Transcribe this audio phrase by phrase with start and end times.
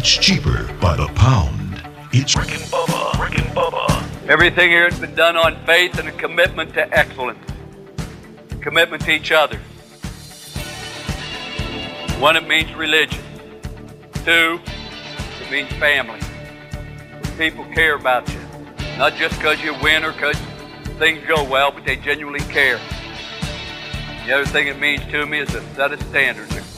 [0.00, 1.82] It's cheaper by the pound.
[2.12, 3.20] It's Rick and Bubba.
[3.20, 4.28] Rick and Bubba.
[4.28, 7.44] Everything here has been done on faith and a commitment to excellence,
[8.60, 9.58] commitment to each other.
[12.20, 13.20] One, it means religion.
[14.24, 14.60] Two,
[15.42, 16.20] it means family.
[17.36, 18.38] People care about you,
[18.98, 20.36] not just because you win or because
[21.00, 22.78] things go well, but they genuinely care.
[24.26, 26.77] The other thing it means to me is a set of standards.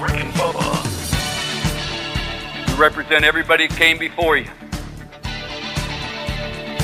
[0.00, 0.64] Rick and Bubba.
[2.68, 4.48] You represent everybody that came before you.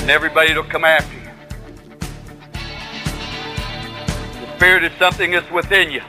[0.01, 1.23] And everybody that'll come after you.
[4.39, 6.01] The spirit is something that's within you.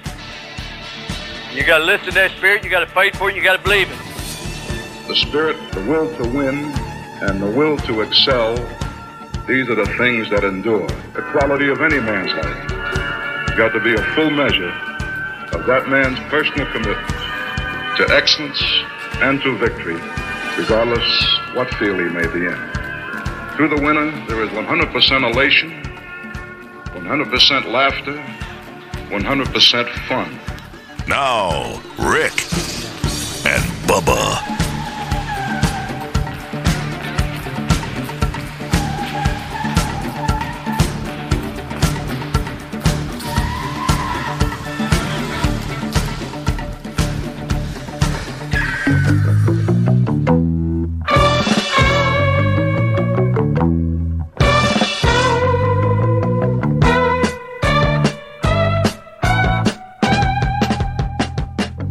[1.55, 5.09] You gotta listen to that spirit, you gotta fight for it, you gotta believe it.
[5.09, 6.57] The spirit, the will to win,
[7.23, 8.55] and the will to excel,
[9.47, 10.87] these are the things that endure.
[11.15, 13.51] The quality of any man's life.
[13.51, 14.98] You got to be a full measure
[15.53, 17.09] of that man's personal commitment
[17.97, 18.63] to excellence
[19.21, 20.01] and to victory,
[20.57, 22.59] regardless what field he may be in.
[23.57, 25.71] Through the winner, there is 100% elation,
[26.95, 28.13] 100% laughter,
[29.11, 30.39] 100% fun.
[31.09, 32.33] Now, Rick
[33.47, 34.58] and Bubba.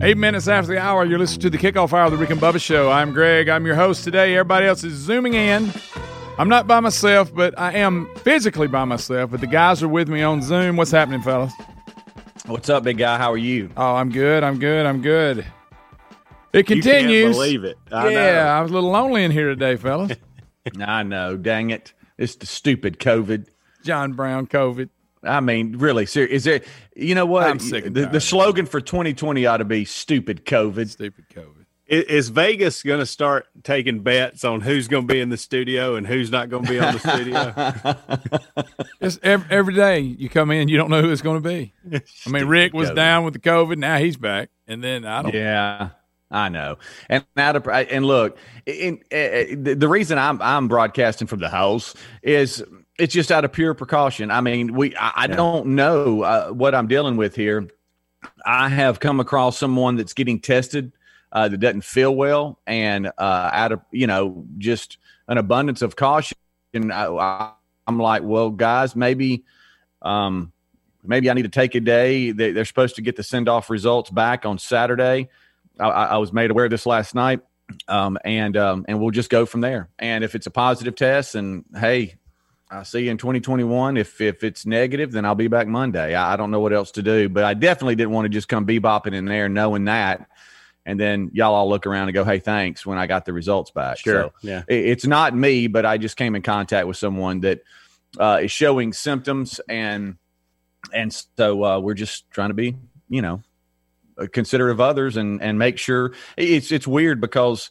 [0.08, 2.40] Eight minutes after the hour, you're listening to the kickoff hour of the Rick and
[2.40, 2.90] Bubba Show.
[2.90, 3.50] I'm Greg.
[3.50, 4.38] I'm your host today.
[4.38, 5.70] Everybody else is zooming in.
[6.38, 9.32] I'm not by myself, but I am physically by myself.
[9.32, 10.78] But the guys are with me on Zoom.
[10.78, 11.52] What's happening, fellas?
[12.46, 13.18] What's up, big guy?
[13.18, 13.70] How are you?
[13.76, 14.46] Oh, I'm good.
[14.46, 14.86] I'm good.
[14.86, 15.46] I'm good.
[16.54, 17.36] It continues.
[17.36, 17.78] believe it.
[17.92, 20.14] I yeah, I was a little lonely in here today, fellas.
[20.80, 21.36] I know.
[21.36, 21.92] Dang it!
[22.18, 23.48] It's the stupid COVID.
[23.84, 24.88] John Brown, COVID.
[25.28, 26.62] I mean, really, ser- is there?
[26.96, 27.44] You know what?
[27.44, 31.66] I'm sick and the, the slogan for 2020 ought to be "Stupid COVID." Stupid COVID.
[31.88, 35.38] Is, is Vegas going to start taking bets on who's going to be in the
[35.38, 38.66] studio and who's not going to be on the studio?
[39.02, 41.74] Just every, every day you come in, you don't know who it's going to be.
[42.26, 42.96] I mean, Rick was COVID.
[42.96, 43.78] down with the COVID.
[43.78, 45.34] Now he's back, and then I don't.
[45.34, 45.90] Yeah,
[46.30, 46.78] I know.
[47.10, 51.50] And out of and look, in, uh, the, the reason I'm I'm broadcasting from the
[51.50, 52.64] house is
[52.98, 54.32] it's just out of pure precaution.
[54.32, 57.68] I mean, we I, I don't know uh, what I'm dealing with here.
[58.46, 60.92] I have come across someone that's getting tested
[61.32, 64.98] uh, that doesn't feel well, and uh, out of you know just
[65.28, 66.38] an abundance of caution,
[66.74, 67.52] I, I,
[67.86, 69.44] I'm like, well, guys, maybe.
[70.02, 70.54] Um,
[71.04, 72.32] maybe I need to take a day.
[72.32, 75.30] They, they're supposed to get the send off results back on Saturday.
[75.80, 77.40] I, I I was made aware of this last night,
[77.88, 79.90] um, and um, and we'll just go from there.
[80.00, 82.17] And if it's a positive test, and hey,
[82.70, 83.96] I'll see you in 2021.
[83.98, 86.14] If if it's negative, then I'll be back Monday.
[86.16, 88.48] I, I don't know what else to do, but I definitely didn't want to just
[88.50, 90.28] come bebopping in there knowing that,
[90.86, 93.72] and then y'all all look around and go, "Hey, thanks." When I got the results
[93.72, 94.64] back, So, yeah.
[94.68, 97.62] it- it's not me, but I just came in contact with someone that
[98.20, 100.18] uh, is showing symptoms, and
[100.94, 102.76] and so uh, we're just trying to be,
[103.10, 103.42] you know,
[104.34, 107.70] considerate of others and and make sure it's it's weird because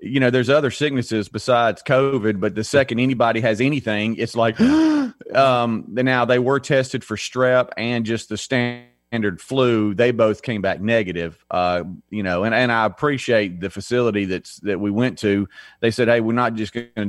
[0.00, 4.60] you know there's other sicknesses besides COVID, but the second anybody has anything, it's like
[5.34, 9.94] um, now they were tested for strep and just the standard flu.
[9.94, 11.44] They both came back negative.
[11.50, 15.48] Uh, you know, and and I appreciate the facility that's that we went to.
[15.80, 17.06] They said, hey, we're not just going to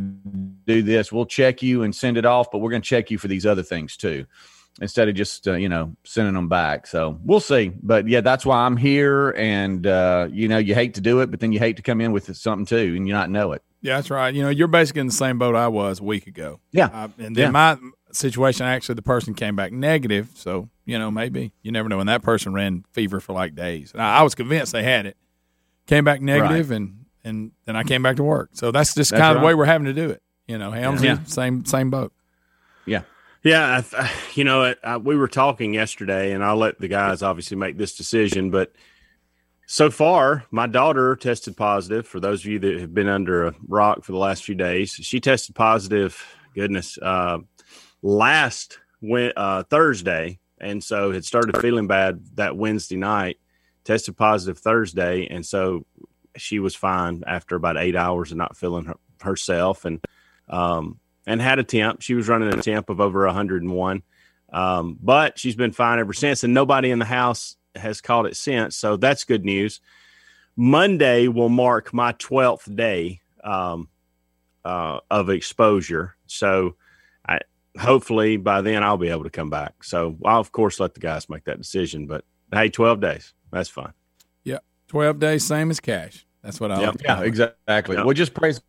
[0.66, 1.12] do this.
[1.12, 3.46] We'll check you and send it off, but we're going to check you for these
[3.46, 4.26] other things too
[4.82, 6.88] instead of just uh, you know sending them back.
[6.88, 7.72] So we'll see.
[7.82, 9.30] But yeah, that's why I'm here.
[9.32, 12.02] And uh, you know, you hate to do it, but then you hate to come
[12.02, 13.62] in with something too, and you not know it.
[13.84, 14.34] Yeah, that's right.
[14.34, 16.60] You know, you're basically in the same boat I was a week ago.
[16.72, 16.86] Yeah.
[16.94, 17.50] Uh, and then Yeah.
[17.50, 17.78] my
[18.12, 20.30] situation, actually, the person came back negative.
[20.36, 22.00] So, you know, maybe you never know.
[22.00, 23.92] And that person ran fever for like days.
[23.92, 25.18] And I, I was convinced they had it.
[25.88, 28.50] Came back negative, and and then I came back to work.
[28.54, 30.22] So that's just That's kind of the way we're having to do it.
[30.48, 31.24] You know, Helmsy, Yeah.
[31.24, 32.14] same same boat.
[33.44, 33.82] Yeah.
[33.94, 37.78] I you know, I, we were talking yesterday, and I'll let the guys obviously make
[37.78, 38.52] this decision.
[38.52, 38.74] But
[39.68, 42.08] so far, my daughter tested positive.
[42.08, 44.92] For those of you that have been under a rock for the last few days,
[44.92, 46.22] she tested positive.
[46.54, 47.40] Goodness, uh,
[48.02, 53.38] last went uh, Thursday, and so had started feeling bad that Wednesday night.
[53.84, 55.86] Tested positive Thursday, and so
[56.38, 60.00] she was fine after about eight hours of not feeling her, herself, and
[60.50, 62.02] um, and had a temp.
[62.02, 64.04] She was running a temp of over 101,
[64.52, 68.36] um, but she's been fine ever since, and nobody in the house has caught it
[68.36, 68.76] since.
[68.76, 69.80] So that's good news.
[70.56, 73.88] Monday will mark my 12th day um,
[74.66, 76.16] uh, of exposure.
[76.28, 76.76] So
[77.28, 77.40] I
[77.80, 79.84] hopefully by then I'll be able to come back.
[79.84, 82.06] So I'll of course let the guys make that decision.
[82.08, 83.34] But hey, 12 days.
[83.52, 83.94] That's fine.
[84.44, 86.26] Yeah, twelve days, same as cash.
[86.42, 86.82] That's what I.
[86.82, 86.96] Yep.
[86.96, 87.98] like Yeah, exactly.
[87.98, 88.04] Yeah.
[88.04, 88.62] Well, just praise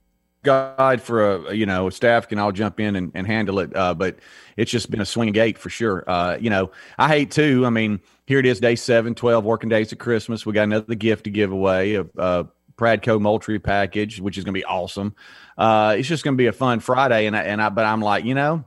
[0.42, 3.74] God for a you know staff can all jump in and, and handle it.
[3.74, 4.16] Uh, but
[4.56, 6.04] it's just been a swing gate for sure.
[6.08, 7.64] Uh, you know, I hate too.
[7.64, 10.44] I mean, here it is, day seven, 12 working days at Christmas.
[10.44, 12.46] We got another gift to give away, a, a
[12.76, 15.14] Pradco Moultrie package, which is going to be awesome.
[15.56, 18.00] Uh, it's just going to be a fun Friday, and I, and I, but I'm
[18.00, 18.64] like, you know,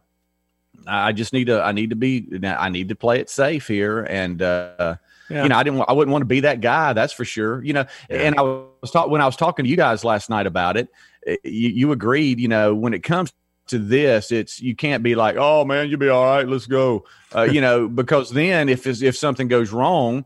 [0.87, 4.03] I just need to, I need to be, I need to play it safe here,
[4.03, 4.95] and uh,
[5.29, 5.43] Yeah.
[5.43, 6.93] you know, I didn't, I wouldn't want to be that guy.
[6.93, 7.63] That's for sure.
[7.63, 10.45] You know, and I was talking when I was talking to you guys last night
[10.47, 10.89] about it.
[11.25, 12.39] eh, You, you agreed.
[12.39, 13.33] You know, when it comes
[13.67, 16.47] to this, it's you can't be like, oh man, you'll be all right.
[16.47, 17.05] Let's go.
[17.35, 20.25] Uh, you know, because then if if something goes wrong,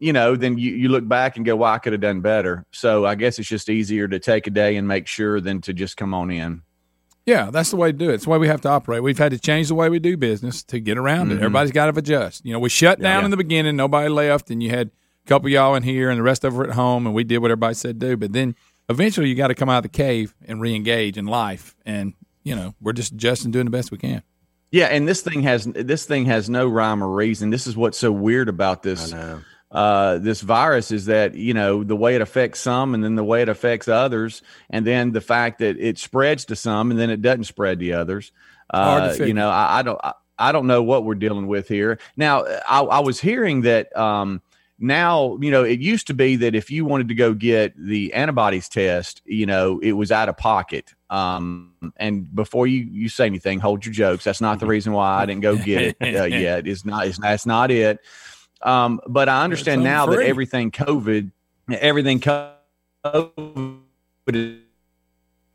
[0.00, 2.66] you know, then you, you look back and go, well, I could have done better.
[2.72, 5.72] So I guess it's just easier to take a day and make sure than to
[5.72, 6.62] just come on in.
[7.26, 8.14] Yeah, that's the way to do it.
[8.14, 9.02] It's the way we have to operate.
[9.02, 11.36] We've had to change the way we do business to get around it.
[11.36, 11.38] Mhm.
[11.38, 12.44] Everybody's got to adjust.
[12.44, 13.24] You know, we shut down yeah.
[13.24, 16.18] in the beginning, nobody left, and you had a couple of y'all in here, and
[16.18, 18.16] the rest of us were at home, and we did what everybody said to do.
[18.18, 18.54] But then
[18.90, 22.12] eventually, you got to come out of the cave and re-engage in life, and
[22.42, 24.22] you know, we're just adjusting, doing the best we can.
[24.70, 27.48] Yeah, and this thing has this thing has no rhyme or reason.
[27.48, 29.14] This is what's so weird about this.
[29.74, 33.24] Uh, this virus is that you know the way it affects some and then the
[33.24, 34.40] way it affects others
[34.70, 37.92] and then the fact that it spreads to some and then it doesn't spread to
[37.92, 38.30] others.
[38.72, 41.48] Hard to uh, you know i, I don't I, I don't know what we're dealing
[41.48, 41.98] with here.
[42.16, 44.42] Now i, I was hearing that um,
[44.78, 48.14] now you know it used to be that if you wanted to go get the
[48.14, 50.94] antibodies test you know it was out of pocket.
[51.10, 54.22] Um, and before you you say anything hold your jokes.
[54.22, 56.68] That's not the reason why i didn't go get it uh, yet.
[56.68, 57.98] It's not it's, that's not it
[58.64, 61.30] um, but i understand now that everything covid
[61.68, 63.80] everything covid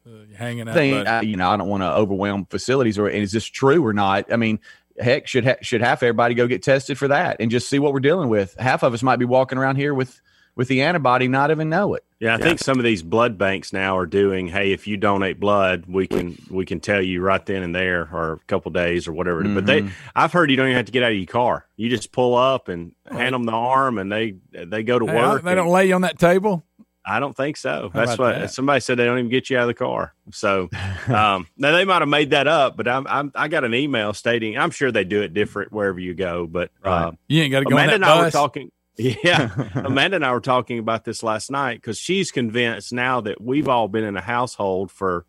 [0.10, 2.98] Uh, hanging out, thing, uh, you know, I don't want to overwhelm facilities.
[2.98, 4.32] Or and is this true or not?
[4.32, 4.60] I mean,
[4.98, 7.94] heck, should ha- should half everybody go get tested for that and just see what
[7.94, 8.56] we're dealing with?
[8.58, 10.20] Half of us might be walking around here with
[10.60, 12.04] with the antibody, not even know it.
[12.20, 14.50] Yeah, I think some of these blood banks now are doing.
[14.50, 18.10] Hey, if you donate blood, we can we can tell you right then and there,
[18.12, 19.42] or a couple days, or whatever.
[19.48, 19.92] But they, Mhm.
[20.18, 21.66] I've heard you don't even have to get out of your car.
[21.78, 25.16] You just pull up and hand them the arm, and they they go to Hey,
[25.16, 25.44] work.
[25.44, 26.66] they don't lay you on that table.
[27.06, 27.90] I don't think so.
[27.94, 28.52] How That's what that?
[28.52, 28.98] somebody said.
[28.98, 30.14] They don't even get you out of the car.
[30.32, 30.70] So
[31.08, 34.14] um, now they might have made that up, but I'm, I'm I got an email
[34.14, 36.48] stating I'm sure they do it different wherever you go.
[36.48, 37.06] But Right.
[37.06, 38.72] uh, You ain't got to go Amanda on and that I were talking.
[39.00, 43.40] Yeah, Amanda and I were talking about this last night because she's convinced now that
[43.40, 45.26] we've all been in a household for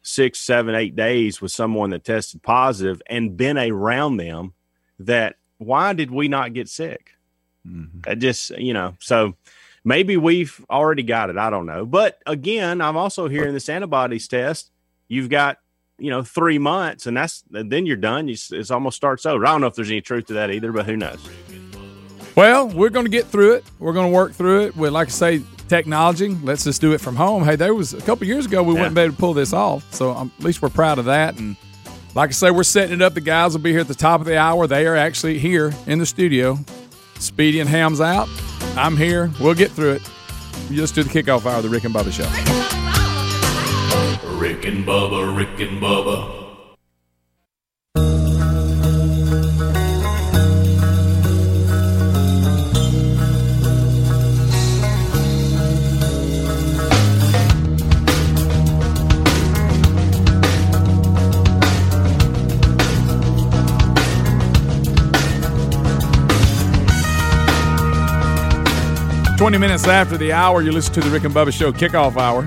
[0.00, 4.54] six, seven, eight days with someone that tested positive and been around them.
[4.98, 7.10] That why did we not get sick?
[7.66, 8.10] Mm-hmm.
[8.10, 9.34] I just you know so
[9.84, 11.36] maybe we've already got it.
[11.36, 14.70] I don't know, but again, I'm also hearing this antibodies test.
[15.08, 15.58] You've got
[15.98, 18.28] you know three months, and that's then you're done.
[18.28, 19.44] You, it almost starts over.
[19.44, 21.20] I don't know if there's any truth to that either, but who knows?
[22.36, 23.64] Well, we're going to get through it.
[23.78, 26.28] We're going to work through it with, like I say, technology.
[26.28, 27.44] Let's just do it from home.
[27.44, 29.92] Hey, there was a couple years ago we wouldn't be able to pull this off,
[29.94, 31.38] so um, at least we're proud of that.
[31.38, 31.56] And
[32.14, 33.14] like I say, we're setting it up.
[33.14, 34.66] The guys will be here at the top of the hour.
[34.66, 36.58] They are actually here in the studio.
[37.18, 38.28] Speedy and Ham's out.
[38.76, 39.30] I'm here.
[39.40, 40.10] We'll get through it.
[40.68, 42.28] You just do the kickoff hour of the Rick and Bubba Show.
[44.38, 46.49] Rick and Bubba, Rick and Bubba.
[69.40, 72.46] 20 minutes after the hour, you listen to the Rick and Bubba Show kickoff hour.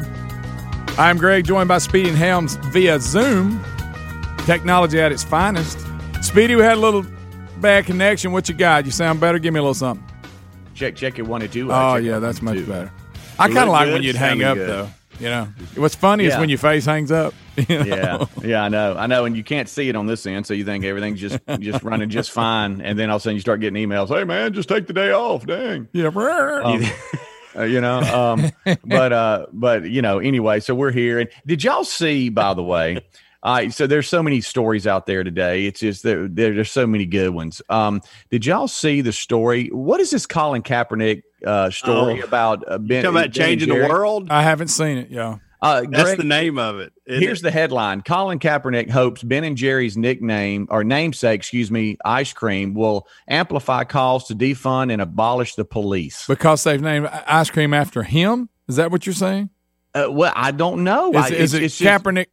[0.96, 3.60] I'm Greg, joined by Speedy and Helms via Zoom.
[4.46, 5.80] Technology at its finest.
[6.22, 7.04] Speedy, we had a little
[7.60, 8.32] bad connection.
[8.32, 8.86] What you got?
[8.86, 9.40] You sound better?
[9.40, 10.08] Give me a little something.
[10.76, 11.72] Check check it one and two.
[11.72, 12.92] Oh, yeah, that's much better.
[13.40, 14.70] I kind of like good, when you'd hang up, good.
[14.70, 14.90] though.
[15.20, 17.34] You know, what's funny is when your face hangs up.
[17.70, 17.86] you know?
[17.86, 20.54] Yeah, yeah, I know, I know, and you can't see it on this end, so
[20.54, 23.42] you think everything's just just running just fine, and then all of a sudden you
[23.42, 24.08] start getting emails.
[24.10, 25.46] Hey, man, just take the day off.
[25.46, 25.88] Dang.
[25.94, 26.08] Yeah.
[26.08, 26.84] Um,
[27.56, 28.50] Uh, you know, um,
[28.84, 30.60] but uh, but you know, anyway.
[30.60, 32.30] So we're here, and did y'all see?
[32.30, 33.06] By the way,
[33.44, 35.68] uh, so there's so many stories out there today.
[35.68, 37.62] It's just there, there there's so many good ones.
[37.70, 39.68] Um, did y'all see the story?
[39.68, 42.26] What is this Colin Kaepernick uh, story Oh.
[42.26, 42.64] about?
[42.68, 44.32] Uh, ben, Talking about Ben changing the world.
[44.32, 45.40] I haven't seen it, y'all.
[45.64, 46.92] Uh, That's Greg, the name of it.
[47.06, 47.44] isn't Here's it?
[47.44, 52.74] the headline: Colin Kaepernick hopes Ben and Jerry's nickname or namesake, excuse me, ice cream
[52.74, 56.28] will amplify calls to defund and abolish the police.
[56.28, 58.50] Because they've named ice cream after him.
[58.68, 59.50] Is that what you're saying?
[59.96, 61.12] Uh, well, I don't know.
[61.12, 62.26] Is, I, is it's- it it's just- Kaepernick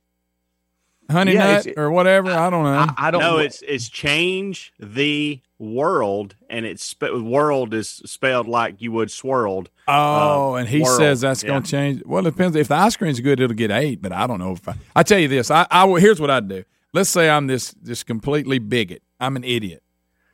[1.10, 2.30] honey Yeah, nut or whatever?
[2.30, 2.72] I don't know.
[2.72, 3.38] I, I don't no, know.
[3.38, 9.70] it's it's change the world, and it's spe- world is spelled like you would swirled.
[9.90, 10.98] Oh, uh, and he world.
[10.98, 12.02] says that's going to change.
[12.06, 12.56] Well, it depends.
[12.56, 14.00] If the ice cream's good, it'll get eight.
[14.02, 14.74] But I don't know if I.
[14.94, 15.50] I tell you this.
[15.50, 16.64] I, I will- here's what I'd do.
[16.92, 19.02] Let's say I'm this this completely bigot.
[19.20, 19.82] I'm an idiot,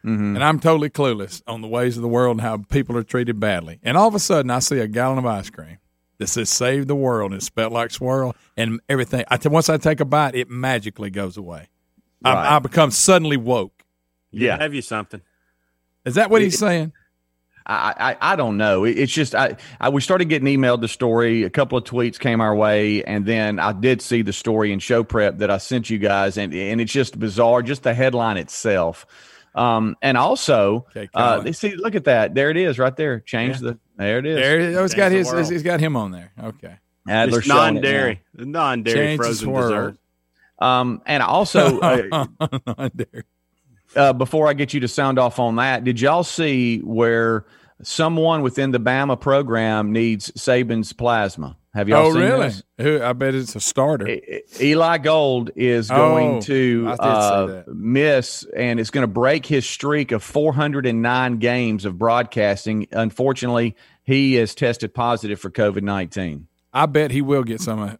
[0.04, 0.36] Mhm.
[0.36, 3.38] and I'm totally clueless on the ways of the world and how people are treated
[3.40, 3.78] badly.
[3.82, 5.78] And all of a sudden, I see a gallon of ice cream
[6.18, 9.25] that says "Save the World" and it's spelled like swirl and everything.
[9.28, 11.68] I t- once I take a bite, it magically goes away.
[12.25, 12.32] Right.
[12.34, 13.82] I, I become suddenly woke.
[14.30, 14.56] Yeah.
[14.58, 15.20] have you something?
[16.06, 16.92] Is that what he's saying?
[17.66, 18.85] I, I I don't know.
[18.85, 21.42] It- It's just I, I we started getting emailed the story.
[21.42, 24.78] A couple of tweets came our way, and then I did see the story in
[24.78, 27.62] show prep that I sent you guys, and and it's just bizarre.
[27.62, 29.04] Just the headline itself,
[29.54, 31.75] um, and also Okay, uh, they see.
[31.75, 32.35] Look at that.
[32.35, 33.20] There it is, right there.
[33.20, 33.78] Change the.
[33.96, 34.37] There it is.
[34.38, 35.32] There, it- oh, it's got Change his.
[35.32, 35.50] world.
[35.50, 36.32] He's got him on there.
[36.42, 36.76] Okay.
[37.08, 39.96] Adler It's showing it non-dairy, non-dairy frozen dessert.
[40.58, 43.25] Um, and also uh, There.
[43.95, 47.45] Uh, before I get you to sound off on that, did y'all see where
[47.83, 51.57] someone within the Bama program needs Saban's plasma?
[51.75, 52.25] Have y'all seen it?
[52.25, 52.47] Oh, seen really?
[52.49, 52.62] this?
[52.78, 53.02] Who?
[53.02, 54.19] I bet it's a starter.
[54.61, 59.07] Eli Gold is going Oh, to I did see uh, miss, and it's going to
[59.12, 62.87] break his streak of 409 games of broadcasting.
[62.93, 66.47] Unfortunately, he has tested positive for COVID 19.
[66.73, 67.99] I bet he will get some of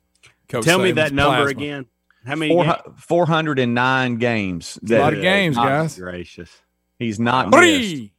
[0.49, 1.51] Coach Tell me that number plasma.
[1.51, 1.87] again.
[2.27, 2.53] How many?
[2.53, 2.77] Four, games?
[2.99, 4.79] 409 games.
[4.91, 5.99] a lot of games, not- guys.
[5.99, 6.51] Gracious.
[6.99, 7.59] He's not missed.
[7.63, 8.13] Three.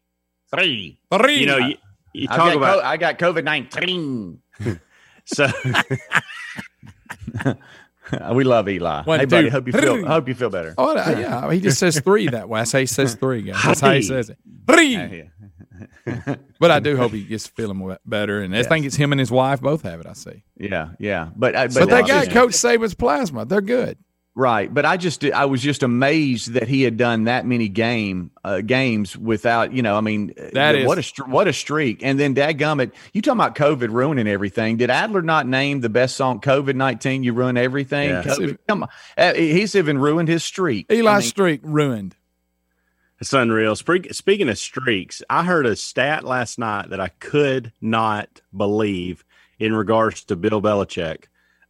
[0.55, 0.99] Three.
[1.11, 1.39] Three.
[1.39, 1.75] You know, you,
[2.13, 4.39] you I talk got, about co- I got COVID 19.
[5.25, 5.47] so.
[8.33, 9.03] we love Eli.
[9.03, 10.03] One, hey, buddy, hope you feel three.
[10.03, 10.73] hope you feel better.
[10.77, 11.51] oh, yeah.
[11.51, 12.61] He just says three that way.
[12.61, 13.61] That's how he says three, guys.
[13.63, 14.37] That's how he says it.
[14.67, 15.29] Three.
[16.59, 18.41] But I do hope he gets feeling better.
[18.41, 20.43] And I think it's him and his wife both have it, I see.
[20.57, 21.29] yeah, yeah.
[21.35, 23.45] But uh, But they uh, got Coach Saban's plasma.
[23.45, 23.97] They're good.
[24.39, 28.29] Right, but I just I was just amazed that he had done that many game
[28.43, 32.19] uh, games without you know I mean That uh, what a what a streak and
[32.19, 36.39] then dadgummit you talking about COVID ruining everything did Adler not name the best song
[36.39, 38.21] COVID nineteen you ruin everything Yeah.
[38.21, 42.15] COVID, come on uh, he's even ruined his streak Eli's I mean, streak ruined.
[43.19, 43.75] It's unreal.
[43.75, 49.25] Speaking of streaks, I heard a stat last night that I could not believe
[49.59, 51.25] in regards to Bill Belichick.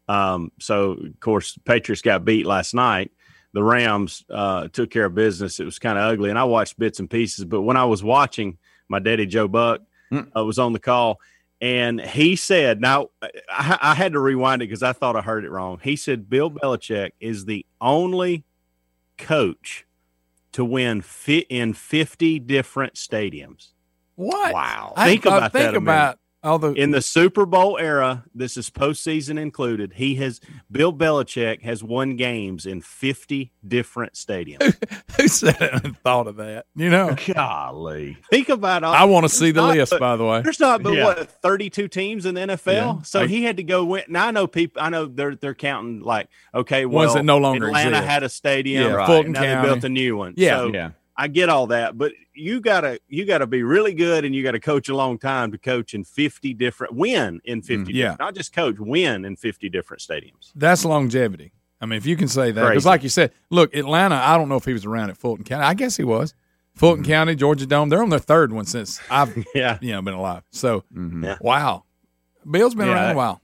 [0.09, 3.11] Um, so, of course, Patriots got beat last night.
[3.53, 5.59] The Rams uh, took care of business.
[5.59, 7.45] It was kind of ugly, and I watched bits and pieces.
[7.45, 8.57] But when I was watching,
[8.89, 10.29] my daddy Joe Buck Mm.
[10.37, 11.19] uh, was on the call,
[11.59, 15.43] and he said, "Now I, I had to rewind it because I thought I heard
[15.43, 18.45] it wrong." He said, "Bill Belichick is the only
[19.17, 19.85] coach."
[20.57, 23.73] To win fit in 50 different stadiums.
[24.15, 24.55] What?
[24.55, 24.93] Wow.
[24.97, 28.69] Think I about think that about all the In the Super Bowl era, this is
[28.69, 29.93] postseason included.
[29.95, 30.39] He has
[30.71, 34.75] Bill Belichick has won games in 50 different stadiums.
[35.17, 36.65] who said it and thought of that.
[36.75, 39.89] You know, golly Think about all I want to see the not list.
[39.91, 41.05] but- By the way, There's not but Yeah.
[41.05, 42.97] what 32 teams in the NFL.
[42.97, 43.01] Yeah.
[43.01, 44.03] So I- he had to go win.
[44.07, 44.81] Now I know people.
[44.81, 48.07] I know they're they're counting like okay, well, Ones that no longer Atlanta exist.
[48.07, 48.83] had a stadium.
[48.83, 49.07] Yeah, right.
[49.07, 49.67] Fulton now County.
[49.67, 50.33] they built a new one.
[50.37, 50.57] Yeah.
[50.57, 54.35] So yeah I get all that, but you gotta you gotta be really good and
[54.35, 57.91] you gotta coach a long time to coach in fifty different win in fifty.
[57.91, 58.03] Mm, yeah.
[58.11, 60.51] different- not just coach win in fifty different stadiums.
[60.55, 61.53] that's longevity.
[61.81, 64.15] I mean, if you can say that, because like you said, look, Atlanta.
[64.15, 65.63] I don't know if he was around at Fulton County.
[65.63, 66.33] I guess he was.
[66.75, 67.11] Fulton Mm-hmm.
[67.11, 67.89] County, Georgia Dome.
[67.89, 70.43] They're on their third one since I've Yeah, you know been alive.
[70.51, 71.23] So Mhm.
[71.23, 71.37] Yeah.
[71.41, 71.83] wow,
[72.49, 72.93] Bill's been Yeah.
[72.93, 73.41] around a while.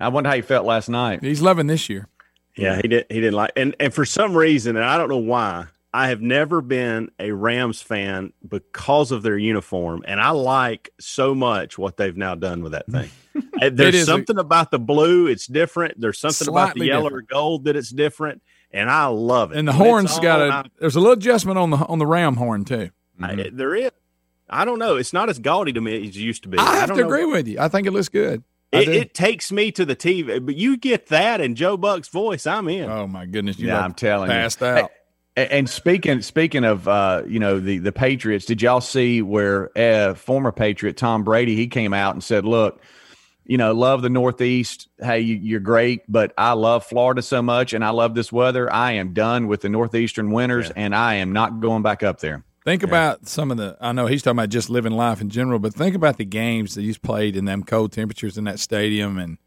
[0.00, 2.08] I wonder how you felt last night He's loving this year.
[2.56, 3.04] yeah, he did.
[3.10, 6.20] He didn't like, and and for some reason, and I don't know why, I have
[6.20, 11.96] never been a Rams fan because of their uniform, and I like so much what
[11.96, 13.10] they've now done with that thing.
[13.62, 16.00] Uh, There's a- something about the blue; it's different.
[16.00, 17.30] There's something about the yellow different.
[17.30, 18.42] or gold that it's different,
[18.72, 19.58] and I love it.
[19.58, 20.70] And the When horns got a.
[20.80, 22.90] There's a little adjustment on the on the ram horn too.
[23.20, 23.90] I- I- there is.
[24.48, 24.96] I don't know.
[24.96, 26.58] It's not as gaudy to me as it used to be.
[26.58, 27.60] I have don't to agree with you.
[27.60, 28.42] I think it looks good.
[28.72, 32.46] It, it takes me to the TV, but you get that and Joe Buck's voice,
[32.46, 32.90] I'm in.
[32.90, 34.78] oh my goodness, you yeah I'm telling you passed out.
[34.78, 34.88] And,
[35.50, 40.14] and speaking speaking of uh, you know the the Patriots, did y'all see where uh,
[40.14, 42.80] former Patriot Tom Brady he came out and said, "Look,
[43.44, 44.88] you know, love the Northeast.
[44.98, 48.72] Hey, you, you're great, but I love Florida so much, and I love this weather.
[48.72, 52.44] I am done with the northeastern winters, and I am not going back up there."
[52.64, 53.76] Think about some of the.
[53.80, 56.74] I know he's talking about just living life in general, but think about the games
[56.74, 59.38] that he's played in them cold temperatures in that stadium, and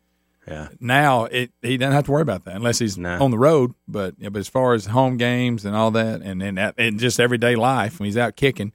[0.48, 0.68] Yeah.
[0.80, 3.18] now it he doesn't have to worry about that unless he's No.
[3.24, 3.74] on the road.
[3.88, 7.20] But yeah, but as far as home games and all that, and and, and just
[7.20, 8.74] everyday life when he's out kicking,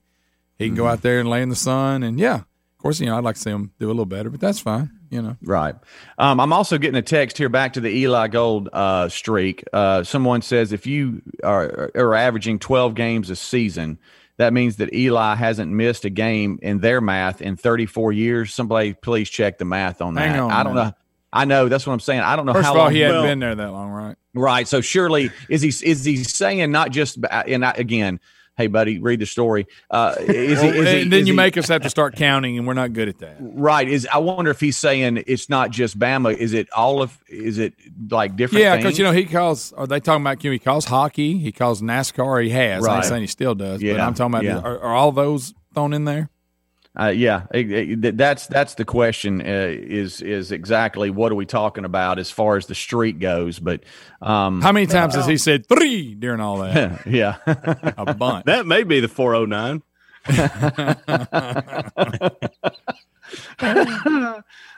[0.59, 0.93] he can go Mm-hmm.
[0.93, 3.35] out there and lay in the sun, and yeah, of course, you know I'd like
[3.37, 5.37] to see him do a little better, but that's fine, you know.
[5.43, 5.75] Right.
[6.17, 9.63] Um, I'm also getting a text here back to the Eli Gold uh, streak.
[9.73, 13.99] Uh, someone says if you are, are averaging 12 games a season,
[14.39, 18.55] that means that Eli hasn't missed a game in their math in 34 years.
[18.55, 20.39] Somebody please check the math on that.
[20.39, 20.89] on I don't minute.
[20.91, 20.95] know.
[21.33, 22.21] I know that's what I'm saying.
[22.21, 23.91] I don't know First how of all, long he hadn't well- been there that long,
[23.91, 24.17] right?
[24.35, 24.69] Right.
[24.69, 28.21] So surely is he is he saying not just and I, again,
[28.57, 29.67] hey buddy, read the story.
[29.91, 32.15] Uh, is he, Well, is he- then is you he- make us have to start
[32.15, 33.37] counting, and we're not good at that.
[33.41, 33.89] right?
[33.89, 36.35] Is I wonder if he's saying it's not just Bama.
[36.37, 37.19] Is it all of?
[37.29, 37.75] Is it
[38.11, 38.63] like different?
[38.63, 39.73] Yeah, because you know he calls.
[39.73, 40.41] Are they talking about?
[40.41, 41.39] He calls hockey.
[41.39, 42.45] He calls NASCAR.
[42.45, 42.87] He has.
[42.87, 43.81] I'm saying he still does.
[43.81, 44.45] but Yeah, I'm talking about.
[44.45, 44.59] yeah.
[44.61, 46.31] Are, are all those thrown in there?
[46.99, 49.41] Uh, yeah, it- it- that's that's the question.
[49.41, 53.61] Uh, is is exactly what are we talking about as far as the streak goes?
[53.61, 53.85] But
[54.21, 57.01] um, How many times has he said three during all that?
[57.07, 57.37] yeah,
[57.97, 58.47] A bunch.
[58.47, 59.83] That may be the 409.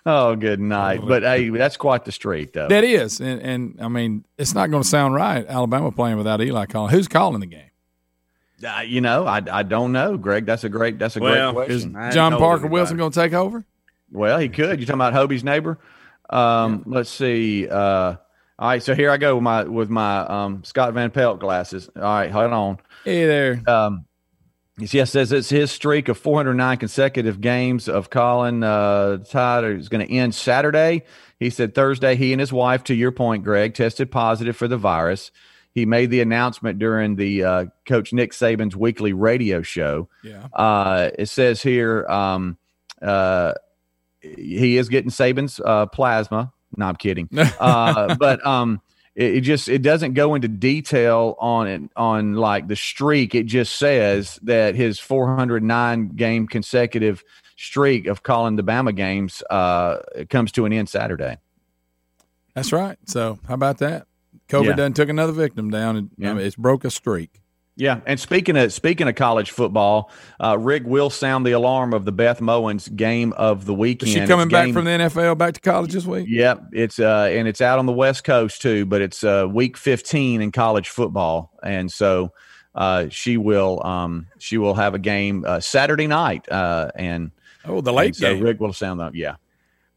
[0.06, 1.00] oh, good night.
[1.06, 2.68] But hey, that's quite the streak, though.
[2.68, 5.46] that is, and, and I mean, it's not going to sound right.
[5.46, 6.92] Alabama playing without Eli calling.
[6.92, 7.69] Who's calling the game?
[8.64, 10.46] Uh, you know, I I don't know, Greg.
[10.46, 11.96] That's a great that's a Well, great question.
[11.96, 12.72] I ain't John Parker anybody.
[12.72, 13.64] Wilson going to take over?
[14.12, 14.80] Well, he could.
[14.80, 15.78] You talking about Hobie's neighbor?
[16.28, 17.68] Um, Let's see.
[17.68, 18.16] Uh,
[18.58, 21.88] all right, so here I go with my with my um, Scott Van Pelt glasses.
[21.96, 22.78] All right, hold on.
[23.04, 23.62] Hey there.
[23.66, 24.04] Um,
[24.78, 30.06] yes, says it's his streak of 409 consecutive games of calling uh, Tide is going
[30.06, 31.04] to end Saturday.
[31.38, 34.76] He said Thursday he and his wife, to your point, Greg, tested positive for the
[34.76, 35.30] virus.
[35.72, 40.08] He made the announcement during the uh, Coach Nick Saban's weekly radio show.
[40.24, 40.48] Yeah.
[40.52, 42.58] Uh, it says here um,
[43.00, 43.52] uh,
[44.20, 46.52] he is getting Saban's uh, plasma.
[46.76, 47.28] No, I'm kidding.
[47.60, 48.80] Uh, but um,
[49.14, 53.34] it, it just it doesn't go into detail on it on like the streak.
[53.34, 57.22] It just says that his 409 game consecutive
[57.56, 59.98] streak of calling the Bama games uh,
[60.30, 61.38] comes to an end Saturday.
[62.54, 62.98] That's right.
[63.06, 64.06] So how about that?
[64.50, 64.72] COVID Yeah.
[64.74, 67.40] done took another victim down, and I mean, it's broke a streak.
[67.76, 72.04] Yeah, and speaking of speaking of college football, uh, Rick will sound the alarm of
[72.04, 74.08] the Beth Mowins game of the weekend.
[74.08, 76.26] Is she coming back from the NFL back to college this week?
[76.28, 79.78] Yep, it's uh, and it's out on the West Coast too, but it's uh, week
[79.78, 82.32] 15 in college football, and so
[82.74, 87.30] uh, she will um, she will have a game uh, Saturday night, uh, and
[87.64, 88.42] Oh, the late and so game.
[88.42, 89.14] Rick will sound that.
[89.14, 89.36] Yeah,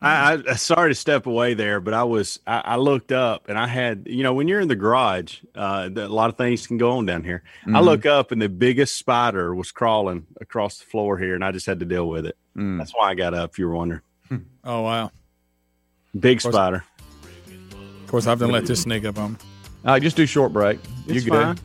[0.04, 3.58] I, I sorry to step away there, but I was I, I looked up and
[3.58, 6.78] I had you know when you're in the garage, uh, a lot of things can
[6.78, 7.44] go on down here.
[7.66, 7.86] I Mhm.
[7.86, 11.66] look up and the biggest spider was crawling across the floor here, and I just
[11.66, 12.36] had to deal with it.
[12.58, 12.78] Mm.
[12.78, 13.52] That's why I got up.
[13.52, 14.02] If you were wondering,
[14.64, 15.12] Oh wow.
[16.20, 16.84] big course- spider.
[18.04, 19.38] Of course, I've done let this sneak up on me.
[19.86, 20.80] uh, just do short break.
[21.08, 21.58] It's You're fine.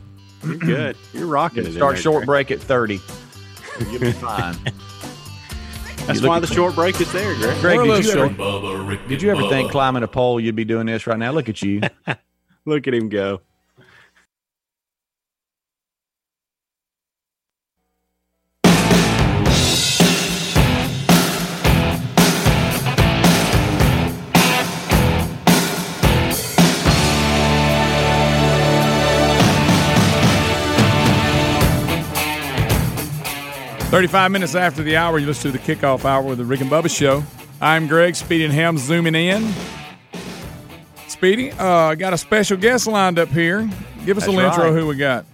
[0.43, 0.97] You're good.
[1.13, 1.73] You're rocking good.
[1.73, 1.75] it.
[1.75, 2.47] Start short Greg.
[2.47, 2.99] break at 30.
[3.91, 4.55] You'll be fine.
[6.07, 7.59] That's why the the- short break is there, Greg.
[7.61, 8.29] Greg, did you, ever.
[8.33, 11.19] Bubba, Rick did you ever and think climbing a pole you'd be doing this right
[11.19, 11.31] now?
[11.31, 11.81] Look at you.
[12.65, 13.41] Look at him go.
[33.99, 36.71] Thirty-five minutes after the hour, you listen to the kickoff hour with the Rick and
[36.71, 37.21] Bubba Show.
[37.59, 39.53] I'm Greg Speedy and Helms zooming in.
[41.09, 43.69] Speedy, uh, got a special guest lined up here.
[44.05, 44.71] Give us a That's little intro.
[44.71, 45.25] Who we got?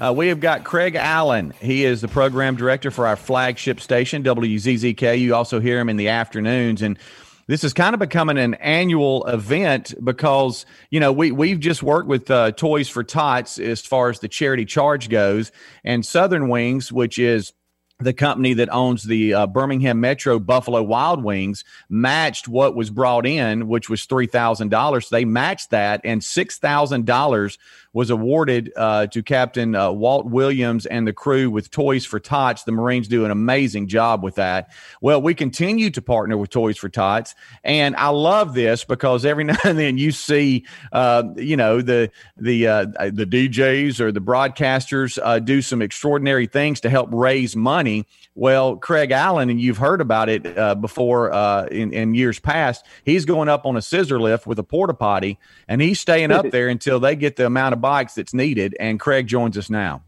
[0.00, 1.54] Uh, we have got Craig Allen.
[1.60, 5.20] He is the program director for our flagship station, WZZK.
[5.20, 6.82] You also hear him in the afternoons.
[6.82, 6.98] And
[7.46, 12.08] this is kind of becoming an annual event because, you know, we, we've just worked
[12.08, 15.52] with uh, Toys for Tots as far as the charity charge goes.
[15.84, 17.52] And Southern Wings, which is
[18.00, 23.24] the company that owns the uh, Birmingham Metro Buffalo Wild Wings matched what was brought
[23.24, 25.08] in, which was three thousand dollars.
[25.08, 27.58] They matched that, and six thousand dollars
[27.94, 32.64] was awarded uh, to Captain uh, Walt Williams and the crew with Toys for Tots.
[32.64, 34.68] The Marines do an amazing job with that.
[35.00, 39.44] Well, we continue to partner with Toys for Tots, and I love this because every
[39.44, 44.20] now and then you see, uh, you know, the the uh, the DJs or the
[44.20, 48.06] broadcasters uh, do some extraordinary things to help raise money.
[48.36, 52.84] Well, Craig Allen, and you've heard about it uh, before uh, in, in years past.
[53.04, 56.46] He's going up on a scissor lift with a porta potty, and he's staying up
[56.50, 58.76] there until they get the amount of bikes that's needed.
[58.80, 60.02] And Craig joins us now.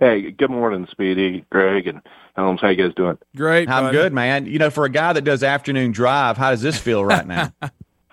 [0.00, 2.00] Hey, good morning, Speedy, Greg, and
[2.34, 2.60] Helms.
[2.60, 3.18] How you guys doing?
[3.36, 3.68] Great.
[3.68, 3.98] I'm buddy.
[3.98, 4.46] good, man.
[4.46, 7.52] You know, for a guy that does afternoon drive, how does this feel right now?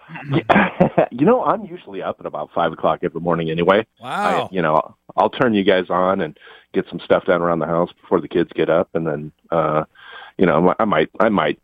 [1.11, 3.85] you know, I'm usually up at about five o'clock every morning anyway.
[4.01, 4.49] Wow.
[4.51, 6.37] I, you know, I'll turn you guys on and
[6.73, 9.85] get some stuff done around the house before the kids get up, and then, uh,
[10.37, 11.59] you know, I might, I might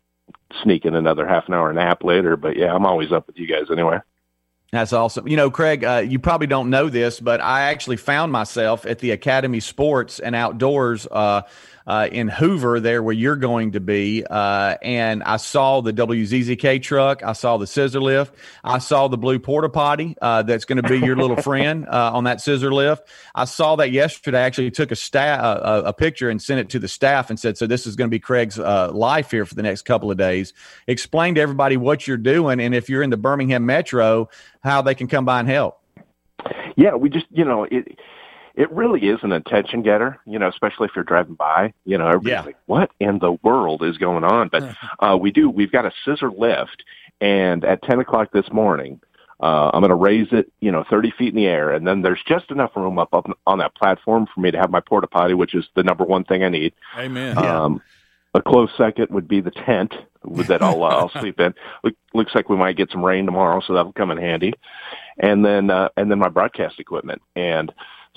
[0.62, 2.36] sneak in another half an hour nap later.
[2.36, 3.98] But yeah, I'm always up with you guys anyway.
[4.72, 5.28] That's awesome.
[5.28, 8.98] You know, Craig, uh, you probably don't know this, but I actually found myself at
[8.98, 11.42] the Academy Sports and Outdoors uh,
[11.86, 14.24] uh, in Hoover, there where you're going to be.
[14.28, 17.22] Uh, and I saw the WZZK truck.
[17.22, 18.34] I saw the scissor lift.
[18.64, 22.12] I saw the blue porta potty uh, that's going to be your little friend uh,
[22.14, 23.08] on that scissor lift.
[23.34, 24.38] I saw that yesterday.
[24.38, 27.38] I actually took a, sta- a, a picture and sent it to the staff and
[27.38, 30.10] said, So this is going to be Craig's uh, life here for the next couple
[30.10, 30.52] of days.
[30.86, 32.60] Explain to everybody what you're doing.
[32.60, 34.28] And if you're in the Birmingham Metro,
[34.62, 35.80] how they can come by and help.
[36.76, 37.98] Yeah, we just, you know, it
[38.56, 41.72] it really is an attention getter, you know, especially if you're driving by.
[41.84, 42.40] You know, everybody's Yeah.
[42.42, 45.48] like, "What in the world is going on?" But uh, we do.
[45.50, 46.82] We've got a scissor lift,
[47.20, 49.00] and at ten o'clock this morning,
[49.40, 52.00] uh, I'm going to raise it, you know, 30 feet in the air, and then
[52.00, 55.06] there's just enough room up, up on that platform for me to have my porta
[55.06, 56.72] potty, which is the number one thing I need.
[56.96, 57.36] Amen.
[57.36, 57.82] Um,
[58.32, 59.94] a close second would be the tent
[60.48, 61.54] that I'll uh, I'll sleep in.
[61.84, 64.54] Look, looks like we might get some rain tomorrow, so that'll come in handy.
[65.18, 67.20] And then uh, and then my broadcast equipment.
[67.34, 67.72] And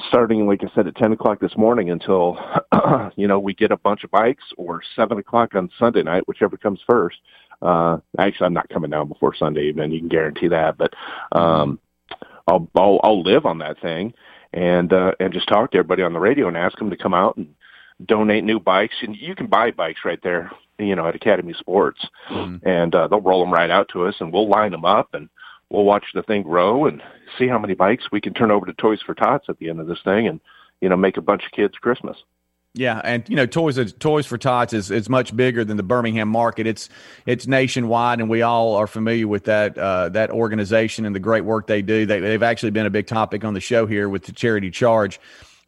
[0.08, 2.38] starting, like I said, at ten o'clock this morning until
[3.16, 6.58] you know we get a bunch of bikes, or seven o'clock on Sunday night, whichever
[6.58, 7.18] comes first.
[7.62, 9.92] Uh, actually, I'm not coming down before Sunday evening.
[9.92, 10.78] You can guarantee that.
[10.78, 10.94] But
[11.32, 11.80] um,
[12.48, 14.14] I'll, I'll I'll live on that thing
[14.54, 17.14] and uh, and just talk to everybody on the radio and ask them to come
[17.14, 17.54] out and
[18.06, 18.96] donate new bikes.
[19.02, 22.00] And you can buy bikes right there, you know, at Academy Sports,
[22.64, 25.30] and uh, they'll roll them right out to us, and we'll line them up and
[25.70, 27.02] we'll watch the thing grow and
[27.38, 29.80] see how many bikes we can turn over to Toys for Tots at the end
[29.80, 30.40] of this thing, and
[30.82, 32.18] you know, make a bunch of kids Christmas.
[32.76, 36.30] Yeah, and you know, Toys Toys for Tots is, is much bigger than the Birmingham
[36.30, 36.68] market.
[36.68, 36.88] It's
[37.26, 41.44] it's nationwide, and we all are familiar with that uh, that organization and the great
[41.44, 42.06] work they do.
[42.06, 45.20] They, they've actually been a big topic on the show here with the charity charge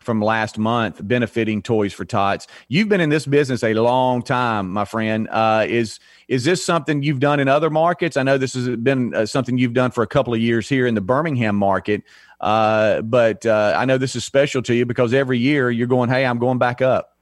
[0.01, 2.47] from last month, benefiting Toys for Tots.
[2.67, 5.27] You've been in this business a long time, my friend.
[5.29, 8.17] Uh, is is this something you've done in other markets?
[8.17, 10.87] I know this has been uh, something you've done for a couple of years here
[10.87, 12.03] in the Birmingham market.
[12.39, 16.09] Uh, but uh, I know this is special to you because every year you're going,
[16.09, 17.17] hey, I'm going back up.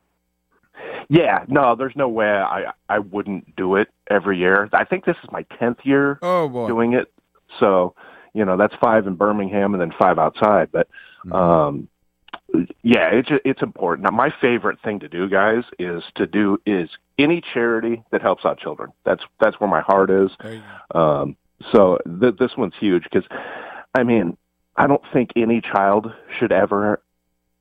[1.10, 4.70] Yeah, no, there's no way I I wouldn't do it every year.
[4.74, 6.68] I think this is my tenth year Oh boy.
[6.68, 7.12] doing it.
[7.60, 7.96] So,
[8.36, 10.70] you know, that's five in Birmingham and then five outside.
[10.72, 10.88] But,
[11.32, 11.88] um,
[12.84, 14.10] yeah, it's it's important.
[14.10, 18.46] Now, my favorite thing to do, guys, is to do is any charity that helps
[18.46, 18.92] out children.
[19.06, 20.32] That's that's where my heart is.
[20.42, 20.62] There you
[20.94, 21.00] go.
[21.00, 21.36] Um,
[21.72, 23.26] so th- this one's huge because,
[23.94, 24.38] I mean,
[24.76, 27.02] I don't think any child should ever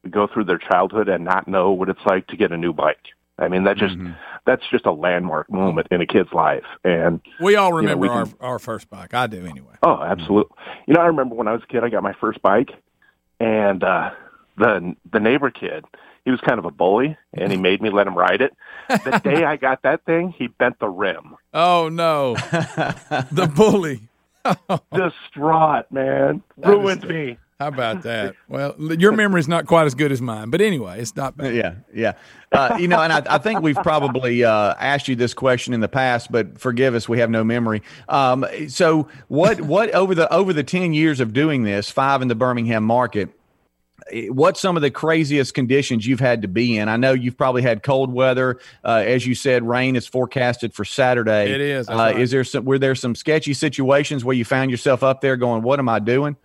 [0.08, 2.98] go through their childhood and not know what it's like to get a new bike.
[3.40, 3.96] I mean, that just
[4.46, 8.00] that's just a landmark moment in a kid's life, and We all you know, remember
[8.00, 9.14] we our, can- our first bike.
[9.14, 9.74] I do anyway.
[9.82, 10.56] Oh, absolutely.
[10.86, 12.70] You know, I remember when I was a kid, I got my first bike,
[13.38, 14.10] and uh,
[14.58, 15.84] the the neighbor kid,
[16.24, 18.54] he was kind of a bully, and he made me let him ride it.
[18.88, 21.36] The day I got that thing, he bent the rim.
[21.54, 22.34] Oh no,
[23.32, 24.08] the bully.
[24.94, 27.38] Distraught, man, That is- ruined me.
[27.60, 28.36] How about that?
[28.46, 31.56] Well, your memory is not quite as good as mine, but anyway, it's not bad.
[31.56, 32.12] Yeah, yeah.
[32.52, 35.80] Uh, you know, and I, I think we've probably uh, asked you this question in
[35.80, 37.82] the past, but forgive us, we have no memory.
[38.08, 42.28] Um, so, what what over the over the ten years of doing this, five in
[42.28, 43.28] the Birmingham market,
[44.30, 46.88] what's some of the craziest conditions you've had to be in?
[46.88, 50.84] I know you've probably had cold weather, uh, as you said, rain is forecasted for
[50.84, 51.50] Saturday.
[51.52, 52.18] It is, that's Uh, right.
[52.18, 52.64] Is there some?
[52.64, 55.98] Were there some sketchy situations where you found yourself up there going, "What am I
[55.98, 56.36] doing?"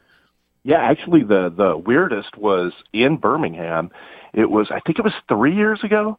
[0.63, 3.91] Yeah, actually, the the weirdest was in Birmingham.
[4.34, 6.17] It was, I think, it was three years ago,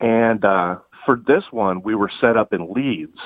[0.00, 3.18] and uh, for this one, we were set up in Leeds,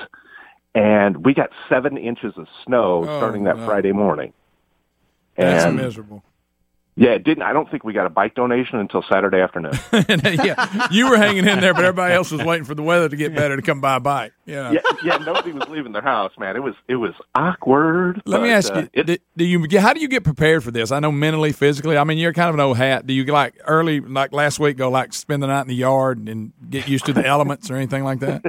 [0.75, 3.65] and we got seven inches of snow Oh, starting that no.
[3.65, 4.33] Friday morning.
[5.35, 6.23] That's And miserable.
[7.01, 7.41] Yeah, it didn't.
[7.41, 9.73] I don't think we got a bike donation until Saturday afternoon.
[10.45, 13.15] yeah, you were hanging in there, but everybody else was waiting for the weather to
[13.15, 14.33] get better to come buy a bike.
[14.45, 14.71] You know?
[14.71, 15.17] yeah, yeah.
[15.17, 16.55] Nobody was leaving their house, man.
[16.55, 18.21] It was it was awkward.
[18.27, 20.69] Let me ask uh, you: it- do, do you how do you get prepared for
[20.69, 20.91] this?
[20.91, 21.97] I know mentally, physically.
[21.97, 23.07] I mean, you're kind of an old hat.
[23.07, 26.29] Do you like early, like last week, go like spend the night in the yard
[26.29, 28.43] and get used to the elements or anything like that?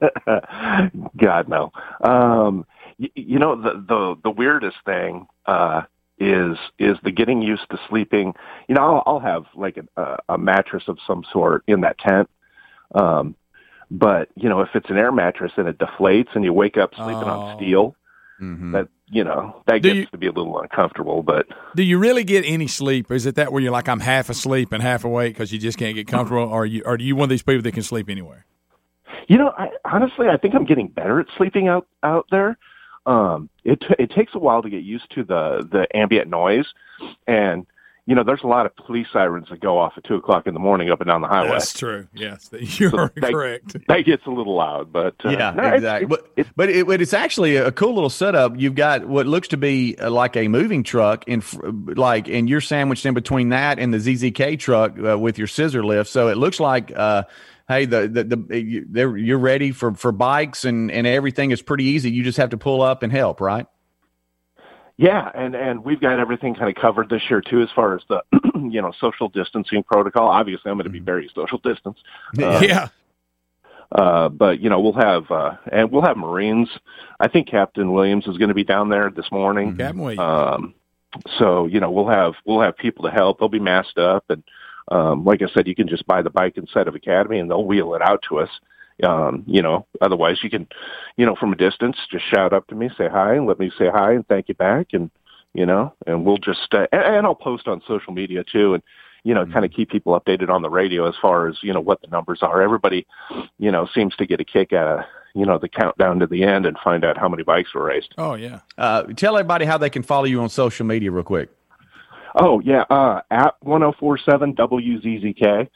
[1.14, 1.72] God no.
[2.00, 2.64] Um,
[2.96, 5.82] you, you know the the the weirdest thing uh,
[6.20, 8.34] is is the getting used to sleeping.
[8.68, 12.28] You know, I'll, I'll have like a, a mattress of some sort in that tent.
[12.94, 13.34] Um,
[13.90, 16.94] but you know, if it's an air mattress and it deflates and you wake up
[16.94, 17.28] sleeping Oh.
[17.40, 17.94] on steel,
[18.40, 18.72] Mhm.
[18.72, 21.22] that you know that Do gets you- to be a little uncomfortable.
[21.22, 23.10] But Do you really get any sleep?
[23.10, 25.78] Is it that where you're like I'm half asleep and half awake because you just
[25.78, 28.08] can't get comfortable, or you or are you one of these people that can sleep
[28.08, 28.44] anywhere?
[29.26, 32.56] You know, I, honestly, I think I'm getting better at sleeping out out there.
[33.08, 36.66] Um, it t- it takes a while to get used to the the ambient noise,
[37.26, 37.66] and
[38.06, 40.54] you know, there's a lot of police sirens that go off at two o'clock in
[40.54, 41.50] the morning up and down the highway.
[41.50, 42.08] That's true.
[42.14, 42.48] Yes,
[42.80, 43.76] you're that- correct.
[43.88, 46.16] That gets a little loud, but uh, Yeah, no, exactly.
[46.36, 48.54] it's- but but, it, it's actually a cool little setup.
[48.58, 52.48] You've got what looks to be uh, like a moving truck, in fr- like, and
[52.48, 56.08] you're sandwiched in between that and the ZZK truck uh, with your scissor lift.
[56.10, 57.24] So it looks like, uh,
[57.68, 61.62] hey, the the, the you, they're, you're ready for for bikes and and everything is
[61.62, 62.10] pretty easy.
[62.10, 63.66] You just have to pull up and help, right?
[64.96, 68.02] Yeah, and and we've got everything kind of covered this year too, as far as
[68.08, 68.22] the
[68.54, 70.28] you know social distancing protocol.
[70.28, 71.98] Obviously, I'm going to be very social distance.
[72.42, 72.88] Uh, yeah,
[73.92, 76.68] Uh, but you know, we'll have uh, and we'll have Marines.
[77.20, 79.76] I think Captain Williams is going to be down there this morning.
[79.76, 80.20] Captain Williams.
[80.20, 80.74] Um,
[81.38, 83.38] so you know, we'll have we'll have people to help.
[83.38, 84.42] They'll be masked up, and
[84.90, 87.64] um, like I said, you can just buy the bike inside of Academy, and they'll
[87.64, 88.50] wheel it out to us.
[89.02, 90.66] Um, you know, otherwise you can,
[91.16, 93.70] you know, from a distance, just shout up to me, say hi, and let me
[93.78, 95.10] say hi and thank you back, and
[95.54, 98.82] you know, and we'll just uh, and, and I'll post on social media too, and
[99.22, 101.80] you know, kind of keep people updated on the radio as far as you know
[101.80, 102.60] what the numbers are.
[102.60, 103.06] Everybody,
[103.58, 106.42] you know, seems to get a kick out of you know the countdown to the
[106.42, 108.14] end and find out how many bikes were raced.
[108.18, 108.60] oh yeah.
[108.76, 111.50] Uh, tell everybody how they can follow you on social media, real quick.
[112.40, 115.68] Oh yeah, uh, at one zero four seven WZZK.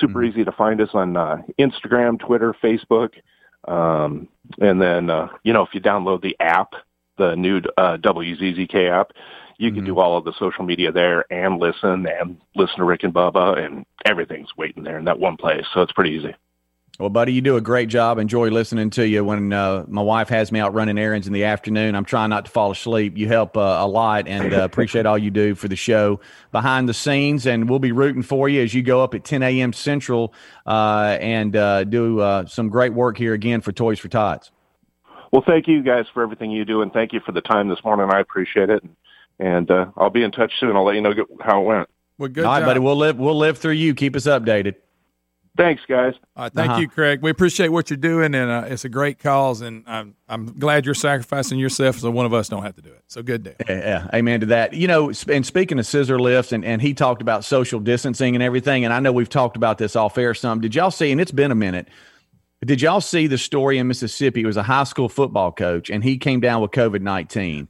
[0.00, 3.10] Super easy to find us on uh, Instagram, Twitter, Facebook,
[3.68, 4.28] um,
[4.60, 6.72] and then uh, you know if you download the app,
[7.18, 9.12] the new uh, WZZK app,
[9.58, 13.04] you can do all of the social media there and listen and listen to Rick
[13.04, 15.64] and Bubba, and everything's waiting there in that one place.
[15.72, 16.34] So it's pretty easy.
[16.98, 18.18] Well, buddy, you do a great job.
[18.18, 21.44] Enjoy listening to you when uh, my wife has me out running errands in the
[21.44, 21.94] afternoon.
[21.94, 23.16] I'm trying not to fall asleep.
[23.16, 26.18] You help uh, a lot and uh, appreciate all you do for the show
[26.50, 27.46] behind the scenes.
[27.46, 29.72] And we'll be rooting for you as you go up at 10 a.m.
[29.72, 30.34] Central
[30.66, 34.50] uh, and uh, do uh, some great work here again for Toys for Tots.
[35.32, 37.78] Well, thank you guys for everything you do, and thank you for the time this
[37.84, 38.08] morning.
[38.10, 38.96] I appreciate it, and,
[39.38, 40.74] and uh, I'll be in touch soon.
[40.74, 41.88] I'll let you know how it went.
[42.16, 42.66] Well, good all right, job.
[42.66, 42.80] buddy.
[42.80, 43.18] We'll live.
[43.18, 43.94] We'll live through you.
[43.94, 44.76] Keep us updated.
[45.58, 46.14] Thanks, guys.
[46.36, 46.80] All right, thank Uh-huh.
[46.82, 47.20] you, Craig.
[47.20, 49.60] We appreciate what you're doing, and uh, it's a great cause.
[49.60, 52.90] And I'm I'm glad you're sacrificing yourself so one of us don't have to do
[52.90, 53.02] it.
[53.08, 53.54] So good deal.
[53.68, 54.72] Yeah, yeah, amen to that.
[54.72, 58.42] You know, and speaking of scissor lifts, and, and he talked about social distancing and
[58.42, 60.60] everything, and I know we've talked about this off air some.
[60.60, 61.10] Did y'all see?
[61.10, 61.88] And it's been a minute.
[62.64, 64.42] Did y'all see the story in Mississippi?
[64.42, 67.66] It was a high school football coach, and he came down with COVID nineteen,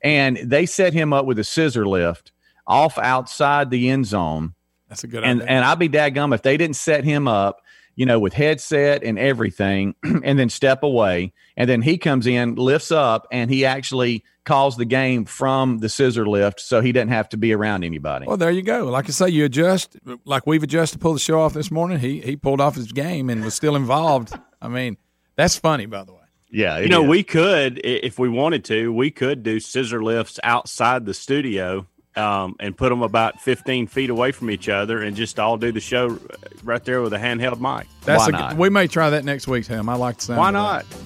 [0.00, 2.30] and they set him up with a scissor lift
[2.68, 4.54] off outside the end zone.
[4.92, 5.54] That's a good And idea.
[5.54, 7.62] and I'd be dadgum if they didn't set him up,
[7.96, 12.54] you know, with headset and everything, and then step away, and then he comes in,
[12.54, 17.08] lifts up, and he actually calls the game from the scissor lift, so he doesn't
[17.08, 18.26] have to be around anybody.
[18.26, 18.84] well, there you go.
[18.86, 21.98] Like I say, you adjust like we've adjusted to pull the show off this morning.
[21.98, 24.32] He he pulled off his game and was still involved.
[24.60, 24.96] I mean,
[25.36, 26.18] that's funny, by the way.
[26.50, 31.06] yeah, You know, we could, if we wanted to, we could do scissor lifts outside
[31.06, 35.38] the studio um, and put them about 15 feet away from each other and just
[35.38, 36.18] all do the show
[36.62, 37.86] right there with a handheld mic.
[38.04, 38.56] That's Why a, not?
[38.56, 39.88] we may try that next week, Tim.
[39.88, 40.38] I like the sound.
[40.38, 40.58] Why of that.
[40.58, 40.86] not?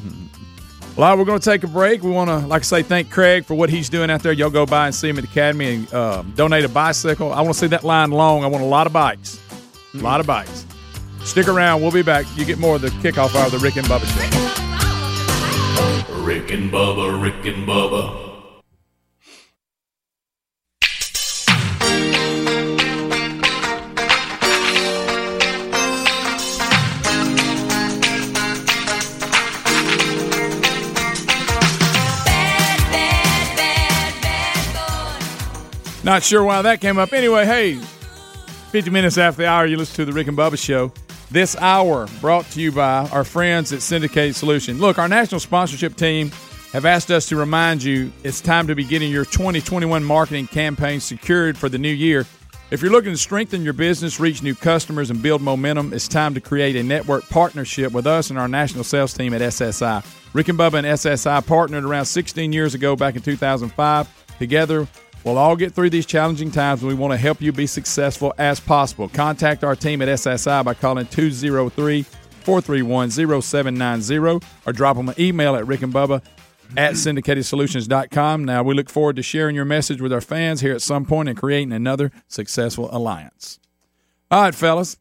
[0.97, 2.03] Well, all right, we're going to take a break.
[2.03, 4.33] We want to, like I say, thank Craig for what he's doing out there.
[4.33, 7.35] Y'all go by and see him at the Academy and uh, donate a bicycle.
[7.35, 8.45] I want to see that line long.
[8.45, 9.39] I want a lot of bikes.
[9.93, 10.65] A lot of bikes.
[11.23, 11.83] Stick around.
[11.83, 12.25] We'll be back.
[12.35, 14.23] You get more of the kickoff hour of the Rick and Bubba Show.
[16.23, 18.26] Rick and Bubba, Rick and Bubba.
[36.07, 37.13] Not sure why that came up.
[37.13, 40.93] Anyway, hey, 50 minutes after the hour, you listen to the Rick and Bubba Show.
[41.33, 44.79] This hour brought to you by our friends at Syndicated Solution.
[44.79, 46.31] Look, our national sponsorship team
[46.73, 51.01] have asked us to remind you it's time to be getting your 2021 marketing campaign
[51.01, 52.25] secured for the new year.
[52.71, 56.35] If you're looking to strengthen your business, reach new customers, and build momentum, it's time
[56.35, 60.07] to create a network partnership with us and our national sales team at SSI.
[60.35, 64.25] Rick and Bubba and SSI partnered around 16 years ago, back in 2005.
[64.39, 64.87] Together,
[65.27, 68.33] we'll all get through these challenging times, and we want to help you be successful
[68.39, 69.09] as possible.
[69.09, 75.57] Contact our team at SSI by calling 203 431 0790 or drop them an email
[75.57, 76.23] at Rick and Bubba
[76.77, 78.45] at syndicatedsolutions.com.
[78.45, 81.29] Now, we look forward to sharing your message with our fans here at some point
[81.29, 83.59] and creating another successful alliance.
[84.31, 84.97] All right, fellas.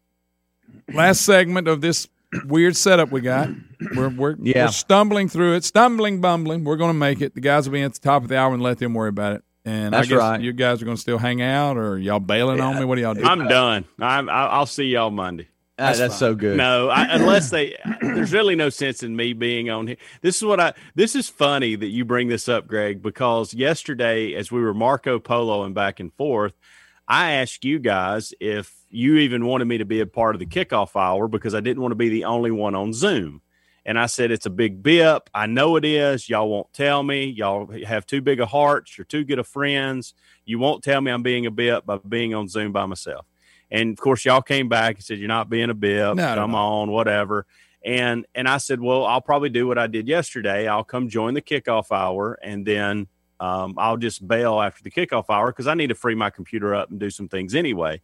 [0.93, 2.07] Last segment of this
[2.45, 3.49] weird setup we got.
[3.95, 4.65] We're, we're, Yeah.
[4.65, 6.63] we're stumbling through it, stumbling, bumbling.
[6.63, 7.33] We're going to make it.
[7.35, 9.33] The guys will be at the top of the hour and let them worry about
[9.33, 9.43] it.
[9.65, 10.41] And That's I guess right.
[10.41, 12.85] you guys are going to still hang out, or y'all bailing on me?
[12.85, 13.25] What are y'all doing?
[13.25, 13.85] I'm done.
[13.99, 15.47] I'm, I- I'll see y'all Monday.
[15.77, 16.55] Ah, that's so good.
[16.55, 19.97] No, I, unless they, there's really no sense in me being on here.
[20.21, 20.73] This is what I.
[20.93, 25.19] This is funny that you bring this up, Greg, because yesterday, as we were Marco
[25.19, 26.53] Polo and back and forth,
[27.09, 30.45] I asked you guys if you even wanted me to be a part of the
[30.45, 33.41] kickoff hour because I didn't want to be the only one on Zoom.
[33.85, 35.29] And I said it's a big bip.
[35.33, 36.27] I know it is.
[36.27, 37.25] Y'all won't tell me.
[37.25, 38.97] Y'all have too big of hearts.
[38.97, 40.15] You're too good of friends.
[40.43, 43.27] You won't tell me I'm being a bip by being on Zoom by myself.
[43.69, 46.15] And of course, y'all came back and said you're not being a bip.
[46.15, 46.57] No, no, Come no.
[46.57, 47.45] on, whatever.
[47.83, 50.67] And and I said, well, I'll probably do what I did yesterday.
[50.67, 53.07] I'll come join the kickoff hour, and then
[53.39, 56.73] um, I'll just bail after the kickoff hour because I need to free my computer
[56.73, 58.01] up and do some things anyway.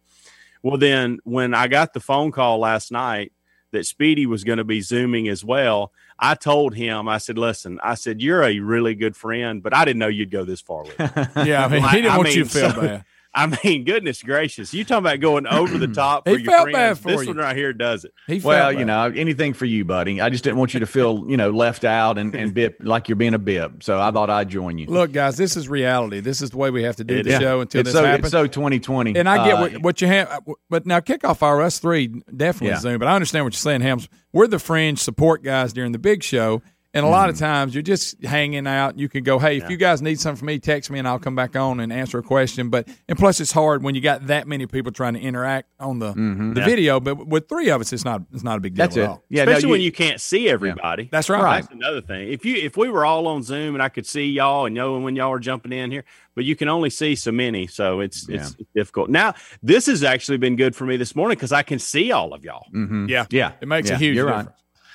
[0.62, 3.32] Well, then when I got the phone call last night
[3.72, 7.78] that Speedy was going to be zooming as well, I told him, I said, listen,
[7.82, 10.84] I said you're a really good friend, but I didn't know you'd go this far
[10.84, 10.98] with.
[10.98, 11.06] me."
[11.46, 13.04] Yeah, I mean, he didn't I want you to feel so- bad.
[13.34, 16.62] I mean, goodness gracious, you talking about going over the top He for your felt
[16.70, 16.76] friends?
[16.76, 17.28] bad for this you.
[17.28, 18.12] one right here does it.
[18.26, 20.20] He Well, you know, anything for you, buddy.
[20.20, 23.08] I just didn't want you to feel, you know, left out and, and bip like
[23.08, 23.82] you're being a bib.
[23.82, 24.86] So I thought I'd join you.
[24.86, 26.20] Look, guys, this is reality.
[26.20, 27.40] This is the way we have to do It the is.
[27.40, 28.26] show until it's this so happens.
[28.26, 29.16] it's so 2020.
[29.16, 32.68] And I get Uh, what, what you have, but now kickoff hour, us three definitely
[32.68, 32.80] Yeah.
[32.80, 32.98] Zoom.
[32.98, 34.08] But I understand what you're saying, Helms.
[34.34, 36.60] We're the fringe support guys during the big show,
[36.94, 37.30] and a lot Mm-hmm.
[37.30, 38.98] of times you're just hanging out.
[38.98, 41.18] You can go, hey, if you guys need something from me, text me, and I'll
[41.18, 42.68] come back on and answer a question.
[42.68, 45.98] But and plus, it's hard when you got that many people trying to interact on
[46.00, 47.00] the the video.
[47.00, 48.94] But with three of us, it's not it's not a big deal Mm-hmm.
[48.94, 49.08] That's at it.
[49.08, 49.22] all.
[49.28, 51.08] Yeah, no, Especially when you can't see everybody.
[51.10, 51.60] That's right.
[51.62, 52.28] That's another thing.
[52.32, 54.98] If you if we were all on Zoom and I could see y'all and know
[54.98, 58.28] when y'all were jumping in here, but you can only see so many, so it's
[58.28, 59.08] it's difficult.
[59.08, 62.34] Now this has actually been good for me this morning because I can see all
[62.34, 62.66] of y'all.
[62.74, 63.06] Mm-hmm.
[63.08, 63.52] Yeah, Yeah.
[63.60, 64.46] it makes Yeah, a huge you're right.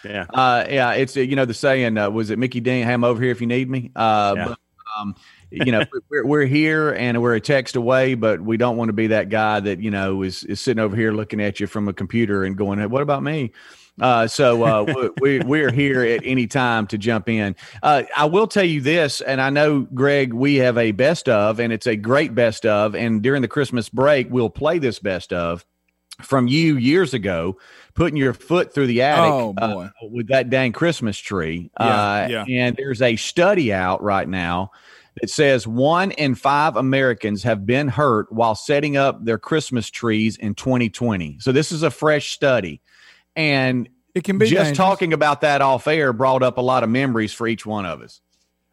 [0.03, 2.85] Yeah, Uh, yeah, it's you know the saying uh, was it Mickey Dean?
[2.85, 3.91] Hey, I'm over here if you need me.
[3.95, 4.45] Uh, Yeah.
[4.49, 4.59] but,
[4.99, 5.15] um,
[5.51, 8.93] you know we're we're here and we're a text away, but we don't want to
[8.93, 11.87] be that guy that you know is is sitting over here looking at you from
[11.87, 13.51] a computer and going, hey, "What about me?"
[13.99, 17.55] Uh, so uh, we, we we're here at any time to jump in.
[17.81, 21.59] Uh, I will tell you this, and I know Greg, we have a best of,
[21.59, 22.93] and it's a great best of.
[22.95, 25.65] And during the Christmas break, we'll play this best of
[26.21, 27.57] from you years ago,
[27.97, 31.69] putting your foot through the attic Oh, uh, with that dang Christmas tree.
[31.79, 32.45] Yeah, uh, yeah.
[32.47, 34.71] And there's a study out right now
[35.19, 40.37] that says one in five Americans have been hurt while setting up their Christmas trees
[40.37, 41.37] in 2020.
[41.41, 42.81] So this is a fresh study.
[43.35, 44.77] And It can be just dangerous.
[44.77, 48.01] talking about that off air brought up a lot of memories for each one of
[48.01, 48.21] us.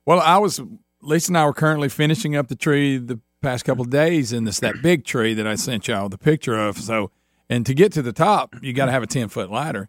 [0.07, 0.61] Well, I was
[1.01, 4.47] Lisa and I were currently finishing up the tree the past couple of days, and
[4.49, 6.79] it's that big tree that I sent y'all the picture of.
[6.79, 7.11] So,
[7.51, 9.89] and to get to the top, you got to have a ten foot ladder.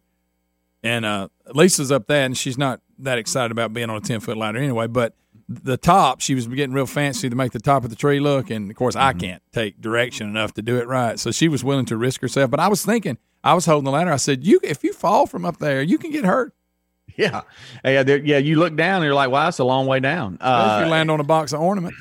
[0.84, 4.20] And uh, Lisa's up that, and she's not that excited about being on a ten
[4.20, 4.88] foot ladder anyway.
[4.88, 5.16] But
[5.48, 8.50] the top, she was getting real fancy to make the top of the tree look,
[8.50, 11.20] and of course, I can't take direction enough to do it right.
[11.20, 12.52] So she was willing to risk herself.
[12.52, 14.12] But I was thinking, I was holding the ladder.
[14.12, 16.54] I said, "You, if you fall from up there, you can get hurt.
[17.18, 17.42] Yeah.
[17.84, 18.02] Yeah.
[18.02, 18.38] Yeah.
[18.40, 20.36] You look down and you're like, wow, that's a long way down.
[20.36, 21.98] if Uh, you land on a box of ornaments."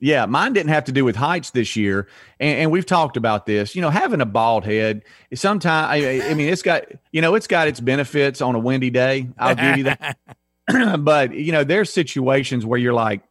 [0.00, 2.06] Yeah, mine didn't have to do with heights this year,
[2.38, 3.74] and, and we've talked about this.
[3.74, 5.02] You know, having a bald head,
[5.34, 8.90] sometimes I, I mean, it's got you know, it's got its benefits on a windy
[8.90, 9.28] day.
[9.38, 10.18] I'll give you that.
[10.98, 13.22] but you know, there's situations where you're like,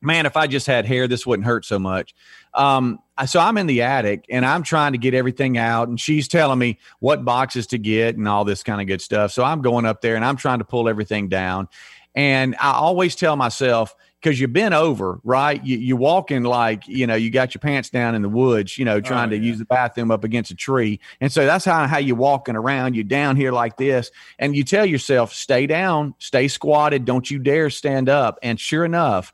[0.00, 2.14] man, if I just had hair, this wouldn't hurt so much.
[2.54, 6.28] Um, so I'm in the attic and I'm trying to get everything out, and she's
[6.28, 9.32] telling me what boxes to get and all this kind of good stuff.
[9.32, 11.68] So I'm going up there and I'm trying to pull everything down,
[12.14, 13.94] and I always tell myself
[14.26, 15.64] because you bent over, right?
[15.64, 18.84] You you walking like you know you got your pants down in the woods, you
[18.84, 19.42] know, trying to yeah.
[19.42, 22.96] use the bathroom up against a tree, and so that's how how you're walking around.
[22.96, 24.10] You're down here like this,
[24.40, 28.40] and you tell yourself, stay down, stay squatted, don't you dare stand up.
[28.42, 29.32] And sure enough,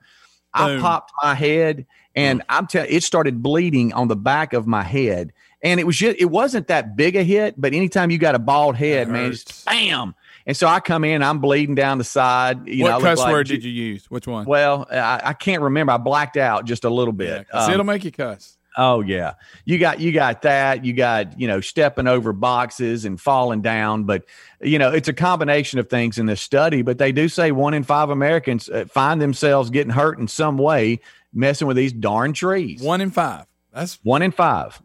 [0.52, 4.82] I popped my head, and I'm telling it started bleeding on the back of my
[4.82, 5.32] head.
[5.64, 8.40] And it was just, it wasn't that big a hit, but anytime you got a
[8.40, 10.14] bald head, man, just bam.
[10.46, 12.66] And so I come in, I'm bleeding down the side.
[12.66, 14.10] You know, what look cuss like- word did you use?
[14.10, 14.44] Which one?
[14.46, 15.92] well, I, I can't remember.
[15.92, 18.56] I blacked out just a little Yeah, Um, it'll make you cuss.
[18.76, 19.34] Oh yeah,
[19.66, 20.82] you got you got that.
[20.84, 24.24] You got you know stepping over boxes and falling down, but
[24.62, 26.80] you know it's a combination of things in this study.
[26.80, 30.56] But they do say one in five Americans uh, find themselves getting hurt in some
[30.56, 31.00] way
[31.34, 32.82] messing with these darn trees.
[32.82, 33.44] One in five.
[33.74, 34.80] That's One in five.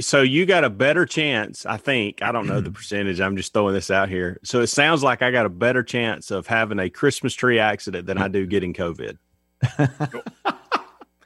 [0.00, 2.22] So you got a better chance, I think.
[2.22, 3.20] I don't know the percentage.
[3.20, 4.38] I'm just throwing this out here.
[4.42, 8.06] So it sounds like I got a better chance of having a Christmas tree accident
[8.06, 9.16] than I do getting COVID.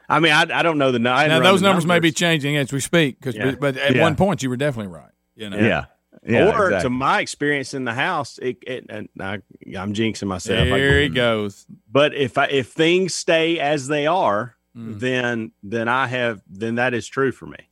[0.08, 2.56] I mean, I, I don't know the I now those the numbers, may be changing
[2.56, 3.18] as we speak.
[3.18, 3.54] Because, Yeah.
[3.58, 4.02] but at Yeah.
[4.02, 5.10] one point you were definitely right.
[5.34, 5.56] You know.
[5.58, 5.86] Yeah.
[6.26, 6.48] Yeah.
[6.56, 6.82] or exactly.
[6.82, 9.40] to my experience in the house, it, it and I,
[9.76, 10.68] I'm jinxing myself.
[10.68, 11.66] There he goes.
[11.90, 14.98] But if I, if things stay as they are, Mm.
[14.98, 17.68] then then I have then that is true for me.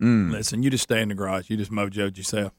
[0.00, 0.30] Mm.
[0.30, 1.48] Listen, you just stay in the garage.
[1.50, 2.52] You just mojoed yourself.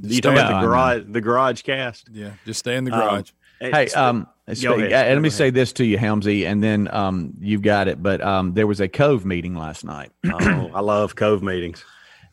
[0.00, 2.08] You talking about the garage the garage cast?
[2.12, 3.30] Yeah, just stay in the Um, garage.
[3.60, 4.92] Hey, um, speak- ahead.
[4.92, 5.32] uh, let me ahead.
[5.32, 8.00] say this to you, Helmsy, and then um, you've got it.
[8.00, 11.84] But um, there was a Cove meeting last night, oh, I love Cove meetings.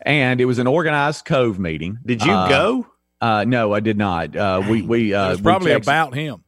[0.02, 1.98] and it was an organized Cove meeting.
[2.06, 2.88] Did you Uh, go?
[3.22, 4.36] Uh, no, I did not.
[4.36, 6.44] Uh, we we uh, it was we probably texted- about him.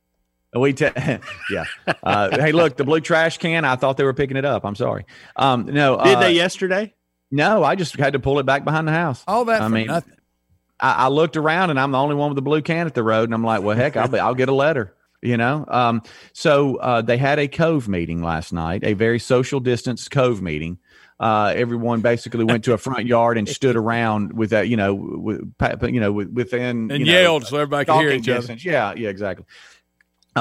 [0.56, 0.90] We te-
[1.52, 1.66] yeah.
[2.04, 3.66] Uh, hey, look, the blue trash can.
[3.66, 4.64] I thought they were picking it up.
[4.66, 5.06] I'm sorry.
[5.36, 6.94] Um, no, Did uh, they yesterday?
[7.32, 9.24] No, I just had to pull it back behind the house.
[9.28, 10.14] All that I mean, nothing.
[10.80, 13.04] I, I looked around and I'm the only one with the blue can at the
[13.04, 14.94] road, and I'm like, well, heck, I'll be, I'll get a letter.
[15.20, 19.60] You know, um, so uh, they had a cove meeting last night, a very social
[19.60, 20.78] distance cove meeting.
[21.20, 24.94] Uh, everyone basically went to a front yard and stood around with that, you know,
[24.94, 28.54] with, you know, within And you know, yelled so everybody could hear each other.
[28.54, 29.46] Yeah, yeah, exactly.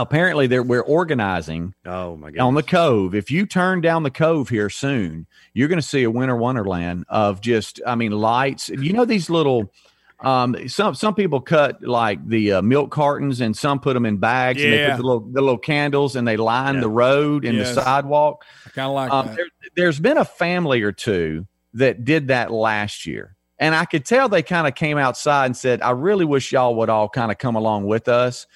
[0.03, 2.43] Apparently, they're, we're organizing Oh my god!
[2.43, 3.15] on the cove.
[3.15, 7.05] If you turn down the cove here soon, you're going to see a winter wonderland
[7.09, 8.69] of just, I mean, lights.
[8.69, 9.73] You know these little.
[10.21, 14.17] Um, some some people cut like the uh, milk cartons, and some put them in
[14.17, 16.81] bags, and they put the little the little candles, and they line Yeah.
[16.81, 17.75] the road and Yes.
[17.75, 18.43] the sidewalk.
[18.75, 19.37] Kind of like Um, that.
[19.37, 23.37] there, there's been a family or two that did that last year.
[23.59, 26.75] And I could tell they kind of came outside and said, I really wish y'all
[26.77, 28.47] would all kind of come along with us.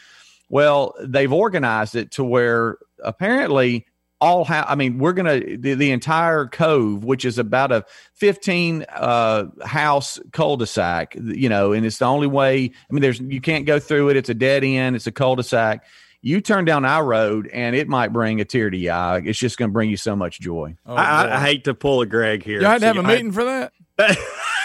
[0.51, 3.87] Well, they've organized it to where apparently
[4.21, 7.87] all ha- I mean, we're going to the, the entire cove, which is about a
[8.17, 12.65] 15 uh, house cul-de-sac, you know, and it's the only way.
[12.65, 14.17] I mean, there's you can't go through it.
[14.19, 14.95] It's a dead end.
[14.97, 15.87] It's a cul-de-sac.
[16.21, 19.23] You turn down our road, and it might bring a tear to your eye.
[19.25, 20.77] It's just going to bring you so much joy.
[20.85, 21.37] Oh, I, I.
[21.37, 22.61] I hate to pull a Greg here.
[22.61, 23.73] you had to have So a I- meeting for that.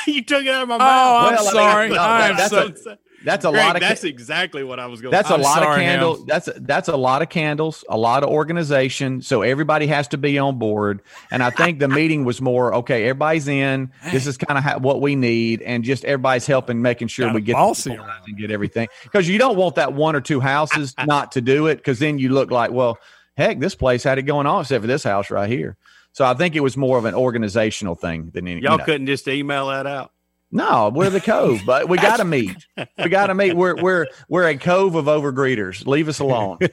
[0.08, 0.82] you took it out of my mouth.
[0.82, 1.40] Oh, mouth.
[1.40, 1.98] I'm Well, I mean, sorry.
[1.98, 2.92] I am that's so.
[2.92, 5.12] a- That's a Greg, lot of ca- that's exactly what I was going.
[5.12, 6.20] that's a I'm lot of candles.
[6.20, 6.28] Ham.
[6.28, 9.22] That's that's a lot of candles, a lot of organization.
[9.22, 11.02] So everybody has to be on board.
[11.32, 13.04] And I think the meeting was more okay.
[13.04, 13.92] Everybody's in.
[14.12, 17.36] This is kind of ha- what we need, and just everybody's helping, making sure Kinda
[17.36, 18.88] we get the bossy around and get everything.
[19.04, 22.20] Because you don't want that one or two houses not to do it, because then
[22.20, 22.98] you look like, well,
[23.38, 25.78] heck, this place had it going on except for this house right here.
[26.14, 28.62] So I think it was more of an organizational thing than any.
[28.62, 28.86] Y'all you know.
[28.86, 30.12] couldn't just email that out.
[30.56, 32.56] No, we're the cove, but we got to meet.
[32.97, 33.56] We got to meet.
[33.56, 35.86] We're we're we're a cove of overgreeters.
[35.86, 36.60] Leave us alone.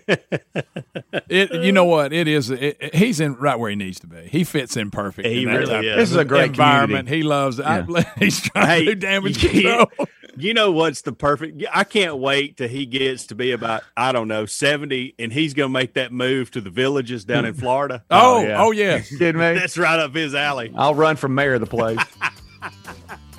[1.29, 2.13] It, you know what?
[2.13, 2.51] It is.
[2.51, 4.29] It, it- he's in right where he needs to be.
[4.29, 5.27] He fits in perfect.
[5.29, 5.97] He in really is.
[5.97, 7.07] This is a great environment.
[7.07, 7.17] community.
[7.19, 7.67] He loves it.
[7.67, 7.83] I,
[8.19, 10.09] he's trying Hey, to do damage you- control.
[10.37, 11.63] You know what's the perfect?
[11.73, 15.53] I can't wait till he gets to be about I don't know seventy, and he's
[15.53, 18.03] going to make that move to the villages down in Florida.
[18.11, 18.63] Oh, oh, yeah.
[18.63, 19.09] oh, yes.
[19.15, 19.53] Kidding me?
[19.55, 20.73] That's right up his alley.
[20.75, 21.99] I'll run for mayor of the place.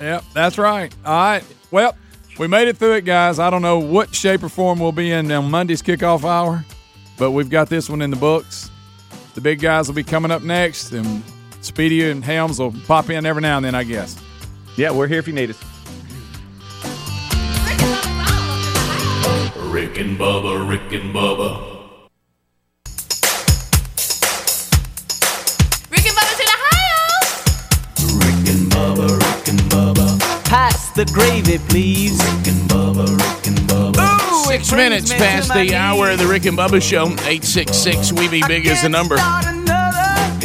[0.04, 0.94] Yep, that's right.
[1.02, 1.44] All right.
[1.70, 1.96] Well,
[2.38, 3.38] we made it through it, guys.
[3.38, 6.62] I don't know what shape or form we'll be in on Monday's kickoff hour,
[7.16, 8.70] but we've got this one in the books.
[9.34, 11.22] The big guys will be coming up next, and
[11.62, 14.22] Speedy and Helms will pop in every now and then, I guess.
[14.76, 15.64] Yeah, we're here if you need us.
[19.56, 21.73] Rick and Bubba, Rick and Bubba.
[30.54, 32.12] Pass the gravy, please.
[32.12, 34.44] Rick and Bubba, Rick and Bubba.
[34.46, 37.06] Six minutes past the hour of the Rick and Bubba Show.
[37.06, 39.16] 866 We Be Big is the number.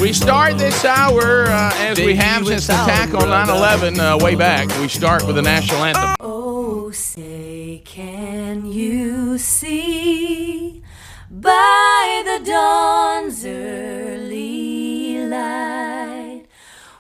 [0.02, 4.18] We start this hour uh, as we have since the attack on 9 11 uh,
[4.18, 4.68] way back.
[4.80, 6.16] We start with the national anthem.
[6.22, 10.82] Oh, say, can you see
[11.30, 16.46] by the dawn's early light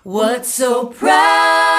[0.03, 1.78] what so proudly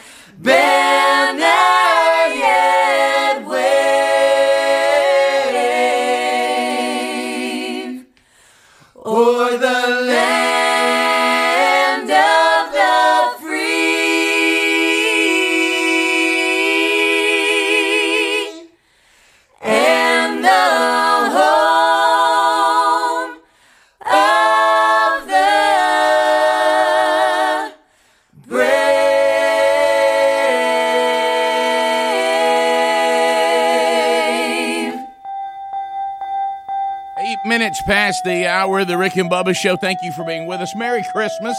[37.83, 39.75] past the hour of the Rick and Bubba Show.
[39.75, 40.75] Thank you for being with us.
[40.75, 41.57] Merry Christmas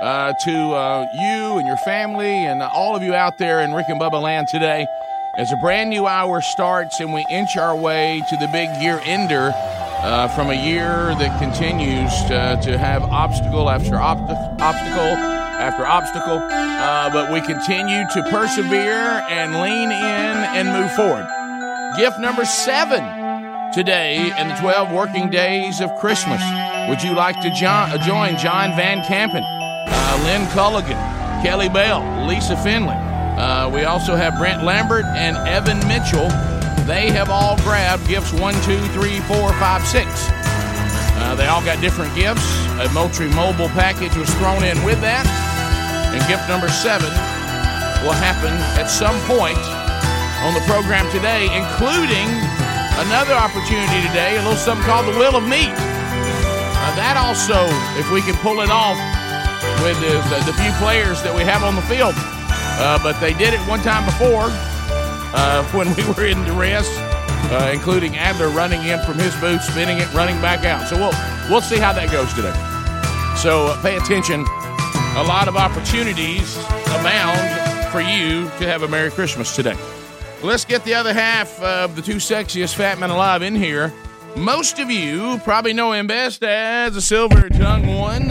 [0.00, 3.88] uh, to uh, you and your family and all of you out there in Rick
[3.88, 4.86] and Bubba land today.
[5.36, 9.00] As a brand new hour starts and we inch our way to the big year
[9.04, 15.16] ender uh, from a year that continues to, to have obstacle after obst- obstacle
[15.60, 21.28] after obstacle, uh, but we continue to persevere and lean in and move forward.
[21.98, 23.19] Gift number seven
[23.72, 26.42] today in the 12 working days of Christmas.
[26.88, 30.98] Would you like to jo- uh, join John Van Campen, uh, Lynn Culligan,
[31.42, 32.96] Kelly Bell, Lisa Finley?
[32.96, 36.28] Uh, we also have Brent Lambert and Evan Mitchell.
[36.84, 40.08] They have all grabbed gifts one, two, three, four, five, six.
[41.22, 42.44] Uh, they all got different gifts.
[42.80, 45.26] A Moultrie mobile package was thrown in with that.
[46.10, 47.10] And gift number seven
[48.02, 48.50] will happen
[48.80, 49.60] at some point
[50.42, 52.26] on the program today, including
[53.00, 55.72] another opportunity today, a little something called the Wheel of Meat.
[55.72, 57.64] Uh, that also,
[57.96, 58.96] if we can pull it off
[59.80, 62.12] with the, the, the few players that we have on the field.
[62.76, 64.52] Uh, but they did it one time before
[65.32, 66.88] uh, when we were in duress,
[67.48, 70.88] uh, including Adler running in from his boot, spinning it, running back out.
[70.88, 71.16] So we'll
[71.48, 72.54] we'll see how that goes today.
[73.36, 74.44] So uh, pay attention.
[75.16, 76.56] A lot of opportunities
[77.00, 77.40] abound
[77.90, 79.76] for you to have a Merry Christmas today.
[80.42, 83.92] Let's get the other half of the two sexiest fat men alive in here.
[84.36, 88.28] Most of you probably know him best as the silver tongue one,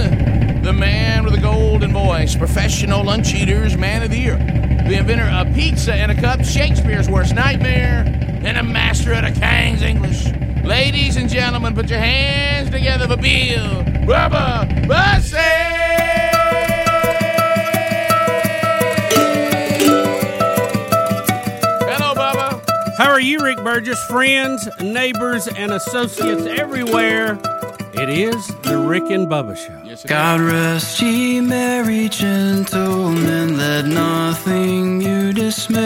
[0.64, 5.26] the man with the golden voice, professional lunch eaters, man of the year, the inventor
[5.26, 8.04] of pizza in a cup, Shakespeare's worst nightmare,
[8.44, 10.26] and a master of the King's English.
[10.66, 15.79] Ladies and gentlemen, put your hands together for Bill Bubba Bussey!
[23.00, 23.98] How are you, Rick Burgess?
[24.08, 27.40] Friends, neighbors, and associates everywhere.
[27.94, 30.06] It is the Rick and Bubba Show.
[30.06, 35.80] God rest ye merry gentlemen, let nothing you dismay.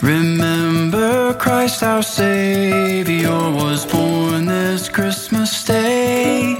[0.00, 6.54] Remember Christ our Savior was born this Christmas day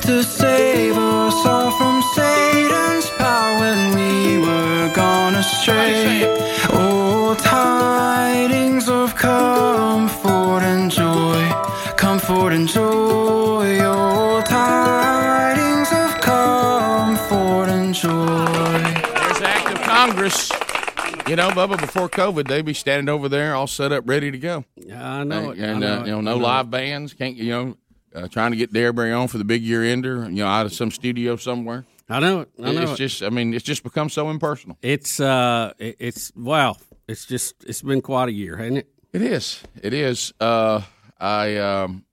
[0.00, 6.45] to save us all from Satan's power when we were gone astray.
[20.06, 20.50] Congress.
[21.28, 24.38] You know, Bubba, before COVID, they'd be standing over there all set up, ready to
[24.38, 24.64] go.
[24.92, 25.58] I know it.
[25.58, 27.12] And, I uh, know you know, no know live bands.
[27.12, 27.76] Can't, you know,
[28.14, 30.72] uh, trying to get Derberry on for the big year ender, you know, out of
[30.72, 31.84] some studio somewhere.
[32.08, 32.50] I know it.
[32.62, 32.96] I know it's it.
[32.96, 34.78] just, I mean, it's just become so impersonal.
[34.80, 36.76] It's uh, it's wow.
[37.08, 38.88] It's just it's been quite a year, hasn't it?
[39.12, 39.62] It is.
[39.82, 40.32] It is.
[40.38, 40.82] Uh,
[41.18, 42.04] I, um,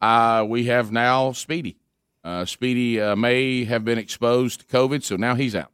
[0.00, 1.76] I, we have now Speedy.
[2.24, 5.72] Uh, Speedy uh, may have been exposed to COVID, so now he's out.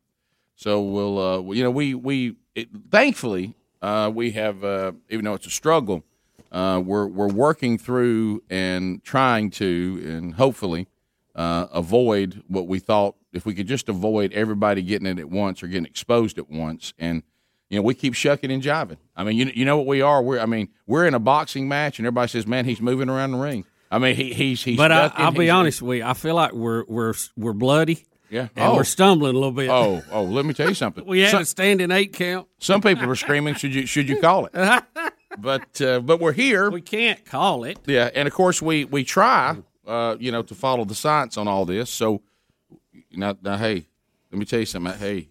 [0.54, 5.34] So we'll, uh, you know, we we it, thankfully uh, we have, uh, even though
[5.34, 6.04] it's a struggle,
[6.52, 10.86] uh, we're we're working through and trying to, and hopefully
[11.34, 13.16] uh, avoid what we thought.
[13.32, 16.94] If we could just avoid everybody getting it at once or getting exposed at once,
[16.98, 17.24] and
[17.68, 18.98] you know, we keep shucking and jiving.
[19.16, 20.22] I mean, you you know what we are.
[20.22, 23.32] We're I mean, we're in a boxing match, and everybody says, "Man, he's moving around
[23.32, 23.64] the ring."
[23.94, 24.76] I mean, he, he's he's.
[24.76, 26.04] but I, I'll be he's- honest with you.
[26.04, 28.04] I feel like we're we're we're bloody.
[28.30, 28.48] Yeah.
[28.56, 28.76] and Oh.
[28.76, 29.68] we're stumbling a little bit.
[29.70, 31.04] Oh, oh, let me tell you something.
[31.06, 32.48] we had Some- a standing eight count.
[32.58, 34.52] Some people were screaming, "Should you should you call it?"
[35.38, 36.70] but uh, but we're here.
[36.70, 37.78] We can't call it.
[37.86, 41.46] Yeah, and of course we we try, uh, you know, to follow the science on
[41.46, 41.90] all this.
[41.90, 42.22] So
[43.12, 43.86] now, now, hey,
[44.32, 44.94] let me tell you something.
[44.94, 45.28] Hey,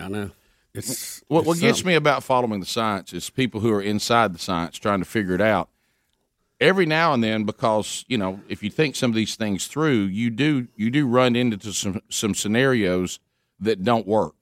[0.00, 0.30] I know.
[0.72, 4.34] It's what it's what gets me about following the science is people who are inside
[4.34, 5.68] the science trying to figure it out.
[6.58, 10.04] Every now and then, because you know, if you think some of these things through,
[10.04, 13.20] you do you do run into some some scenarios
[13.60, 14.34] that don't work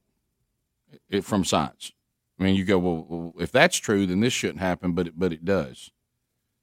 [1.11, 1.93] eh, from science.
[2.39, 5.19] I mean, you go, well, well, if that's true, then this shouldn't happen, but it,
[5.19, 5.91] but it does.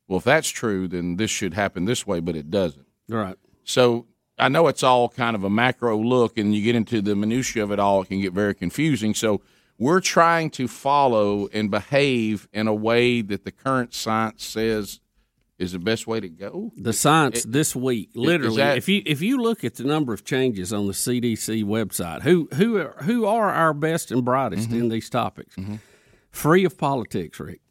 [0.07, 2.85] Well, if that's true, then this should happen this way, but it doesn't.
[3.07, 3.37] Right.
[3.63, 7.15] So I know it's all kind of a macro look, and you get into the
[7.15, 9.13] minutia of it all, it can get very confusing.
[9.13, 9.41] So
[9.77, 15.00] we're trying to follow and behave in a way that the current science says
[15.61, 16.71] is the best way to go.
[16.75, 20.13] The science It- this week, literally, that- if you if you look at the number
[20.13, 24.69] of changes on the CDC website, who who are, who are our best and brightest
[24.69, 24.79] Mm-hmm.
[24.79, 25.55] in these topics,
[26.31, 27.61] free of politics, Rick.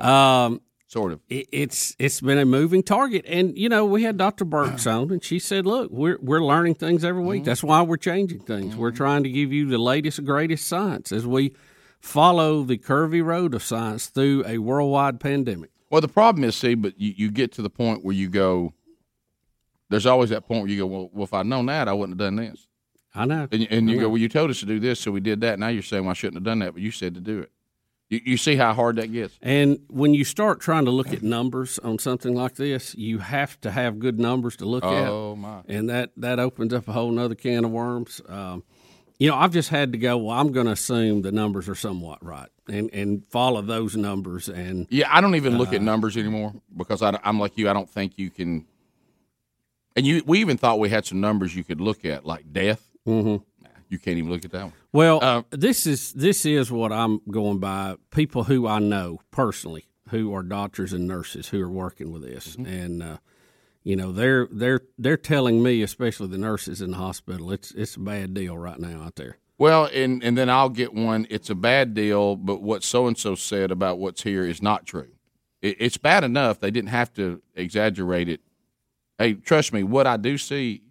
[0.00, 1.20] Um, sort of.
[1.28, 4.44] It, it's it's been a moving target, and you know we had Dr.
[4.44, 7.30] Birx on, and she said, "Look, we're we're learning things every Mm-hmm.
[7.30, 7.44] week.
[7.44, 8.74] That's why we're changing things.
[8.76, 11.54] We're trying to give you the latest greatest science as we
[12.00, 16.74] follow the curvy road of science through a worldwide pandemic." Well, the problem is, see,
[16.74, 18.72] but you, you get to the point where you go.
[19.88, 22.18] There's always that point where you go, well, well if I'd known that, I wouldn't
[22.18, 22.68] have done this.
[23.12, 23.48] I know.
[23.50, 25.40] And, and you I go, well, you told us to do this, so we did
[25.40, 25.58] that.
[25.58, 27.50] Now you're saying, well, I shouldn't have done that, but you said to do it.
[28.08, 29.36] You, you see how hard that gets.
[29.42, 33.60] And when you start trying to look at numbers on something like this, you have
[33.62, 35.08] to have good numbers to look at.
[35.08, 35.62] Oh, my.
[35.68, 38.20] And that that opens up a whole nother can of worms.
[38.28, 38.62] Um,
[39.20, 40.18] you know, I've just had to go.
[40.18, 44.48] Well, I'm going to assume the numbers are somewhat right, and and follow those numbers.
[44.48, 47.68] And Yeah, I don't even look Uh, at numbers anymore because I, am like you.
[47.70, 48.66] I don't think you can.
[49.96, 52.82] And you, we even thought we had some numbers you could look at, like death.
[53.06, 53.42] Mhm.
[53.62, 54.72] Nah, you can't even look at that one.
[54.92, 57.96] Well, Uh, this is this is what I'm going by.
[58.10, 62.56] People who I know personally, who are doctors and nurses who are working with this,
[62.56, 62.66] Mm-hmm.
[62.66, 63.16] and uh,
[63.82, 67.96] you know they're they're they're telling me, especially the nurses in the hospital, it's it's
[67.96, 69.38] a bad deal right now out there.
[69.58, 71.26] Well, and and then I'll get one.
[71.30, 74.86] It's a bad deal, but what so and so said about what's here is not
[74.86, 75.08] true.
[75.62, 78.40] It, it's bad enough they didn't have to exaggerate it.
[79.18, 80.82] Hey, trust me, what I do see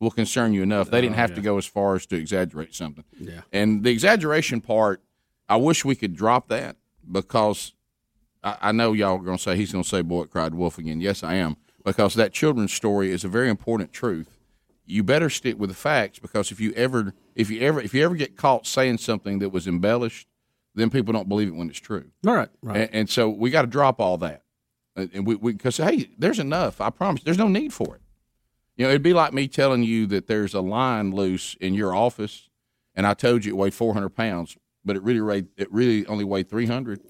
[0.00, 0.90] will concern you enough.
[0.90, 1.36] They didn't Oh, have yeah.
[1.36, 3.04] to go as far as to exaggerate something.
[3.18, 3.42] Yeah.
[3.52, 5.02] And the exaggeration part,
[5.48, 6.76] I wish we could drop that
[7.10, 7.72] because
[8.42, 10.54] I, I know y'all are going to say he's going to say, "Boy, it cried
[10.54, 11.56] wolf again." Yes, I am
[11.86, 14.40] because that children's story is a very important truth.
[14.84, 18.04] You better stick with the facts because if you ever, if you ever, if you
[18.04, 20.26] ever get caught saying something that was embellished,
[20.74, 22.10] then people don't believe it when it's true.
[22.26, 22.76] All right, right.
[22.76, 24.42] And, and so we got to drop all that.
[24.96, 26.80] And we because hey, there's enough.
[26.80, 27.22] I promise.
[27.22, 28.02] There's no need for it.
[28.76, 31.94] You know, it'd be like me telling you that there's a line loose in your
[31.94, 32.48] office,
[32.94, 36.24] and I told you it weighed 400 pounds, but it really weighed, it really only
[36.24, 37.00] weighed 300.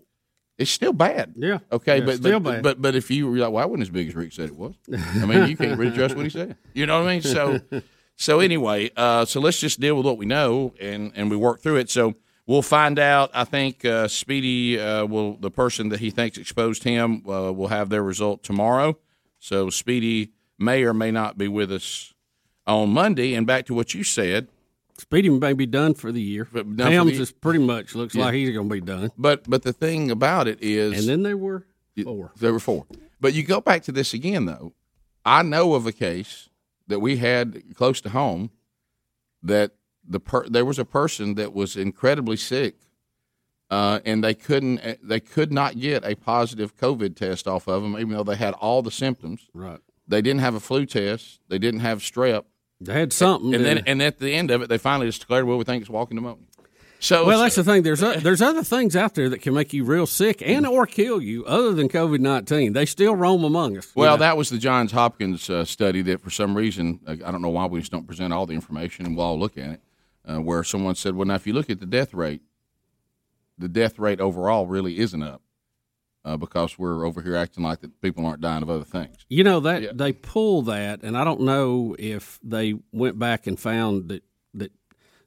[0.58, 1.34] It's still bad.
[1.36, 1.58] Yeah.
[1.70, 2.62] Okay, Yeah, but still but, bad.
[2.62, 4.56] but but if you were like, well, I wasn't as big as Rick said it
[4.56, 4.74] was.
[4.92, 6.56] I mean, you can't really trust what he said.
[6.72, 7.22] You know what I mean?
[7.22, 7.60] So
[8.16, 11.60] so anyway, uh, so let's just deal with what we know and and we work
[11.60, 11.90] through it.
[11.90, 12.14] So
[12.46, 13.30] we'll find out.
[13.34, 17.68] I think uh, Speedy uh, will the person that he thinks exposed him uh, will
[17.68, 18.96] have their result tomorrow.
[19.38, 22.14] So Speedy may or may not be with us
[22.66, 23.34] on Monday.
[23.34, 24.48] And back to what you said.
[24.98, 26.48] Speedy may be done for the year.
[26.50, 28.24] But Hams is pretty much looks Yeah.
[28.26, 29.10] like he's going to be done.
[29.18, 31.66] But but the thing about it is, And then there were
[32.02, 32.32] four.
[32.38, 32.86] There were four.
[33.20, 34.72] But you go back to this again, though.
[35.24, 36.48] I know of a case
[36.86, 38.50] that we had close to home
[39.42, 39.72] that
[40.08, 42.76] the per- there was a person that was incredibly sick,
[43.70, 47.94] uh, and they couldn't they could not get a positive COVID test off of them,
[47.98, 49.48] even though they had all the symptoms.
[49.52, 49.80] Right.
[50.08, 51.40] They didn't have a flu test.
[51.48, 52.44] They didn't have strep.
[52.80, 55.46] They had something, and then and at the end of it, they finally just declared,
[55.46, 56.44] "Well, we think it's walking pneumonia."
[56.98, 57.82] So well, that's the thing.
[57.82, 61.20] There's there's other things out there that can make you real sick and or kill
[61.20, 62.74] you, other than COVID nineteen.
[62.74, 63.92] They still roam among us.
[63.94, 64.20] Well, know?
[64.20, 67.50] that was the Johns Hopkins uh, study that, for some reason, uh, I don't know
[67.50, 69.80] why we just don't present all the information, and we'll all look at it.
[70.26, 72.42] Uh, where someone said, "Well, now if you look at the death rate,
[73.56, 75.40] the death rate overall really isn't up
[76.26, 79.44] uh, because we're over here acting like that people aren't dying of other things." You
[79.44, 84.08] know that they pull that, and I don't know if they went back and found
[84.10, 84.22] that
[84.54, 84.72] that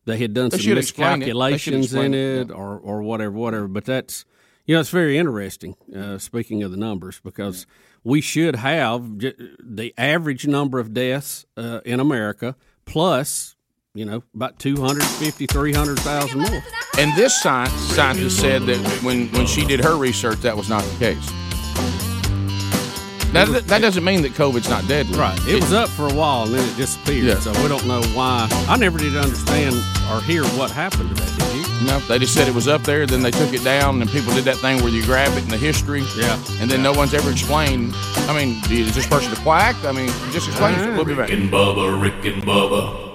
[0.05, 1.25] they had done They some explain it.
[1.33, 3.67] Miscalculations in it, it, or or whatever, whatever.
[3.67, 4.25] But that's
[4.65, 5.75] you know it's very interesting.
[5.95, 7.65] Uh, speaking of the numbers, because
[8.03, 9.33] we should have j-
[9.63, 13.55] the average number of deaths uh, in America plus
[13.99, 16.63] you know about 250 300,000 more.
[16.97, 20.83] And this science, scientist said that when, when she did her research, that was not
[20.83, 21.29] the case.
[23.33, 25.19] That, that doesn't mean that COVID's not deadly.
[25.19, 25.37] Right.
[25.47, 27.25] It was up for a while and then it disappeared.
[27.25, 27.39] Yeah.
[27.39, 28.47] So we don't know why.
[28.67, 29.75] I never did understand
[30.09, 31.51] or hear what happened to that.
[31.51, 31.87] Did you?
[31.87, 33.05] No, they just said it was up there.
[33.05, 35.49] Then they took it down, and people did that thing where you grab it in
[35.49, 36.03] the history.
[36.17, 36.41] Yeah.
[36.59, 37.93] And then no one's ever explained.
[38.27, 39.75] I mean, is this person a quack?
[39.83, 40.93] I mean, just explain it.
[40.93, 41.29] We'll be back.
[41.29, 43.08] Rick and Bubba, Rick and Bubba.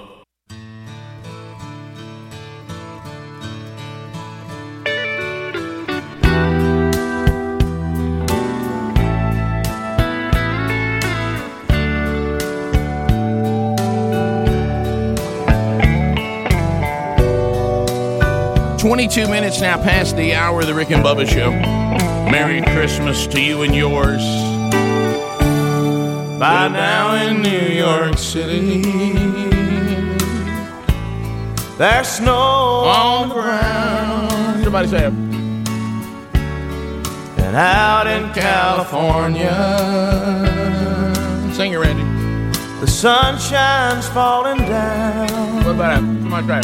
[18.95, 21.51] Twenty-two minutes now past the hour of the Rick and Bubba Show.
[22.31, 24.23] Merry Christmas to you and yours.
[26.39, 28.81] By now in New York City,
[31.77, 34.63] there's snow on the ground.
[34.63, 35.13] Somebody say it.
[37.43, 39.51] And out in California,
[41.53, 42.05] sing it, Randy.
[42.79, 45.55] The sunshine's falling down.
[45.65, 46.21] What about that?
[46.23, 46.61] Come on, try.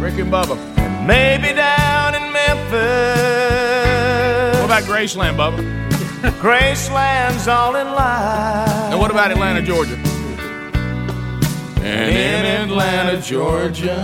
[0.00, 0.77] Rick and Bubba.
[1.08, 2.76] Maybe down in Memphis.
[4.60, 5.62] What about Graceland, Bubba?
[6.42, 8.90] Graceland's all in line.
[8.92, 9.94] And what about Atlanta, Georgia?
[11.80, 13.96] And in Atlanta, Georgia,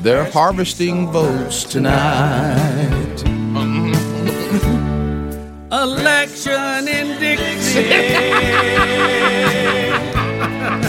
[0.00, 3.16] they're harvesting votes tonight.
[3.26, 3.96] Mhm.
[5.72, 7.88] Election in Dixie.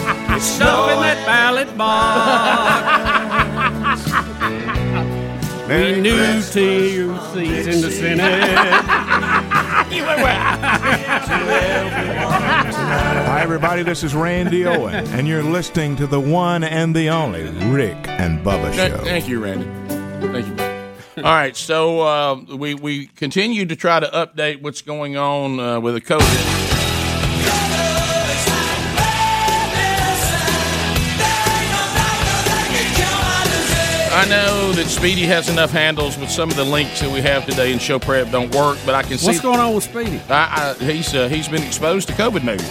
[0.39, 1.99] it's stuff in that ballot box.
[5.67, 8.57] we knew two seats in the Senate.
[13.27, 13.83] Hi, everybody.
[13.83, 18.39] This is Randy Owen, and you're listening to the one and the only Rick and
[18.39, 18.97] Bubba Th- Show.
[18.99, 19.65] Thank you, Randy.
[20.25, 20.55] Thank you.
[21.17, 25.81] All right, so uh, we we continue to try to update what's going on uh,
[25.81, 26.58] with the COVID.
[34.19, 37.45] I know that Speedy has enough handles with some of the links that we have
[37.45, 40.19] today in show prep don't work, but I can see What's going on with Speedy?
[40.27, 42.65] I, I, he's uh, he's been exposed to COVID, maybe.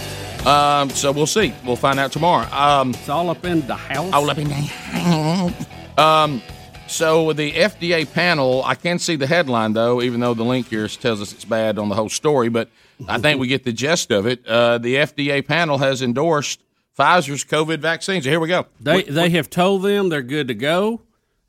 [0.47, 1.55] Um, so we'll see.
[1.65, 2.47] We'll find out tomorrow.
[2.53, 4.13] Um, it's all up in the house.
[4.13, 5.65] All up in the house.
[5.97, 6.43] Um,
[6.87, 10.87] so the FDA panel, I can't see the headline though, even though the link here
[10.87, 12.51] tells us it's bad on the whole story.
[12.51, 12.69] But
[13.09, 14.47] I think we get the gist of it.
[14.47, 16.61] Uh, the FDA panel has endorsed
[16.99, 18.27] Pfizer's COVID vaccines.
[18.27, 18.67] Here we go.
[18.83, 21.01] They they have told them they're good to go.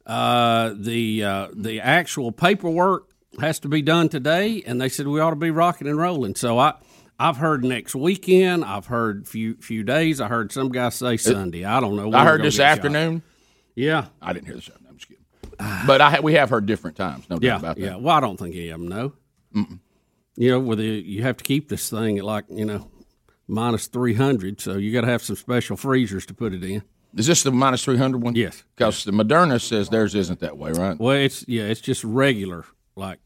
[0.10, 5.20] Uh, the uh, the actual paperwork has to be done today, and they said we
[5.20, 6.34] ought to be rocking and rolling.
[6.34, 6.74] So I
[7.20, 8.66] I've heard next weekend.
[8.66, 10.20] I've heard few few days.
[10.20, 11.64] I heard some guy say Sunday.
[11.64, 12.12] I don't know.
[12.12, 12.78] I heard this get shot.
[12.78, 13.22] afternoon.
[13.76, 14.68] Yeah, I didn't hear this.
[14.68, 14.88] Afternoon.
[14.90, 15.86] I'm just kidding.
[15.86, 17.30] But I, we have heard different times.
[17.30, 17.82] No doubt yeah, about that.
[17.82, 17.96] yeah.
[17.98, 19.14] Well, I don't think any of them know.
[20.38, 22.90] You know, the, you have to keep this thing at like you know
[23.48, 26.82] minus three hundred, so you got to have some special freezers to put it in.
[27.16, 28.36] Is this the minus three hundred one?
[28.36, 31.00] Yes, because the Moderna says theirs isn't that way, right?
[31.00, 33.20] Well, it's yeah, it's just regular like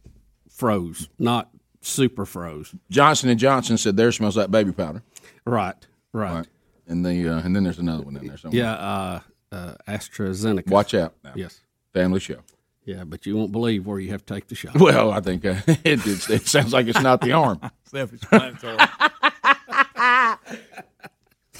[0.49, 1.49] froze, not
[1.81, 2.73] super froze.
[2.89, 5.03] Johnson and Johnson said theirs smells like baby powder.
[5.45, 5.75] Right,
[6.13, 6.47] right.
[6.87, 8.61] And the uh, and then there's another one in there somewhere.
[8.61, 9.19] Yeah, uh,
[9.51, 10.69] uh, AstraZeneca.
[10.69, 11.13] Watch out.
[11.23, 11.33] Now.
[11.35, 11.59] Yes.
[11.93, 12.39] Family show.
[12.85, 14.77] Yeah, but you won't believe where you have to take the shot.
[14.77, 17.59] Well, I think uh, it, it, it sounds like it's not the arm.
[17.85, 18.77] Self-explanatory.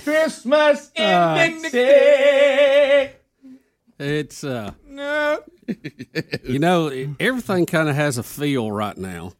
[0.03, 3.15] Christmas in Uh, Dixie.
[3.99, 5.43] It's uh, No.
[6.43, 9.33] you know, everything kind of has a feel right now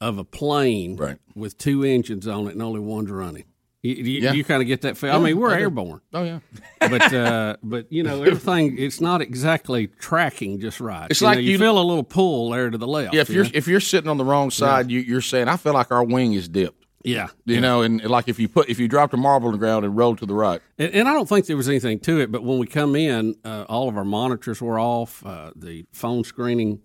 [0.00, 1.18] of a plane right.
[1.34, 3.44] with two engines on it and only one's running.
[3.82, 4.32] You, you, Yeah.
[4.32, 5.10] you kind of get that feel.
[5.10, 6.00] Yeah, I mean, we're I airborne.
[6.12, 6.40] Oh yeah.
[6.80, 8.76] but uh, but you know everything.
[8.78, 11.06] It's not exactly tracking just right.
[11.08, 13.14] It's You like know, you, you- feel a little pull there to the left.
[13.14, 13.50] Yeah, if you you're know?
[13.54, 16.32] if you're sitting on the wrong side, you, you're saying I feel like our wing
[16.32, 16.85] is dipped.
[17.06, 17.60] Yeah, You yeah.
[17.60, 19.96] know, and like if you put if you dropped a marble on the ground and
[19.96, 20.60] rolled to the right.
[20.78, 23.36] And, and I don't think there was anything to it, but when we come in,
[23.44, 25.24] uh, all of our monitors were off.
[25.24, 26.80] Uh, the phone screening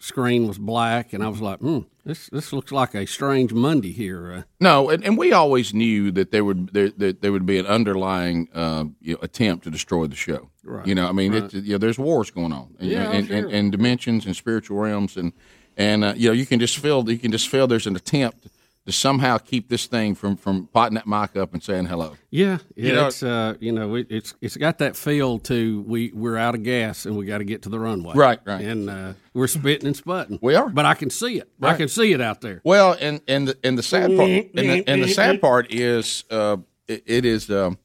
[0.00, 3.92] screen was black, and I was like, hmm, this this looks like a strange Monday
[3.92, 4.32] here.
[4.32, 7.58] Uh, No, and, and we always knew that there would there that there would be
[7.58, 10.50] an underlying uh, you know, attempt to destroy the show.
[10.64, 10.86] Right.
[10.86, 11.52] You know, I mean, Right.
[11.54, 13.36] you know, there's wars going on, and, Yeah, and, sure.
[13.36, 15.32] and, and dimensions and spiritual realms, and
[15.76, 18.46] and uh, you know, you can just feel you can just feel there's an attempt
[18.88, 22.16] to somehow keep this thing from from potting that mic up and saying hello.
[22.30, 26.10] yeah, You know- it's uh, you know, it, it's it's got that feel to we
[26.14, 28.14] we're out of gas and we got to get to the runway.
[28.14, 28.64] Right, right.
[28.64, 30.38] and uh, we're spitting and sputting.
[30.40, 31.50] We are, but I can see it.
[31.60, 32.62] I can see it out there.
[32.64, 36.24] Well, and and the, and the sad part and the, and the sad part is
[36.30, 37.76] uh, it, it is um,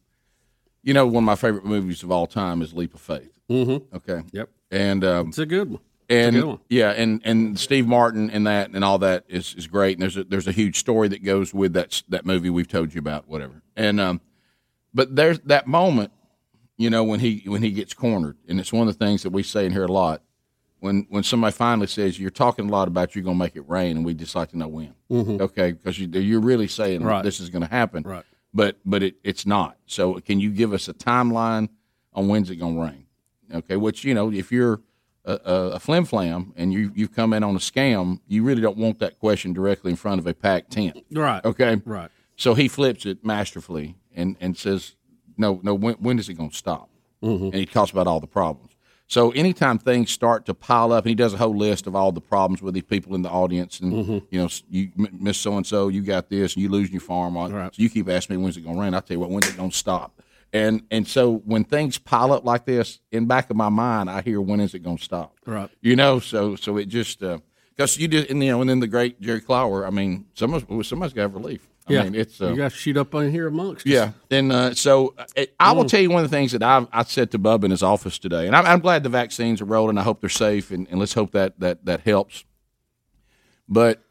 [0.83, 3.37] you know one of my favorite movies of all time is Leap of Faith.
[3.49, 3.95] Mm-hmm.
[3.97, 4.23] Okay.
[4.31, 4.49] Yep.
[4.71, 5.81] And um, It's a good one.
[6.13, 6.59] And a good one.
[6.69, 9.97] yeah, and and Steve Martin and that and all that is is great.
[9.97, 12.93] And there's a there's a huge story that goes with that that movie we've told
[12.93, 13.61] you about, whatever.
[13.75, 14.21] And um,
[14.93, 16.11] but there's that moment,
[16.77, 19.31] you know, when he when he gets cornered, and it's one of the things that
[19.31, 20.21] we say in here a lot.
[20.79, 23.67] When when somebody finally says you're talking a lot about you're going to make it
[23.69, 25.39] rain, and we just like to know when, Mhm.
[25.39, 25.71] okay?
[25.71, 27.23] Because you, you're really saying Right.
[27.23, 28.25] this is going to happen, Right.
[28.53, 29.77] But but it, it's not.
[29.85, 31.69] So can you give us a timeline
[32.13, 33.05] on when's it going to rain?
[33.53, 34.81] Okay, which you know if you're
[35.25, 35.33] a,
[35.75, 38.99] a, flim flam and you you've come in on a scam, you really don't want
[38.99, 41.03] that question directly in front of a packed tent.
[41.11, 41.43] Right.
[41.45, 41.81] Okay.
[41.85, 42.09] Right.
[42.35, 44.95] So he flips it masterfully and and says,
[45.37, 45.73] no, no.
[45.73, 46.89] When, when is it going to stop?
[47.23, 47.45] Mhm.
[47.45, 48.71] And he talks about all the problems.
[49.07, 52.11] So anytime things start to pile up, and he does a whole list of all
[52.11, 54.17] the problems with these people in the audience, and Mm-hmm.
[54.31, 57.37] you know, you miss so and so, you got this, and you losing your farm.
[57.37, 58.93] on So you keep asking me when's it going to rain.
[58.93, 60.19] I tell you what, when's it going to stop?
[60.53, 64.21] And and so when things pile up like this, in back of my mind, I
[64.21, 65.35] hear when is it going to stop?
[65.47, 65.69] Right.
[65.81, 67.19] You know, so so it just
[67.75, 69.85] because you did, and you know, and then the great Jerry Clower.
[69.85, 71.67] I mean, somebody's somebody's got to have relief.
[71.87, 73.85] I yeah, mean, it's uh, you got to shoot up on here amongst.
[73.85, 73.91] us.
[73.91, 74.11] yeah.
[74.29, 75.25] Then uh, so uh,
[75.59, 75.89] I will Mm.
[75.89, 78.19] tell you one of the things that I I said to Bub in his office
[78.19, 79.97] today, and I'm, I'm glad the vaccines are rolling.
[79.97, 82.45] I hope they're safe, and, and let's hope that that that helps.
[83.67, 84.02] But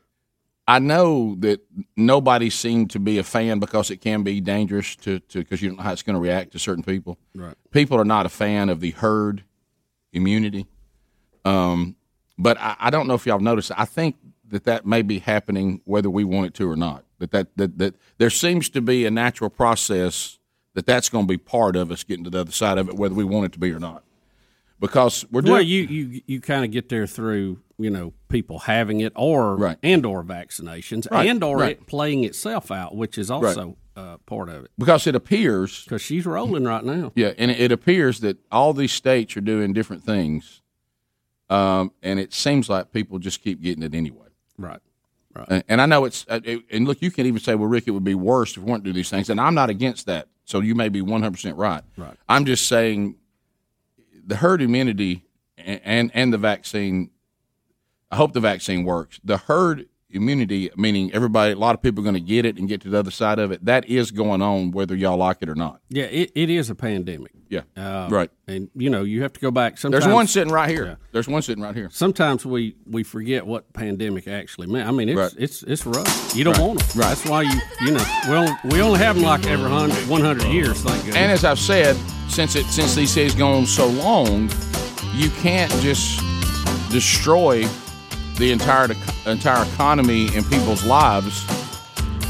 [0.66, 1.60] I know that
[1.96, 5.68] nobody seemed to be a fan because it can be dangerous to to because you
[5.68, 7.18] don't know how it's going to react to certain people.
[7.34, 7.54] Right.
[7.72, 9.44] People are not a fan of the herd
[10.12, 10.66] immunity.
[11.44, 11.96] Um,
[12.38, 13.72] but I, I don't know if y'all have noticed.
[13.76, 14.16] I think
[14.48, 17.04] that that may be happening whether we want it to or not.
[17.18, 20.38] That that that, that there seems to be a natural process
[20.74, 22.94] that that's going to be part of us getting to the other side of it,
[22.94, 24.04] whether we want it to be or not.
[24.82, 28.58] Because we're doing well, you you you kind of get there through you know people
[28.58, 31.78] having it or and or vaccinations Right, and or right.
[31.78, 34.72] it playing itself out, which is also uh, part of it.
[34.76, 37.12] because it appears because she's rolling right now.
[37.14, 40.62] Yeah, and it, appears that all these states are doing different things,
[41.48, 44.26] um, and it seems like people just keep getting it anyway.
[44.58, 44.80] Right.
[45.32, 45.46] Right.
[45.48, 47.84] And, and I know it's uh, it, and look, you can even say, well, Rick,
[47.86, 50.26] it would be worse if we weren't do these things, and I'm not against that.
[50.44, 51.84] So you may be 100 percent right.
[51.96, 52.16] Right.
[52.28, 53.14] I'm just saying
[54.24, 55.24] the herd immunity
[55.56, 57.10] and, and and the vaccine.
[58.10, 59.20] I hope the vaccine works.
[59.24, 62.68] The herd immunity, meaning everybody, a lot of people are going to get it and
[62.68, 63.64] get to the other side of it.
[63.64, 65.80] That is going on, whether y'all like it or not.
[65.88, 67.32] Yeah, it, it is a pandemic.
[67.52, 67.60] Yeah.
[67.76, 68.30] Uh, Right.
[68.48, 69.76] And you know you have to go back.
[69.76, 70.86] Sometimes There's one sitting right here.
[70.86, 70.94] Yeah.
[71.12, 71.90] There's one sitting right here.
[71.92, 74.88] Sometimes we, we forget what pandemic actually meant.
[74.88, 75.32] I mean, it's Right.
[75.36, 76.32] it's it's rough.
[76.34, 76.66] You don't Right.
[76.66, 77.00] want them.
[77.00, 77.08] Right.
[77.10, 80.48] That's why you you know we only, we only have them like every 100, 100
[80.48, 80.80] years.
[80.80, 81.16] Thank goodness.
[81.16, 81.94] And as I've said,
[82.28, 84.48] since it since these things go on so long,
[85.12, 86.20] you can't just
[86.90, 87.64] destroy
[88.38, 88.88] the entire
[89.26, 91.44] entire economy and people's lives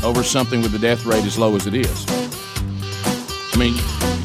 [0.04, 2.06] over something with the death rate as low as it is.
[3.52, 3.74] I mean,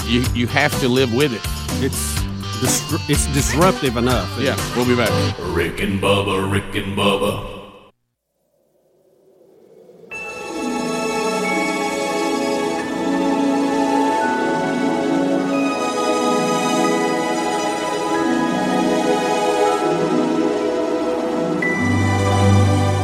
[0.06, 1.42] you you have to live with it.
[1.84, 2.16] It's
[2.62, 4.30] dis- it's disruptive enough.
[4.40, 5.12] Yeah, we'll be back.
[5.56, 7.56] Rick and Bubba, Rick and Bubba.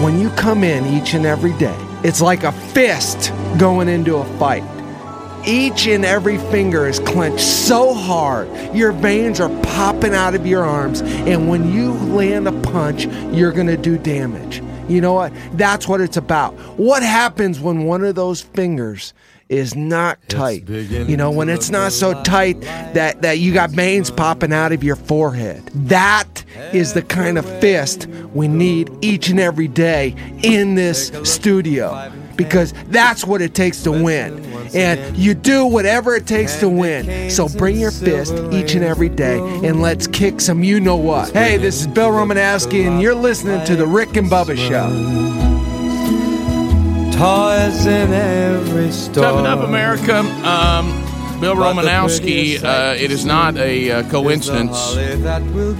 [0.04, 4.26] When you come in each and every day, it's like a fist going into a
[4.38, 4.64] fight.
[5.46, 10.64] Each and every finger is clenched so hard, your veins are popping out of your
[10.64, 14.64] arms, and when you land a punch, you're gonna do damage.
[14.88, 15.34] You know what?
[15.54, 16.54] That's what it's about.
[16.78, 19.14] What happens when one of those fingers
[19.50, 20.68] is not tight?
[21.10, 22.62] You know, when it's not so tight
[22.94, 25.66] that, that you got veins popping out of your forehead.
[25.76, 32.12] That is the kind of fist we need each and every day in this studio
[32.36, 34.44] because that's what it takes to win.
[34.74, 37.30] And you do whatever it takes to win.
[37.30, 41.32] So bring your fist each and every day and let's kick some you know what.
[41.32, 44.90] Hey, this is Bill Romanowski, and you're listening to The Rick and Bubba Show.
[47.18, 49.24] Toys in every store.
[49.24, 50.20] Toughen up, America.
[50.20, 51.13] Um,
[51.44, 52.64] Bill Romanowski.
[52.64, 54.96] Uh, it is not a uh, coincidence.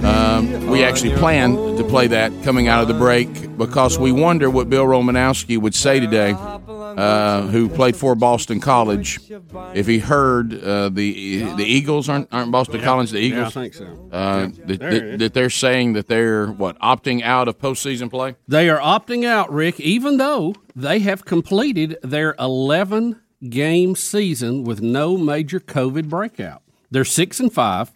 [0.04, 4.50] Um, we actually planned to play that coming out of the break because we wonder
[4.50, 9.18] what Bill Romanowski would say today, uh, who played for Boston College,
[9.72, 13.72] if he heard uh, the the Eagles aren't aren't Boston College the Yeah, I think
[13.72, 14.10] so.
[14.12, 15.18] Uh, that, There it that, is.
[15.20, 18.36] that they're saying that they're what opting out of postseason play.
[18.46, 23.18] They are opting out, Rick, even though they have completed their 11
[23.50, 26.62] game season with no major COVID breakout.
[26.90, 27.92] They're six and five,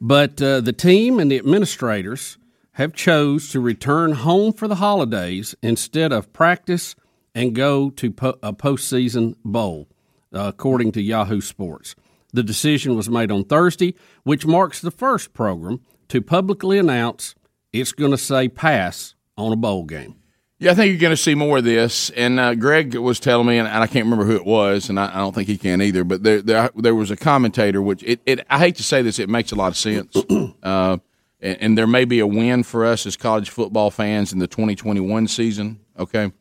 [0.00, 2.38] but uh, the team and the administrators
[2.72, 6.94] have chose to return home for the holidays instead of practice
[7.34, 9.88] and go to po- a postseason bowl,
[10.34, 11.94] uh, according to Yahoo Sports.
[12.32, 13.94] The decision was made on Thursday,
[14.24, 17.34] which marks the first program to publicly announce
[17.72, 20.16] it's going to say pass on a bowl game.
[20.58, 22.08] Yeah, I think you're going to see more of this.
[22.10, 25.10] And uh, Greg was telling me, and I can't remember who it was, and I,
[25.12, 26.02] I don't think he can either.
[26.02, 29.18] But there, there, there was a commentator, which it, it, I hate to say this,
[29.18, 30.16] it makes a lot of sense.
[30.62, 30.96] uh,
[31.40, 34.46] and, and there may be a win for us as college football fans in the
[34.46, 35.80] 2021 season.
[35.98, 36.32] Okay,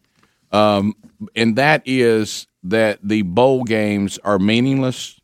[0.51, 0.95] um,
[1.35, 5.19] and that is that the bowl games are meaningless.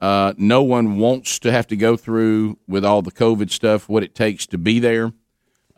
[0.00, 4.02] Uh, no one wants to have to go through with all the COVID stuff what
[4.02, 5.12] it takes to be there.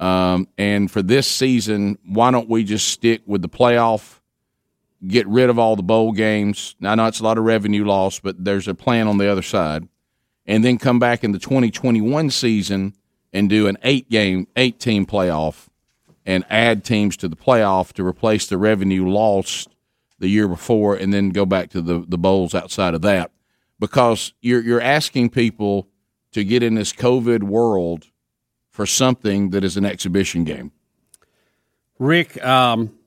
[0.02, 4.18] Um, and for this season, why don't we just stick with the playoff,
[5.06, 6.74] get rid of all the bowl games?
[6.80, 9.30] Now, I know it's a lot of revenue loss, but there's a plan on the
[9.30, 9.86] other side.
[10.44, 12.96] And then come back in the 2021 season
[13.32, 15.68] and do an eight game, eight team playoff
[16.26, 19.68] and add teams to the playoff to replace the revenue lost
[20.18, 23.30] the year before and then go back to the, the bowls outside of that.
[23.78, 25.86] Because you're, you're asking people
[26.32, 28.08] to get in this COVID world
[28.72, 30.72] for something that is an exhibition game.
[31.98, 32.98] Rick, um,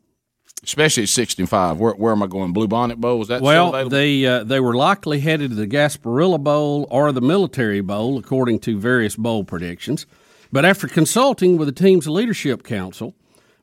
[0.63, 1.79] especially at 65.
[1.79, 2.53] Where, where am I going?
[2.53, 3.19] Blue Bonnet Bowl?
[3.19, 7.21] Was that well, they uh, they were likely headed to the Gasparilla Bowl or the
[7.21, 10.05] Military Bowl, according to various bowl predictions.
[10.51, 13.15] But after consulting with the team's leadership council,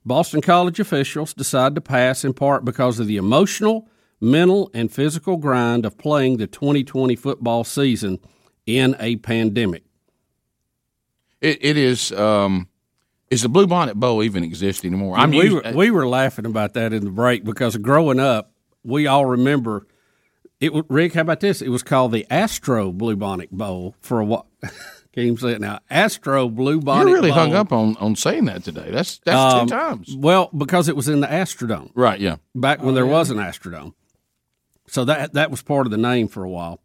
[0.05, 3.89] Boston College officials decided to pass in part because of the emotional,
[4.21, 8.19] mental, and physical grind of playing the 2020 football season
[8.67, 9.85] in a pandemic.
[11.43, 12.11] It, it is.
[12.13, 12.69] Um,
[13.31, 15.17] Is the Bluebonnet Bowl even exist anymore?
[15.19, 18.53] I'm we, used, were, we were laughing about that in the break because growing up,
[18.85, 19.87] we all remember
[20.61, 20.73] it.
[20.73, 21.61] wa- Rick, how about this?
[21.61, 24.47] It was called the Astro Bluebonnet Bowl for a while.
[25.15, 25.81] Can't even say it now.
[25.91, 27.09] Astro Bluebonnet.
[27.09, 28.91] you really hung up on, on saying that today.
[28.91, 30.15] That's that's Um, two times.
[30.17, 31.91] Well, because it was in the Astrodome.
[31.95, 32.37] Right, yeah.
[32.55, 33.11] Back when Oh, there yeah.
[33.13, 33.93] was an Astrodome.
[34.89, 36.81] So that that was part of the name for a while.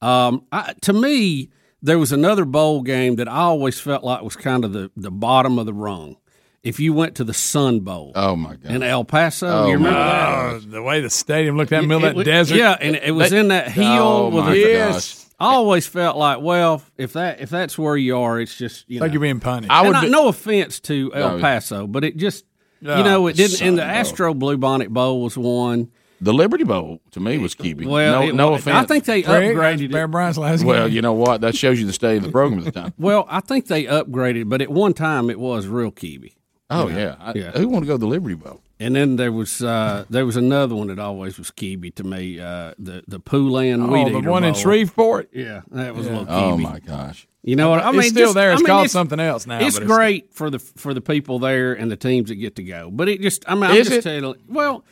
[0.00, 1.50] Um, I, to me,
[1.82, 5.10] there was another bowl game that I always felt like was kind of the, the
[5.10, 6.16] bottom of the rung.
[6.62, 8.12] If you went to the Sun Bowl.
[8.14, 8.70] Oh my God.
[8.70, 10.52] In El Paso, Oh, you remember that?
[10.52, 10.62] gosh.
[10.66, 12.54] The way the stadium looked out in the middle of that was- desert.
[12.56, 15.16] Yeah, and it was They- in that hill Oh, with my a gosh.
[15.40, 19.00] I always felt like, well, if that if that's where you are, it's just you
[19.00, 19.04] know.
[19.06, 19.14] Like know.
[19.14, 19.72] you're being punished.
[19.72, 21.40] I I would would be- no offense to El oh, No.
[21.40, 22.44] Paso, but it just
[22.86, 23.56] Oh, you know it didn't.
[23.56, 23.88] son, And the though.
[23.88, 25.90] Astro Bluebonnet Bowl was one.
[26.22, 27.88] The Liberty Bowl to me was keeping.
[27.88, 28.76] Well, no, it no offense.
[28.76, 30.06] I think they Craig, upgraded Bear.
[30.06, 30.94] Bryant's last Well, game.
[30.94, 31.40] you know what?
[31.40, 32.94] That shows you the state of the program at the time.
[32.98, 36.34] Well, I think they upgraded, but at one time it was real Kiwi.
[36.70, 36.98] Oh You know?
[37.00, 37.16] yeah.
[37.18, 37.50] I, yeah.
[37.52, 38.60] Who want to go to the Liberty Bowl?
[38.80, 42.38] And then there was uh, there was another one that always was Kiwi to me,
[42.40, 45.30] uh, the the Poulan Oh, Weed the Eater one in Shreveport.
[45.32, 46.62] Yeah, that was a little Oh Kiwi.
[46.62, 47.26] my gosh.
[47.44, 48.00] You know what I mean?
[48.00, 48.50] It's still just- there.
[48.50, 51.38] I It's mean, called something else now, It's it's- great for the for the people
[51.40, 52.90] there and the teams that get to go.
[52.92, 54.20] But it just, I mean, I'm Is just it?
[54.20, 54.38] telling.
[54.38, 54.84] you, Well,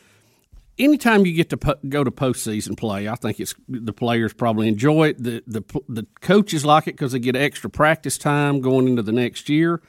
[0.81, 4.67] anytime you get to po- go to postseason play, I think it's the players probably
[4.67, 5.23] enjoy it.
[5.23, 9.11] The the the coaches like it because they get extra practice time going into the
[9.11, 9.81] next year.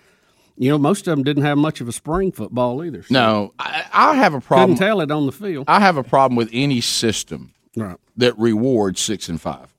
[0.57, 3.03] You know, most of them didn't have much of a spring football either.
[3.03, 4.76] so No, I, I have a problem.
[4.76, 5.64] couldn't tell it on the field.
[5.66, 7.97] I have a problem with any system Right.
[8.18, 9.74] that rewards six and five.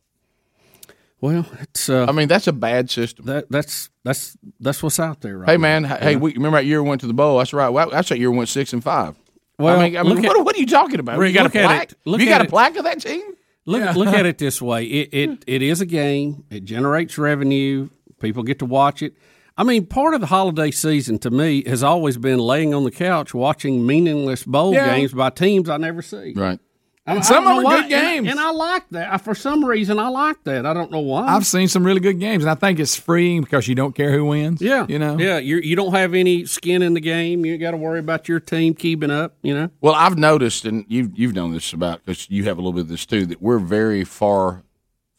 [1.21, 1.87] Well, it's.
[1.87, 3.25] Uh, I mean, that's a bad system.
[3.27, 5.61] That that's that's that's what's out there right Hey now.
[5.61, 6.17] man, hey, Yeah.
[6.17, 7.37] we remember that year we went to the bowl?
[7.37, 7.69] That's right.
[7.69, 9.15] Well, that's that year we went six and five.
[9.59, 11.17] Well, I mean, I mean look what, at- what are you talking about?
[11.19, 11.91] Rick, you got a look at plaque?
[11.91, 11.97] it.
[12.05, 12.49] Look you got a it.
[12.49, 13.21] plaque of that team?
[13.65, 16.43] Look, look at it this way: it, it it is a game.
[16.49, 17.89] It generates revenue.
[18.19, 19.15] People get to watch it.
[19.57, 22.91] I mean, part of the holiday season to me has always been laying on the
[22.91, 24.95] couch watching meaningless bowl Yeah.
[24.95, 26.33] games by teams I never see.
[26.35, 26.59] Right.
[27.05, 28.29] I, And I some of them are good games.
[28.29, 29.13] and, I like that.
[29.13, 30.65] I, for some reason, I like that.
[30.65, 31.27] I don't know why.
[31.27, 34.11] I've seen some really good games, and I think it's freeing because you don't care
[34.13, 34.61] who wins.
[34.61, 35.17] yeah, you know.
[35.17, 35.37] yeah.
[35.37, 37.45] You you don't have any skin in the game.
[37.45, 39.35] You got to worry about your team keeping up.
[39.41, 39.69] You know.
[39.81, 42.81] Well, I've noticed, and you've you've known this about because you have a little bit
[42.81, 44.63] of this too, that we're very far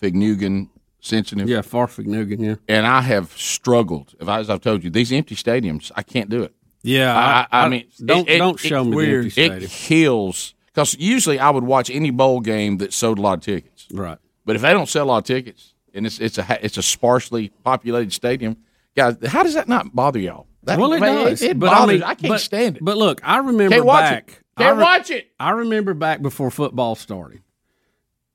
[0.03, 0.69] Fignugan
[1.01, 1.49] sensitive.
[1.49, 2.39] Yeah, far Fignugan.
[2.41, 2.55] Yeah.
[2.67, 4.15] and I have struggled.
[4.21, 6.55] If I, as I've told you, these empty stadiums, I can't do it.
[6.83, 9.63] Yeah, I, I, I- mean, don't- don't show me the empty stadium.
[9.63, 13.45] It kills because usually I would watch any bowl game that sold a lot of
[13.45, 13.87] tickets.
[13.93, 14.19] Right.
[14.45, 16.83] But if they don't sell a lot of tickets and it's it's a it's a
[16.83, 18.57] sparsely populated stadium,
[18.97, 20.47] guys, how does that not bother y'all?
[20.65, 21.43] That, well, it man, does.
[21.43, 21.83] It, but bothers.
[21.83, 22.85] I, mean, I can't but, stand it.
[22.85, 24.27] But look, I remember Can't watch it.
[24.27, 24.43] back.
[24.57, 25.31] Can't I watch it.
[25.39, 27.43] I remember back before football started,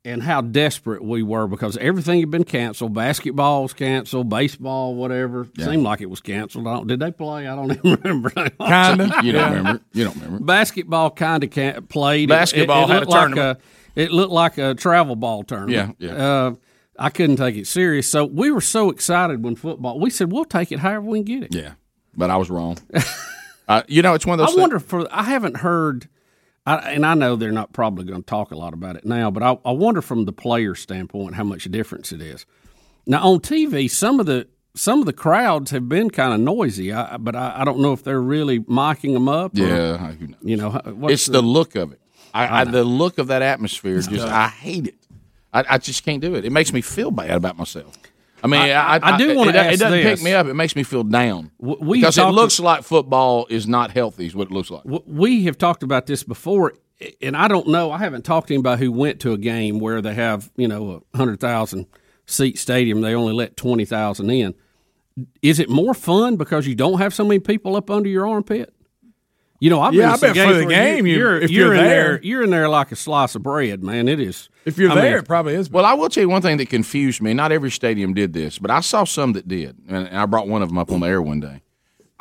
[0.05, 2.93] and how desperate we were because everything had been canceled.
[2.93, 4.29] Basketball was canceled.
[4.29, 6.67] Baseball, whatever, seemed like it was canceled.
[6.67, 7.47] I don't, did they play?
[7.47, 8.29] I don't even remember.
[8.29, 9.11] Kinda.
[9.23, 9.53] you don't Yeah.
[9.55, 9.81] remember?
[9.93, 10.39] You don't remember?
[10.45, 12.29] Basketball kind of can played.
[12.29, 13.59] Basketball it, it had a looked like tournament.
[13.95, 15.97] A, it looked like a travel ball tournament.
[15.99, 16.55] Yeah, Uh,
[16.97, 19.99] I couldn't take it serious, so we were so excited when football.
[19.99, 21.55] We said we'll take it however we can get it.
[21.55, 21.73] Yeah,
[22.15, 22.77] but I was wrong.
[23.67, 24.57] uh, you know, it's one of those.
[24.57, 26.07] I wonder for I haven't heard,
[26.69, 29.31] I, and I know they're not probably going to talk a lot about it now,
[29.31, 32.45] but I, I wonder from the player standpoint how much difference it is.
[33.07, 36.93] Now on TV, some of the some of the crowds have been kind of noisy,
[36.93, 39.55] I, but I, I don't know if they're really mocking them up.
[39.55, 40.39] or, Yeah, who knows?
[40.41, 41.99] you know, it's the, look of it.
[42.33, 43.99] I, I I, the look of that atmosphere.
[43.99, 44.27] Just.
[44.27, 44.95] I hate it.
[45.51, 46.45] I, I just can't do it.
[46.45, 47.95] It makes me feel bad about myself.
[48.43, 50.19] I mean, I- I, I do wanna it, It doesn't this.
[50.19, 50.47] pick me up.
[50.47, 54.25] It makes me feel down we because it looks like football is not healthy.
[54.25, 54.83] Is what it looks like.
[55.05, 56.73] We have talked about this before,
[57.21, 57.91] and I don't know.
[57.91, 61.03] I haven't talked to anybody who went to a game where they have you know
[61.13, 61.87] a hundred thousand
[62.25, 63.01] seat stadium.
[63.01, 64.53] They only let twenty thousand in.
[65.41, 68.73] Is it more fun because you don't have so many people up under your armpit?
[69.61, 71.41] You know, I've Yeah, been I to some bet for the game, you- you- you're,
[71.41, 74.07] if you're you're in there- you're in there like a slice of bread, man.
[74.07, 74.47] It is.
[74.63, 75.69] If you're I there, mean, it probably is.
[75.69, 77.33] Well, I will tell you one thing that confused me.
[77.33, 80.47] Not every stadium did this, but I saw some that did, and and I brought
[80.47, 81.61] one of them up on the air one day.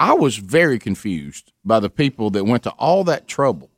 [0.01, 3.71] I was very confused by the people that went to all that trouble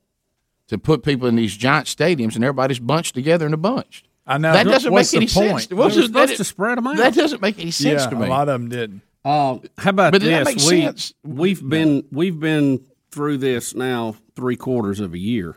[0.68, 4.04] to put people in these giant stadiums, and everybody's bunched together in a bunch.
[4.26, 4.52] I know.
[4.52, 5.62] That doesn't What's make any point?
[5.64, 5.72] sense.
[5.72, 6.96] What's were the- supposed that- to spread them out.
[6.96, 8.26] That doesn't make any sense yeah, to me.
[8.26, 9.02] a lot of them didn't.
[9.24, 10.56] Um, how about But does that this?
[10.56, 11.12] make we, sense?
[11.24, 12.80] We've been we've been
[13.10, 15.56] through this now three quarters of a year.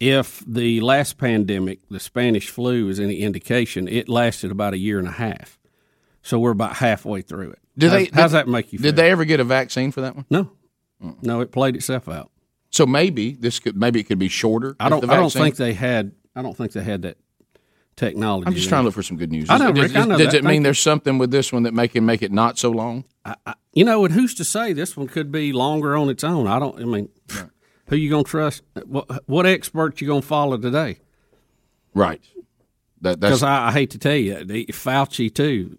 [0.00, 4.98] If the last pandemic, the Spanish flu, is any indication, it lasted about a year
[4.98, 5.58] and a half.
[6.22, 7.58] So we're about halfway through it.
[7.76, 8.10] Did how's, they?
[8.12, 8.84] how's did- that make you feel?
[8.84, 10.26] Did they ever get a vaccine for that one?
[10.30, 10.50] No,
[11.02, 11.20] mm.
[11.22, 12.30] no, it played itself out.
[12.70, 14.76] So maybe this could maybe it could be shorter.
[14.78, 15.08] I don't.
[15.08, 16.12] I don't think they had.
[16.36, 17.16] I don't think they had that
[17.96, 18.46] technology.
[18.46, 18.70] I'm just there.
[18.70, 19.50] trying to look for some good news.
[19.50, 20.38] I know, Does- Rick, I does- know Does that.
[20.38, 23.04] it mean there's something with this one that make can make it not so long?
[23.28, 26.24] I, I, you know, and who's to say this one could be longer on its
[26.24, 26.46] own?
[26.46, 26.80] I don't.
[26.80, 27.08] I mean,
[27.86, 28.62] who you gonna trust?
[28.86, 30.98] What, what expert you gonna follow today?
[31.94, 32.22] Right.
[33.00, 35.78] Because that's I, I hate to tell you, the, Fauci too,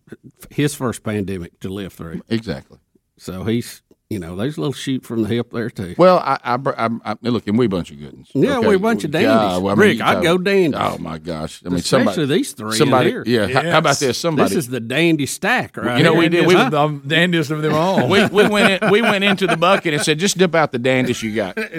[0.49, 2.21] his first pandemic to live through.
[2.29, 2.79] Exactly.
[3.17, 5.93] So he's, you know, there's a little shoot from the hip there too.
[5.97, 8.31] Well, I, I, br- I'm, I, look, and we a bunch of good ones.
[8.33, 9.27] Yeah, we a bunch of dandies.
[9.29, 10.79] God, well, I mean, Rick, you I'd go dandies.
[10.83, 11.61] Oh my gosh!
[11.63, 13.23] I mean, Especially somebody, these three in Somebody, here.
[13.27, 13.47] yeah.
[13.47, 14.17] how- How, about this?
[14.17, 14.49] Somebody.
[14.49, 15.97] This is the dandy stack, right?
[15.99, 16.29] You know, we here.
[16.29, 16.47] did.
[16.47, 16.69] We, Huh?
[16.71, 18.07] the dandiest of them all.
[18.07, 20.79] we, we went in, we went into the bucket and said, just dip out the
[20.79, 21.57] dandiest you got.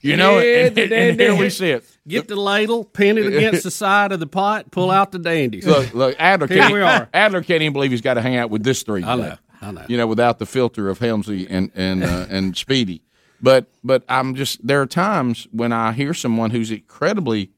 [0.00, 1.50] You know, Yeah, and, the and, and here we dandy.
[1.50, 1.84] sit.
[2.06, 5.66] Get the ladle, pin it against the side of the pot, pull out the dandies.
[5.66, 6.72] Look, look, Adler Here can't.
[6.74, 7.08] we are.
[7.14, 9.02] Adler can't even believe he's got to hang out with this three.
[9.02, 9.36] I know, today.
[9.64, 9.84] I know.
[9.88, 13.02] You know, without the filter of Helmsley and and uh, and Speedy.
[13.40, 17.50] But but I'm just there are times when I hear someone who's incredibly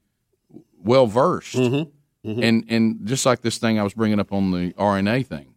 [0.83, 2.43] well versed, Mm-hmm.
[2.43, 5.55] and and just like this thing I was bringing up on the RNA thing,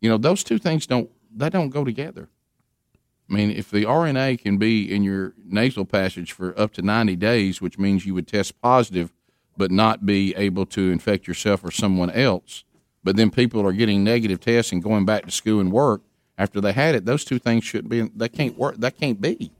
[0.00, 2.28] you know, those two things don't they don't go together.
[3.28, 7.16] I mean, if the RNA can be in your nasal passage for up to 90
[7.16, 9.12] days, which means you would test positive
[9.56, 12.64] but not be able to infect yourself or someone else,
[13.04, 16.02] but then people are getting negative tests and going back to school and work
[16.36, 19.52] after they had it, those two things shouldn't be, that can't work, that can't be.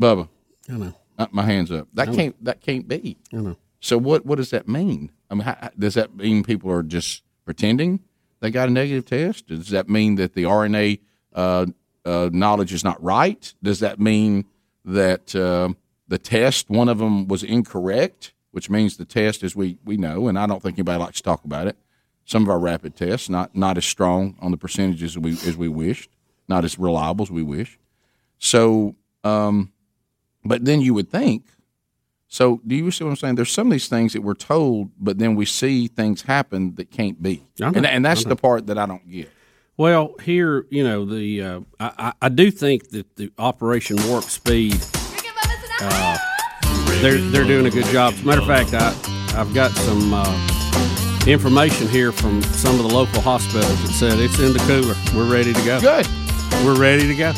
[0.00, 0.28] Bubba.
[0.68, 0.94] I know.
[1.18, 1.88] Uh, my hands up.
[1.94, 3.16] That can't, that can't be.
[3.32, 3.56] I know.
[3.80, 5.12] So what, what does that mean?
[5.30, 8.00] I mean, how, does that mean people are just pretending
[8.40, 9.46] they got a negative test?
[9.46, 11.00] Does that mean that the RNA
[11.34, 11.66] uh,
[12.04, 13.54] uh, knowledge is not right?
[13.62, 14.46] Does that mean
[14.84, 15.70] that uh,
[16.08, 20.28] the test, one of them was incorrect, which means the test, as we, we know,
[20.28, 21.76] and I don't think anybody likes to talk about it,
[22.26, 25.56] some of our rapid tests not, not as strong on the percentages as we, as
[25.56, 26.10] we wished,
[26.48, 27.78] not as reliable as we wish.
[28.38, 29.72] So, um,
[30.44, 31.44] but then you would think,
[32.28, 33.34] so do you see what I'm saying?
[33.36, 36.90] There's some of these things that we're told, but then we see things happen that
[36.90, 38.30] can't be, know, and, and that's know.
[38.30, 39.30] the part that I don't get.
[39.76, 44.24] Well, here, you know, the uh, I, I I do think that the Operation Warp
[44.24, 44.78] Speed,
[45.80, 46.18] uh,
[47.02, 48.14] they're they're doing a good job.
[48.14, 50.24] As a matter of fact, I I've got some uh,
[51.26, 54.94] information here from some of the local hospitals that said it's in the cooler.
[55.14, 55.80] We're ready to go.
[55.80, 56.06] Good.
[56.64, 57.32] We're ready to go.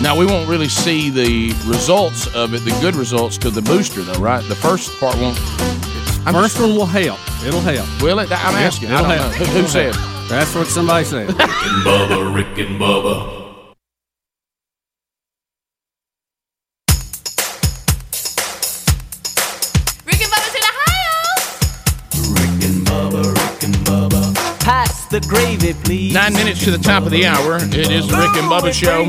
[0.00, 4.02] Now we won't really see the results of it, the good results, to the booster
[4.02, 4.42] though, right?
[4.48, 5.36] The first part won't.
[6.32, 7.18] First one will help.
[7.44, 7.86] It'll help.
[8.02, 8.30] Will it?
[8.30, 8.90] I'm Yeah, asking.
[8.90, 9.32] I it'll don't help.
[9.40, 9.46] know.
[9.46, 9.94] Who, who said?
[10.28, 11.28] That's what somebody said.
[11.28, 13.41] Rick and Bubba, Rick and Bubba.
[25.12, 26.14] The gravy, please.
[26.14, 27.56] Nine minutes to the top of the hour.
[27.56, 29.04] It is the Rick and Bubba Show.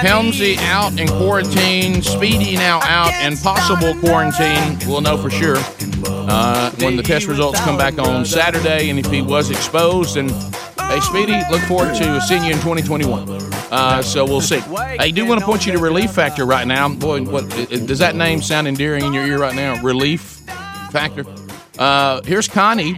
[0.00, 2.00] Helmsy out in quarantine.
[2.00, 4.78] Speedy now out in possible quarantine.
[4.88, 5.56] We'll know for sure
[6.06, 10.16] uh, when the test results come back on Saturday and if he was exposed.
[10.16, 13.28] And hey, Speedy, look forward to seeing you in 2021.
[13.70, 14.60] Uh, so we'll see.
[14.98, 16.88] I do want to point you to Relief Factor right now.
[16.88, 19.82] Boy, what does that name sound endearing in your ear right now?
[19.82, 20.22] Relief
[20.90, 21.26] Factor.
[21.78, 22.96] Uh, here's Connie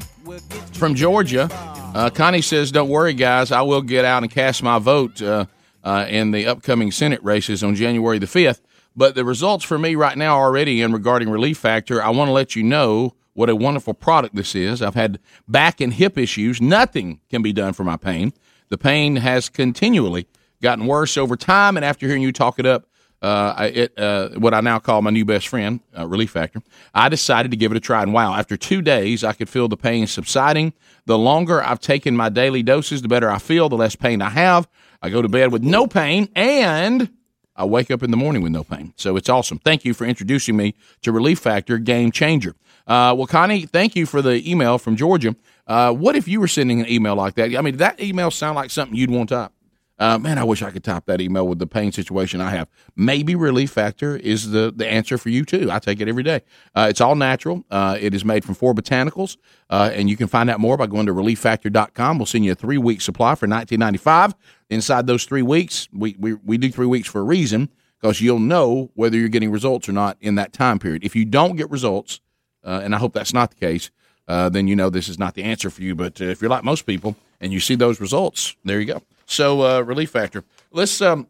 [0.75, 1.49] from Georgia.
[1.95, 3.51] Uh, Connie says, "Don't worry, guys.
[3.51, 5.47] I will get out and cast my vote uh,
[5.83, 8.61] uh, in the upcoming Senate races on January the fifth.
[8.97, 12.33] But the results for me right now already in regarding Relief Factor, I want to
[12.33, 14.83] let you know what a wonderful product this is.
[14.83, 16.61] I've had back and hip issues.
[16.61, 18.33] Nothing can be done for my pain.
[18.69, 20.27] The pain has continually
[20.61, 21.77] gotten worse over time.
[21.77, 22.87] And after hearing you talk it up,
[23.21, 26.63] uh, it, uh, what I now call my new best friend, uh, Relief Factor,
[26.95, 28.03] I decided to give it a try.
[28.03, 30.73] And wow, after two days, I could feel the pain subsiding.
[31.07, 34.31] The longer I've taken my daily doses, the better I feel, the less pain I
[34.31, 34.69] have.
[35.03, 37.11] I go to bed with no pain, and
[37.57, 38.93] I wake up in the morning with no pain.
[38.97, 39.59] So it's awesome.
[39.59, 42.55] Thank you for introducing me to Relief Factor Game Changer.
[42.87, 45.37] Uh, well, Connie, thank you for the email from Georgia.
[45.67, 47.55] Uh, what if you were sending an email like that?
[47.55, 49.51] I mean, that email sound like something you'd want to?
[49.99, 52.69] Uh, man, I wish I could top that email with the pain situation I have.
[52.95, 55.71] Maybe Relief Factor is the, the answer for you too.
[55.71, 56.43] I take it every day.
[56.75, 57.65] Uh, it's all natural.
[57.71, 59.37] Uh, it is made from four botanicals,
[59.71, 62.19] uh, and you can find out more by going to relieffactor.com.
[62.19, 64.35] We'll send you a three week supply for nineteen ninety five.
[64.71, 67.71] Inside those three weeks, we, we, we do three weeks for a reason
[68.01, 71.05] because you'll know whether you're getting results or not in that time period.
[71.05, 72.21] If you don't get results,
[72.63, 73.91] uh, and I hope that's not the case,
[74.29, 75.95] uh, then you know this is not the answer for you.
[75.95, 79.03] But if you're like most people and you see those results, there you go.
[79.29, 80.43] So uh, relief factor.
[80.73, 81.29] Let's um,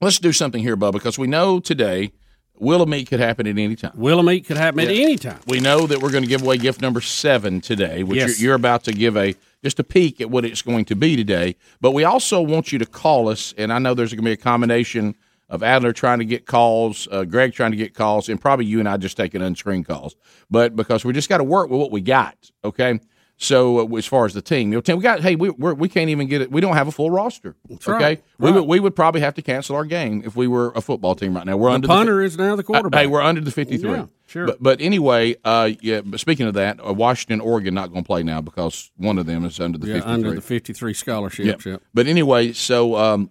[0.00, 2.12] let's do something here, Bubba, because we know today
[2.58, 3.92] wheel of meat could happen at any time.
[3.94, 5.40] Wheel of meat could happen at any time.
[5.46, 8.40] We know that we're going to give away gift number seven today, which Yes.
[8.40, 11.16] you're, you're about to give a just a peek at what it's going to be
[11.16, 11.54] today.
[11.80, 14.32] But we also want you to call us, and I know there's going to be
[14.32, 15.14] a combination
[15.48, 18.80] of Adler trying to get calls, uh, Greg trying to get calls, and probably you
[18.80, 20.16] and I just taking unscreened calls.
[20.50, 22.98] But because we just got to work with what we got, okay.
[23.38, 25.90] So uh, as far as the team, you know, we got hey, we we're, we
[25.90, 26.50] can't even get it.
[26.50, 27.54] We don't have a full roster.
[27.70, 28.24] okay, right.
[28.38, 31.14] we would we would probably have to cancel our game if we were a football
[31.14, 31.56] team right now.
[31.58, 33.00] We're The under punter the, is now the Uh, quarterback.
[33.02, 33.90] hey, we're under the fifty-three.
[33.90, 34.46] Yeah, sure.
[34.46, 36.00] But, but anyway, uh, yeah.
[36.00, 39.26] But speaking of that, uh, Washington, Oregon, not going to play now because one of
[39.26, 40.14] them is under the yeah, fifty-three.
[40.14, 41.66] under the 53 scholarships.
[41.66, 41.72] Yeah.
[41.72, 41.82] Yep.
[41.92, 43.28] But anyway, so um,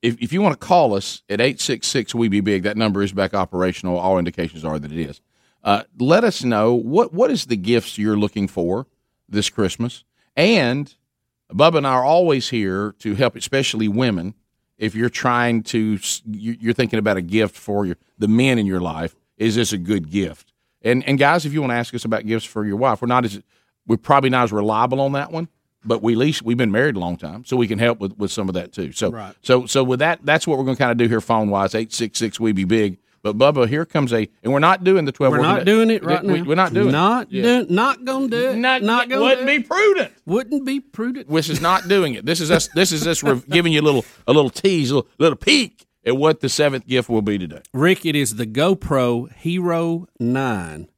[0.00, 3.12] if, if you want to call us at 866 We Be Big, that number is
[3.12, 3.98] back operational.
[3.98, 5.20] All indications are that it is.
[5.62, 8.86] Uh, let us know what, what is the gifts you're looking for
[9.28, 10.04] this Christmas.
[10.36, 10.94] And
[11.52, 14.34] Bubba and I are always here to help, especially women.
[14.78, 15.98] If you're trying to,
[16.30, 19.72] you- you're thinking about a gift for your, the men in your life, is this
[19.72, 20.52] a good gift?
[20.82, 23.08] And and guys, if you want to ask us about gifts for your wife, we're
[23.08, 23.40] not as
[23.86, 25.48] we're probably not as reliable on that one,
[25.84, 28.16] but we at least we've been married a long time, so we can help with,
[28.18, 28.92] with some of that too.
[28.92, 29.34] So Right.
[29.42, 31.74] so so with that, that's what we're going to kind of do here phone wise.
[31.74, 32.98] Eight six six we be big.
[33.32, 35.32] But Bubba, here comes a, and we're not doing the twelve.
[35.32, 36.44] We're not doing it right we, now.
[36.44, 37.44] We're not doing not it.
[37.44, 37.64] Yeah.
[37.68, 38.56] not gonna do it.
[38.56, 40.12] Not, not gonna wouldn't do be prudent.
[40.26, 41.28] Wouldn't be prudent.
[41.28, 42.24] This is not doing it.
[42.24, 42.68] This is us.
[42.68, 46.16] This is us giving you a little a little tease, a little, little peek at
[46.16, 47.62] what the seventh gift will be today.
[47.74, 50.88] Rick, it is the GoPro Hero 9.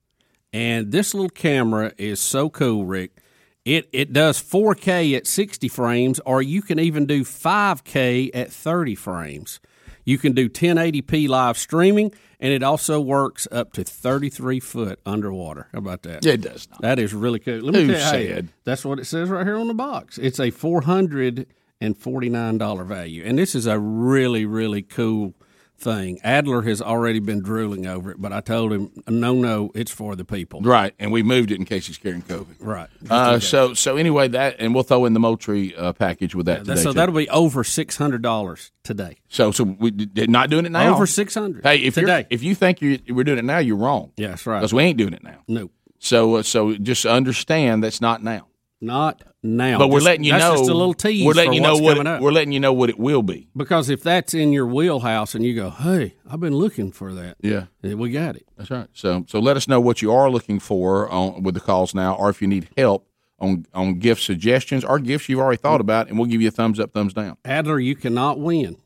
[0.52, 3.22] And this little camera is so cool, Rick.
[3.64, 8.94] It it does 4K at 60 frames, or you can even do 5K at 30
[8.94, 9.60] frames.
[10.08, 15.68] You can do 1080p live streaming, and it also works up to 33 foot underwater.
[15.70, 16.24] How about that?
[16.24, 16.80] Yeah, it does not.
[16.80, 17.58] That is really cool.
[17.58, 20.16] Let me Who tell you, hey, that's what it says right here on the box.
[20.16, 21.46] It's a four hundred
[21.78, 25.34] and forty nine dollar value, and this is a really really cool
[25.78, 26.18] thing.
[26.24, 30.16] Adler has already been drooling over it, but I told him, no, no, it's for
[30.16, 30.60] the people.
[30.60, 32.56] Right, and we moved it in case he's carrying COVID.
[32.60, 32.88] Right.
[33.08, 36.64] Uh, so so anyway, that and we'll throw in the Moultrie uh, package with that
[36.64, 36.80] today.
[36.80, 39.18] so that'll be over six hundred dollars today.
[39.28, 40.94] So so we d- not doing it now.
[40.94, 42.26] Over 600 Hey, if today.
[42.30, 44.12] if you think you we're doing it now, you're wrong.
[44.16, 44.58] Yeah, that's right.
[44.58, 45.42] Because we ain't doing it now.
[45.46, 48.46] No, So uh, so just understand that's not now.
[48.80, 49.78] Not now.
[49.78, 50.56] but we're Just- letting you that's know.
[50.56, 51.24] just a little tease.
[51.26, 53.48] We're letting you know what it, we're letting you know what it will be.
[53.56, 57.36] Because if that's in your wheelhouse and you go, hey, I've been looking for that.
[57.42, 57.64] Yeah.
[57.82, 58.46] We got it.
[58.56, 58.88] That's right.
[58.92, 62.14] So so let us know what you are looking for on with the calls now,
[62.14, 63.06] or if you need help
[63.40, 66.52] on on gift suggestions or gifts you've already thought about, and we'll give you a
[66.52, 67.36] thumbs up, thumbs down.
[67.44, 68.76] Adler, you cannot win.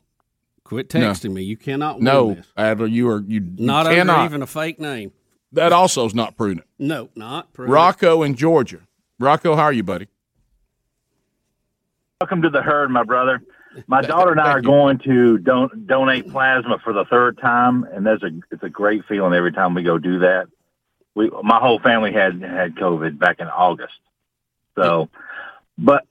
[0.64, 1.00] Quit No.
[1.00, 1.42] texting me.
[1.42, 2.46] You cannot win No, this.
[2.56, 4.18] Adler, you are you Not you cannot.
[4.20, 5.12] under even a fake name.
[5.52, 6.66] that also is not prudent.
[6.78, 7.74] No, not prudent.
[7.74, 8.80] Rocco in Georgia.
[9.22, 10.08] Rocco, how are you, buddy?
[12.20, 13.42] Welcome to the herd, my brother.
[13.86, 14.64] My daughter and I are you.
[14.64, 19.04] going to don- donate plasma for the third time, and there's a it's a great
[19.08, 20.48] feeling every time we go do that.
[21.14, 23.94] We my whole family had had COVID back in August,
[24.76, 25.08] so
[25.78, 26.04] but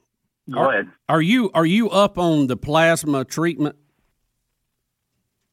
[0.50, 0.90] go ahead.
[1.08, 3.76] Are you are you up on the plasma treatment?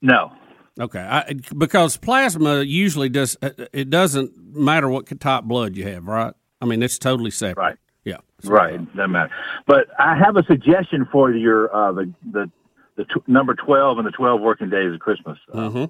[0.01, 0.33] No,
[0.81, 6.35] Okay, I, because plasma usually does it doesn't matter what type blood you have, right?
[6.61, 7.63] I mean, it's totally separate.
[7.63, 7.77] Right.
[8.05, 8.17] Yeah.
[8.45, 9.33] right, doesn't matter.
[9.67, 12.51] But I have a suggestion for your uh, the the
[12.97, 15.85] the t- number twelve and the twelve working days of Christmas uh, Mm-hmm.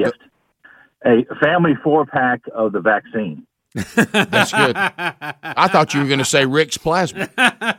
[0.00, 0.18] gift.
[1.04, 3.46] A family four pack of the vaccine.
[3.74, 4.76] That's good.
[4.76, 7.28] I thought you were going to say Rick's plasma.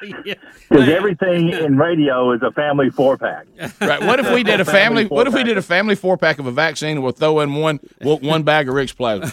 [0.00, 3.46] Because everything in radio is a family four pack.
[3.80, 4.02] Right.
[4.02, 5.06] What if we did a family?
[5.06, 6.96] What if we did a family four pack of a vaccine?
[6.96, 9.30] and We'll throw in one one bag of Rick's plasma.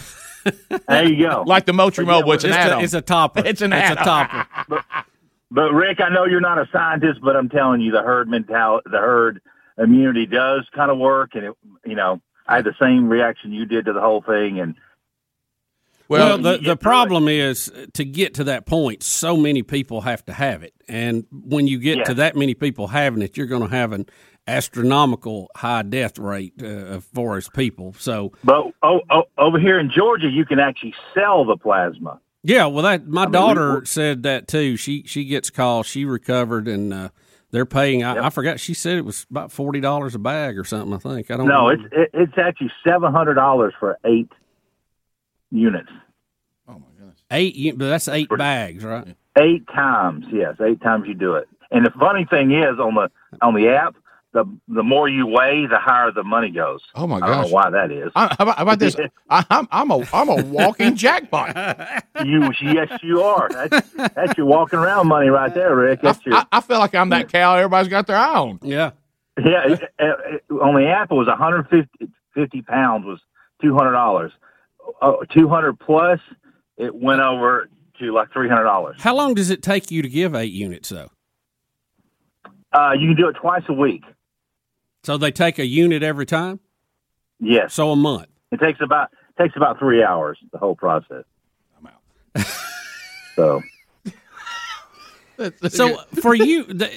[0.88, 1.42] There you go.
[1.46, 2.84] Like the Moultrie Mobile, it's an It's a- add-on.
[2.84, 3.42] it's a topper.
[3.44, 4.04] It's an It's a add-on.
[4.28, 4.84] topper.
[5.50, 8.88] But Rick, I know you're not a scientist, but I'm telling you, the herd mentality,
[8.90, 9.40] the herd
[9.78, 11.52] immunity does kind of work, and it,
[11.86, 14.74] you know, I had the same reaction you did to the whole thing, and
[16.08, 20.32] Well, the, the problem is to get to that point, so many people have to
[20.32, 20.74] have it.
[20.88, 22.04] And when you get Yeah.
[22.04, 24.06] to that many people having it, you're going to have an
[24.46, 27.94] astronomical high death rate uh, for as people.
[27.98, 32.20] So, but oh, oh, over here in Georgia, you can actually sell the plasma.
[32.42, 34.76] yeah, well, that my I mean, daughter we- said that too.
[34.76, 35.86] She she gets calls.
[35.86, 37.08] She recovered, and uh,
[37.50, 38.02] they're paying.
[38.04, 38.60] I, I forgot.
[38.60, 40.92] She said it was about forty dollars a bag or something.
[40.94, 41.30] I think.
[41.30, 41.46] I don't.
[41.48, 41.68] No, know.
[41.70, 44.30] it's it, it's actually seven hundred dollars for eight
[45.50, 45.90] units.
[47.30, 47.54] eight.
[47.54, 49.16] u- But that's eight bags, right?
[49.36, 51.48] Eight times, yes, eight times you do it.
[51.72, 53.10] And the funny thing is, on the
[53.42, 53.96] on the app,
[54.34, 56.82] the the more you weigh, the higher the money goes.
[56.96, 57.52] Oh my I don't know gosh.
[57.52, 58.10] why that is.
[58.16, 58.96] I, how, about, how about this?
[59.30, 61.56] I, I'm I'm a I'm a walking jackpot.
[62.24, 63.48] you yes, you are.
[63.48, 66.02] That's, that's your walking around money right there, Rick.
[66.02, 68.34] That's your I, I feel like I'm that cow everybody's got their own.
[68.34, 68.58] on.
[68.62, 68.90] Yeah.
[69.38, 69.72] yeah.
[69.72, 73.20] It, it, on the app, it was 150 50 pounds was
[73.62, 74.32] two hundred dollars.
[75.00, 76.18] Uh, two hundred plus,
[76.76, 77.68] it went over
[78.00, 78.96] to like three hundred dollars.
[78.98, 81.10] How long does it take you to give eight units, though?
[82.72, 84.02] Uh, you can do it twice a week.
[85.04, 86.60] So they take a unit every time.
[87.38, 87.74] Yes.
[87.74, 88.26] So a month.
[88.50, 91.24] It takes about takes about three hours the whole process.
[91.78, 92.46] I'm out.
[93.36, 93.62] so
[95.68, 96.90] So uh, for you, the,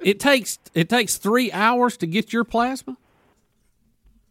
[0.00, 2.96] it takes it takes three hours to get your plasma.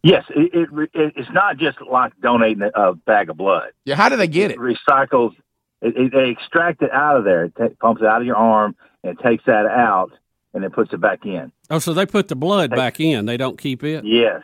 [0.02, 3.70] Yes, it, it, it it's not just like donating a bag of blood.
[3.84, 4.58] Yeah, how do they get it?
[4.58, 5.34] recycles.
[5.82, 7.44] It, it, they extract it out of there.
[7.46, 10.12] It ta- pumps it out of your arm and it takes that out
[10.56, 11.52] and it puts it back in.
[11.70, 13.26] Oh, so they put the blood back in.
[13.26, 14.04] They don't keep it.
[14.04, 14.42] Yes.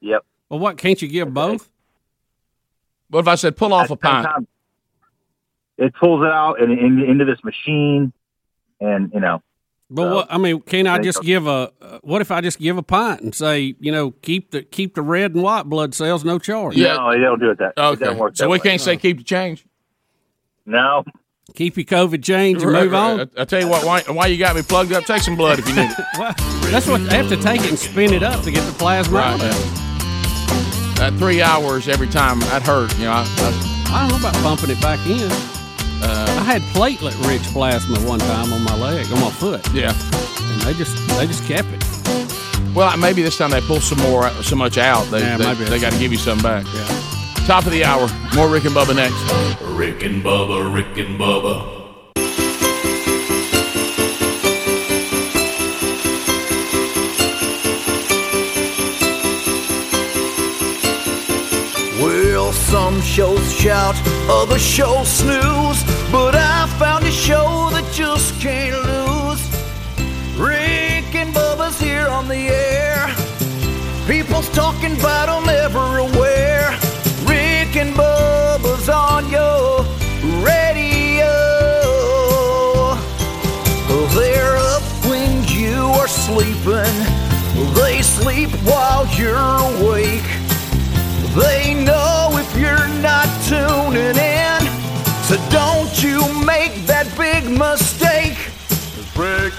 [0.00, 0.24] Yep.
[0.50, 1.70] Well, what can't you give both?
[3.08, 4.26] What if I said pull off a At the same pint?
[4.26, 4.46] time,
[5.78, 8.12] It pulls it out and in, into this machine,
[8.80, 9.40] and you know.
[9.88, 11.70] But what I mean, can I just give a?
[11.80, 14.96] Uh, what if I just give a pint and say, you know, keep the keep
[14.96, 16.76] the red and white blood cells, no charge.
[16.76, 17.74] No, they don't do it that.
[17.76, 18.58] It Okay, doesn't work so we way.
[18.58, 19.64] can't say keep the change.
[20.66, 21.04] No.
[21.54, 23.20] Keep your COVID change and move on.
[23.20, 25.04] I, I tell you what, why, why you got me plugged up?
[25.04, 26.04] Take some blood if you need it.
[26.66, 28.72] Well, that's what they have to take it and spin it up to get the
[28.72, 29.18] plasma.
[29.18, 29.40] Right, out.
[29.40, 31.06] yeah.
[31.06, 32.92] Uh, three hours every time that hurt.
[32.98, 35.30] You know, I, I, I don't know about bumping it back in.
[36.02, 39.66] Uh, I had platelet rich plasma one time on my leg, on my foot.
[39.72, 42.74] Yeah, and they just they just kept it.
[42.74, 45.04] well, maybe this time they pull some more, so much out.
[45.12, 46.66] They, Yeah, they, they got to give you some back.
[46.74, 47.15] Yeah.
[47.46, 48.08] Top of the hour.
[48.34, 49.14] More Rick and Bubba next.
[49.62, 51.74] Rick and Bubba, Rick and Bubba.
[62.02, 63.94] Well, some shows shout,
[64.28, 69.40] other shows snooze, but I found a show that just can't lose.
[70.36, 73.06] Rick and Bubba's here on the air.
[74.08, 76.46] People's talking about 'em everywhere.
[76.46, 76.55] Rick
[77.78, 79.82] and Bubba's on your
[80.42, 81.26] radio.
[84.14, 86.96] They're up when you are sleeping.
[87.74, 90.28] They sleep while you're awake.
[91.34, 94.60] They know if you're not tuning in.
[95.24, 98.38] So don't you make that big mistake.
[99.16, 99.52] Rick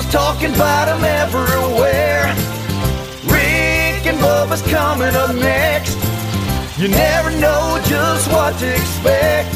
[0.00, 2.34] People's talking about 'em everywhere.
[3.24, 5.98] Rick and Bubba's coming up next.
[6.78, 9.54] You never know just what to expect.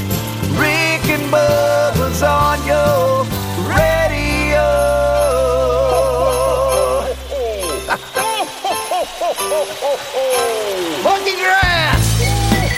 [0.59, 3.25] Rick and Bubba's on your
[3.73, 4.67] radio.
[11.03, 12.21] Monkey grass.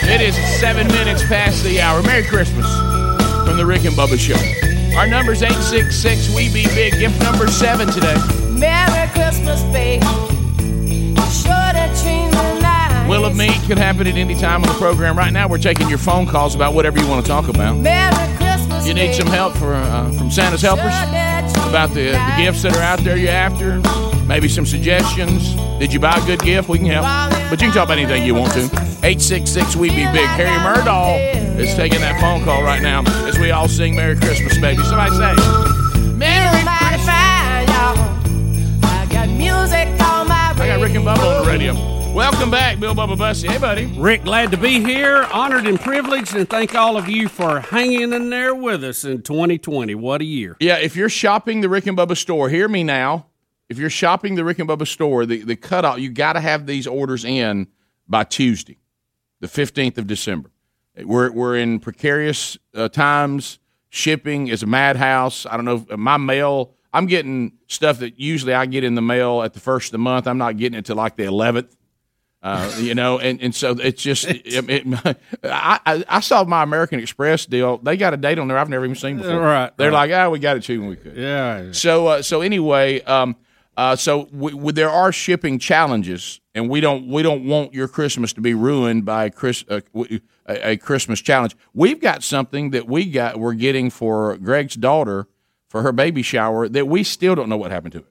[0.03, 2.01] It is seven minutes past the hour.
[2.03, 2.67] Merry Christmas
[3.45, 4.66] from the Rick and Bubba Show.
[4.97, 6.93] Our number's 866 We Be Big.
[6.93, 8.15] Gift number seven today.
[8.49, 10.01] Merry Christmas, babe.
[11.29, 13.05] Sure to change the night.
[13.07, 15.15] Will of me could happen at any time on the program.
[15.15, 17.77] Right now, we're taking your phone calls about whatever you want to talk about.
[17.77, 20.95] Merry Christmas, You need some help for uh, from Santa's helpers
[21.69, 23.79] about the, the gifts that are out there you're after.
[24.25, 25.53] Maybe some suggestions.
[25.79, 26.69] Did you buy a good gift?
[26.69, 27.05] We can help.
[27.51, 28.63] But you can talk about anything you want to.
[29.05, 30.25] 866 We Be Big.
[30.25, 34.57] Harry Murdahl is taking that phone call right now as we all sing Merry Christmas,
[34.59, 34.83] baby.
[34.83, 35.35] Somebody say,
[36.13, 37.97] Merry Christmas, y'all.
[38.85, 41.97] I got music on my I got Rick and Bubba on the radio.
[42.13, 43.47] Welcome back, Bill Bubba Bussy.
[43.47, 43.85] Hey, buddy.
[43.85, 45.23] Rick, glad to be here.
[45.31, 49.21] Honored and privileged, and thank all of you for hanging in there with us in
[49.21, 49.95] 2020.
[49.95, 50.57] What a year.
[50.59, 53.27] Yeah, if you're shopping the Rick and Bubba store, hear me now.
[53.69, 56.65] If you're shopping the Rick and Bubba store, the, the cutoff, you got to have
[56.65, 57.67] these orders in
[58.07, 58.77] by Tuesday,
[59.39, 60.49] the 15th of December.
[61.03, 63.59] We're, we're in precarious uh, times.
[63.89, 65.45] Shipping is a madhouse.
[65.45, 65.85] I don't know.
[65.89, 69.59] If, my mail, I'm getting stuff that usually I get in the mail at the
[69.59, 70.27] first of the month.
[70.27, 71.75] I'm not getting it till like the 11th.
[72.43, 76.63] Uh, you know, and, and so it's just, it, it, I, I, I saw my
[76.63, 77.77] American Express deal.
[77.79, 79.39] They got a date on there I've never even seen before.
[79.39, 80.09] Right, They're right.
[80.09, 81.17] like, ah, we got it too when we could.
[81.17, 81.71] Yeah.
[81.71, 83.35] So, uh, so anyway, um,
[83.77, 87.87] uh, so we, we, there are shipping challenges, and we don't we don't want your
[87.87, 91.55] Christmas to be ruined by a, Chris, uh, a, a Christmas challenge.
[91.75, 95.27] We've got something that we got we're getting for Greg's daughter
[95.69, 98.07] for her baby shower that we still don't know what happened to it.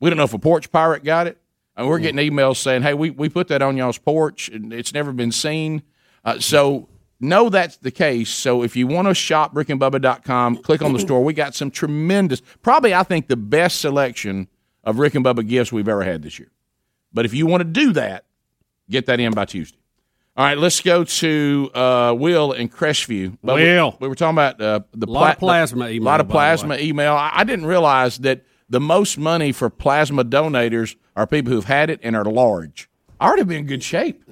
[0.00, 1.36] We don't know if a porch pirate got it.
[1.76, 4.94] And we're getting emails saying, "Hey, we, we put that on y'all's porch, and it's
[4.94, 5.82] never been seen."
[6.24, 6.88] Uh, so
[7.20, 8.30] know that's the case.
[8.30, 11.22] So if you want to shop rickandbubba.com, click on the store.
[11.22, 14.48] We got some tremendous, probably I think the best selection
[14.84, 16.50] of Rick and Bubba gifts we've ever had this year.
[17.12, 18.24] But if you want to do that,
[18.90, 19.78] get that in by Tuesday.
[20.36, 23.36] All right, let's go to uh, Will in Crestview.
[23.44, 23.96] But we- Will.
[24.00, 26.32] we, were talking about uh, the Lot of pla- plasma A email, lot of by
[26.32, 26.42] the way.
[26.56, 27.12] plasma email.
[27.12, 31.90] I, I didn't realize that the most money for plasma donators are people who've had
[31.90, 32.88] it and are large.
[33.20, 34.24] I already been in good shape.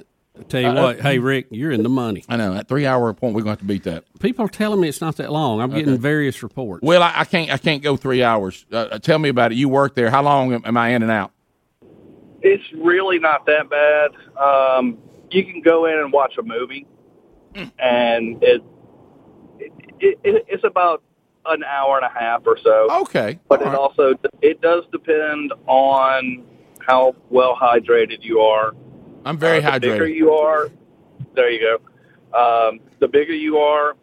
[0.49, 2.25] Tell you Uh, what, hey Rick, you're in the money.
[2.29, 3.35] I know that three hour point.
[3.35, 4.05] We're going to have to beat that.
[4.21, 5.61] People are telling me it's not that long.
[5.61, 6.83] I'm getting various reports.
[6.83, 7.51] Well, I, I can't.
[7.51, 8.65] I can't go three hours.
[8.73, 9.57] Uh, Uh, tell me about it.
[9.59, 10.11] You work there.
[10.11, 11.33] How long am, am I in and out?
[12.43, 14.11] It's really not that bad.
[14.43, 14.99] Um,
[15.31, 16.87] you can go in and watch a movie,
[17.79, 18.63] and it,
[19.59, 21.03] it, it it's about
[21.47, 22.89] an hour and a half or so.
[23.03, 26.45] Okay, but it also it does depend on
[26.81, 28.73] how well hydrated you are.
[29.25, 30.69] I'm very Uh, the bigger you are,
[31.35, 31.77] there you go.
[32.39, 33.97] Um, the bigger you are,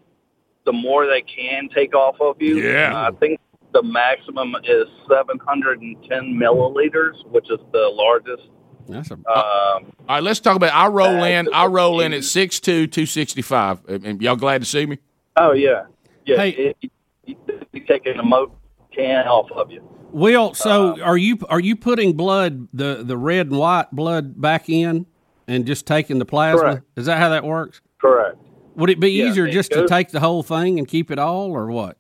[0.65, 2.57] the more they can take off of you.
[2.57, 2.93] Yeah.
[2.93, 3.39] Uh, I think
[3.73, 8.49] the maximum is 710 milliliters, which is the largest.
[8.87, 9.13] That's a.
[9.13, 10.73] Um, All right, let's talk about.
[10.73, 11.53] I roll in.
[11.53, 13.85] I roll in at 6'2", 265.
[13.87, 14.99] And Y'all glad to see me?
[15.35, 15.85] oh yeah,
[16.25, 16.41] yeah.
[16.41, 16.77] It,
[17.25, 17.35] you,
[17.73, 18.51] you taking a mo
[18.95, 19.87] can off of you.
[20.11, 24.39] Will, so Uh, are you are you putting blood the the red and white blood
[24.41, 25.05] back in
[25.47, 26.61] and just taking the plasma?
[26.61, 26.83] Correct.
[26.95, 27.81] Is that how that works?
[27.99, 28.37] Correct.
[28.75, 31.19] Would it be Yeah, easier it just to take the whole thing and keep it
[31.19, 31.97] all, or what?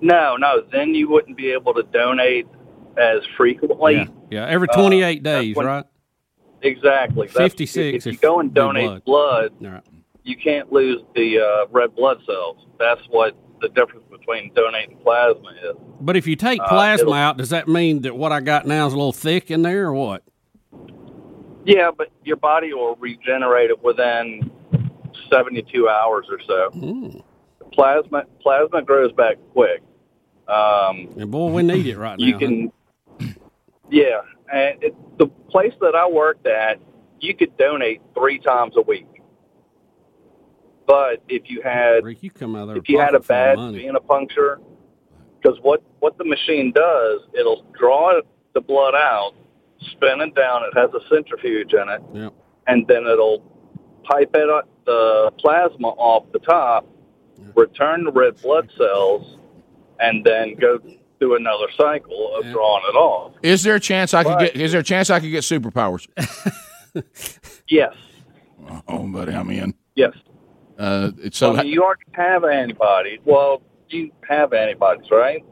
[0.00, 0.62] No, no.
[0.72, 2.46] Then you wouldn't be able to donate
[2.96, 3.94] as frequently.
[3.96, 4.46] Yeah, yeah.
[4.46, 5.84] Every Uh, twenty eight that's days, when- right?
[6.62, 7.28] Exactly.
[7.28, 9.82] 56 If, if you go and do donate blood, Right.
[10.22, 12.56] you can't lose the uh, red blood cells.
[12.78, 15.76] That's what the difference between donating plasma is.
[16.00, 18.66] But if you take Uh, plasma it'll- out, does that mean that what I got
[18.66, 20.22] now is a little thick in there, or what?
[21.64, 24.50] Yeah, but your body will regenerate it within
[25.32, 26.70] 72 hours or so.
[26.78, 27.08] Hmm.
[27.72, 29.82] Plasma plasma grows back quick.
[30.46, 32.24] Um, And boy, we need it right now.
[32.24, 32.70] you can,
[33.90, 34.20] yeah.
[34.52, 36.78] And it, the place that I worked at,
[37.18, 39.06] you could donate three times a week.
[40.86, 42.76] But if you had Rick, you come out there.
[42.76, 43.84] if you had a pocket full of bad money.
[43.84, 44.56] venipuncture,
[45.40, 48.20] because what what the machine does, it'll draw
[48.52, 49.32] the blood out,
[49.80, 50.62] spin it down.
[50.64, 52.34] It has a centrifuge in it, Yep.
[52.66, 53.42] and then it'll
[54.04, 56.86] pipe it up, the plasma off the top,
[57.56, 59.38] return the red blood cells,
[60.00, 60.78] and then go
[61.18, 63.32] through another cycle of drawing it off.
[63.42, 64.56] Is there a chance I could get?
[64.56, 66.06] Is there a chance I could get superpowers?
[67.68, 67.94] Yes,
[68.88, 69.74] oh, buddy, I'm in.
[69.94, 70.12] yes.
[70.78, 73.20] Uh, it's so I mean, you already have antibodies.
[73.24, 75.44] Well, you have antibodies, right?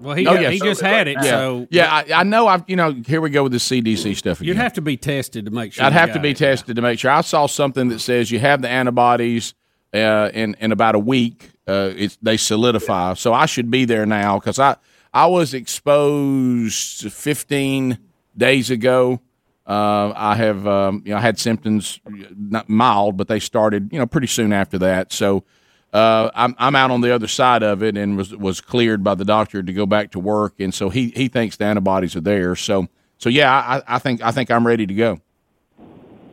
[0.00, 0.52] Well, he, Oh, got- yes.
[0.54, 1.92] he just had it, yeah, so yeah.
[1.92, 2.46] I, I know.
[2.48, 2.92] I've you know.
[3.06, 4.48] Here we go with the CDC stuff again.
[4.48, 5.84] you'd have to be tested to make sure.
[5.84, 6.36] I'd have to be it.
[6.36, 7.10] tested to make sure.
[7.10, 9.54] I saw something that says you have the antibodies
[9.94, 11.50] uh, in in about a week.
[11.66, 14.76] Uh, it's they solidify, so I should be there now because I
[15.14, 17.98] I was exposed 15
[18.36, 19.20] days ago.
[19.66, 23.98] Uh, I have um, you know I had symptoms not mild, but they started you
[23.98, 25.12] know pretty soon after that.
[25.12, 25.44] So
[25.92, 29.14] uh, I'm I'm out on the other side of it and was was cleared by
[29.14, 32.20] the doctor to go back to work, and so he he thinks the antibodies are
[32.20, 32.54] there.
[32.56, 35.20] So so yeah, I, I think I think I'm ready to go.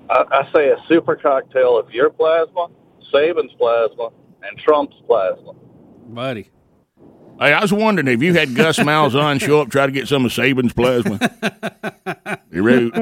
[0.09, 2.67] I, I say a super cocktail of your plasma,
[3.13, 4.09] Saban's plasma,
[4.43, 5.53] and Trump's plasma.
[6.07, 6.49] buddy.
[7.41, 10.25] Hey, I was wondering if you had Gus Malzahn show up, try to get some
[10.25, 11.17] of Saban's plasma.
[12.51, 12.93] He wrote,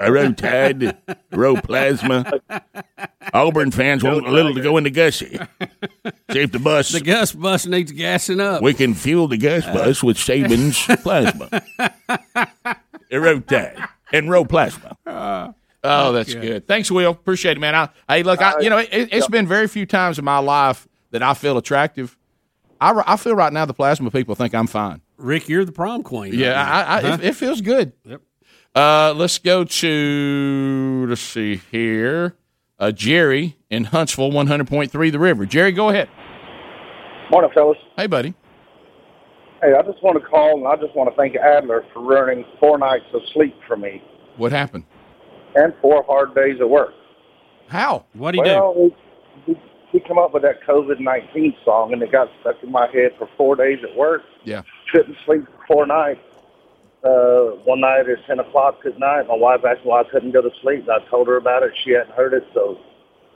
[0.00, 0.96] I wrote Tide,
[1.32, 2.30] wrote plasma.
[3.34, 5.36] Auburn fans want a little to go into Gussie.
[6.30, 8.62] See if the bus, The Gus bus needs gassing up.
[8.62, 9.74] we can fuel the Gus uh.
[9.74, 11.48] bus with Saban's plasma.
[13.10, 13.82] He wrote Tide
[14.12, 14.96] and wrote plasma.
[15.04, 15.52] Uh,
[15.82, 16.40] oh, that's Okay.
[16.46, 16.68] good.
[16.68, 17.10] Thanks, Will.
[17.10, 17.74] Appreciate it, man.
[17.74, 20.38] I, hey, look, I, uh, you know, it, it's been very few times in my
[20.38, 22.16] life that I feel attractive.
[22.82, 25.00] I, I feel right now the plasma people think I'm fine.
[25.16, 26.34] Rick, you're the prom queen.
[26.34, 26.86] Yeah, right.
[26.88, 27.18] I, I, Huh?
[27.20, 27.92] it, it feels good.
[28.04, 28.22] Yep.
[28.74, 32.34] Uh, let's go to let's see here.
[32.78, 35.46] Uh, Jerry in Huntsville, one hundred point three, the river.
[35.46, 36.08] Jerry, go ahead.
[37.30, 37.78] Morning, fellas.
[37.96, 38.34] Hey, buddy.
[39.62, 42.44] Hey, I just want to call and I just want to thank Adler for ruining
[42.58, 44.02] four nights of sleep for me
[44.36, 44.84] What happened?
[45.54, 46.90] and four hard days of work.
[47.68, 48.06] How?
[48.14, 48.96] What do well, we,
[49.92, 53.12] we, come up with that COVID 19 song and it got stuck in my head
[53.18, 54.22] for four days at work.
[54.44, 54.62] Yeah.
[54.90, 56.20] Couldn't sleep for four nights.
[57.04, 60.40] Uh, one night at 10 o'clock at night, my wife asked why I couldn't go
[60.40, 60.88] to sleep.
[60.88, 61.72] I told her about it.
[61.84, 62.78] She hadn't heard it, so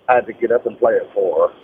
[0.08, 1.54] I had to get up and play it for her.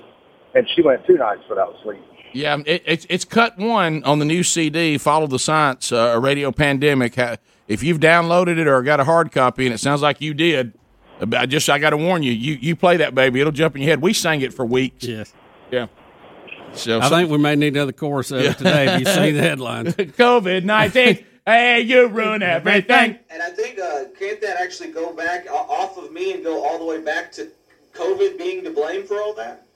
[0.55, 2.03] And she went two nights without sleep.
[2.33, 4.99] Yeah, it, it's it's cut one on the new CD.
[4.99, 5.93] Follow the science.
[5.93, 7.17] Uh, a radio pandemic.
[7.69, 10.73] If you've downloaded it or got a hard copy, and it sounds like you did,
[11.35, 12.33] I just I got to warn you.
[12.33, 14.03] You you play that baby, it'll jump in your head.
[14.03, 15.05] We sang it for weeks.
[15.05, 15.33] Yes.
[15.71, 15.87] Yeah.
[16.75, 19.43] So I think we may need another chorus of it today if you see the
[19.49, 19.95] headlines.
[19.95, 21.25] COVID nineteen.
[21.47, 23.19] hey, you ruin everything.
[23.31, 26.65] And I think uh, can't that actually go back o- off of me and go
[26.65, 27.49] all the way back to
[27.95, 29.67] COVID being to blame for all that?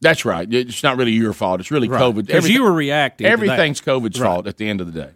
[0.00, 0.52] That's right.
[0.52, 1.60] It's not really your fault.
[1.60, 2.00] It's really Right.
[2.00, 2.28] COVID.
[2.28, 3.32] 'Cause you were reacting to that.
[3.32, 4.26] Everything's COVID's Right.
[4.28, 5.10] fault at the end of the day.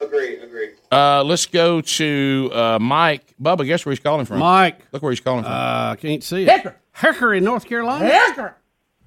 [0.00, 0.70] Agree, agree.
[0.92, 3.34] Uh, let's go to uh, Mike.
[3.42, 4.38] Bubba, guess where he's calling from?
[4.38, 4.80] Mike.
[4.92, 5.52] Look where he's calling from.
[5.52, 6.48] Uh, I can't see it.
[6.50, 6.72] Hickory.
[6.94, 8.04] Hickory, North Carolina.
[8.06, 8.50] Hickory.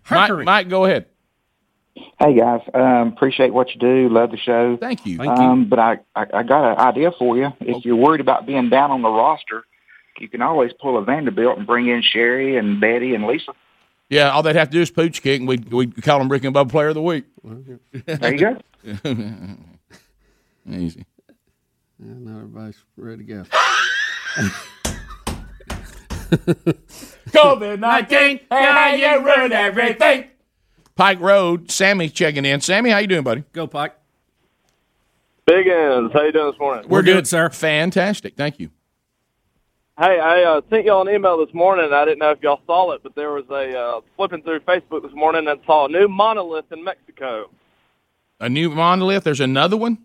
[0.09, 0.45] Mike, Hickory.
[0.45, 1.05] Mike, go ahead.
[2.19, 4.07] Hey guys, um, appreciate what you do.
[4.09, 4.77] Love the show.
[4.77, 5.19] Thank you.
[5.21, 7.51] um, But I, I, I got an idea for you.
[7.59, 9.65] If you're worried about being down on the roster,
[10.19, 13.51] you can always pull a Vanderbilt and bring in Sherry and Betty and Lisa.
[14.09, 16.43] Yeah, all they'd have to do is pooch kick, and we we call them Rick
[16.45, 17.25] and Bubba Player of the Week.
[18.05, 18.57] There you go.
[20.69, 21.05] Easy.
[21.99, 23.43] Yeah, now everybody's ready to go.
[27.31, 30.29] COVID nineteen, how you ruin everything.
[30.95, 32.61] Pike Road, Sammy's checking in.
[32.61, 33.43] Sammy, how you doing, buddy?
[33.53, 33.95] Go Pike.
[35.45, 36.13] Big ends.
[36.13, 36.87] How you doing this morning?
[36.87, 37.49] We're good, sir.
[37.49, 38.35] Fantastic.
[38.37, 38.69] Thank you.
[39.99, 41.91] Hey, I uh, sent y'all an email this morning.
[41.93, 45.03] I didn't know if y'all saw it, but there was a uh, flipping through Facebook
[45.03, 47.49] this morning and saw a new monolith in Mexico.
[48.39, 49.23] A new monolith.
[49.23, 49.99] There's another one.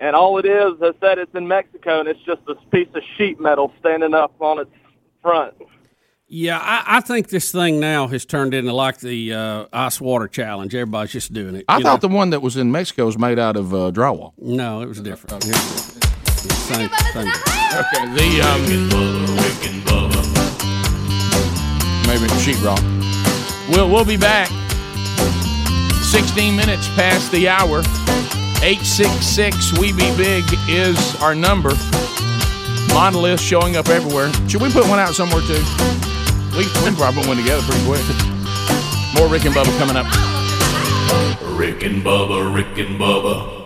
[0.00, 3.02] And all it is, they said it's in Mexico, and it's just this piece of
[3.16, 4.70] sheet metal standing up on its
[5.22, 5.54] front.
[6.30, 10.28] Yeah, I, I think this thing now has turned into like the uh, ice water
[10.28, 10.74] challenge.
[10.74, 11.64] Everybody's just doing it.
[11.68, 12.08] I thought know?
[12.08, 14.34] the one that was in Mexico was made out of uh, drywall.
[14.36, 15.44] No, it was different.
[15.46, 15.54] Yeah.
[15.54, 17.28] Same, same.
[17.28, 18.62] Okay, the um,
[22.06, 22.80] maybe sheetrock.
[23.70, 24.48] We'll we'll be back.
[26.04, 27.82] Sixteen minutes past the hour.
[28.62, 29.72] Eight six six.
[29.78, 31.70] We be big is our number.
[32.92, 34.32] Monolith showing up everywhere.
[34.48, 35.62] Should we put one out somewhere too?
[36.56, 38.02] We we can probably put one together pretty quick.
[39.14, 40.06] More Rick and Bubba coming up.
[41.56, 43.58] Rick and Bubba, Rick and Bubba.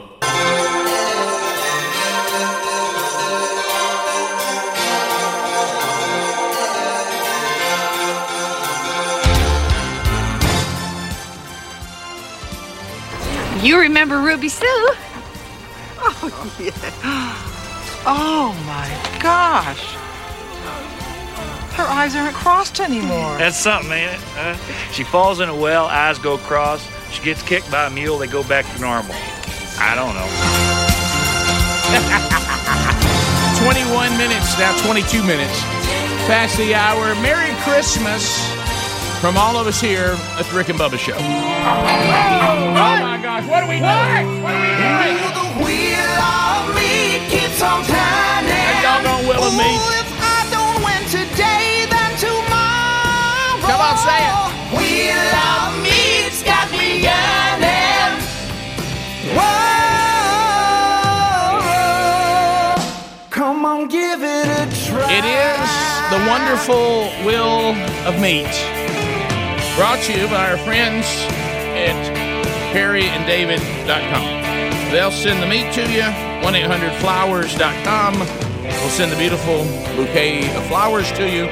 [13.62, 14.66] You remember Ruby Sue?
[16.04, 16.72] Oh, yeah.
[18.04, 19.94] Oh, my gosh.
[21.76, 23.38] Her eyes aren't crossed anymore.
[23.38, 24.18] That's something, ain't it?
[24.34, 24.56] Huh?
[24.92, 26.84] She falls in a well, eyes go cross.
[27.12, 29.14] She gets kicked by a mule, they go back to normal.
[29.78, 30.26] I don't know.
[33.64, 35.60] 21 minutes, now 22 minutes
[36.26, 37.14] past the hour.
[37.22, 38.44] Merry Christmas
[39.20, 41.14] from all of us here at the Rick and Bubba Show.
[41.14, 44.42] Oh, my gosh, what are we doing?
[44.44, 45.16] What are we doing?
[45.32, 48.52] The wheel of me keeps on turning.
[48.52, 49.72] That doggone wheel of meat.
[49.72, 53.56] Ooh, if I don't win today, then tomorrow.
[53.64, 54.36] Come on, say it.
[54.76, 58.20] Wheel of meat's got me yearning.
[59.32, 59.72] Whoa.
[63.30, 65.08] Come on, give it a try.
[65.08, 65.64] It is
[66.12, 67.72] the wonderful Wheel
[68.04, 68.52] of Meat.
[69.76, 71.06] Brought to you by our friends
[71.72, 72.11] at
[72.72, 74.90] harryanddavid.com.
[74.90, 76.02] They'll send the meat to you.
[76.44, 78.18] 1 800 flowers.com.
[78.18, 79.64] We'll send the beautiful
[79.96, 81.44] bouquet of flowers to you.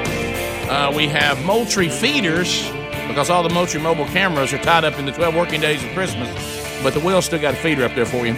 [0.69, 2.69] Uh, we have Moultrie feeders
[3.07, 5.89] because all the Moultrie mobile cameras are tied up in the 12 working days of
[5.91, 6.29] Christmas.
[6.83, 8.33] But the wheel still got a feeder up there for you.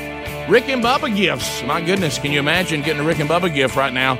[0.49, 1.63] Rick and Bubba gifts.
[1.63, 4.13] My goodness, can you imagine getting a Rick and Bubba gift right now?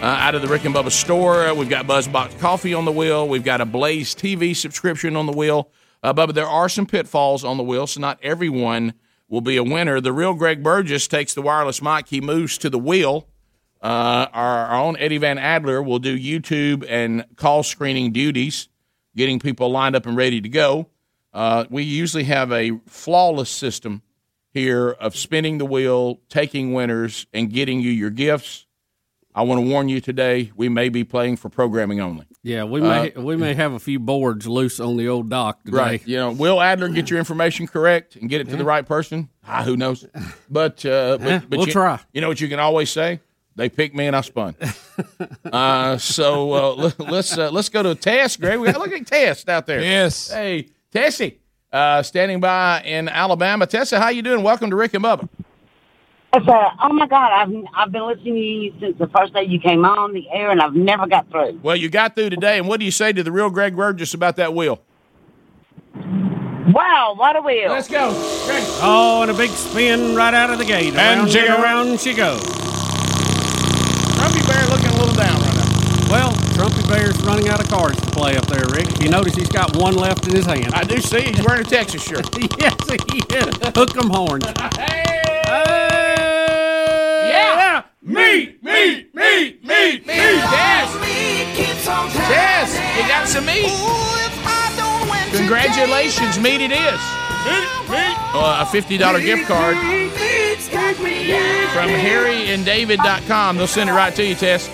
[0.00, 3.28] Uh, out of the Rick and Bubba store, we've got Buzzbox coffee on the wheel.
[3.28, 5.70] We've got a Blaze TV subscription on the wheel.
[6.02, 8.94] Uh, Bubba, there are some pitfalls on the wheel, so not everyone
[9.28, 10.00] will be a winner.
[10.00, 12.08] The real Greg Burgess takes the wireless mic.
[12.08, 13.28] He moves to the wheel.
[13.80, 18.68] Uh, our, our own Eddie Van Adler will do YouTube and call screening duties,
[19.14, 20.88] getting people lined up and ready to go.
[21.32, 24.02] Uh, we usually have a flawless system
[24.50, 28.66] here of spinning the wheel, taking winners, and getting you your gifts.
[29.34, 32.27] I want to warn you today, we may be playing for programming only.
[32.48, 35.62] Yeah, we may Uh, we may have a few boards loose on the old dock
[35.64, 35.76] today.
[35.76, 36.08] Right.
[36.08, 39.28] You know, will Adler get your information correct and get it to the right person?
[39.46, 40.06] Ah, who knows?
[40.48, 42.00] But, uh, but, but we'll you, try.
[42.14, 43.20] You know what you can always say?
[43.56, 44.54] They picked me and I spun.
[45.52, 48.58] uh, so uh, let, let's uh, let's go to Tess, Greg.
[48.58, 49.82] We got look at Tess out there.
[49.82, 50.30] Yes.
[50.30, 53.66] Hey, Tessie, uh, standing by in Alabama.
[53.66, 54.42] Tessa, how you doing?
[54.42, 55.28] Welcome to Rick and Bubba.
[56.32, 59.44] I said, "Oh my God, I've I've been listening to you since the first day
[59.44, 62.58] you came on the air, and I've never got through." Well, you got through today,
[62.58, 64.80] and what do you say to the real Greg Burgess about that wheel?
[65.94, 67.70] Wow, what a wheel!
[67.70, 68.10] Let's go,
[68.44, 68.62] Greg.
[68.82, 70.94] Oh, and a big spin right out of the gate.
[70.94, 71.56] And Around, jiggle.
[71.62, 72.42] around she goes.
[74.18, 76.10] Trumpy Bear looking a little down right now.
[76.12, 78.88] Well, Trumpy Bear's running out of cards to play up there, Rick.
[78.90, 80.74] If you notice, he's got one left in his hand.
[80.74, 82.26] I do see he's wearing a Texas shirt.
[82.60, 82.74] yes,
[83.12, 83.56] he is.
[83.74, 84.44] Hook 'em horns.
[84.78, 85.07] Yeah.
[88.00, 90.06] Meat, meat, meat, meat, meat.
[90.06, 90.92] Tess.
[92.28, 93.66] Tess, you got some meat.
[95.36, 97.00] Congratulations, meat it is.
[98.34, 99.76] Uh, a $50 gift card
[101.72, 103.56] from harryanddavid.com.
[103.56, 104.68] They'll send it right to you, Tess.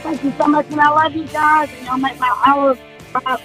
[0.00, 2.78] Thank you so much, and I love you guys, and y'all make my hour.
[3.14, 3.36] Uh,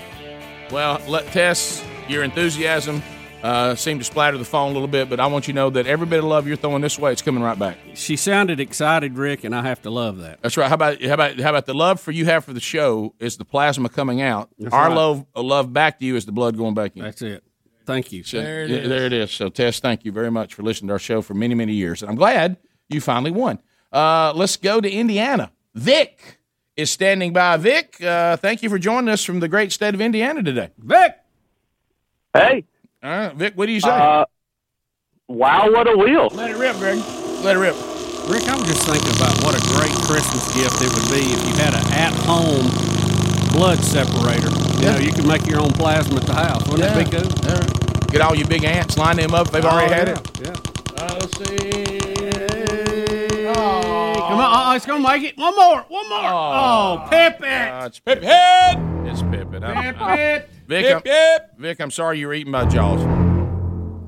[0.71, 3.01] Well, let Tess, your enthusiasm
[3.45, 5.69] uh, seemed to splatter the phone a little bit, but I want you to know
[5.69, 7.77] that every bit of love you're throwing this way, it's coming right back.
[7.93, 10.39] She sounded excited, Rick, and I have to love that.
[10.41, 10.67] That's right.
[10.67, 13.37] How about how about how about the love for you have for the show is
[13.37, 14.49] the plasma coming out.
[14.57, 14.95] That's Our right.
[14.95, 17.03] love love back to you is the blood going back in.
[17.03, 17.43] That's it.
[17.85, 18.23] Thank you.
[18.23, 18.89] So, There it yeah, is.
[18.89, 19.29] there it is.
[19.31, 22.01] So, Tess, thank you very much for listening to our show for many, many years.
[22.01, 22.57] And I'm glad
[22.89, 23.59] you finally won.
[23.93, 25.51] Uh, let's go to Indiana.
[25.75, 26.39] Vic
[26.75, 27.57] is standing by.
[27.57, 30.71] Vic, uh, thank you for joining us from the great state of Indiana today.
[30.79, 31.15] Vic!
[32.33, 32.65] Hey.
[33.05, 33.89] All right, Vic, what do you say?
[33.89, 34.25] Uh,
[35.27, 36.27] wow, what a wheel.
[36.33, 36.97] Let it rip, Greg.
[37.43, 37.75] Let it rip.
[38.27, 41.53] Rick, I'm just thinking about what a great Christmas gift it would be if you
[41.63, 42.65] had an at-home
[43.53, 44.49] blood separator.
[44.81, 46.67] You know, you could make your own plasma at the house.
[46.67, 47.21] Wouldn't that be Yeah.
[47.21, 47.31] cool?
[47.51, 48.09] All right.
[48.09, 49.51] Get all your big ants, line them up.
[49.51, 50.39] They've already Oh, had yeah, it.
[50.41, 50.55] Yeah.
[51.13, 51.81] Let's see.
[53.45, 55.37] Come on, oh, it's gonna make it.
[55.37, 56.19] One more, one more.
[56.23, 57.71] Oh, Pip it.
[57.71, 58.79] Uh, it's Pip Head.
[59.05, 60.49] It's Pip It.
[60.69, 61.03] I'm- I'm- it.
[61.03, 63.01] Vic, I'm, Vic, I'm sorry you were eating my Jaws.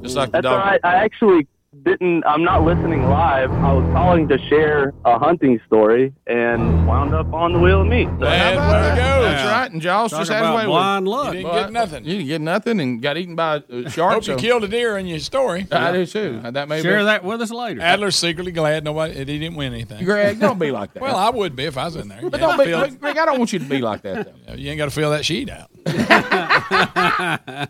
[0.04, 0.66] Just like the That's all dog.
[0.66, 0.80] right.
[0.84, 1.48] I actually
[1.88, 2.24] didn't.
[2.26, 3.52] I'm not listening live.
[3.52, 7.88] I was calling to share a hunting story and wound up on the wheel of
[7.88, 8.06] meat.
[8.20, 8.96] So How about that?
[8.96, 9.72] That's right.
[9.72, 11.18] And Jaws Talk just had his way blind with it.
[11.18, 11.26] luck.
[11.28, 12.06] You didn't Well, get nothing.
[12.06, 14.14] You didn't get nothing and got eaten by a shark.
[14.14, 15.66] Hope you killed a deer in your story.
[15.72, 16.42] I do too.
[16.44, 17.06] That may Share be.
[17.06, 17.82] that with us later.
[17.82, 20.04] Adler's secretly glad nobody he didn't win anything.
[20.06, 21.02] Greg, don't be like that.
[21.08, 22.20] Well, I would be if I was in there.
[22.30, 24.34] But don't ain't be, gotta Greg, Greg, I don't want you to be like that.
[24.48, 24.54] Though.
[24.54, 25.70] you ain't got to fill that sheet out.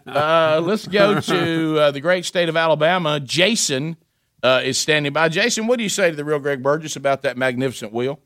[0.08, 3.20] Uh, let's go to uh, the great state of Alabama.
[3.20, 3.98] Jason
[4.44, 5.30] uh, is standing by.
[5.30, 8.20] Jason, what do you say to the real Greg Burgess about that magnificent wheel?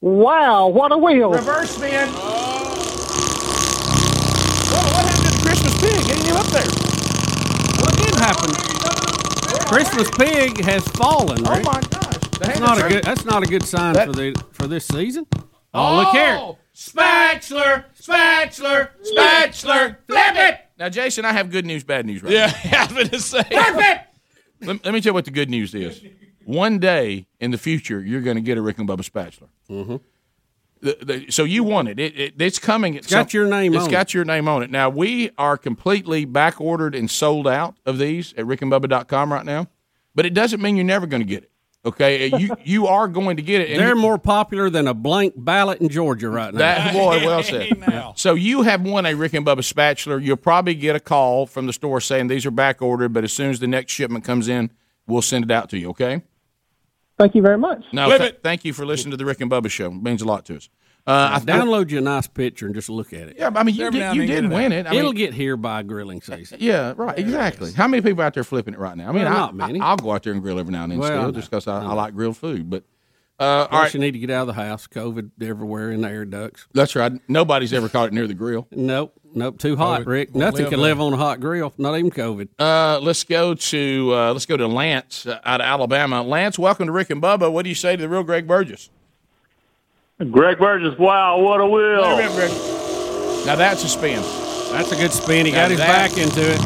[0.00, 1.32] Wow, what a wheel!
[1.32, 2.08] Reverse spin.
[2.08, 2.24] What,
[4.92, 6.10] what happened to the Christmas pig?
[6.16, 6.68] Ain't you up there?
[7.82, 8.54] What did happen?
[9.66, 11.38] Christmas pig has fallen.
[11.46, 12.16] Oh my gosh!
[12.38, 13.04] That's not a good.
[13.04, 15.26] That's not a good sign for the for this season.
[15.74, 16.54] Oh, look here.
[16.74, 20.60] Spatchler, spatchler, spatchler, flip it.
[20.78, 22.78] Now, Jason, I have good news, bad news right Yeah, now.
[22.82, 23.42] I was going to say.
[24.60, 26.02] Let, let me tell you what the good news is.
[26.44, 29.50] One day in the future, you're going to get a Rick and Bubba spatula.
[29.70, 29.96] Mm-hmm.
[30.80, 31.98] The, the, so you want it.
[31.98, 32.94] It, it it's coming.
[32.94, 34.70] It's got your name It's on got your name on it.
[34.70, 39.66] Now we are completely back ordered and sold out of these at rickandbubba.com right now.
[40.14, 41.50] But it doesn't mean you're never going to get it.
[41.88, 43.70] Okay, you you are going to get it.
[43.70, 46.58] and They're you- more popular than a blank ballot in Georgia right now.
[46.58, 47.72] that boy, well said.
[48.16, 50.20] So you have won a Rick and Bubba spatula.
[50.20, 53.32] You'll probably get a call from the store saying these are back ordered, but as
[53.32, 54.70] soon as the next shipment comes in,
[55.06, 55.90] we'll send it out to you.
[55.90, 56.22] Okay.
[57.18, 57.84] Thank you very much.
[57.92, 58.40] No, Flip th- it.
[58.42, 59.86] thank you for listening to the Rick and Bubba show.
[59.86, 60.68] It means a lot to us.
[61.08, 63.36] Uh, I Download you a nice picture and just look at it.
[63.38, 64.86] Yeah, I mean, you did, you did win it.
[64.86, 66.58] I It'll mean, get here by grilling season.
[66.60, 67.72] yeah, right, exactly.
[67.72, 69.08] How many people out there flipping it right now?
[69.08, 69.80] I mean, Well, I, not many.
[69.80, 71.30] I, will go out there and grill every now and then Well, still, no.
[71.32, 72.68] just because I, I like grilled food.
[72.68, 72.84] But
[73.40, 74.86] uh, all Plus, right, you need to get out of the house.
[74.86, 76.66] COVID everywhere in the air ducts.
[76.74, 77.12] that's right.
[77.26, 78.68] Nobody's ever caught it near the grill.
[78.70, 80.34] Nope, nope, too hot, COVID Rick.
[80.34, 80.88] Nothing live can there.
[80.88, 81.72] live on a hot grill.
[81.78, 82.48] Not even COVID.
[82.58, 86.22] Uh, let's go to uh, let's go to Lance uh, out of Alabama.
[86.22, 87.50] Lance, welcome to Rick and Bubba.
[87.50, 88.90] What do you say to the real Greg Burgess?
[90.18, 92.02] Greg Burgess, wow, what a wheel!
[93.46, 94.20] Now that's a spin.
[94.72, 95.46] That's a good spin.
[95.46, 96.58] He Now got his that- back into it.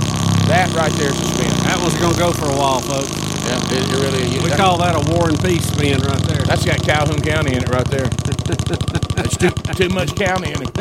[0.48, 1.50] That right there is a spin.
[1.68, 3.12] That one's going to go for a while, folks.
[3.44, 4.24] Yeah, it, it really.
[4.42, 6.40] We that- call that a War and Peace spin right there.
[6.46, 8.08] That's got Calhoun County in it right there.
[9.16, 10.72] That's too, too much county in it.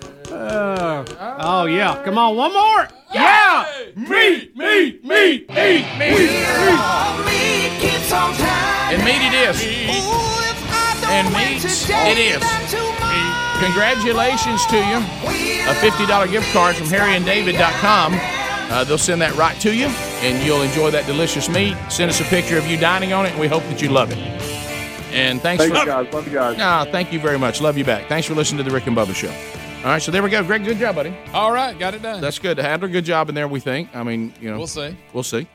[0.40, 1.04] Uh,
[1.40, 2.88] oh yeah, come on, one more.
[3.12, 6.24] Yeah, meat, meat, meat, meat, meat,
[8.88, 9.62] And meat it is.
[11.08, 12.42] And meat it is.
[13.62, 14.96] Congratulations to you.
[15.68, 18.14] A $50 gift card from harryanddavid.com.
[18.72, 19.86] Uh, they'll send that right to you,
[20.22, 21.76] and you'll enjoy that delicious meat.
[21.90, 24.10] Send us a picture of you dining on it, and we hope that you love
[24.10, 24.18] it.
[25.12, 26.10] And thanks Thanks, for guys.
[26.14, 26.56] Love you guys.
[26.58, 27.60] Ah, thank you very much.
[27.60, 28.06] Love you back.
[28.08, 29.59] Thanks for listening to the Rick and Bubba Show.
[29.80, 30.44] All right, so there we go.
[30.44, 31.16] Greg, good job, buddy.
[31.32, 32.20] All right, got it done.
[32.20, 32.58] That's good.
[32.58, 33.48] Handler, good job in there.
[33.48, 33.88] We think.
[33.96, 34.94] I mean, you know, We'll see.
[35.14, 35.48] We'll see.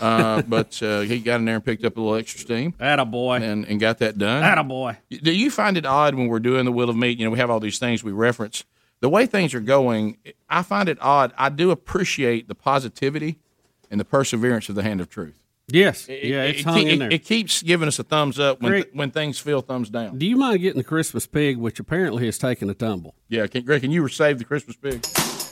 [0.00, 2.72] Uh, but uh, he got in there and picked up a little extra steam.
[2.72, 3.40] Attaboy.
[3.40, 4.42] And, and got that done.
[4.42, 4.96] Attaboy.
[5.22, 7.20] Do you find it odd when we're doing the Wheel of Meat?
[7.20, 8.64] You know, we have all these things we reference.
[8.98, 10.18] The way things are going,
[10.50, 11.32] I find it odd.
[11.38, 13.38] I do appreciate the positivity
[13.92, 15.40] and the perseverance of the Hand of Truth.
[15.70, 17.10] Yes, It- yeah, it, it's it, hung it- in there.
[17.12, 20.16] it keeps giving us a thumbs up when, when things feel thumbs down.
[20.18, 23.14] Do you mind getting the Christmas pig, which apparently has taken a tumble?
[23.28, 25.04] Yeah, can, Greg, can you save the Christmas pig?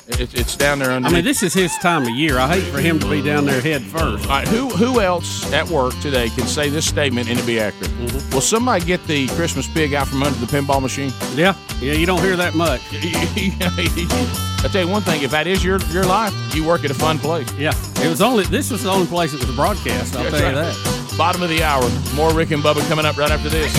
[0.08, 1.08] It, it's down there under.
[1.08, 2.38] I mean, this is his time of year.
[2.38, 4.24] I hate for him to be down there head first.
[4.24, 7.58] All right, who who else at work today can say this statement and it be
[7.58, 7.90] accurate?
[7.90, 8.34] Mm-hmm.
[8.34, 11.12] Will somebody get the Christmas pig out from under the pinball machine?
[11.34, 12.82] Yeah, yeah, you don't hear that much.
[12.92, 16.94] I tell you one thing: if that is your your life, you work at a
[16.94, 17.52] fun place.
[17.54, 20.14] Yeah, it was only this was the only place that was broadcast.
[20.14, 20.72] I'll That's tell you right.
[20.72, 21.14] that.
[21.18, 21.82] Bottom of the hour.
[22.14, 23.72] More Rick and Bubba coming up right after this.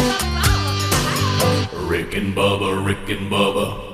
[1.87, 3.86] Rick and Bubba, Rick and Bubba.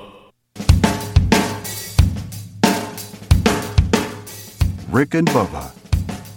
[4.93, 5.71] Rick and Bubba.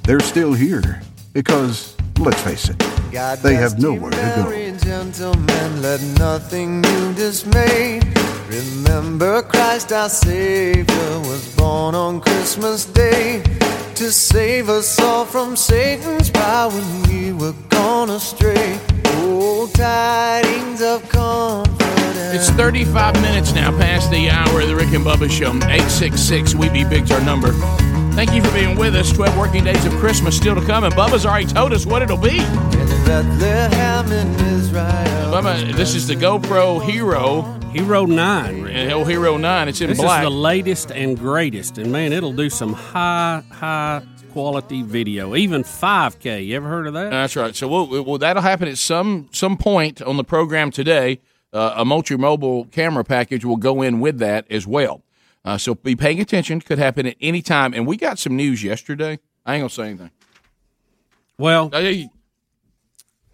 [0.04, 1.02] They're still here
[1.34, 2.78] because, let's face it,
[3.12, 4.76] God they have nowhere to go.
[4.78, 8.00] Gentlemen, let nothing you dismay.
[8.48, 13.42] Remember Christ our Savior was born on Christmas Day
[13.94, 18.80] to save us all from Satan's power when we were gone astray.
[19.18, 21.76] Oh, tidings of comfort.
[22.34, 25.50] It's 35 minutes now past the hour of the Rick and Bubba Show.
[25.50, 27.52] 866 We Be Big's our number.
[28.16, 29.12] Thank you for being with us.
[29.12, 32.16] 12 working days of Christmas still to come, and Bubba's already told us what it'll
[32.16, 32.38] be.
[35.30, 37.42] Bubba, this is the GoPro Hero.
[37.72, 38.68] Hero 9.
[38.68, 39.68] And Hero 9.
[39.68, 40.22] It's in This black.
[40.22, 44.02] is the latest and greatest, and man, it'll do some high, high
[44.32, 46.46] quality video, even 5K.
[46.46, 47.10] You ever heard of that?
[47.10, 47.54] That's right.
[47.54, 51.20] So we'll, well, that'll happen at some some point on the program today.
[51.52, 55.02] Uh, a multi mobile camera package will go in with that as well.
[55.46, 56.60] Uh, so be paying attention.
[56.60, 57.72] Could happen at any time.
[57.72, 59.18] And we got some news yesterday.
[59.46, 60.10] I ain't gonna say anything.
[61.38, 62.10] Well, can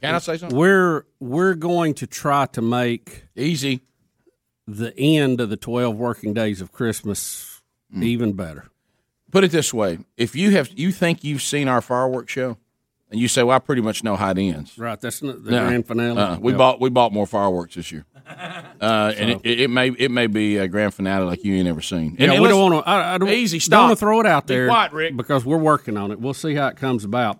[0.02, 0.56] I say something?
[0.58, 3.80] We're we're going to try to make easy
[4.66, 7.48] the end of the 12 working days of Christmas
[7.94, 8.04] Mm.
[8.04, 8.70] even better.
[9.30, 12.56] Put it this way: if you have you think you've seen our fireworks show,
[13.10, 15.50] and you say, "Well, I pretty much know how it ends." Right, that's not the
[15.50, 15.66] No.
[15.66, 16.18] grand finale.
[16.18, 16.58] Uh, we Yep.
[16.58, 20.26] bought we bought more fireworks this year, uh, and So- it, it may it may
[20.26, 22.16] be a grand finale like you ain't ever seen.
[22.18, 22.88] Yeah, And- and we don't want to.
[22.90, 23.58] I, I don't, easy.
[23.58, 23.82] Don't Stop.
[23.88, 25.16] want to throw it out Be there, quiet, Rick.
[25.16, 26.20] because we're working on it.
[26.20, 27.38] We'll see how it comes about.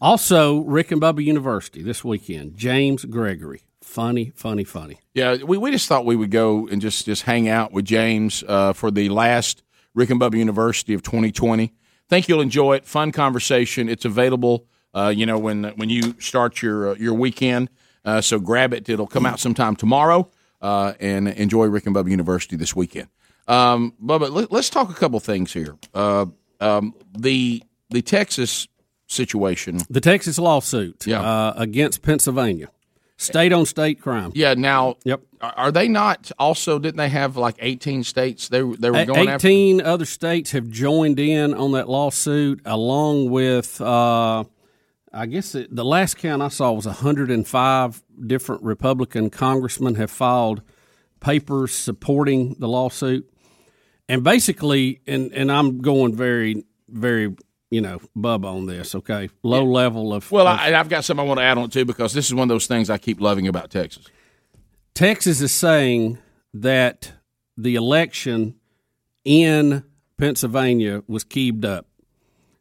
[0.00, 2.56] Also, Rick and Bubba University this weekend.
[2.56, 4.98] James Gregory, funny, funny, funny.
[5.14, 8.42] Yeah, we, we just thought we would go and just just hang out with James
[8.48, 9.62] uh, for the last
[9.94, 11.72] Rick and Bubba University of 2020.
[12.08, 12.84] Think you'll enjoy it.
[12.84, 13.88] Fun conversation.
[13.88, 14.66] It's available.
[14.94, 17.70] Uh, you know when when you start your uh, your weekend.
[18.04, 18.88] Uh, so grab it.
[18.88, 20.30] It'll come out sometime tomorrow.
[20.60, 23.08] Uh, and enjoy Rick and Bubba University this weekend.
[23.48, 25.76] Um, Bubba, let, let's talk a couple things here.
[25.92, 26.26] Uh,
[26.60, 28.68] um, the the Texas
[29.08, 29.78] situation.
[29.90, 32.68] The Texas lawsuit uh, against Pennsylvania,
[33.16, 34.30] state on state crime.
[34.34, 34.54] Yeah.
[34.54, 35.20] Now, yep.
[35.40, 36.78] Are, are they not also?
[36.78, 38.48] Didn't they have like eighteen states?
[38.48, 39.48] They they were going after.
[39.48, 44.44] 18 other states have joined in on that lawsuit, along with, uh,
[45.12, 50.62] I guess it, the last count I saw was 105 different Republican congressmen have filed
[51.20, 53.30] papers supporting the lawsuit.
[54.08, 57.34] And basically, and, and I'm going very, very,
[57.70, 59.28] you know, bub on this, okay?
[59.42, 60.30] Low level of.
[60.30, 62.34] Well, of- I, I've got something I want to add on too because this is
[62.34, 64.06] one of those things I keep loving about Texas.
[64.94, 66.18] Texas is saying
[66.54, 67.12] that
[67.56, 68.56] the election
[69.24, 69.84] in
[70.18, 71.86] Pennsylvania was keyed up,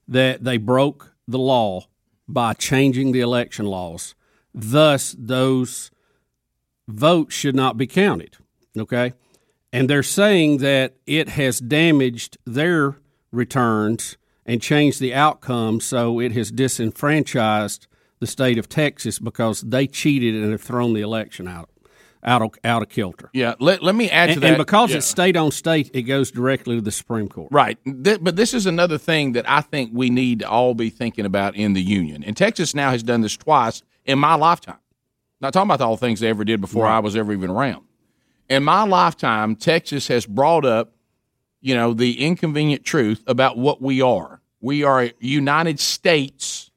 [0.07, 1.87] that they broke the law
[2.27, 4.15] by changing the election laws.
[4.53, 5.91] Thus, those
[6.87, 8.37] votes should not be counted.
[8.77, 9.13] Okay?
[9.73, 12.97] And they're saying that it has damaged their
[13.31, 17.87] returns and changed the outcome, so it has disenfranchised
[18.19, 21.70] the state of Texas because they cheated and have thrown the election out
[22.23, 23.29] out of out of kilter.
[23.33, 24.47] Yeah, let, let me add to and, that.
[24.49, 24.97] and because Yeah.
[24.97, 27.49] it's state on state, it goes directly to the Supreme Court.
[27.51, 27.77] Right.
[28.03, 31.25] Th- but this is another thing that I think we need to all be thinking
[31.25, 32.23] about in the union.
[32.23, 34.77] And Texas now has done this twice in my lifetime.
[35.39, 36.97] Not talking about all the things they ever did before Right.
[36.97, 37.83] I was ever even around.
[38.49, 40.93] In my lifetime, Texas has brought up,
[41.61, 44.41] you know, the inconvenient truth about what we are.
[44.59, 46.70] We are a United States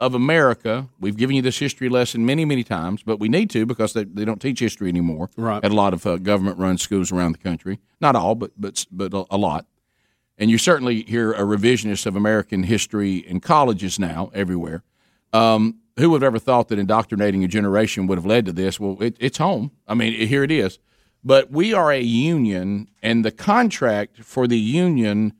[0.00, 0.88] of America.
[1.00, 4.04] We've given you this history lesson many, many times, but we need to because they,
[4.04, 5.64] they don't teach history anymore Right.
[5.64, 7.80] at a lot of uh, government-run schools around the country.
[8.00, 9.66] Not all, but but but a, a lot.
[10.40, 14.84] And you certainly hear a revisionist of American history in colleges now everywhere.
[15.32, 18.78] Um, who would have ever thought that indoctrinating a generation would have led to this?
[18.78, 19.72] Well, it, it's home.
[19.88, 20.78] I mean, here it is.
[21.24, 25.32] But we are a union, and the contract for the union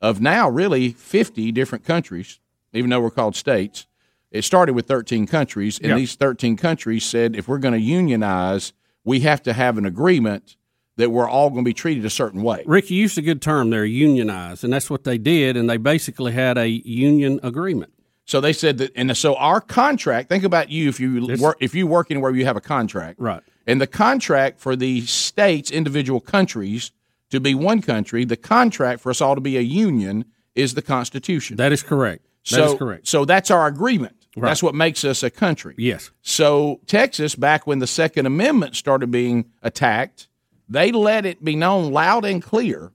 [0.00, 2.40] of now really 50 different countries,
[2.72, 3.86] even though we're called states,
[4.30, 5.96] it started with 13 countries, and Yeah.
[5.96, 8.72] these 13 countries said if we're going to unionize,
[9.04, 10.56] we have to have an agreement
[10.96, 12.62] that we're all going to be treated a certain way.
[12.66, 15.76] Rick, you used a good term there, unionize, and that's what they did, and they
[15.76, 17.92] basically had a union agreement.
[18.24, 20.28] So they said that, and so our contract.
[20.28, 23.40] Think about you if you work if you work anywhere you have a contract, right?
[23.68, 26.90] And the contract for the states, individual countries,
[27.30, 28.24] to be one country.
[28.24, 30.24] The contract for us all to be a union
[30.56, 31.56] is the Constitution.
[31.56, 32.25] That is correct.
[32.50, 33.08] That so, is correct.
[33.08, 34.14] So that's our agreement.
[34.36, 34.50] Right.
[34.50, 35.74] That's what makes us a country.
[35.78, 36.10] Yes.
[36.22, 40.28] So Texas, back when the Second Amendment started being attacked,
[40.68, 42.92] they let it be known loud and clear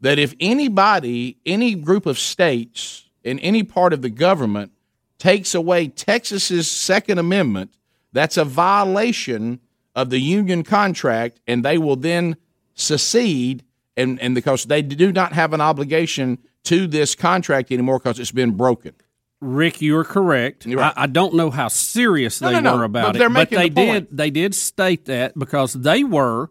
[0.00, 4.72] that if anybody, any group of states in any part of the government
[5.18, 7.74] takes away Texas's Second Amendment,
[8.12, 9.60] that's a violation
[9.94, 12.36] of the union contract, and they will then
[12.74, 13.64] secede,
[13.96, 18.32] and, and because they do not have an obligation to this contract anymore because it's
[18.32, 18.94] been broken.
[19.40, 20.66] Rick, you're correct.
[20.66, 20.94] You're right.
[20.96, 23.50] I, I don't know how serious No, they no, no, were about but it, but
[23.50, 24.16] they the did.
[24.16, 26.50] They did state that because they were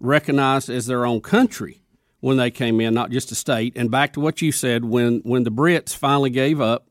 [0.00, 1.80] recognized as their own country
[2.20, 3.74] when they came in, not just a state.
[3.76, 6.88] And back to what you said, when when the Brits finally gave up,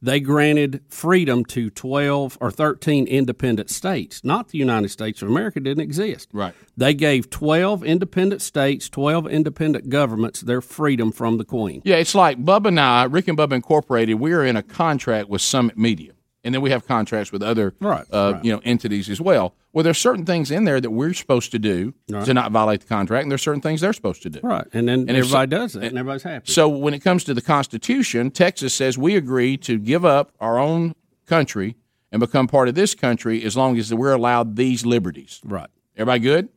[0.00, 4.22] they granted freedom to twelve or thirteen independent states.
[4.24, 6.28] Not the United States of America didn't exist.
[6.32, 6.54] Right.
[6.76, 11.82] They gave twelve independent states, twelve independent governments their freedom from the Queen.
[11.84, 15.28] Yeah, it's like Bubba and I, Rick and Bubba Incorporated, we are in a contract
[15.28, 16.12] with Summit Media.
[16.48, 18.44] And then we have contracts with other Right, uh, right.
[18.44, 19.54] you know entities as well.
[19.74, 22.24] Well, there's certain things in there that we're supposed to do Right.
[22.24, 24.40] to not violate the contract, and there's certain things they're supposed to do.
[24.42, 24.64] Right.
[24.72, 26.50] And then And everybody so- does that, and everybody's happy.
[26.50, 30.58] So when it comes to the Constitution, Texas says we agree to give up our
[30.58, 30.94] own
[31.26, 31.76] country
[32.10, 35.42] and become part of this country as long as we're allowed these liberties.
[35.44, 35.68] Right.
[35.98, 36.48] Everybody good?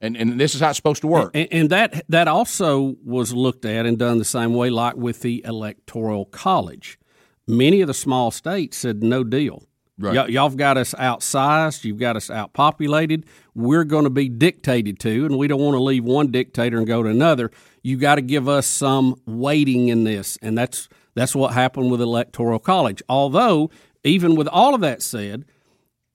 [0.00, 1.32] And and this is how it's supposed to work.
[1.34, 5.20] And, and that that also was looked at and done the same way, like with
[5.20, 6.98] the electoral college.
[7.46, 9.64] Many of the small states said no deal.
[9.98, 10.16] Right.
[10.16, 11.84] Y- y'all have got us outsized.
[11.84, 13.24] You've got us outpopulated.
[13.54, 16.86] We're going to be dictated to, and we don't want to leave one dictator and
[16.86, 17.50] go to another.
[17.82, 22.00] You got to give us some weighting in this, and that's that's what happened with
[22.00, 23.02] electoral college.
[23.08, 23.70] Although,
[24.02, 25.44] even with all of that said,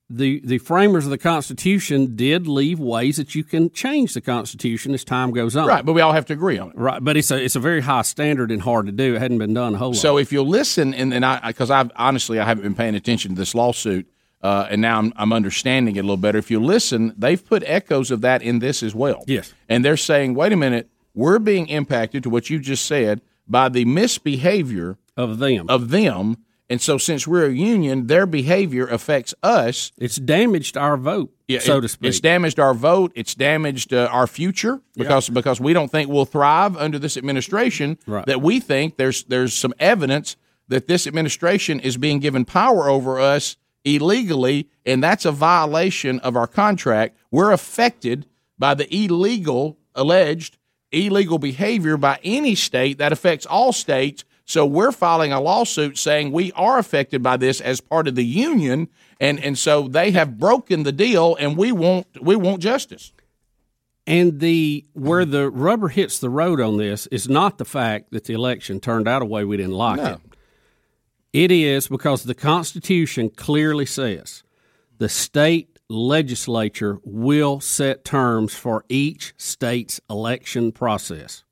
[0.10, 4.94] the the framers of the Constitution did leave ways that you can change the Constitution
[4.94, 5.68] as time goes on.
[5.68, 6.78] Right, but we all have to agree on it.
[6.78, 9.16] Right, but it's a it's a very high standard and hard to do.
[9.16, 9.98] It hadn't been done a whole lot.
[9.98, 13.36] So if you'll listen, and, and I because I've honestly I haven't been paying attention
[13.36, 14.08] to this lawsuit,
[14.42, 16.40] uh, and now I'm, I'm understanding it a little better.
[16.40, 19.24] If you listen, they've put echoes of that in this as well.
[19.28, 19.54] Yes.
[19.68, 23.70] and they're saying, wait a minute, we're being impacted to what you just said by
[23.70, 26.38] the misbehavior of them of them,
[26.70, 29.92] and so since we're a union, their behavior affects us.
[29.98, 32.10] It's damaged our vote, so it- to speak.
[32.10, 33.12] It's damaged our vote.
[33.16, 37.98] It's damaged uh, our future because because we don't think we'll thrive under this administration.
[38.06, 38.26] Right.
[38.26, 40.36] That we think there's there's some evidence
[40.68, 46.36] that this administration is being given power over us illegally, and that's a violation of
[46.36, 47.18] our contract.
[47.32, 48.26] We're affected
[48.58, 50.58] by the illegal alleged
[50.92, 54.24] illegal behavior by any state that affects all states.
[54.50, 58.26] So we're filing a lawsuit saying we are affected by this as part of the
[58.26, 58.88] union,
[59.20, 63.14] and and so they have broken the deal, and we want we want justice.
[64.08, 68.24] And the where the rubber hits the road on this is not the fact that
[68.24, 70.14] the election turned out a way we didn't like No.
[70.14, 70.20] it.
[71.32, 74.42] It is because the Constitution clearly says
[74.98, 81.44] the state legislature will set terms for each state's election process.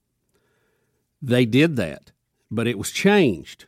[1.22, 2.12] They did that,
[2.50, 3.66] but it was changed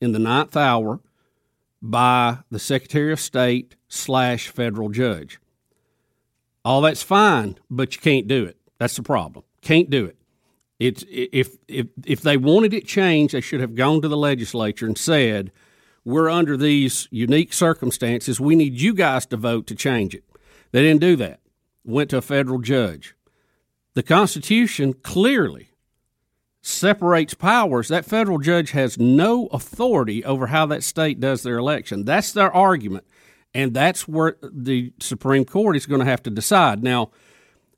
[0.00, 1.00] in the ninth hour
[1.80, 5.38] by the Secretary of State slash federal judge.
[6.64, 8.56] All that's fine, but you can't do it.
[8.78, 9.44] That's the problem.
[9.60, 10.16] Can't do it.
[10.78, 14.86] It's if if if they wanted it changed, they should have gone to the legislature
[14.86, 15.52] and said,
[16.04, 18.40] "We're under these unique circumstances.
[18.40, 20.24] We need you guys to vote to change it."
[20.72, 21.40] They didn't do that.
[21.84, 23.14] Went to a federal judge.
[23.94, 25.68] The Constitution clearly
[26.62, 27.88] separates powers.
[27.88, 32.04] That federal judge has no authority over how that state does their election.
[32.04, 33.04] That's their argument.
[33.52, 36.82] And that's where the Supreme Court is going to have to decide.
[36.82, 37.10] Now,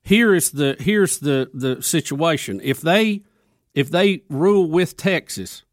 [0.02, 2.60] here is the here's the, the situation.
[2.62, 3.22] If they
[3.74, 5.64] if they rule with Texas,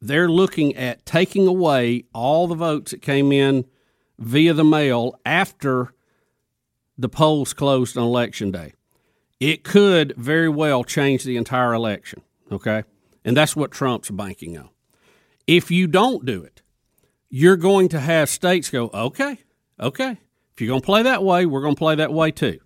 [0.00, 3.66] they're looking at taking away all the votes that came in
[4.18, 5.92] via the mail after
[6.96, 8.72] the polls closed on election day.
[9.40, 12.22] It could very well change the entire election.
[12.50, 12.84] Okay.
[13.24, 14.70] And that's what Trump's banking on.
[15.46, 16.62] If you don't do it,
[17.30, 19.38] you're going to have states go, okay,
[19.78, 20.18] okay.
[20.52, 22.58] If you're going to play that way, we're going to play that way too.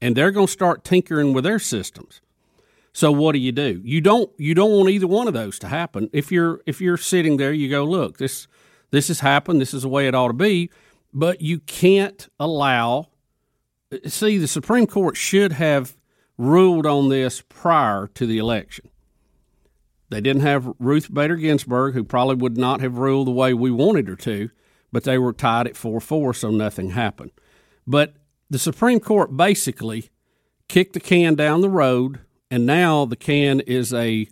[0.00, 2.20] And they're going to start tinkering with their systems.
[2.92, 3.80] So what do you do?
[3.82, 6.08] You don't you don't want either one of those to happen.
[6.12, 8.46] If you're if you're sitting there, you go, look, this
[8.92, 9.60] this has happened.
[9.60, 10.70] This is the way it ought to be.
[11.12, 13.08] But you can't allow.
[14.06, 15.96] See, the Supreme Court should have
[16.36, 18.88] ruled on this prior to the election.
[20.10, 23.70] They didn't have Ruth Bader Ginsburg, who probably would not have ruled the way we
[23.70, 24.50] wanted her to,
[24.92, 27.32] but they were tied at 4 4, so nothing happened.
[27.86, 28.14] But
[28.50, 30.10] the Supreme Court basically
[30.68, 32.20] kicked the can down the road,
[32.50, 34.28] and now the can is a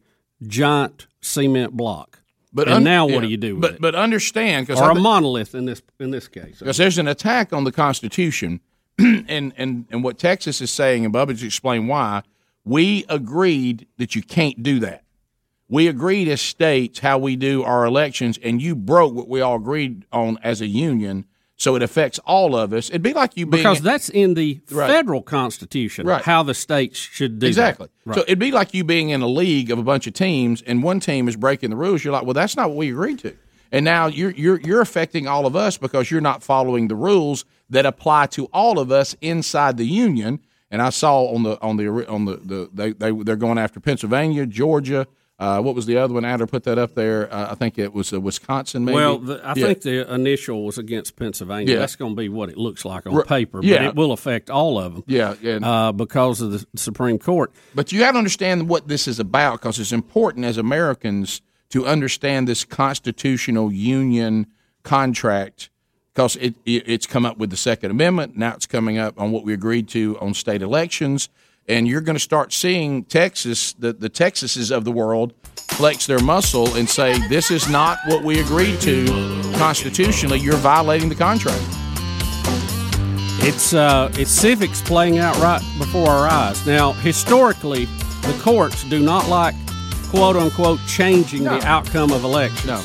[0.47, 2.20] giant cement block.
[2.53, 3.81] But and un- now what yeah, do you do with but, it?
[3.81, 6.59] But understand, because or a monolith in this in this case.
[6.59, 8.61] because there's an attack on the Constitution,
[8.98, 12.23] and and and what Texas is saying, and Bubba's explained why.
[12.64, 15.02] We agreed that you can't do that.
[15.69, 19.56] We agreed as states how we do our elections, and you broke what we all
[19.56, 21.24] agreed on as a union.
[21.56, 22.89] So it affects all of us.
[22.90, 24.90] It'd be like you being because that's in the Right.
[24.90, 26.20] federal constitution Right.
[26.23, 27.48] how the states should do that.
[27.48, 27.89] exactly.
[28.05, 28.16] Right.
[28.16, 30.82] So it'd be like you being in a league of a bunch of teams, and
[30.82, 32.02] one team is breaking the rules.
[32.05, 33.35] You're like, well, that's not what we agreed to,
[33.70, 37.44] and now you're you're you're affecting all of us because you're not following the rules
[37.73, 40.40] that apply to all of us inside the union.
[40.70, 43.81] And I saw on the on the on the, the they they they're going after
[43.81, 45.07] Pennsylvania, Georgia.
[45.39, 46.24] Uh, what was the other one?
[46.24, 47.32] Adler put that up there.
[47.35, 48.85] Uh, I think it was uh, Wisconsin.
[48.85, 48.94] Maybe.
[48.94, 49.66] Well, the, I Yeah.
[49.66, 51.74] think the initial was against Pennsylvania.
[51.74, 51.81] Yeah.
[51.81, 53.27] That's going to be what it looks like on Right.
[53.27, 53.89] paper, but Yeah.
[53.89, 55.03] it will affect all of them.
[55.09, 55.57] Yeah, yeah.
[55.57, 57.51] uh, because of the Supreme Court.
[57.74, 61.86] But you got to understand what this is about because it's important as Americans to
[61.86, 64.47] understand this constitutional union
[64.85, 65.70] contract
[66.15, 68.37] because it, it, it's come up with the Second Amendment.
[68.37, 71.29] Now it's coming up on what we agreed to on state elections.
[71.69, 75.33] And you're going to start seeing Texas, the, the Texases of the world,
[75.69, 79.07] flex their muscle and say, this is not what we agreed to
[79.57, 80.41] constitutionally.
[80.41, 81.63] You're violating the contract.
[83.45, 86.65] It's uh, it's civics playing out right before our eyes.
[86.65, 89.55] Now, historically, the courts do not like
[90.11, 91.59] quote unquote changing No.
[91.59, 92.67] the outcome of elections.
[92.67, 92.81] No.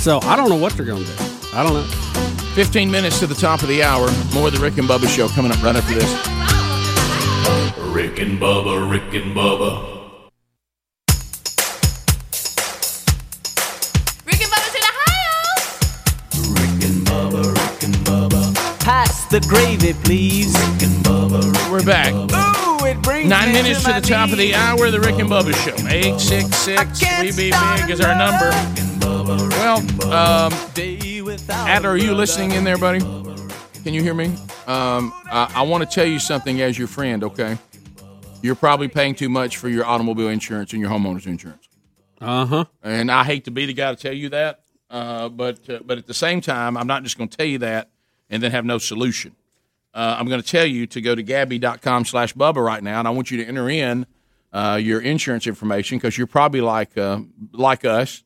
[0.00, 1.31] So I don't know what they're going to do.
[1.54, 1.82] I don't know.
[2.54, 4.10] 15 minutes to the top of the hour.
[4.32, 6.10] More of the Rick and Bubba show coming up right after this.
[7.92, 9.90] Rick and Bubba, Rick and Bubba.
[14.24, 15.36] Rick and Bubba's in Ohio.
[16.54, 18.54] Rick and Bubba, Rick and Bubba.
[18.80, 20.54] Pass the gravy, please.
[20.54, 22.14] Rick and Bubba, We're back.
[22.14, 24.90] Ooh, it brings Nine minutes to my the top of the hour.
[24.90, 25.76] The Rick and Bubba Show.
[25.88, 27.02] Eight six six.
[27.20, 28.52] We be big is our number.
[29.62, 29.78] Well,
[30.12, 30.52] um,
[31.48, 32.98] Adler, are you listening in there, buddy?
[32.98, 34.26] Can you hear me?
[34.66, 37.24] Um, I, I want to tell you something as your friend.
[37.24, 37.56] Okay,
[38.42, 41.68] you're probably paying too much for your automobile insurance and your homeowner's insurance.
[42.20, 42.64] Uh huh.
[42.82, 44.60] And I hate to be the guy to tell you that,
[44.90, 47.58] uh, but uh, but at the same time, I'm not just going to tell you
[47.58, 47.88] that
[48.28, 49.34] and then have no solution.
[49.94, 53.08] Uh, I'm going to tell you to go to Gabi.com slash Bubba right now, and
[53.08, 54.06] I want you to enter in
[54.52, 57.20] uh, your insurance information because you're probably like uh,
[57.52, 58.22] like us.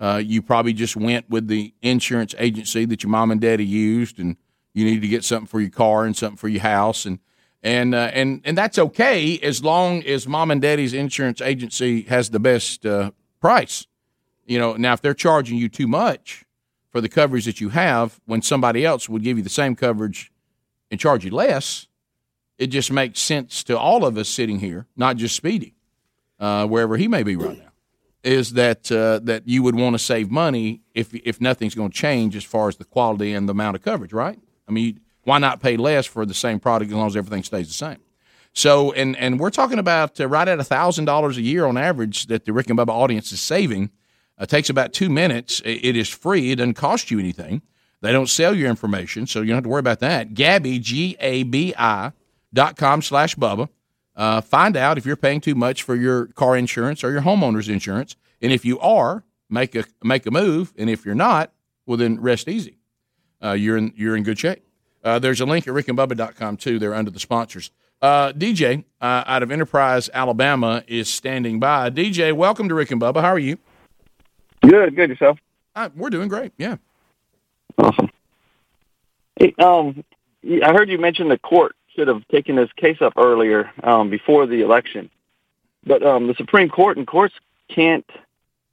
[0.00, 4.18] Uh, you probably just went with the insurance agency that your mom and daddy used,
[4.18, 4.36] and
[4.72, 7.18] you need to get something for your car and something for your house, and
[7.62, 12.30] and uh, and and that's okay as long as mom and daddy's insurance agency has
[12.30, 13.10] the best uh,
[13.40, 13.86] price.
[14.46, 16.44] You know, now if they're charging you too much
[16.90, 20.32] for the coverage that you have, when somebody else would give you the same coverage
[20.90, 21.86] and charge you less,
[22.56, 25.74] it just makes sense to all of us sitting here, not just Speedy,
[26.40, 27.67] uh, wherever he may be now,
[28.24, 31.96] is that uh, that you would want to save money if if nothing's going to
[31.96, 34.38] change as far as the quality and the amount of coverage, right?
[34.68, 37.68] I mean, why not pay less for the same product as long as everything stays
[37.68, 37.98] the same?
[38.52, 42.26] So, and and we're talking about uh, right at thousand dollars a year on average
[42.26, 43.90] that the Rick and Bubba audience is saving.
[44.40, 45.60] It takes about two minutes.
[45.64, 46.52] It is free.
[46.52, 47.62] It doesn't cost you anything.
[48.00, 50.34] They don't sell your information, so you don't have to worry about that.
[50.34, 52.12] Gabby, G A B I
[52.54, 53.68] dot com slash Bubba.
[54.18, 57.68] Uh, find out if you're paying too much for your car insurance or your homeowner's
[57.68, 60.74] insurance, and if you are, make a make a move.
[60.76, 61.52] And if you're not,
[61.86, 62.78] well then rest easy.
[63.42, 64.64] Uh, you're in you're in good shape.
[65.04, 66.80] Uh, there's a link at rickandbubba.com too.
[66.80, 67.70] They're under the sponsors.
[68.02, 71.88] Uh, DJ uh, out of Enterprise, Alabama, is standing by.
[71.88, 73.20] DJ, welcome to Rick and Bubba.
[73.20, 73.56] How are you?
[74.62, 75.38] Good, good yourself.
[75.76, 76.52] Uh, we're doing great.
[76.58, 76.76] Yeah.
[77.78, 78.10] Awesome.
[79.38, 80.02] Hey, um,
[80.44, 84.46] I heard you mention the court should have taken this case up earlier, um, before
[84.46, 85.10] the election.
[85.84, 87.34] But um, the Supreme Court and courts
[87.68, 88.08] can't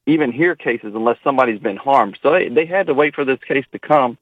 [0.06, 2.20] even hear cases unless somebody's been harmed.
[2.22, 4.18] So they, they had to wait for this case to come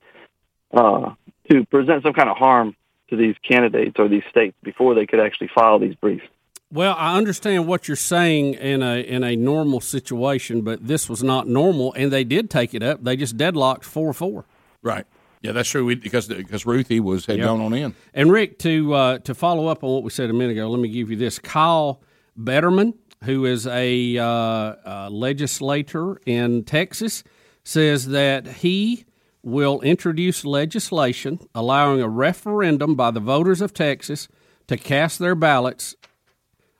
[0.73, 1.13] uh,
[1.49, 2.75] to present some kind of harm
[3.09, 6.25] to these candidates or these states before they could actually file these briefs.
[6.71, 11.21] Well, I understand what you're saying in a in a normal situation, but this was
[11.21, 13.03] not normal, and they did take it up.
[13.03, 14.45] They just deadlocked four four.
[14.81, 15.05] Right.
[15.43, 15.85] Yeah, that's true.
[15.85, 17.45] We, because because Ruthie was had Yep.
[17.45, 17.93] gone on in.
[18.13, 20.79] And Rick, to uh, to follow up on what we said a minute ago, let
[20.79, 22.01] me give you this: Kyle
[22.39, 22.93] Biedermann,
[23.25, 27.23] who is a uh, uh, legislator in Texas,
[27.63, 29.05] says that he
[29.43, 34.29] will introduce legislation allowing a referendum by the voters of Texas
[34.67, 35.95] to cast their ballots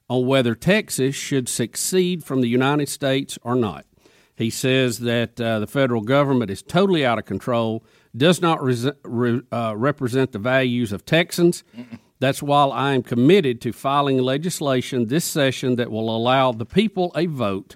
[0.10, 3.86] on whether Texas should succeed from the United States or not.
[4.36, 7.84] He says that uh, the federal government is totally out of control,
[8.16, 11.64] does not res- re- uh, represent the values of Texans.
[12.20, 17.12] That's why I am committed to filing legislation this session that will allow the people
[17.16, 17.76] a vote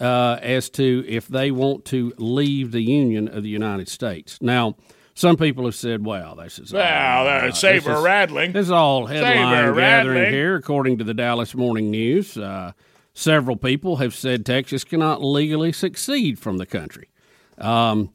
[0.00, 4.38] uh, as to if they want to leave the Union of the United States.
[4.40, 4.76] Now,
[5.16, 8.50] Some people have said, "Well, this is all, Well, uh, this saber is- rattling.
[8.50, 10.32] This is all headline Saber gathering rattling.
[10.32, 12.36] here, according to the Dallas Morning News.
[12.36, 12.72] Uh,
[13.12, 17.10] several people have said Texas cannot legally succeed from the country.
[17.58, 18.10] Um,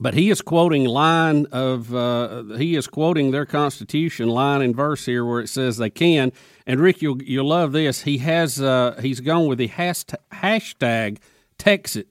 [0.00, 5.06] but he is quoting line of uh, he is quoting their constitution line and verse
[5.06, 6.32] here where it says they can.
[6.66, 8.02] And Rick, you'll you'll love this.
[8.02, 11.18] He has uh, he's gone with the hashtag, hashtag
[11.58, 12.06] Texit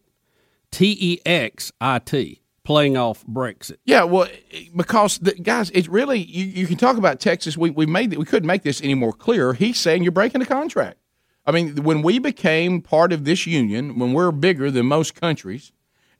[0.71, 3.77] T E X I T playing off Brexit.
[3.85, 4.27] Yeah, well,
[4.75, 7.57] because the, guys, it's really you, you can talk about Texas.
[7.57, 9.53] We we made we couldn't make this any more clear.
[9.53, 10.97] He's saying you're breaking the contract.
[11.45, 15.71] I mean, when we became part of this union, when we're bigger than most countries,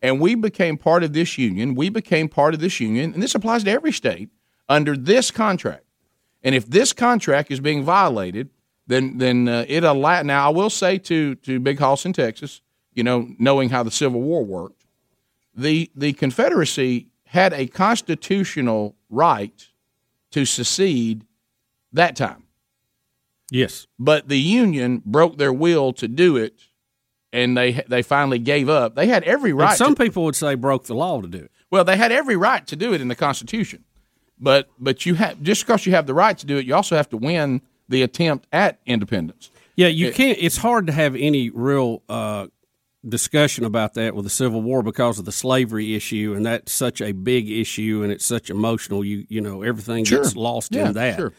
[0.02, 3.36] and we became part of this union, we became part of this union, and this
[3.36, 4.30] applies to every state
[4.70, 5.84] under this contract.
[6.44, 8.50] And if this contract is being violated,
[8.86, 10.22] then then uh, it allow.
[10.22, 12.62] Now, I will say to to Big Hoss in Texas,
[12.94, 14.86] you know, knowing how the Civil War worked,
[15.54, 19.68] the the Confederacy had a constitutional right
[20.32, 21.26] to secede
[21.92, 22.44] that time.
[23.52, 26.54] Yes, but the Union broke their will to do it,
[27.38, 28.96] and they they finally gave up.
[28.96, 29.78] They had every And right.
[29.78, 31.52] some to, people would say broke the law to do it.
[31.72, 33.84] well, they had every right to do it in the Constitution,
[34.40, 36.96] but but you have just because you have the right to do it, you also
[36.96, 39.50] have to win the attempt at independence.
[39.76, 40.38] Yeah, you It- can't.
[40.42, 42.48] It's hard to have any real uh,
[43.08, 47.00] discussion about that with the Civil War because of the slavery issue, and that's such
[47.02, 49.04] a big issue, and it's such emotional.
[49.06, 50.24] You you know everything Sure.
[50.24, 51.18] gets lost Yeah, in that.
[51.18, 51.34] sure.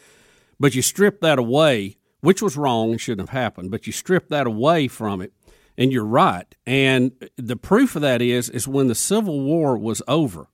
[0.61, 3.71] But you strip that away, which was wrong and shouldn't have happened.
[3.71, 5.33] But you strip that away from it,
[5.79, 6.55] and you're right.
[6.67, 10.49] And the proof of that is is when the Civil War was over,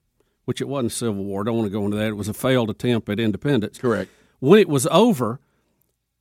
[0.44, 1.40] which it wasn't a Civil War.
[1.40, 2.09] I don't want to go into that.
[2.09, 3.78] It was a failed attempt at independence.
[3.78, 4.10] Correct.
[4.38, 5.40] When it was over,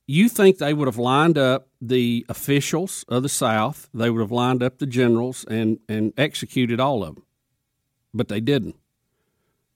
[0.06, 4.32] you think they would have lined up the officials of the South, they would have
[4.32, 7.24] lined up the generals and, and executed all of them.
[8.14, 8.76] But they didn't.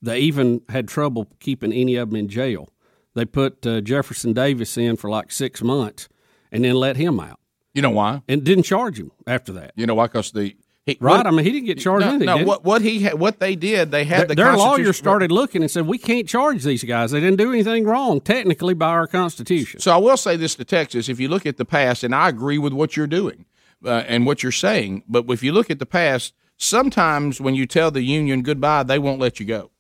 [0.01, 2.71] They even had trouble keeping any of them in jail.
[3.15, 6.09] They put uh, Jefferson Davis in for like six months
[6.53, 7.41] and then let him out.
[7.79, 8.23] You know why?
[8.27, 9.71] And didn't charge him after that.
[9.77, 10.09] You know why?
[10.09, 12.83] Because the he, Right, I mean, he didn't get charged No, anything, no what what
[12.83, 15.87] he had, what they did, they had Their, the their lawyers started looking and said,
[15.87, 17.13] "We can't charge these guys.
[17.13, 20.65] They didn't do anything wrong, technically, by our Constitution." So I will say this to
[20.65, 23.45] Texas: if you look at the past, and I agree with what you're doing
[23.85, 27.65] uh, and what you're saying, but if you look at the past, sometimes when you
[27.65, 29.71] tell the union goodbye, they won't let you go,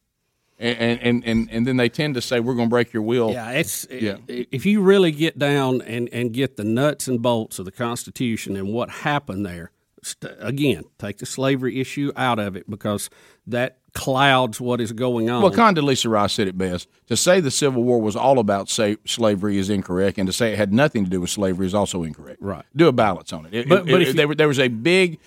[0.58, 3.30] and and and, and then they tend to say, "We're going to break your will."
[3.32, 4.16] Yeah, it's yeah.
[4.28, 8.56] if you really get down and, and get the nuts and bolts of the Constitution
[8.56, 9.70] and what happened there,
[10.02, 13.08] st- again, take the slavery issue out of it because
[13.46, 15.42] that clouds what is going on.
[15.42, 16.88] Well, Condoleezza Rice said it best.
[17.06, 20.52] To say the Civil War was all about sa- slavery is incorrect, and to say
[20.52, 22.40] it had nothing to do with slavery is also incorrect.
[22.42, 22.64] Right.
[22.76, 23.54] Do a balance on it.
[23.54, 25.18] It- But- it- but it- if you- there, there was a big.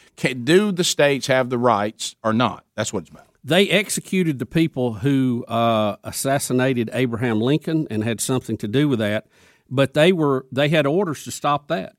[0.43, 2.65] Do the states have the rights or not?
[2.75, 3.25] That's what it's about.
[3.43, 8.99] They executed the people who uh, assassinated Abraham Lincoln and had something to do with
[8.99, 9.27] that,
[9.69, 11.95] but they were they had orders to stop that,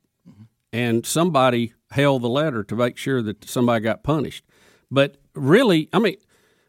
[0.72, 4.44] and somebody held the letter to make sure that somebody got punished.
[4.90, 6.16] But really, I mean,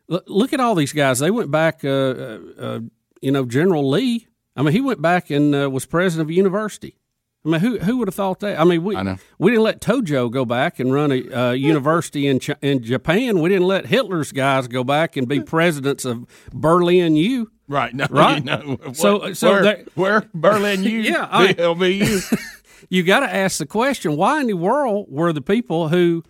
[0.07, 1.19] look at all these guys.
[1.19, 1.83] They went back.
[1.83, 2.79] Uh, uh, uh,
[3.21, 4.27] you know, General Lee.
[4.55, 6.97] I mean, he went back and uh, was president of a university.
[7.45, 8.59] I mean, who who would have thought that?
[8.59, 8.95] I mean, we
[9.37, 13.41] we didn't let Tojo go back and run a uh, university in Ch- in Japan.
[13.41, 17.51] We didn't let Hitler's guys go back and be presidents of Berlin U.
[17.67, 17.93] Right.
[17.93, 18.43] No, right.
[18.43, 22.39] know, so what- so where- that- where Berlin U, yeah, I- BLBU.
[22.89, 26.23] you got to ask the question: Why in the world were the people who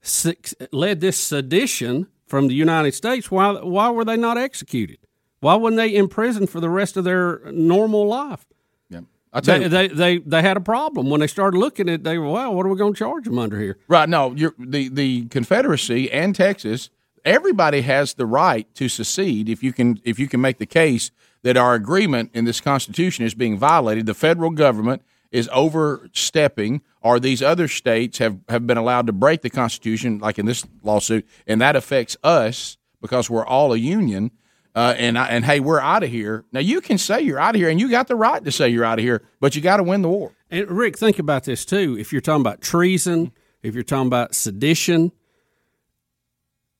[0.00, 3.30] six, led this sedition from the United States?
[3.30, 4.98] Why why were they not executed?
[5.40, 8.46] Why weren't they in prison for the rest of their normal life?
[9.32, 11.94] I tell They, you- they, they they had a problem when they started looking at.
[11.94, 13.78] it, They were, well, what are we going to charge them under here?
[13.88, 14.08] Right.
[14.08, 16.90] No, you're, the the Confederacy and Texas,
[17.24, 21.10] everybody has the right to secede if you can if you can make the case
[21.42, 24.06] that our agreement in this Constitution is being violated.
[24.06, 29.42] The federal government is overstepping, or these other states have have been allowed to break
[29.42, 34.30] the Constitution, like in this lawsuit, and that affects us because we're all a union.
[34.74, 36.44] Uh, and I, and hey, we're out of here.
[36.52, 38.68] Now you can say you're out of here, and you got the right to say
[38.68, 40.32] you're out of here, but you got to win the war.
[40.50, 41.96] And Rick, think about this too.
[41.98, 43.32] If you're talking about treason,
[43.62, 45.12] if you're talking about sedition,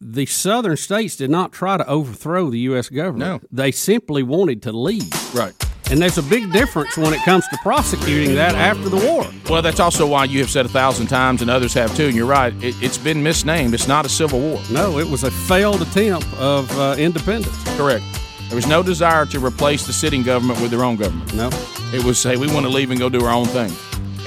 [0.00, 2.88] the southern states did not try to overthrow the U.S.
[2.88, 3.42] government.
[3.42, 3.48] No.
[3.52, 5.34] They simply wanted to leave.
[5.34, 5.54] Right.
[5.92, 9.26] And there's a big difference when it comes to prosecuting that after the war.
[9.50, 12.06] Well, that's also why you have said a thousand times, and others have too.
[12.06, 13.74] And you're right; it, it's been misnamed.
[13.74, 14.58] It's not a civil war.
[14.70, 17.54] No, it was a failed attempt of uh, independence.
[17.76, 18.02] Correct.
[18.48, 21.34] There was no desire to replace the sitting government with their own government.
[21.34, 21.50] No.
[21.92, 23.70] It was say we want to leave and go do our own thing.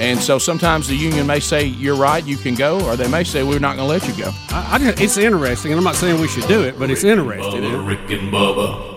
[0.00, 3.24] And so sometimes the union may say you're right, you can go, or they may
[3.24, 4.30] say we're not going to let you go.
[4.50, 7.02] I, I just, it's interesting, and I'm not saying we should do it, but it's
[7.02, 7.62] interesting.
[7.62, 8.95] Bubba, Rick and Bubba.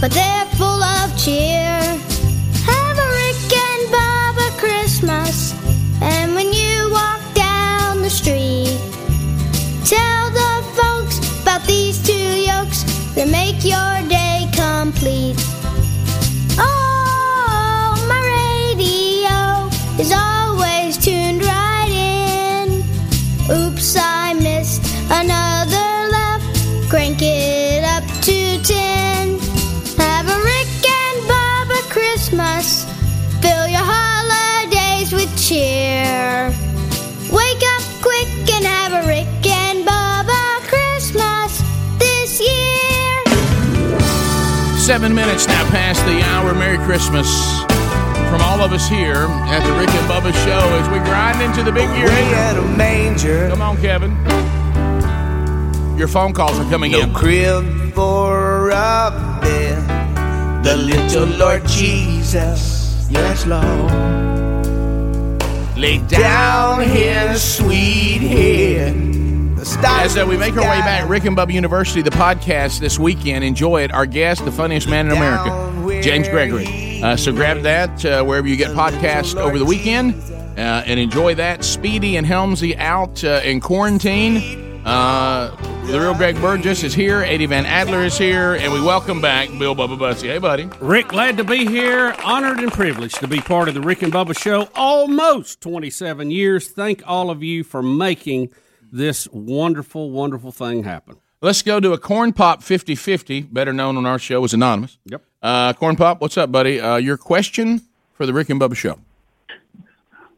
[0.00, 0.37] But they're
[44.88, 46.54] Seven minutes now past the hour.
[46.54, 47.28] Merry Christmas
[48.30, 51.62] from all of us here at the Rick and Bubba Show as we grind into
[51.62, 52.08] the big year.
[52.08, 53.50] At a manger.
[53.50, 54.16] Come on, Kevin.
[55.98, 57.12] Your phone calls are coming no in.
[57.12, 60.64] crib for a bed.
[60.64, 63.92] The little Lord Jesus, yes, Lord.
[65.76, 69.17] Lay down his sweet head.
[69.58, 72.96] The As uh, we make our way back, Rick and Bubba University, the podcast this
[72.96, 73.42] weekend.
[73.42, 73.90] Enjoy it.
[73.90, 77.02] Our guest, the funniest man in America, James Gregory.
[77.02, 80.14] Uh, so grab that uh, wherever you get podcasts over the weekend
[80.56, 81.64] uh, and enjoy that.
[81.64, 84.80] Speedy and Helmsy out uh, in quarantine.
[84.86, 85.50] Uh,
[85.86, 87.22] the real Greg Burgess is here.
[87.22, 88.54] Eddie Van Adler is here.
[88.54, 90.28] And we welcome back Bill Bubba Bussey.
[90.28, 90.70] Hey, buddy.
[90.80, 92.14] Rick, glad to be here.
[92.22, 94.68] Honored and privileged to be part of the Rick and Bubba Show.
[94.76, 96.68] Almost 27 years.
[96.68, 98.50] Thank all of you for making
[98.92, 101.16] this wonderful, wonderful thing happen.
[101.40, 104.98] Let's go to a Corn Pop 50 50, better known on our show as Anonymous.
[105.04, 105.22] Yep.
[105.40, 106.80] Uh, Corn Pop, what's up, buddy?
[106.80, 107.82] Uh, your question
[108.14, 108.98] for the Rick and Bubba Show.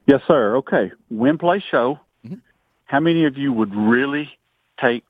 [0.06, 0.56] Yes, sir.
[0.56, 0.92] Okay.
[1.08, 2.00] Win play show.
[2.26, 2.36] Mm-hmm.
[2.84, 4.28] How many of you would really
[4.80, 5.04] take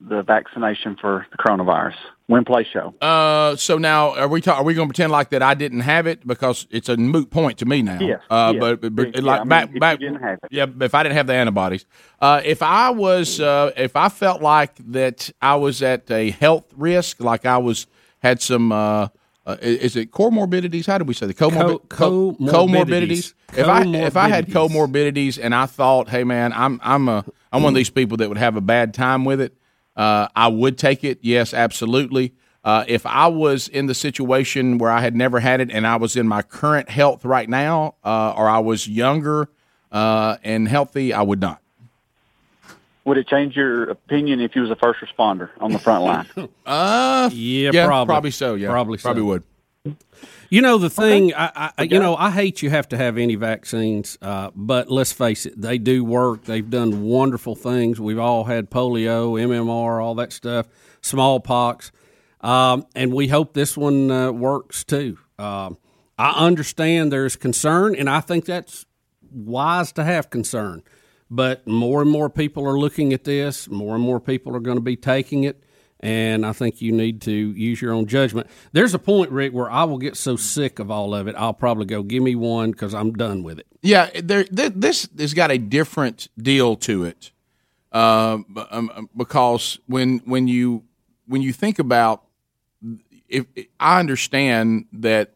[0.00, 1.96] the vaccination for the coronavirus?
[2.28, 2.94] Win play show.
[3.00, 5.80] Uh, so now are we talk, are we going to pretend like that I didn't
[5.80, 7.98] have it because it's a moot point to me now?
[8.00, 8.60] Yes, Uh, yes.
[8.82, 10.48] but, but Yeah, like I mean, back if you back didn't have it.
[10.50, 11.86] yeah, if I didn't have the antibodies,
[12.20, 16.66] uh, if I was uh, if I felt like that I was at a health
[16.76, 17.86] risk, like I was
[18.18, 18.72] had some.
[18.72, 19.08] Uh,
[19.46, 20.86] uh, is it comorbidities?
[20.86, 23.32] How do we say the comorbi- Co- co- comorbidities.
[23.56, 24.52] If I if I had Comorbidities.
[25.32, 28.28] comorbidities and I thought, hey man, I'm I'm a I'm one of these people that
[28.28, 29.56] would have a bad time with it,
[29.98, 31.18] uh, I would take it.
[31.20, 32.32] Yes, absolutely.
[32.64, 35.96] Uh, if I was in the situation where I had never had it and I
[35.96, 39.48] was in my current health right now, uh, or I was younger
[39.92, 41.60] uh, and healthy, I would not.
[43.04, 46.26] Would it change your opinion if you was a first responder on the front line?
[46.66, 48.12] Uh, Yeah, yeah, probably.
[48.12, 48.54] probably so.
[48.54, 49.02] Yeah, Probably so.
[49.04, 49.42] probably would.
[50.50, 53.34] You know the thing, I, I you know I hate you have to have any
[53.34, 56.44] vaccines, uh, but let's face it, they do work.
[56.44, 58.00] They've done wonderful things.
[58.00, 60.66] We've all had polio, MMR, all that stuff,
[61.02, 61.92] smallpox,
[62.40, 65.18] um, and we hope this one uh, works too.
[65.38, 65.76] Um,
[66.18, 68.86] I understand there's concern, and I think that's
[69.30, 70.82] wise to have concern.
[71.30, 73.68] But more and more people are looking at this.
[73.68, 75.62] More and more people are going to be taking it
[76.00, 78.46] and I think you need to use your own judgment.
[78.72, 81.54] There's a point, Rick, where I will get so sick of all of it, I'll
[81.54, 83.66] probably go, "Give me one," because I'm done with it.
[83.82, 84.44] Yeah, there.
[84.44, 87.32] Th- this has got a different deal to it,
[87.92, 88.38] uh,
[88.70, 90.84] um, because when when you
[91.26, 92.24] when you think about,
[93.28, 93.46] if
[93.80, 95.34] I understand that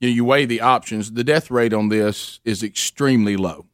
[0.00, 3.66] you, know, you weigh the options, the death rate on this is extremely low.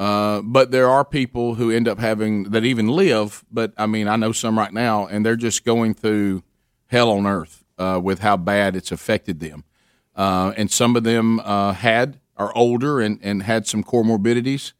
[0.00, 3.44] Uh, but there are people who end up having that even live.
[3.52, 6.42] But I mean, I know some right now, and they're just going through
[6.86, 9.62] hell on earth uh, with how bad it's affected them.
[10.16, 14.72] Uh, and some of them uh, had are older and, and had some comorbidities,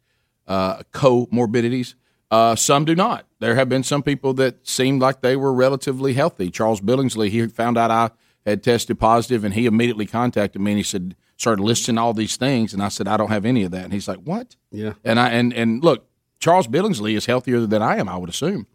[0.47, 1.93] uh, comorbidities.
[2.31, 3.27] Uh, some do not.
[3.39, 6.49] There have been some people that seemed like they were relatively healthy.
[6.49, 8.09] Charles Billingsley, he found out I
[8.43, 12.37] had tested positive, and he immediately contacted me and he said, started listing all these
[12.37, 13.83] things, and I said, I don't have any of that.
[13.83, 14.55] And he's like, What?
[14.71, 14.93] Yeah.
[15.03, 16.07] And I and and look,
[16.39, 18.67] Charles Billingsley is healthier than I am, I would assume.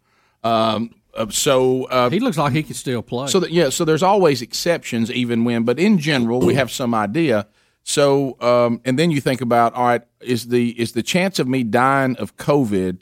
[0.43, 3.27] Um, uh, so uh, he looks like he could still play.
[3.27, 6.93] So that, yeah, so there's always exceptions, even when, but in general, we have some
[6.93, 7.47] idea.
[7.83, 11.47] So um, and then you think about, all right, is the is the chance of
[11.47, 12.99] me dying of COVID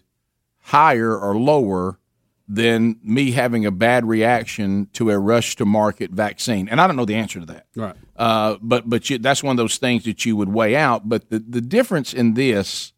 [0.60, 2.00] higher or lower
[2.48, 6.70] than me having a bad reaction to a rush to market vaccine.
[6.70, 7.66] And I don't know the answer to that.
[7.76, 7.96] Right.
[8.16, 11.10] Uh, but but you, that's one of those things that you would weigh out.
[11.10, 12.94] But the, the difference in this,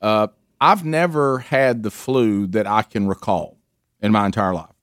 [0.00, 0.28] uh,
[0.60, 3.58] I've never had the flu that I can recall
[4.00, 4.74] in my entire life.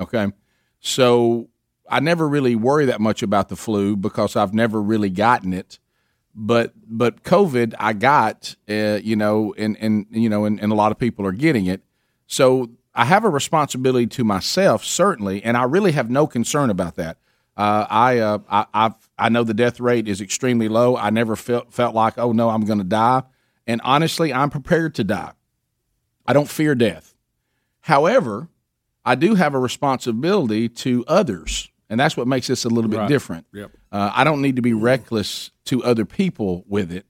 [0.00, 0.32] Okay.
[0.80, 1.48] So
[1.90, 5.78] I never really worry that much about the flu because I've never really gotten it.
[6.34, 10.74] But but COVID I got, uh, you know, and and you know, and, and a
[10.74, 11.82] lot of people are getting it.
[12.26, 16.96] So I have a responsibility to myself certainly, and I really have no concern about
[16.96, 17.16] that.
[17.56, 20.96] Uh, I, uh, I I've, I know the death rate is extremely low.
[20.96, 23.22] I never felt felt like oh no I'm going to die,
[23.66, 25.32] and honestly I'm prepared to die.
[26.26, 27.14] I don't fear death.
[27.80, 28.48] However,
[29.04, 32.98] I do have a responsibility to others, and that's what makes this a little bit
[32.98, 33.08] Right.
[33.08, 33.46] different.
[33.54, 33.70] Yep.
[33.90, 37.06] Uh, I don't need to be reckless to other people with it,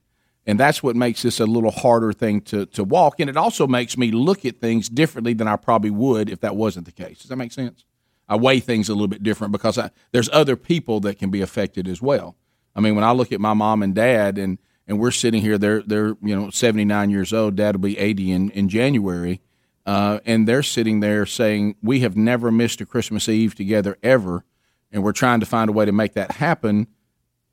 [0.49, 3.21] and that's what makes this a little harder thing to to walk.
[3.21, 6.57] And it also makes me look at things differently than I probably would if that
[6.57, 7.19] wasn't the case.
[7.19, 7.85] Does that make sense?
[8.31, 11.43] I weigh things a little bit different because I, there's other people that can be
[11.43, 12.35] affected as well.
[12.75, 15.59] I mean, when I look at my mom and dad, and and we're sitting here,
[15.59, 17.57] they're they're you know 79 years old.
[17.57, 19.43] Dad will be 80 in in January,
[19.85, 24.45] uh, and they're sitting there saying we have never missed a Christmas Eve together ever,
[24.91, 26.87] and we're trying to find a way to make that happen.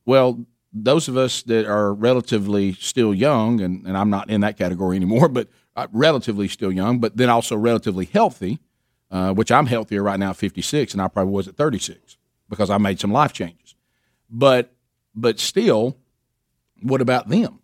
[0.05, 0.45] Well,
[0.75, 4.97] those of us that are relatively still young, and, and I'm not in that category
[4.97, 8.59] anymore, but uh, relatively still young, but then also relatively healthy,
[9.09, 12.17] uh, which I'm healthier right now at 56 and I probably was at 36
[12.49, 13.75] because I made some life changes.
[14.29, 14.71] But
[15.13, 15.97] but still,
[16.81, 17.59] what about them?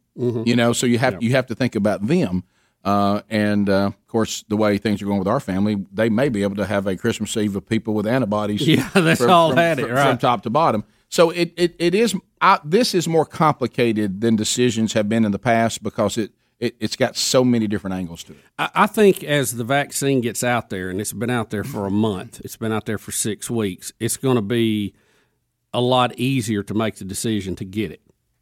[0.46, 2.44] You know, so you have you have to think about them.
[2.84, 6.30] Uh, and uh, of course, the way things are going with our family, they may
[6.30, 8.66] be able to have a Christmas Eve of people with antibodies.
[8.68, 10.10] Yeah, that's all had it, right.
[10.10, 10.84] from top to bottom.
[11.12, 12.16] So it it, it is.
[12.40, 16.76] I, this is more complicated than decisions have been in the past because it, it
[16.80, 18.40] it's got so many different angles to it.
[18.58, 21.86] I, I think as the vaccine gets out there, and it's been out there for
[21.86, 24.96] a month, it's been out there for six weeks, it's going to be
[25.74, 28.02] a lot easier to make the decision to get it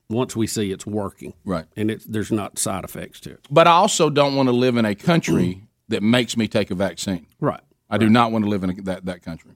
[0.10, 1.34] once we see it's working.
[1.46, 1.66] Right.
[1.76, 3.48] And it's, there's not side effects to it.
[3.52, 6.76] But I also don't want to live in a country that makes me take a
[6.76, 7.28] vaccine.
[7.40, 7.62] Right.
[7.90, 9.54] I do not want to live in a, that that country.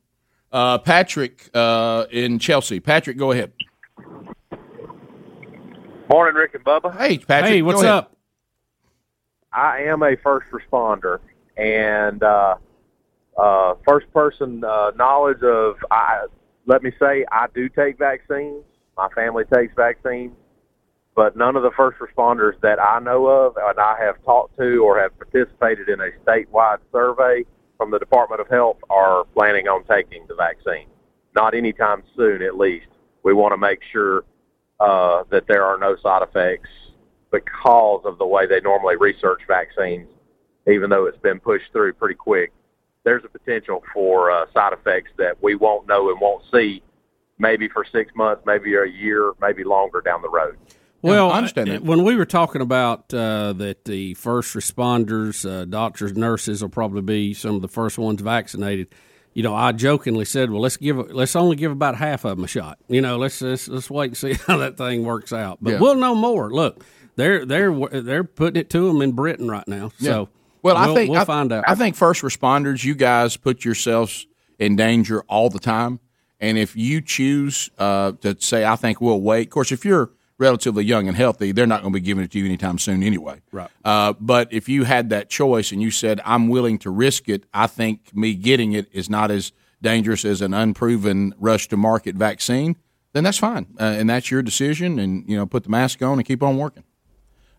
[0.53, 2.79] Uh, Patrick uh, in Chelsea.
[2.79, 3.51] Patrick, go ahead.
[6.07, 6.95] Morning, Rick and Bubba.
[6.95, 7.51] Hey, Patrick.
[7.51, 8.15] Hey, what's up?
[9.51, 11.19] I am a first responder,
[11.57, 12.55] and uh,
[13.35, 15.77] uh, first person uh, knowledge of.
[15.89, 16.27] I
[16.67, 18.63] let me say I do take vaccines.
[18.95, 20.33] My family takes vaccines,
[21.15, 24.83] but none of the first responders that I know of, and I have talked to
[24.83, 27.43] or have participated in a statewide survey
[27.83, 30.87] from the Department of Health, are planning on taking the vaccine.
[31.35, 32.87] Not anytime soon, at least.
[33.23, 34.23] We want to make sure
[34.79, 36.69] uh, that there are no side effects
[37.29, 40.07] because of the way they normally research vaccines,
[40.65, 42.53] even though it's been pushed through pretty quick.
[43.03, 46.81] There's a potential for uh, side effects that we won't know and won't see
[47.37, 50.55] maybe for six months, maybe a year, maybe longer down the road.
[51.03, 51.83] Well, I understand that.
[51.83, 57.01] when we were talking about uh, that the first responders, uh, doctors, nurses will probably
[57.01, 58.87] be some of the first ones vaccinated.
[59.33, 62.45] You know, I jokingly said, "Well, let's give let's only give about half of them
[62.45, 62.77] a shot.
[62.87, 65.57] You know, let's let's, let's wait and see how that thing works out.
[65.61, 65.79] But Yeah.
[65.79, 66.51] we'll know more.
[66.51, 66.83] Look,
[67.15, 69.91] they're they're they're putting it to them in Britain right now.
[69.99, 70.29] So,
[70.61, 71.63] Well, I we'll- think we'll I, find out.
[71.67, 74.27] I think first responders, you guys put yourselves
[74.59, 75.99] in danger all the time,
[76.39, 80.11] and if you choose uh, to say, "I think we'll wait," of course, if you're
[80.43, 83.01] relatively young and healthy, they're not going to be giving it to you anytime soon
[83.01, 83.41] anyway.
[83.51, 83.69] Right.
[83.83, 87.45] Uh, but if you had that choice and you said, "I'm willing to risk it,"
[87.53, 92.15] I think me getting it is not as dangerous as an unproven rush to market
[92.15, 92.75] vaccine.
[93.13, 94.99] Then that's fine, uh, and that's your decision.
[94.99, 96.83] And you know, put the mask on and keep on working.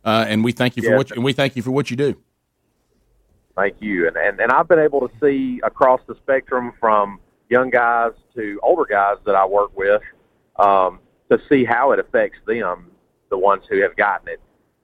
[0.05, 0.97] Uh, and we thank you for Yeah.
[0.98, 2.16] what you, and we thank you for what you do.
[3.56, 4.09] Thank you.
[4.09, 8.61] And, and and I've been able to see across the spectrum from young guys to
[8.62, 10.02] older guys that I work with
[10.56, 10.98] um,
[11.30, 12.90] to see how it affects them,
[13.30, 14.40] the ones who have gotten it.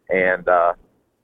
[0.09, 0.75] And uh,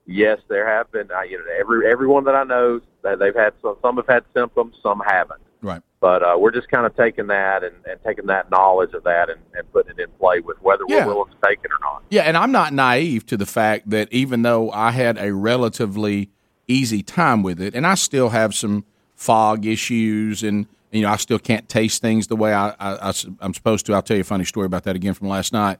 [0.07, 1.11] yes, there have been.
[1.11, 3.77] Uh, you know, every everyone that I know, they- they've had some.
[3.83, 5.41] Some have had symptoms, some haven't.
[5.63, 5.81] Right.
[6.01, 9.31] But uh, we're just kind of taking that and, and taking that knowledge of that
[9.31, 11.07] and, and putting it in play with whether Yeah.
[11.07, 12.03] we're willing to take it or not.
[12.11, 16.31] Yeah, and I'm not naive to the fact that even though I had a relatively
[16.69, 18.85] easy time with it, and I still have some
[19.17, 23.55] fog issues, and you know I still can't taste things the way I, I, am
[23.55, 23.95] supposed to.
[23.95, 25.79] I'll tell you a funny story about that again from last night.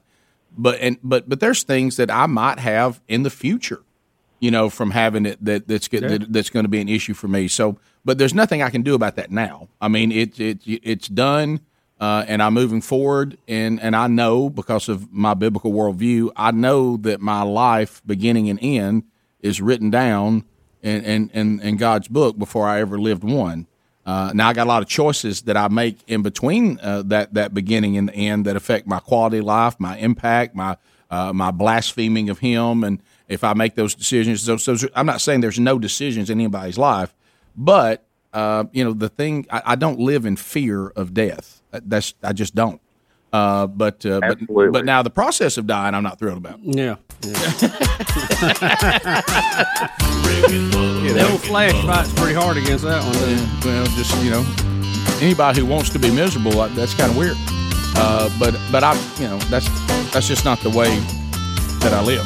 [0.57, 3.83] But and but but there's things that I might have in the future,
[4.39, 6.01] you know, from having it that that's Yeah.
[6.01, 7.47] that, that's going to be an issue for me.
[7.47, 9.67] So, but there's nothing I can do about that now.
[9.81, 11.61] I mean, it it it's done.
[11.99, 16.51] Uh, and I'm moving forward, and, and I know because of my biblical worldview, I
[16.51, 19.01] know that my life, beginning and end,
[19.41, 20.43] is written down
[20.83, 23.65] in, in, in, in God's book before I ever lived one.
[24.07, 27.33] Uh, now I got a lot of choices that I make in between uh, that
[27.33, 30.77] that beginning and the end that affect my quality of life, my impact, my
[31.11, 35.41] uh, my blaspheming of Him, and if I make those decisions, so, I'm not saying
[35.41, 37.13] there's no decisions in anybody's life,
[37.57, 41.61] but uh, you know the thing I, I don't live in fear of death.
[41.71, 42.79] That's I just don't.
[43.33, 46.59] Uh, but uh, but but now the process of dying, I'm not thrilled about.
[46.63, 46.95] Yeah.
[47.23, 47.33] yeah
[51.13, 53.15] the old flash fights pretty hard against that one.
[53.15, 54.45] Yeah, well, just you know,
[55.21, 57.35] anybody who wants to be miserable, that's kind of weird.
[57.97, 59.67] Uh, but but I, you know, that's
[60.11, 60.97] that's just not the way
[61.81, 62.25] that I live.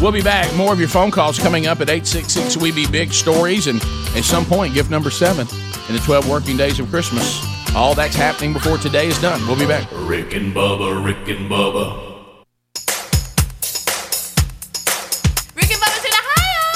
[0.00, 0.54] We'll be back.
[0.54, 3.66] More of your phone calls coming up at 866 We Be Big Stories.
[3.66, 3.80] And
[4.14, 5.46] at some point, gift number seven
[5.88, 7.55] in the 12 working days of Christmas.
[7.74, 9.40] All that's happening before today is done.
[9.46, 9.88] We'll be back.
[9.92, 12.14] Rick and Bubba, Rick and Bubba.
[15.54, 16.66] Rick and Bubba's in Ohio.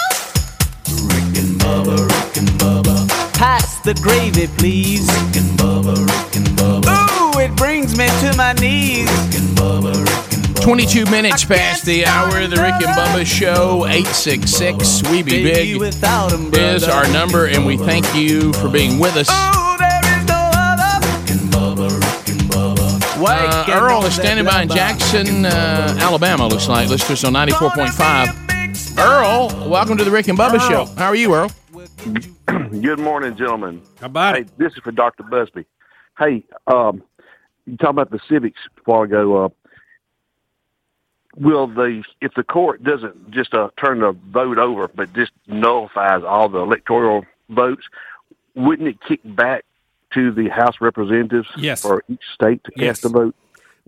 [1.06, 3.08] Rick and Bubba, Rick and Bubba.
[3.34, 5.06] Pass the gravy, please.
[5.08, 7.34] Rick and Bubba, Rick and Bubba.
[7.34, 9.08] Ooh, it brings me to my knees.
[9.08, 10.62] Rick and Bubba, Rick and Bubba.
[10.62, 13.86] 22 minutes past the hour of the Rick and Bubba Show.
[13.86, 19.59] 866 We Be Big is our number, and we thank you for being with us.
[23.68, 26.88] Uh, Earl is standing by in Jackson, uh, Alabama, looks like.
[26.88, 28.98] Listeners on 94.5.
[28.98, 30.86] Earl, welcome to the Rick and Bubba Show.
[30.96, 31.50] How are you, Earl?
[32.46, 33.82] Good morning, gentlemen.
[34.00, 35.24] How about hey, this is for Dr.
[35.24, 35.66] Busby.
[36.18, 37.02] Hey, um,
[37.66, 39.44] you talking about the civics a while ago.
[39.44, 39.48] Uh,
[41.36, 46.22] will the if the court doesn't just uh, turn the vote over, but just nullifies
[46.24, 47.82] all the electoral votes,
[48.54, 49.66] wouldn't it kick back
[50.14, 51.82] to the House Representatives Yes.
[51.82, 53.00] for each state to Yes.
[53.02, 53.34] cast a vote?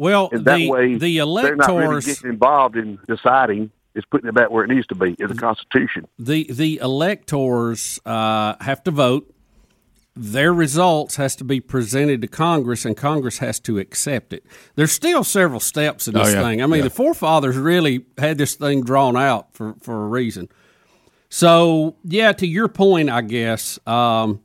[0.03, 3.71] Well, and that the- way the they're not really electors- getting involved in deciding.
[3.95, 6.07] It's putting it back where it needs to be in the Constitution.
[6.19, 9.29] the the electors uh, have to vote.
[10.17, 14.45] Their results has to be presented to Congress, and Congress has to accept it.
[14.77, 16.43] There's still several steps in Oh, this yeah.
[16.43, 16.63] thing.
[16.63, 16.85] I mean, Yeah.
[16.85, 20.49] the forefathers really had this thing drawn out for for a reason.
[21.29, 24.41] So, yeah, to your point, I guess um,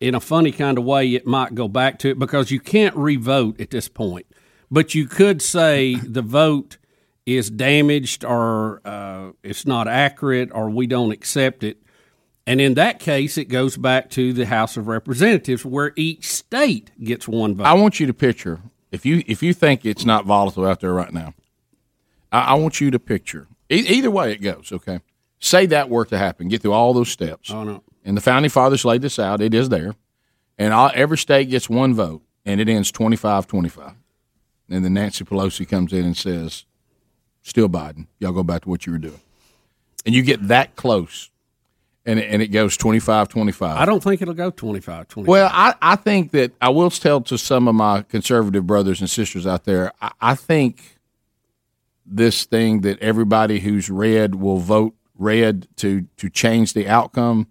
[0.00, 2.94] in a funny kind of way, it might go back to it because you can't
[2.96, 4.26] revote at this point.
[4.70, 6.78] But you could say the vote
[7.26, 11.78] is damaged or uh, it's not accurate or we don't accept it.
[12.46, 16.90] And in that case, it goes back to the House of Representatives where each state
[17.02, 17.64] gets one vote.
[17.64, 18.60] I want you to picture
[18.92, 21.32] if you if you think it's not volatile out there right now.
[22.30, 24.72] I, I want you to picture e- either way it goes.
[24.72, 25.00] Okay,
[25.38, 27.50] say that were to happen, get through all those steps.
[27.50, 27.82] Oh, no.
[28.04, 29.40] And the founding fathers laid this out.
[29.40, 29.94] It is there,
[30.58, 33.94] and all, every state gets one vote, and it ends 25-25.
[34.68, 36.64] And then Nancy Pelosi comes in and says,
[37.42, 39.20] "Still Biden, y'all go back to what you were doing,"
[40.06, 41.30] and you get that close,
[42.06, 43.76] and it, and it goes 25-25.
[43.76, 45.28] I don't think it'll go 25 25.
[45.28, 49.10] Well, I, I think that I will tell to some of my conservative brothers and
[49.10, 50.98] sisters out there, I, I think
[52.06, 57.48] this thing that everybody who's red will vote red to to change the outcome.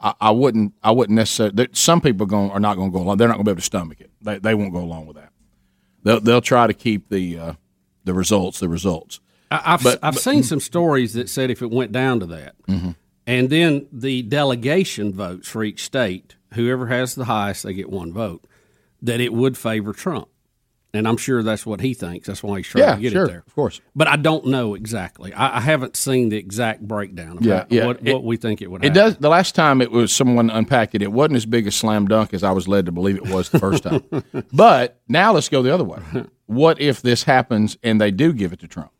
[0.00, 0.74] I, I wouldn't.
[0.82, 1.68] I wouldn't necessarily.
[1.72, 3.18] Some people going are not going to go along.
[3.18, 4.10] They're not going to be able to stomach it.
[4.22, 5.29] They, they won't go along with that.
[6.02, 7.52] They'll they'll try to keep the uh,
[8.04, 9.20] the results the results.
[9.50, 12.26] I- I've, But- I've but- seen some stories that said if it went down to
[12.26, 12.94] that, Mhm.
[13.26, 18.12] and then the delegation votes for each state, whoever has the highest, they get one
[18.12, 18.46] vote,
[19.02, 20.28] that it would favor Trump.
[20.92, 22.26] And I'm sure that's what he thinks.
[22.26, 23.44] That's why he's trying Yeah, to get sure, it there.
[23.46, 23.80] of course.
[23.94, 25.32] But I don't know exactly.
[25.32, 27.86] I, I haven't seen the exact breakdown of Yeah, yeah.
[27.86, 29.02] what, It- what we think it would It happen.
[29.12, 29.16] does.
[29.18, 32.34] The last time it was someone unpacked it, it wasn't as big a slam dunk
[32.34, 34.02] as I was led to believe it was the first time.
[34.52, 36.00] but now let's go the other way.
[36.46, 38.90] What if this happens and they do give it to Trump?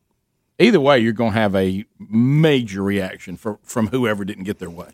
[0.60, 4.70] Either way, you're going to have a major reaction for, from whoever didn't get their
[4.70, 4.90] way.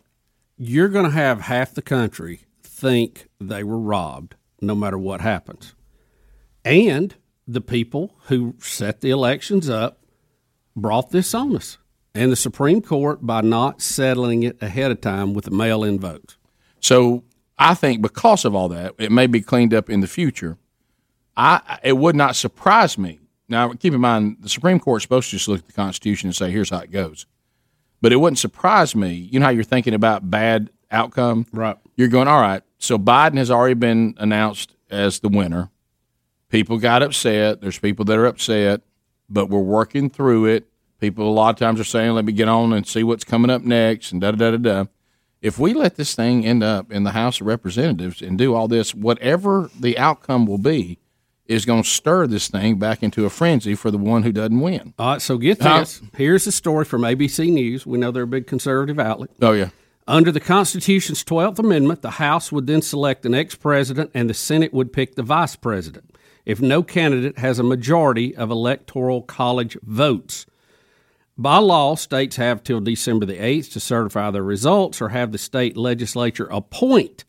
[0.57, 5.75] You're going to have half the country think they were robbed no matter what happens.
[6.67, 7.15] And
[7.47, 9.99] the people who set the elections up
[10.75, 11.77] brought this on us.
[12.13, 15.99] And the Supreme Court, by not settling it ahead of time with the mail in
[15.99, 16.37] votes.
[16.79, 17.23] So
[17.57, 20.57] I think because of all that, it may be cleaned up in the future.
[21.37, 23.19] I it would not surprise me.
[23.47, 26.35] Now keep in mind the Supreme Court's supposed to just look at the Constitution and
[26.35, 27.27] say here's how it goes.
[28.01, 29.13] But it wouldn't surprise me.
[29.13, 31.77] You know how you're thinking about bad outcome, right?
[31.95, 32.63] You're going all right.
[32.79, 35.69] So Biden has already been announced as the winner.
[36.49, 37.61] People got upset.
[37.61, 38.81] There's people that are upset,
[39.29, 40.67] but we're working through it.
[40.99, 43.51] People a lot of times are saying, "Let me get on and see what's coming
[43.51, 44.85] up next," and da da da da da.
[45.41, 48.67] If we let this thing end up in the House of Representatives and do all
[48.67, 50.97] this, whatever the outcome will be,
[51.45, 54.59] is going to stir this thing back into a frenzy for the one who doesn't
[54.59, 54.93] win.
[54.97, 56.01] All right, so get this.
[56.15, 57.85] Here's a story from ABC News.
[57.85, 59.29] We know they're a big conservative outlet.
[59.41, 59.69] Oh yeah.
[60.07, 64.33] Under the Constitution's 12th Amendment, the House would then select the next president and the
[64.33, 66.15] Senate would pick the vice president
[66.47, 70.45] if no candidate has a majority of electoral college votes.
[71.37, 75.37] By law, states have till December the 8th to certify their results or have the
[75.37, 77.25] state legislature appoint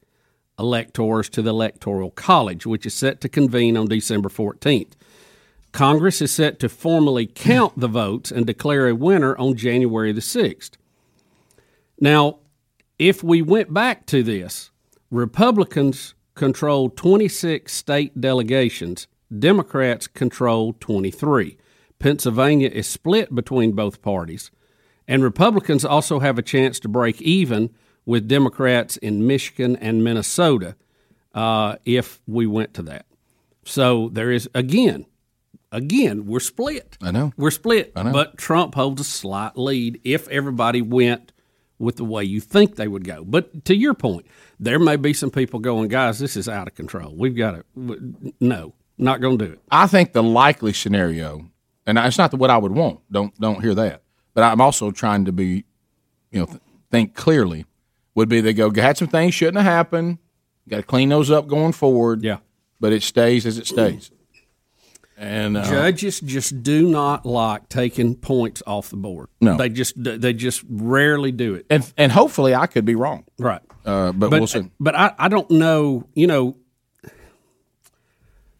[0.57, 4.93] electors to the Electoral College, which is set to convene on December 14th.
[5.73, 10.20] Congress is set to formally count the votes and declare a winner on January the
[10.20, 10.77] 6th.
[12.01, 12.39] Now,
[13.01, 14.70] if we went back to this,
[15.11, 19.06] Republicans control 26 state delegations,
[19.36, 21.59] Democrats control 23.
[21.98, 24.51] Pennsylvania is split between both parties,
[25.06, 27.70] and Republicans also have a chance to break even
[28.06, 30.77] with Democrats in Michigan and Minnesota
[31.35, 33.05] uh, if we went to that.
[33.65, 35.05] So there is, again,
[35.73, 36.97] again, we're split.
[37.02, 37.32] I know.
[37.36, 37.93] We're split.
[37.97, 38.12] I know.
[38.12, 41.32] But Trump holds a slight lead if everybody went
[41.78, 43.24] with the way you think they would go.
[43.24, 44.27] But to your point,
[44.61, 47.15] there may be some people going, guys, this is out of control.
[47.17, 49.61] We've got to, w- no, not going to do it.
[49.71, 51.51] I think the likely scenario,
[51.87, 53.01] and it's not what I would want.
[53.11, 54.03] Don't don't hear that.
[54.35, 55.65] But I'm also trying to be,
[56.31, 56.61] you know, th-
[56.91, 57.65] think clearly.
[58.15, 60.19] Would be they go had some things shouldn't have happened.
[60.69, 62.25] Got to clean those up going forward.
[62.25, 62.39] Yeah,
[62.81, 64.11] but it stays as it stays.
[65.17, 69.29] And uh, Judges just do not like taking points off the board.
[69.41, 69.57] No.
[69.57, 71.67] they just they just rarely do it.
[71.71, 73.25] and and hopefully I could be wrong.
[73.39, 73.63] Right.
[73.89, 74.70] Uh, but, we'll see.
[74.78, 76.05] But I, I don't know.
[76.15, 76.56] You know,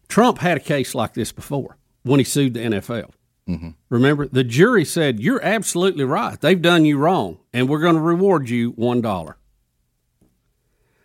[0.07, 3.11] Trump had a case like this before when he sued the NFL.
[3.47, 3.75] Mhm.
[3.89, 6.39] Remember, the jury said, You're absolutely right.
[6.39, 9.35] They've done you wrong, and we're going to reward you $1.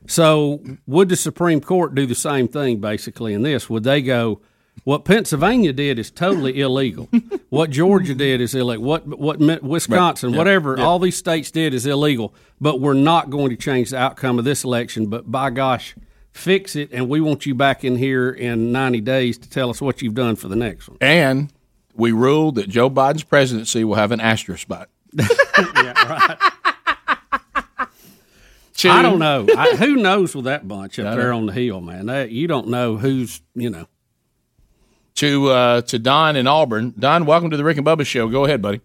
[0.07, 3.71] So, would the Supreme Court do the same thing basically in this?
[3.71, 4.41] Would they go,
[4.83, 7.09] what Pennsylvania did is totally illegal.
[7.51, 8.85] What Georgia did is illegal.
[8.85, 10.83] What what Mi- Wisconsin, yeah, whatever, yeah.
[10.83, 12.35] all these states did is illegal.
[12.61, 15.07] But we're not going to change the outcome of this election.
[15.07, 15.95] But by gosh,
[16.33, 19.81] fix it, and we want you back in here in ninety days to tell us
[19.81, 20.99] what you've done for the next one.
[21.01, 21.53] And
[21.95, 24.89] we ruled that Joe Biden's presidency will have an asterisk by it.
[28.85, 29.47] I don't know.
[29.57, 32.07] I, who knows with that bunch up there on the hill, man?
[32.07, 33.87] That, you don't know who's you know.
[35.17, 36.93] To uh, to Don in Auburn.
[36.99, 38.29] Don, welcome to the Rick and Bubba Show.
[38.29, 38.81] Go ahead, buddy.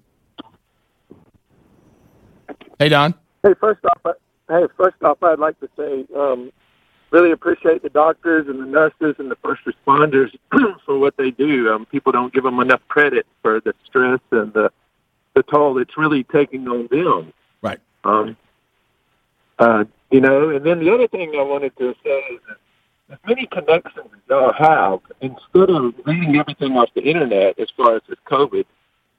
[2.78, 3.16] Hey, Don.
[3.42, 4.14] Hey, first off, I-
[4.60, 6.52] hey, first off, I'd like to say, um,
[7.10, 10.30] really appreciate the doctors and the nurses and the first responders
[10.86, 11.74] for what they do.
[11.74, 14.72] Um, people don't give them enough credit for the stress and the
[15.34, 17.34] the toll it's really taking on them.
[17.64, 17.80] Right.
[18.04, 18.38] Um,
[19.58, 22.58] uh, you know, and then the other thing I wanted to say is that
[23.10, 27.96] as many connections as y'all have, instead of reading everything off the internet as far
[27.96, 28.66] as this COVID,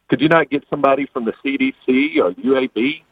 [0.08, 3.02] could you not get somebody from the CDC or UAB?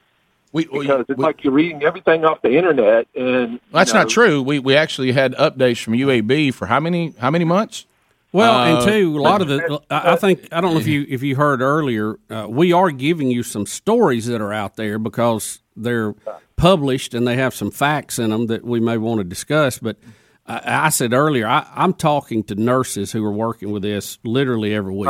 [0.50, 4.08] We, because it's like you're reading everything off the internet, and you That's know, not
[4.08, 4.42] true.
[4.42, 7.84] We we actually had updates from UAB for how many how many months?
[8.32, 10.86] Well, Uh, and two, a lot of the, I I think, I don't know if
[10.86, 14.76] you if you heard earlier, uh, we are giving you some stories that are out
[14.76, 16.14] there because they're
[16.56, 19.78] published and they have some facts in them that we may want to discuss.
[19.78, 19.96] But
[20.48, 24.74] I, I said earlier, I, I'm talking to nurses who are working with this literally
[24.74, 25.06] every week,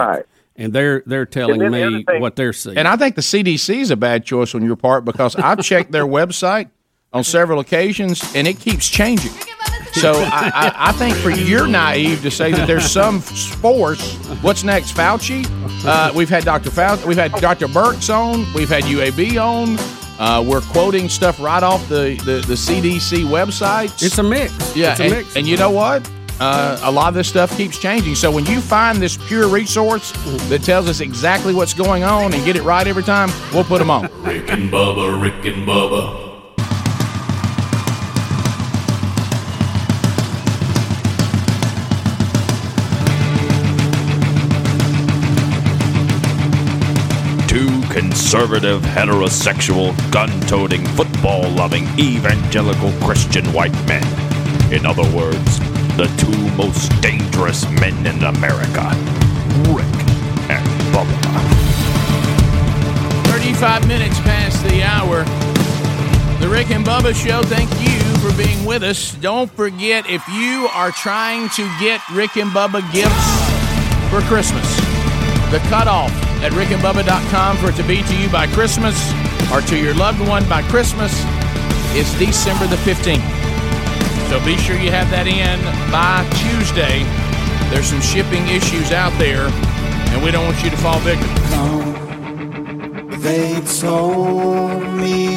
[0.57, 2.77] and they're they're telling then the me thing- what they're seeing.
[2.77, 5.93] And I think the CDC is a bad choice on your part because I've checked
[5.93, 6.71] their website
[7.13, 9.33] on several occasions and it keeps changing.
[9.95, 14.15] So I, I, I think for you're naive to say that there's some force.
[14.43, 15.47] What's next, Fauci?
[15.85, 16.71] Uh, we've had Dr.
[16.71, 17.67] Fauci, we've had Dr.
[17.67, 19.77] Birx on, we've had UAB on.
[20.19, 24.03] Uh, we're quoting stuff right off the, the, the CDC website.
[24.03, 24.53] It's a mix.
[24.77, 25.37] Yeah, It's a and, mix.
[25.37, 26.11] and you know what?
[26.41, 28.15] Uh, a lot of this stuff keeps changing.
[28.15, 30.13] So when you find this pure resource
[30.49, 33.79] that tells us exactly what's going on and get it right every time, we'll put
[33.79, 34.03] them on.
[34.23, 36.28] Rick and Bubba, Rick and Bubba.
[47.99, 54.05] Conservative, heterosexual, gun toting, football loving, evangelical Christian white men.
[54.73, 55.59] In other words,
[55.97, 58.85] the two most dangerous men in America
[59.75, 59.99] Rick
[60.49, 60.65] and
[60.95, 61.19] Bubba.
[63.33, 65.25] 35 minutes past the hour.
[66.39, 69.13] The Rick and Bubba Show, thank you for being with us.
[69.17, 74.88] Don't forget, if you are trying to get Rick and Bubba gifts for Christmas,
[75.51, 76.11] the cutoff
[76.43, 78.95] at rickandbubba.com for it to be to you by Christmas
[79.51, 81.13] or to your loved one by Christmas
[81.97, 83.25] is December the 15th.
[84.29, 85.59] So be sure you have that in
[85.91, 87.01] by Tuesday.
[87.71, 89.49] There's some shipping issues out there,
[90.13, 91.29] and we don't want you to fall victim.
[93.23, 95.37] They told me,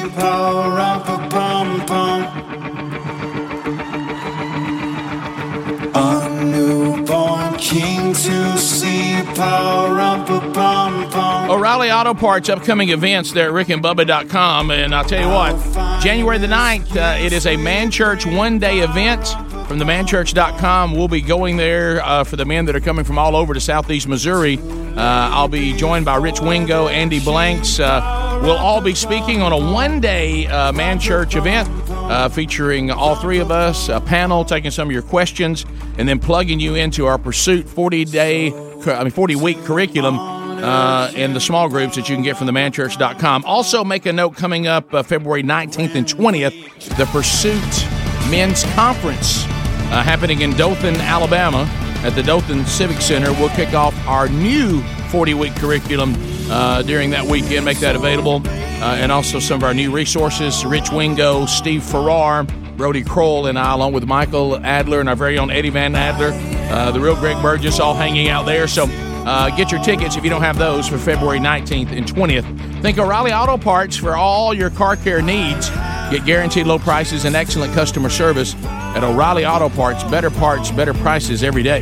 [7.61, 11.49] King to see power up upon pump.
[11.51, 14.71] O'Reilly Auto Parts upcoming events there at rickandbubba.com.
[14.71, 18.57] And I'll tell you what, January the 9th, uh, it is a Man Church one
[18.57, 19.35] day event
[19.71, 20.91] from the manchurch.com.
[20.91, 23.61] We'll be going there uh, for the men that are coming from all over to
[23.61, 24.57] southeast Missouri.
[24.57, 27.79] Uh, I'll be joined by Rich Wingo, Andy Blanks.
[27.79, 32.91] Uh, we'll all be speaking on a one day uh, Man Church event uh, featuring
[32.91, 35.65] all three of us, a panel taking some of your questions,
[35.97, 38.47] and then plugging you into our Pursuit 40 day,
[38.87, 42.47] I mean, 40 week curriculum uh, in the small groups that you can get from
[42.47, 43.45] the manchurch.com.
[43.45, 47.87] Also, make a note coming up uh, February 19th and 20th, the Pursuit
[48.29, 49.45] Men's Conference
[49.91, 51.65] uh, happening in Dothan, Alabama
[52.03, 53.31] at the Dothan Civic Center.
[53.33, 56.15] We'll kick off our new 40 week curriculum
[56.49, 58.41] uh, during that weekend, make that available.
[58.45, 62.43] Uh, and also some of our new resources Rich Wingo, Steve Farrar,
[62.77, 66.31] Brody Kroll, and I, along with Michael Adler and our very own Eddie Van Adler,
[66.73, 68.67] uh, the real Greg Burgess, all hanging out there.
[68.67, 72.81] So uh, get your tickets if you don't have those for February 19th and 20th.
[72.81, 75.69] Think O'Reilly Auto Parts for all your car care needs.
[76.11, 80.03] Get guaranteed low prices and excellent customer service at O'Reilly Auto Parts.
[80.03, 81.81] Better parts, better prices every day.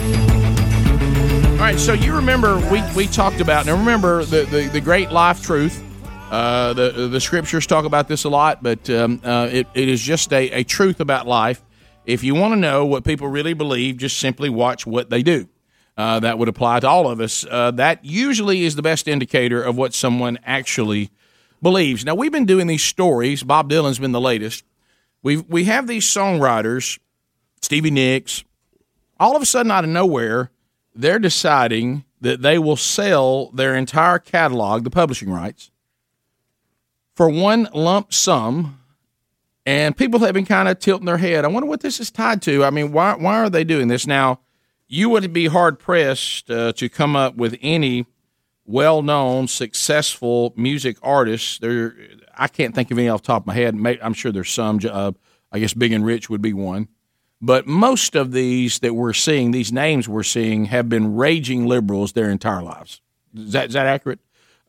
[1.54, 5.12] All right, so you remember we, we talked about, and remember the, the, the great
[5.12, 5.84] life truth.
[6.30, 10.00] Uh, the the scriptures talk about this a lot, but um, uh, it, it is
[10.00, 11.66] just a, a truth about life.
[12.06, 15.50] If you want to know what people really believe, just simply watch what they do.
[15.98, 17.46] Uh, that would apply to all of us.
[17.50, 21.10] Uh, that usually is the best indicator of what someone actually
[21.62, 22.06] believes.
[22.06, 23.44] Now we've been doing these stories.
[23.44, 24.64] Bob Dylan's been the latest.
[25.22, 27.00] We we have these songwriters,
[27.62, 28.44] Stevie Nicks.
[29.20, 30.50] All of a sudden, out of nowhere,
[30.96, 35.72] they're deciding that they will sell their entire catalog, the publishing rights,
[37.16, 38.76] for one lump sum.
[39.66, 41.46] And people have been kind of tilting their head.
[41.46, 42.64] I wonder what this is tied to.
[42.64, 44.40] I mean, why why are they doing this now?
[44.88, 48.08] You would be hard pressed uh, to come up with any
[48.70, 51.58] well known, successful music artists.
[51.58, 51.96] There,
[52.38, 53.76] I can't think of any off the top of my head.
[54.02, 54.80] I'm sure there's some.
[54.88, 55.14] Uh,
[55.52, 56.88] I guess Big and Rich would be one.
[57.42, 62.12] But most of these that we're seeing, these names we're seeing, have been raging liberals
[62.12, 63.02] their entire lives.
[63.36, 64.20] Is that, is that accurate?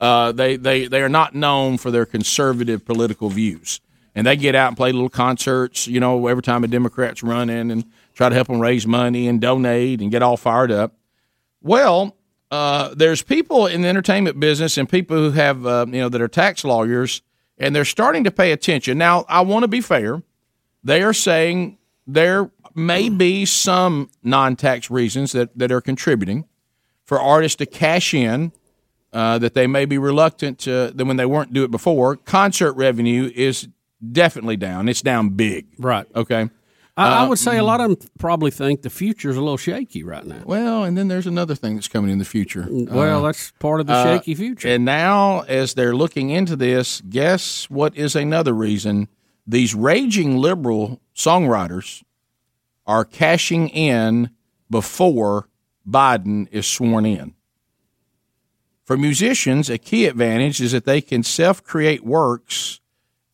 [0.01, 3.81] Uh, they, they, they are not known for their conservative political views.
[4.15, 7.71] And they get out and play little concerts, you know, every time a Democrat's running
[7.71, 10.95] and try to help them raise money and donate and get all fired up.
[11.61, 12.17] Well,
[12.51, 16.21] uh, there's people in the entertainment business and people who have, uh, you know, that
[16.21, 17.23] are tax lawyers,
[17.59, 18.99] and they're starting to pay attention.
[18.99, 20.23] Now, I want to be fair.
[20.83, 26.47] They are saying there may be some non-tax reasons that, that are contributing
[27.05, 28.53] for artists to cash in
[29.13, 32.17] uh, that they may be reluctant to than when they weren't do it before.
[32.17, 33.69] Concert revenue is
[34.13, 34.89] definitely down.
[34.89, 35.67] It's down big.
[35.79, 36.07] Right.
[36.15, 36.49] Okay.
[37.01, 39.57] I, I Uh, would say a lot of them probably think the future's a little
[39.57, 40.43] shaky right now.
[40.45, 42.67] Well, and then there's another thing that's coming in the future.
[42.71, 44.69] Well, Uh, that's part of the uh, shaky future.
[44.69, 49.09] And now, as they're looking into this, guess what is another reason?
[49.47, 52.03] These raging liberal songwriters
[52.87, 54.31] are cashing in
[54.71, 55.49] before
[55.89, 57.35] Biden is sworn in.
[58.85, 62.81] For musicians, a key advantage is that they can self create works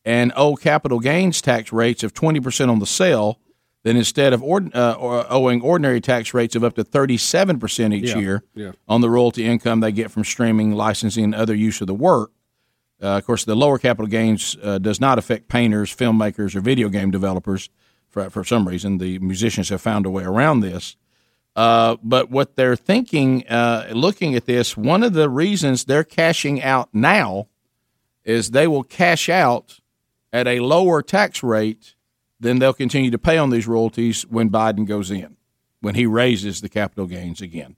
[0.05, 3.39] and owe capital gains tax rates of 20% on the sale,
[3.83, 8.17] then instead of ord- uh, owing ordinary tax rates of up to 37% each Yeah,
[8.17, 8.71] year yeah.
[8.87, 12.31] on the royalty income they get from streaming, licensing, and other use of the work.
[13.01, 16.89] Uh, of course, the lower capital gains uh, does not affect painters, filmmakers, or video
[16.89, 17.69] game developers.
[18.09, 20.95] For, for some reason, the musicians have found a way around this.
[21.55, 26.61] Uh, but what they're thinking, uh, looking at this, one of the reasons they're cashing
[26.63, 27.47] out now
[28.23, 29.79] is they will cash out
[30.33, 31.95] at a lower tax rate
[32.39, 35.37] than they'll continue to pay on these royalties when Biden goes in,
[35.81, 37.75] when he raises the capital gains again.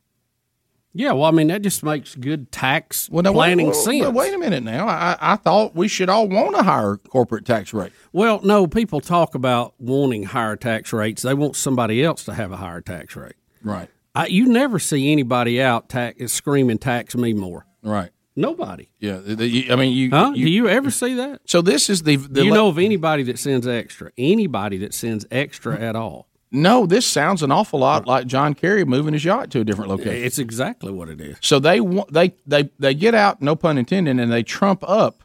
[0.93, 4.05] yeah, well, I mean that just makes good tax Well, now, planning wait, sense.
[4.05, 4.87] Wait, wait a minute now.
[4.87, 7.91] I, I thought we should all want a higher corporate tax rate.
[8.11, 11.21] Well, no, people talk about wanting higher tax rates.
[11.21, 13.35] They want somebody else to have a higher tax rate.
[13.63, 13.87] Right.
[14.15, 18.09] I, you never see anybody out tax, screaming, "Tax me more." Right.
[18.39, 18.87] Nobody.
[18.99, 19.17] Yeah.
[19.23, 20.09] the- I mean, you.
[20.09, 20.31] Huh?
[20.33, 21.41] Do you ever see that?
[21.45, 22.15] So this is the.
[22.15, 24.11] the you le- know of anybody that sends extra?
[24.17, 26.27] Anybody that sends extra at all?
[26.51, 29.89] No, this sounds an awful lot like John Kerry moving his yacht to a different
[29.91, 30.23] location.
[30.23, 31.37] It's exactly what it is.
[31.41, 35.23] So they they they they get out, no pun intended, and they trump up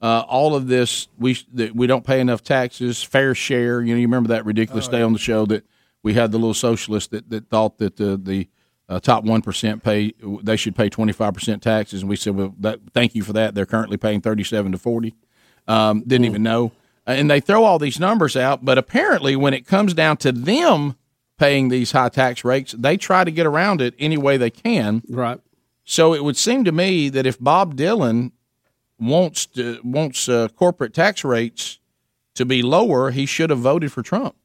[0.00, 1.08] uh, all of this.
[1.18, 3.80] We that we don't pay enough taxes, fair share.
[3.80, 5.64] You know, you remember that ridiculous day on the show that
[6.02, 8.48] we had the little socialist that, that thought that the the
[8.90, 10.12] uh, top one percent pay
[10.42, 13.32] they should pay twenty five percent taxes, and we said, well, that, thank you for
[13.32, 13.54] that.
[13.54, 15.14] They're currently paying thirty seven to forty.
[15.68, 16.72] Um, didn't even know,
[17.06, 18.64] and they throw all these numbers out.
[18.64, 20.96] But apparently, when it comes down to them
[21.38, 25.02] paying these high tax rates, they try to get around it any way they can.
[25.08, 25.40] Right.
[25.84, 28.32] So it would seem to me that if Bob Dylan
[28.98, 31.78] wants to, wants uh, corporate tax rates
[32.34, 34.36] to be lower, he should have voted for Trump.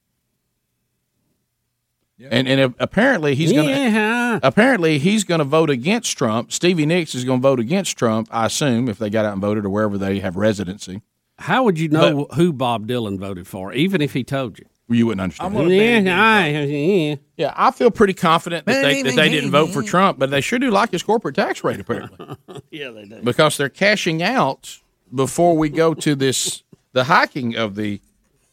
[2.32, 4.40] And and apparently he's going to Yeah.
[4.42, 6.52] apparently he's going to vote against Trump.
[6.52, 8.30] Stevie Nicks is going to vote against Trump.
[8.32, 11.02] I assume if they got out and voted or wherever they have residency.
[11.38, 14.66] How would you know who Bob Dylan voted for, even if he told you?
[14.88, 16.06] You wouldn't understand.
[16.06, 17.16] Yeah, I, yeah.
[17.36, 20.40] Yeah, I feel pretty confident that they, that they didn't vote for Trump, but they
[20.42, 22.38] sure do like his corporate tax rate apparently
[22.72, 23.20] yeah, they do.
[23.24, 24.80] because they're cashing out
[25.14, 26.64] before we go to this
[26.94, 28.00] the hiking of the.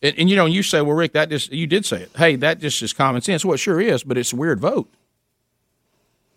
[0.03, 2.11] And, and you know, you say, well, Rick, that just you did say it.
[2.17, 3.45] Hey, that just is common sense.
[3.45, 4.89] Well, it sure is, but it's a weird vote.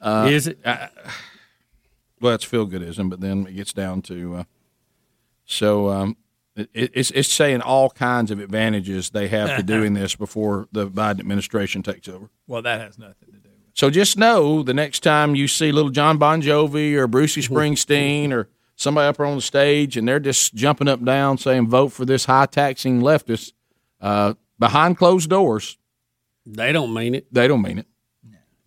[0.02, 0.60] Uh, Is it?
[0.66, 0.90] I-
[2.22, 4.36] well, it's feel goodism, but then it gets down to.
[4.36, 4.44] Uh,
[5.46, 6.18] so um,
[6.56, 10.88] it, it's it's saying all kinds of advantages they have to doing this before the
[10.88, 12.30] Biden administration takes over.
[12.48, 13.38] Well, that has nothing to do.
[13.38, 13.52] With it.
[13.74, 18.32] So just know the next time you see little John Bon Jovi or Brucey Springsteen
[18.32, 21.90] or somebody up on the stage and they're just jumping up and down saying vote
[21.90, 23.54] for this high taxing leftist
[24.02, 25.78] uh, behind closed doors.
[26.46, 27.34] They don't mean it.
[27.34, 27.88] They don't mean it.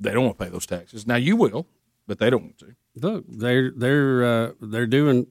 [0.01, 1.07] They don't want to pay those taxes.
[1.07, 1.67] Now you will,
[2.07, 2.75] but they don't want to.
[2.97, 5.27] Look, they're they're uh, they're doing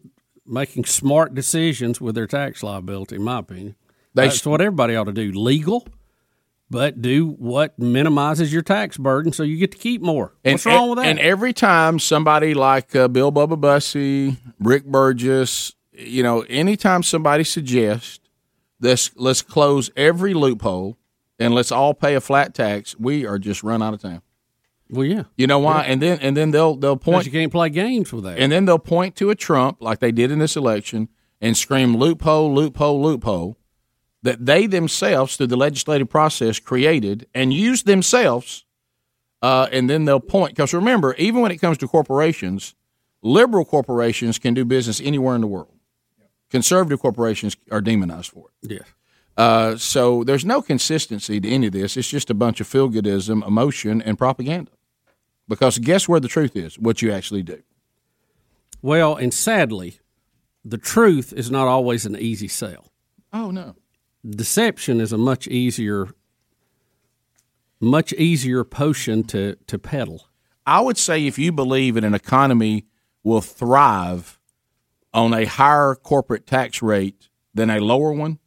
[0.45, 3.15] making smart decisions with their tax liability.
[3.15, 3.75] In my opinion,
[4.13, 5.31] They- that's what everybody ought to do.
[5.33, 5.85] Legal,
[6.69, 10.33] but do what minimizes your tax burden, so you get to keep more.
[10.43, 11.05] What's and, wrong with that?
[11.05, 17.43] And every time somebody like uh, Bill Bubba Bussey, Rick Burgess, you know, anytime somebody
[17.43, 18.19] suggests
[18.79, 20.97] this, let's close every loophole
[21.39, 24.21] and let's all pay a flat tax, we are just run out of town.
[24.89, 25.83] well, yeah, You know why?
[25.83, 28.37] And then and then they'll they'll point you can't play games with that.
[28.37, 31.95] and then they'll point to a Trump like they did in this election and scream
[31.95, 33.57] loophole, loophole, loophole
[34.23, 38.65] that they themselves through the legislative process created and used themselves.
[39.41, 42.73] Uh, and then they'll point because remember, even when it comes to corporations,
[43.21, 45.73] liberal corporations can do business anywhere in the world.
[46.49, 48.71] Conservative corporations are demonized for it.
[48.71, 48.79] yeah.
[49.37, 51.95] Uh, so there's no consistency to any of this.
[51.95, 54.71] It's just a bunch of feel goodism, emotion, and propaganda.
[55.47, 56.79] Because guess where the truth is?
[56.79, 57.61] What you actually do.
[58.81, 59.99] Well, and sadly,
[60.65, 62.91] the truth is not always an easy sell.
[63.31, 63.75] Oh no.
[64.29, 66.09] Deception is a much easier,
[67.79, 70.27] much easier potion to to peddle.
[70.65, 72.85] I would say if you believe that an economy
[73.23, 74.39] will thrive
[75.13, 78.39] on a higher corporate tax rate than a lower one,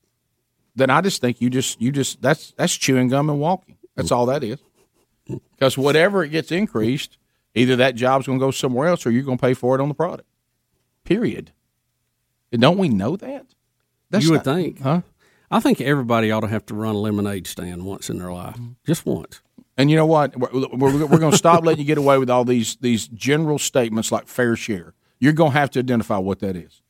[0.76, 3.76] then I just think you just you just that's that's chewing gum and walking.
[3.96, 4.58] That's all that is.
[5.52, 7.16] Because whatever it gets increased,
[7.54, 9.80] either that job's going to go somewhere else or you're going to pay for it
[9.80, 10.28] on the product.
[11.04, 11.52] Period.
[12.52, 13.46] And don't we know that?
[14.10, 15.02] That's you would not- think, huh?
[15.50, 18.56] I think everybody ought to have to run a lemonade stand once in their life,
[18.86, 19.42] just once.
[19.76, 20.36] And you know what?
[20.36, 23.58] We're, we're, we're going to stop letting you get away with all these these general
[23.58, 24.94] statements like fair share.
[25.18, 26.82] You're going to have to identify what that is.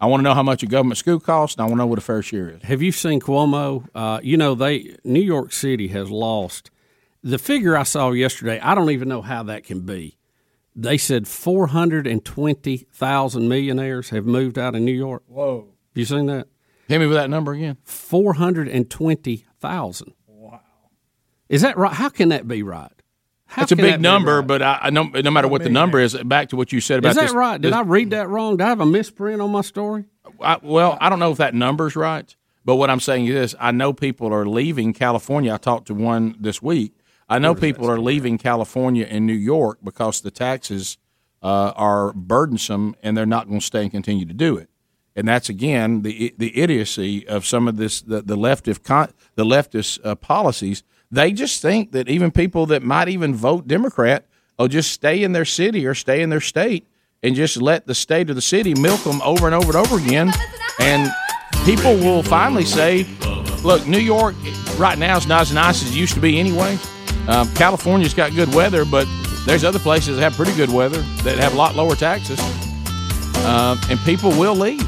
[0.00, 1.86] I want to know how much a government school costs, and I want to know
[1.86, 2.62] what a fair share is.
[2.62, 3.86] Have you seen Cuomo?
[3.94, 6.70] Uh, you know, they New York City has lost
[7.22, 8.58] the figure I saw yesterday.
[8.58, 10.18] I don't even know how that can be.
[10.74, 15.22] They said four hundred and twenty thousand millionaires have moved out of New York.
[15.26, 15.68] Whoa.
[15.90, 16.48] Have you seen that?
[16.92, 17.78] Hit me with that number again.
[17.84, 20.12] Four hundred and twenty thousand.
[20.26, 20.60] Wow.
[21.48, 21.90] Is that right?
[21.90, 22.92] How can that be right?
[23.46, 24.46] How That's a can that big number, right?
[24.46, 26.14] but I, I know no matter what the number is.
[26.14, 27.58] Back to what you said about Is that this, right?
[27.58, 28.58] Did this- I read that wrong?
[28.58, 30.04] Did I have a misprint on my story?
[30.38, 33.54] I, well, I don't know if that number's right, but what I'm saying is this:
[33.58, 35.54] I know people are leaving California.
[35.54, 36.92] I talked to one this week.
[37.26, 40.98] I know people are leaving California and New York because the taxes
[41.42, 44.68] uh, are burdensome, and they're not going to stay and continue to do it.
[45.14, 49.44] And that's again the the idiocy of some of this the, the leftist con, the
[49.44, 50.82] leftist uh, policies.
[51.10, 54.26] They just think that even people that might even vote Democrat
[54.58, 56.86] will just stay in their city or stay in their state
[57.22, 59.98] and just let the state or the city milk them over and over and over
[59.98, 60.32] again.
[60.80, 61.10] And
[61.64, 63.06] people will finally say,
[63.62, 64.34] look, New York
[64.78, 66.78] right now is not as nice as it used to be anyway.
[67.28, 69.06] Um, California's got good weather, but
[69.44, 72.40] there's other places that have pretty good weather that have a lot lower taxes.
[73.44, 74.80] Um, and people will leave.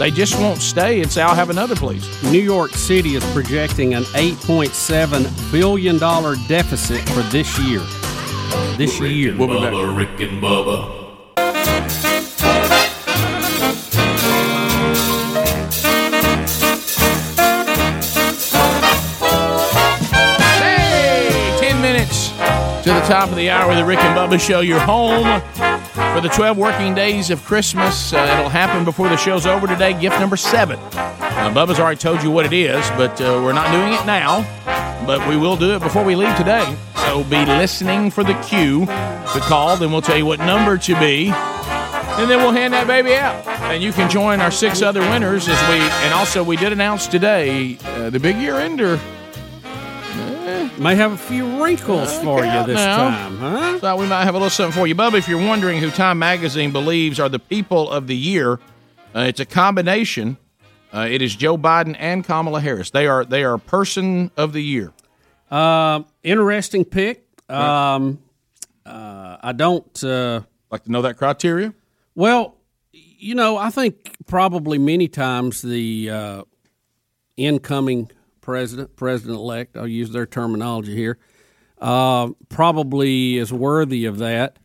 [0.00, 2.22] They just won't stay and say, I'll have another please.
[2.22, 5.98] New York City is projecting an $8.7 billion
[6.48, 7.80] deficit for this year.
[8.78, 9.34] This year.
[9.34, 10.96] Rick and Bubba, Rick and Bubba.
[20.62, 22.28] Hey, 10 minutes
[22.84, 24.60] to the top of the hour of the Rick and Bubba Show.
[24.60, 25.42] You're home
[26.12, 28.12] for the 12 working days of Christmas.
[28.12, 29.92] Uh, it'll happen before the show's over today.
[29.98, 30.78] Gift number seven.
[30.92, 34.42] Uh, Bubba's already told you what it is, but uh, we're not doing it now.
[35.06, 36.76] but we will do it before we leave today.
[37.06, 39.76] So be listening for the cue to call.
[39.76, 43.46] Then we'll tell you what number to be, and then we'll hand that baby out.
[43.72, 45.76] And you can join our six other winners as we.
[46.04, 48.98] And also, we did announce today uh, the big year ender.
[50.78, 52.96] May have a few wrinkles for you this now.
[52.96, 53.78] time, huh?
[53.78, 55.18] Thought we might have a little something for you, Bubba.
[55.18, 58.58] If you're wondering who Time Magazine believes are the people of the year,
[59.14, 60.38] uh, it's a combination.
[60.92, 62.90] Uh, it is Joe Biden and Kamala Harris.
[62.90, 64.92] They are they are person of the year.
[65.50, 67.26] Uh, interesting pick.
[67.48, 68.20] Um,
[68.86, 71.74] uh, I don't uh, like to know that criteria.
[72.14, 72.56] Well,
[72.92, 76.42] you know, I think probably many times the uh,
[77.36, 81.18] incoming president, president elect, I'll use their terminology here,
[81.78, 84.58] uh, probably is worthy of that.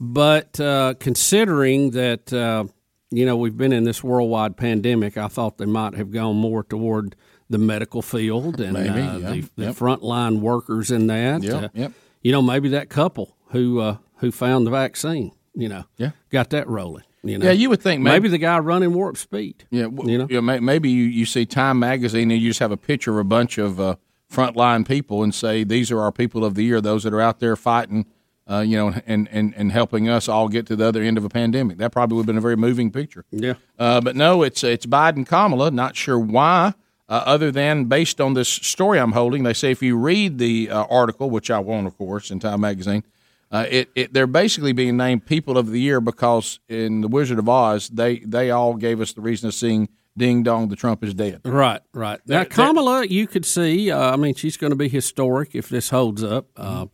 [0.00, 2.64] But uh, considering that, uh,
[3.10, 6.64] you know, we've been in this worldwide pandemic, I thought they might have gone more
[6.64, 7.14] toward
[7.48, 9.74] the medical field and Maybe, uh, yeah, the, the yep.
[9.76, 11.42] frontline workers in that.
[11.42, 11.92] Yep, Uh, yep.
[12.22, 16.12] You know, maybe that couple who uh, who found the vaccine, you know, Yeah.
[16.30, 17.02] got that rolling.
[17.24, 19.64] You know, Yeah, you would think maybe, maybe- the guy running warp speed.
[19.70, 22.60] Yeah, w- you know, yeah, may- maybe you, you see Time Magazine and you just
[22.60, 23.94] have a picture of a bunch of uh,
[24.30, 27.38] frontline people and say these are our people of the year, those that are out
[27.38, 28.06] there fighting,
[28.50, 31.24] uh, you know, and, and, and helping us all get to the other end of
[31.24, 31.78] a pandemic.
[31.78, 33.24] That probably would have been a very moving picture.
[33.30, 33.54] Yeah.
[33.78, 35.70] Uh, but no, it's it's Biden Kamala.
[35.70, 36.74] Not sure why,
[37.08, 39.44] uh, other than based on this story I'm holding.
[39.44, 42.62] They say if you read the uh, article, which I won't, of course, in Time
[42.62, 43.04] Magazine,
[43.52, 47.38] uh, it, it they're basically being named People of the Year because in the Wizard
[47.38, 51.04] of Oz, they they all gave us the reason to sing "Ding Dong, the Trump
[51.04, 52.18] is dead." Right, right.
[52.26, 53.90] Now, They're- Kamala, you could see.
[53.90, 56.86] Uh, I mean, she's going to be historic if this holds up, uh,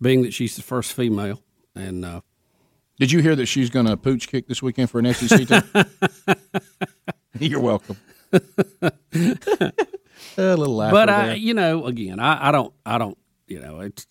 [0.00, 1.42] being that she's the first female.
[1.74, 2.20] And uh,
[3.00, 5.62] Did you hear that she's going to pooch kick this weekend for an SEC team?
[7.40, 7.96] You're welcome.
[8.32, 8.42] a
[10.36, 10.92] little laugh.
[10.92, 11.36] but I, there.
[11.36, 13.16] you know, again, I, I don't, I don't,
[13.46, 14.06] you know, it's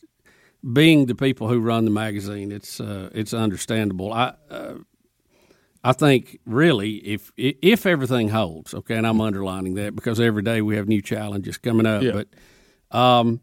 [0.71, 2.51] being the people who run the magazine.
[2.51, 4.13] It's, uh, it's understandable.
[4.13, 4.75] I, uh,
[5.83, 10.61] I think really, if if everything holds, okay, and I'm underlining that because every day
[10.61, 12.01] we have new challenges coming up.
[12.01, 12.11] Yeah.
[12.13, 13.41] But um,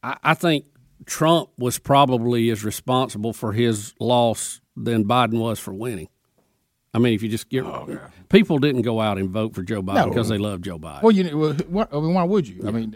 [0.00, 0.66] I, I think
[1.04, 6.08] Trump was probably as responsible for his loss than Biden was for winning.
[6.94, 7.98] I mean, if you just get oh,
[8.28, 10.08] people didn't go out and vote for Joe Biden No.
[10.08, 11.02] because they love Joe Biden.
[11.02, 12.62] Well, you well, why, I mean, why would you?
[12.66, 12.94] I mean,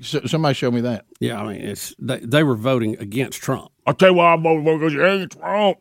[0.00, 1.06] it- somebody show me that.
[1.18, 3.70] Yeah, I mean, it's they, they were voting against Trump.
[3.86, 5.78] I'll tell you why I'm voting because you hate Trump.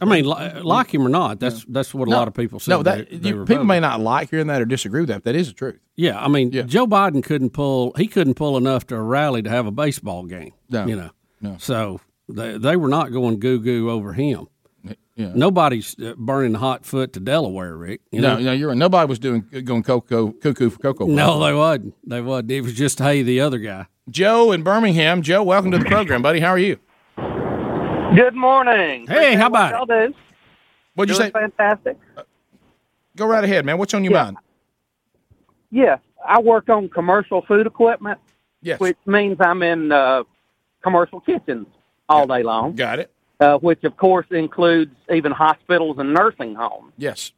[0.00, 2.70] I mean, li- like him or not, that's that's what a lot of people say.
[2.70, 3.66] No, that they, they you, people voting.
[3.68, 5.22] may not like hearing that or disagree with that.
[5.22, 5.78] But that is the truth.
[5.94, 7.92] Yeah, I mean, Joe Biden couldn't pull.
[7.96, 10.52] He couldn't pull enough to a rally to have a baseball game.
[10.70, 10.86] No.
[10.86, 11.10] you know.
[11.40, 11.56] No.
[11.58, 14.48] So they they were not going goo goo over him.
[15.16, 15.32] Yeah.
[15.34, 18.02] Nobody's uh, burning hot foot to Delaware, Rick.
[18.12, 18.42] You no, know?
[18.44, 18.76] no, you're right.
[18.76, 21.06] Nobody was doing going cocoa cuckoo for cocoa.
[21.06, 21.94] No, they wasn't.
[22.06, 22.50] They wasn't.
[22.52, 23.86] It was just hey, the other guy.
[24.10, 25.22] Joe in Birmingham.
[25.22, 26.40] Joe, welcome to the program, buddy.
[26.40, 26.78] How are you?
[27.16, 29.06] Good morning.
[29.06, 30.14] Hey, how What about y'all do?
[30.94, 31.40] What'd you Doing say?
[31.40, 31.98] Fantastic.
[33.16, 33.78] Go right ahead, man.
[33.78, 34.24] What's on your Yeah.
[34.24, 34.36] mind?
[35.70, 38.18] Yes, I work on commercial food equipment.
[38.60, 38.80] Yes.
[38.80, 40.24] Which means I'm in uh,
[40.82, 41.66] commercial kitchens
[42.08, 42.74] all day long.
[42.74, 43.12] Got it.
[43.38, 46.90] Uh, which of course includes even hospitals and nursing homes.
[46.96, 47.32] Yes.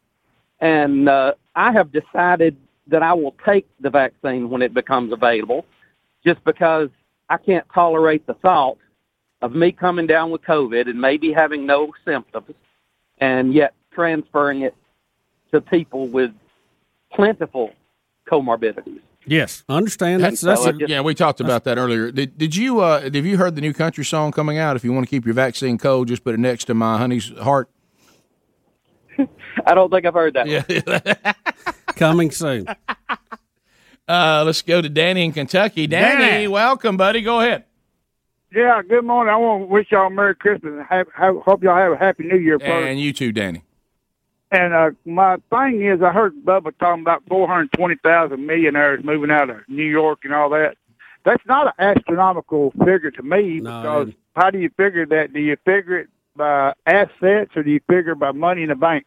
[0.60, 5.66] And uh, I have decided that I will take the vaccine when it becomes available,
[6.24, 6.88] just because
[7.28, 8.78] I can't tolerate the thought
[9.42, 12.54] of me coming down with COVID and maybe having no symptoms,
[13.18, 14.76] and yet transferring it
[15.50, 16.30] to people with
[17.12, 17.72] plentiful
[18.30, 19.00] comorbidities.
[19.30, 20.22] Yes, I understand.
[20.22, 22.10] That's that's So I a, just- yeah, we talked about that earlier.
[22.10, 24.76] Did, did you uh, have you heard the new country song coming out?
[24.76, 27.28] If you want to keep your vaccine cold, just put it next to my honey's
[27.38, 27.68] heart.
[29.66, 30.46] I don't think I've heard that.
[30.46, 31.32] Yeah.
[31.96, 32.66] coming soon.
[34.08, 35.86] Uh, let's go to Danny in Kentucky.
[35.86, 36.48] Danny, Danny.
[36.48, 37.20] welcome, buddy.
[37.20, 37.64] Go ahead.
[38.50, 39.30] Yeah, good morning.
[39.30, 42.24] I want to wish y'all Merry Christmas and have, have, hope y'all have a Happy
[42.24, 42.70] New Year, first.
[42.70, 43.64] And you too, Danny.
[44.50, 49.56] And uh, my thing is, I heard Bubba talking about 420,000 millionaires moving out of
[49.68, 50.76] New York and all that.
[51.24, 55.34] That's not an astronomical figure to me because how do you figure that?
[55.34, 59.04] Do you figure it by assets or do you figure by money in the bank?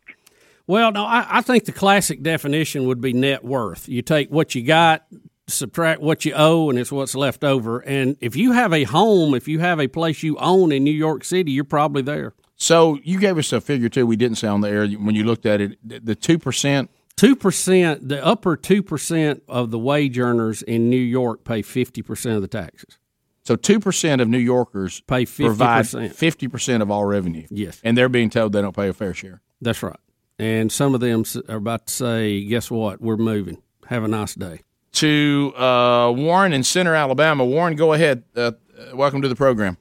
[0.68, 3.90] Well, no, I, I think the classic definition would be net worth.
[3.90, 5.06] You take what you got,
[5.48, 7.80] subtract what you owe, and it's what's left over.
[7.80, 10.92] And if you have a home, if you have a place you own in New
[10.92, 12.34] York City, you're probably there.
[12.61, 14.06] So you gave us a figure too.
[14.06, 16.06] We didn't say on the air when you looked at it.
[16.06, 16.91] The two percent.
[17.15, 22.03] Two percent, the upper two percent of the wage earners in New York pay fifty
[22.03, 22.99] percent of the taxes.
[23.43, 25.45] So two percent of New Yorkers pay 50%.
[25.45, 27.48] provide fifty percent of all revenue.
[27.49, 29.41] Yes, and they're being told they don't pay a fair share.
[29.59, 29.99] That's right.
[30.38, 33.01] And some of them are about to say, "Guess what?
[33.01, 33.61] We're moving.
[33.88, 34.61] Have a nice day."
[34.93, 37.45] to uh, Warren in Center, Alabama.
[37.45, 38.23] Warren, go ahead.
[38.35, 39.77] Uh, uh, welcome to the program.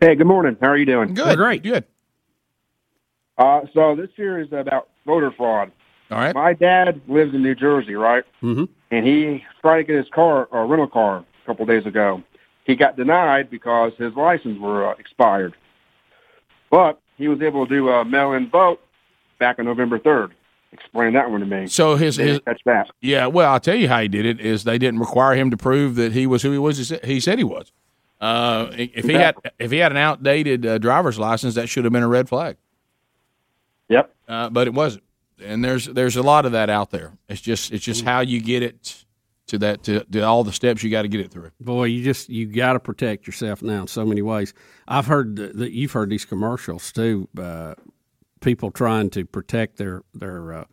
[0.00, 0.56] Hey, good morning.
[0.60, 1.14] How are you doing?
[1.14, 1.36] Good.
[1.36, 1.62] great.
[1.62, 1.84] Good.
[3.38, 5.72] Uh, so this here is about voter fraud.
[6.10, 6.34] All right.
[6.34, 8.24] My dad lives in New Jersey, right?
[8.42, 8.64] Mm-hmm.
[8.90, 12.22] And he tried to get his car, a rental car, a couple days ago.
[12.64, 15.54] He got denied because his license were uh, expired.
[16.70, 18.80] But he was able to do a mail-in vote
[19.38, 20.32] back on November 3rd.
[20.72, 21.66] Explain that one to me.
[21.68, 22.90] So his, Didn't his catch that.
[23.00, 23.26] yeah.
[23.26, 24.40] Well, I'll tell you how he did it.
[24.40, 26.90] Is they didn't require him to prove that he was who he was.
[27.02, 27.72] He said he was.
[28.20, 31.92] Uh, if he had if he had an outdated uh, driver's license, that should have
[31.92, 32.56] been a red flag.
[33.88, 34.14] Yep.
[34.26, 35.04] Uh, but it wasn't.
[35.42, 37.12] And there's there's a lot of that out there.
[37.28, 39.04] It's just it's just how you get it
[39.48, 41.50] to that to, to all the steps you got to get it through.
[41.60, 44.54] Boy, you just you got to protect yourself now in so many ways.
[44.88, 47.28] I've heard that that you've heard these commercials too.
[47.38, 47.74] Uh,
[48.40, 50.64] people trying to protect their their uh,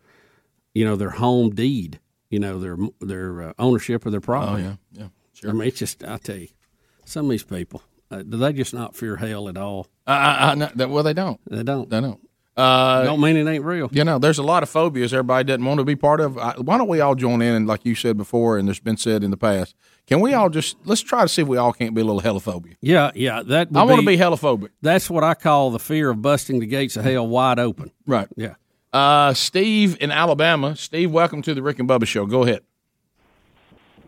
[0.72, 2.00] you know their home deed,
[2.30, 4.64] you know their their uh, ownership of their property.
[4.64, 5.50] Oh, yeah, yeah, sure.
[5.50, 6.48] I mean, it's just I tell you,
[7.04, 9.86] some of these people uh, do they just not fear hell at all?
[10.06, 11.40] I, I, I, no, that- well, they don't.
[11.50, 11.88] They don't.
[11.90, 12.20] They don't.
[12.56, 13.88] Uh, don't mean it ain't real.
[13.90, 16.38] You know, there's a lot of phobias everybody doesn't want to be part of.
[16.38, 17.52] I, why don't we all join in?
[17.54, 19.74] And like you said before, and there's been said in the past,
[20.06, 22.20] can we all just let's try to see if we all can't be a little
[22.22, 22.76] hellophobia?
[22.80, 23.42] Yeah, yeah.
[23.42, 24.68] That would I want to be hellophobic.
[24.82, 27.90] That's what I call the fear of busting the gates of hell wide open.
[28.06, 28.28] Right.
[28.36, 28.54] Yeah.
[28.92, 30.76] Uh, Steve in Alabama.
[30.76, 32.24] Steve, welcome to the Rick and Bubba Show.
[32.26, 32.60] Go ahead.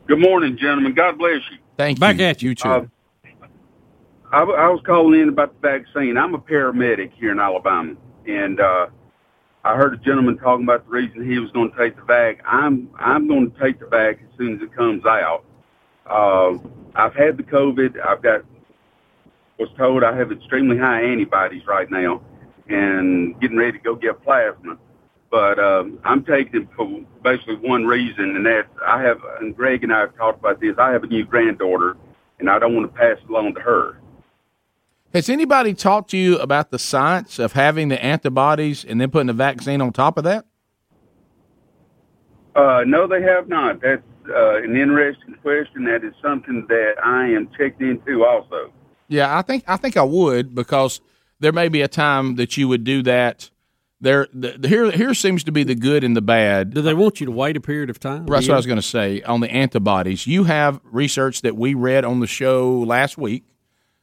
[0.07, 0.94] Good morning, gentlemen.
[0.94, 1.58] God bless you.
[1.77, 2.25] Thank Back you.
[2.25, 2.69] at you too.
[2.69, 2.87] Uh,
[4.33, 6.17] I, w- I was calling in about the vaccine.
[6.17, 7.95] I'm a paramedic here in Alabama,
[8.27, 8.87] and uh,
[9.65, 12.41] I heard a gentleman talking about the reason he was going to take the vac.
[12.47, 15.45] I'm I'm going to take the vac as soon as it comes out.
[16.07, 16.59] Uh,
[16.95, 18.05] I've had the COVID.
[18.05, 18.43] I've got
[19.59, 22.21] was told I have extremely high antibodies right now,
[22.69, 24.79] and getting ready to go get plasma.
[25.31, 26.87] But um, I'm taking it for
[27.23, 30.77] basically one reason, and that I have, and Greg and I have talked about this.
[30.79, 31.97] I have a new granddaughter,
[32.39, 33.99] and I don't want to pass it along to her.
[35.13, 39.29] Has anybody talked to you about the science of having the antibodies and then putting
[39.29, 40.45] the vaccine on top of that?
[42.55, 43.81] Uh, no, they have not.
[43.81, 45.85] That's uh, an interesting question.
[45.85, 48.73] That is something that I am checked into also.
[49.09, 51.01] Yeah, I think I think I would because
[51.39, 53.51] there may be a time that you would do that.
[54.00, 56.75] There, the, the- here, here seems to be the good and the bad.
[56.75, 58.26] Do they want you to wait a period of time?
[58.26, 60.26] That's what I was going to say on the antibodies.
[60.26, 63.44] You have research that we read on the show last week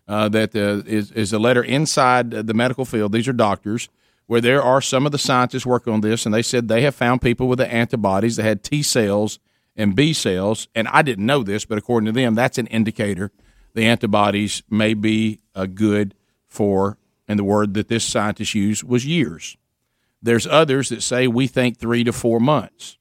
[0.07, 3.11] uh, that uh, is is a letter inside the medical field.
[3.11, 3.89] These are doctors
[4.25, 6.95] where there are some of the scientists working on this, and they said they have
[6.95, 9.39] found people with the antibodies that had T cells
[9.75, 10.67] and B cells.
[10.73, 13.31] And I didn't know this, but according to them, that's an indicator
[13.73, 16.15] the antibodies may be uh, good
[16.47, 16.97] for.
[17.27, 19.55] And the word that this scientist used was years.
[20.23, 22.97] There's others that say we think three to four months.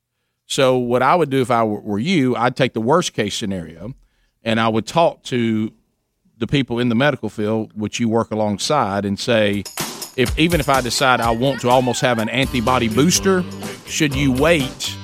[0.47, 3.95] So what I would do if I were you, I'd take the worst case scenario,
[4.43, 5.73] and I would talk to
[6.37, 9.63] the people in the medical field, which you work alongside, and say,
[10.17, 13.45] if even if I decide I want to almost have an antibody booster,
[13.87, 14.97] should you wait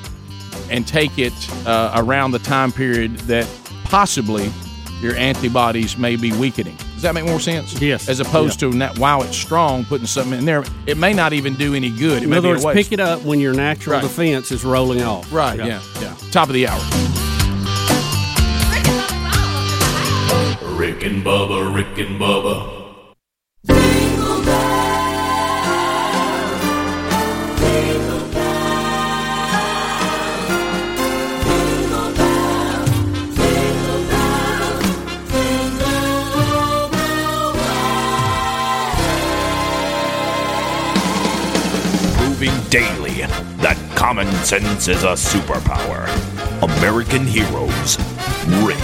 [0.70, 1.32] and take it
[1.66, 3.48] uh, around the time period that
[3.84, 4.50] possibly
[5.00, 6.76] your antibodies may be weakening?
[6.94, 7.80] Does that make more sense?
[7.80, 8.08] Yes.
[8.08, 11.54] As opposed to not, while it's strong, putting something in there, it may not even
[11.54, 12.18] do any good.
[12.18, 12.76] It In may other be words, waste.
[12.76, 14.02] pick it up when your natural Right.
[14.02, 15.32] defense is rolling off.
[15.32, 15.58] Right.
[15.58, 15.80] Yeah.
[16.00, 16.14] Yeah.
[16.32, 16.80] Top of the hour.
[20.76, 22.74] Rick and Bubba, Rick and Bubba.
[22.76, 22.77] Proving
[42.70, 43.22] daily
[43.62, 46.06] that common sense is a superpower.
[46.62, 47.98] American heroes,
[48.64, 48.78] Rick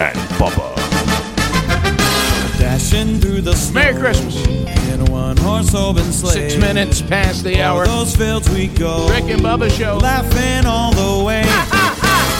[0.00, 0.74] and Bubba.
[2.58, 4.46] Dashing through the snow Merry Christmas.
[4.46, 6.48] in a one-horse open sleigh.
[6.50, 7.86] Six minutes past the O'er hour.
[7.86, 9.08] those fields we go.
[9.08, 9.96] Rick and Bubba show.
[9.96, 11.42] Laughing all the way.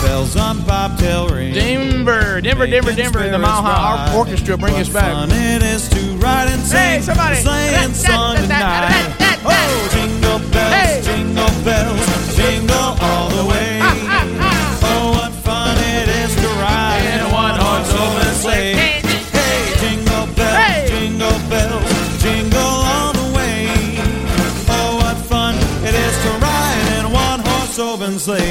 [0.02, 1.55] Bells on bobtail ring.
[1.55, 3.28] Denver, Denver, Denver, Denver.
[3.28, 5.28] The Mile High Orchestra bring us back.
[6.20, 6.78] Is ride and sing.
[6.78, 7.36] Hey, somebody.
[7.36, 8.92] sleighing song tonight.
[9.42, 13.81] Oh, jingle bells, oh, jingle bells, jingle all the way.
[13.81, 18.74] Oh, what fun it is to ride in a one-horse open sleigh.
[18.74, 19.00] Hey,
[19.81, 23.68] jingle bells, jingle bells, jingle all the way.
[24.68, 25.55] Oh, what fun
[25.89, 28.50] it is to ride in a one-horse open sleigh.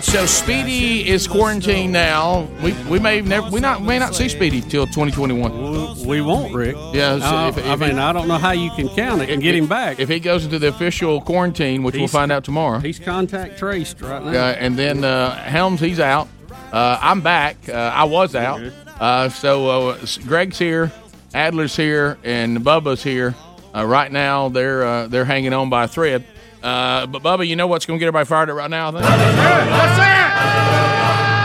[0.00, 2.48] Right, so Speedy is quarantined now.
[2.62, 6.06] We we may never we not may not see Speedy till 2021.
[6.06, 6.74] We won't, Rick.
[6.94, 9.28] Yeah, Uh, if- if I mean, he- I don't know how you can count it
[9.28, 10.00] and get him back.
[10.00, 12.78] If he goes into the official quarantine, which we'll find out tomorrow.
[12.78, 14.30] He's contact traced right now.
[14.30, 16.28] Uh, and then uh, Helms, he's out.
[16.72, 17.56] Uh, I'm back.
[17.68, 18.62] Uh, I was out.
[18.98, 19.96] Uh, so uh,
[20.26, 20.90] Greg's here,
[21.34, 23.34] Adler's here, and Bubba's here.
[23.76, 26.24] Uh, right now, they're uh, they're hanging on by a thread.
[26.62, 28.88] Uh, but Bubba, you know what's going to get everybody fired up right now?
[28.88, 29.02] I think?
[29.04, 31.40] What's that?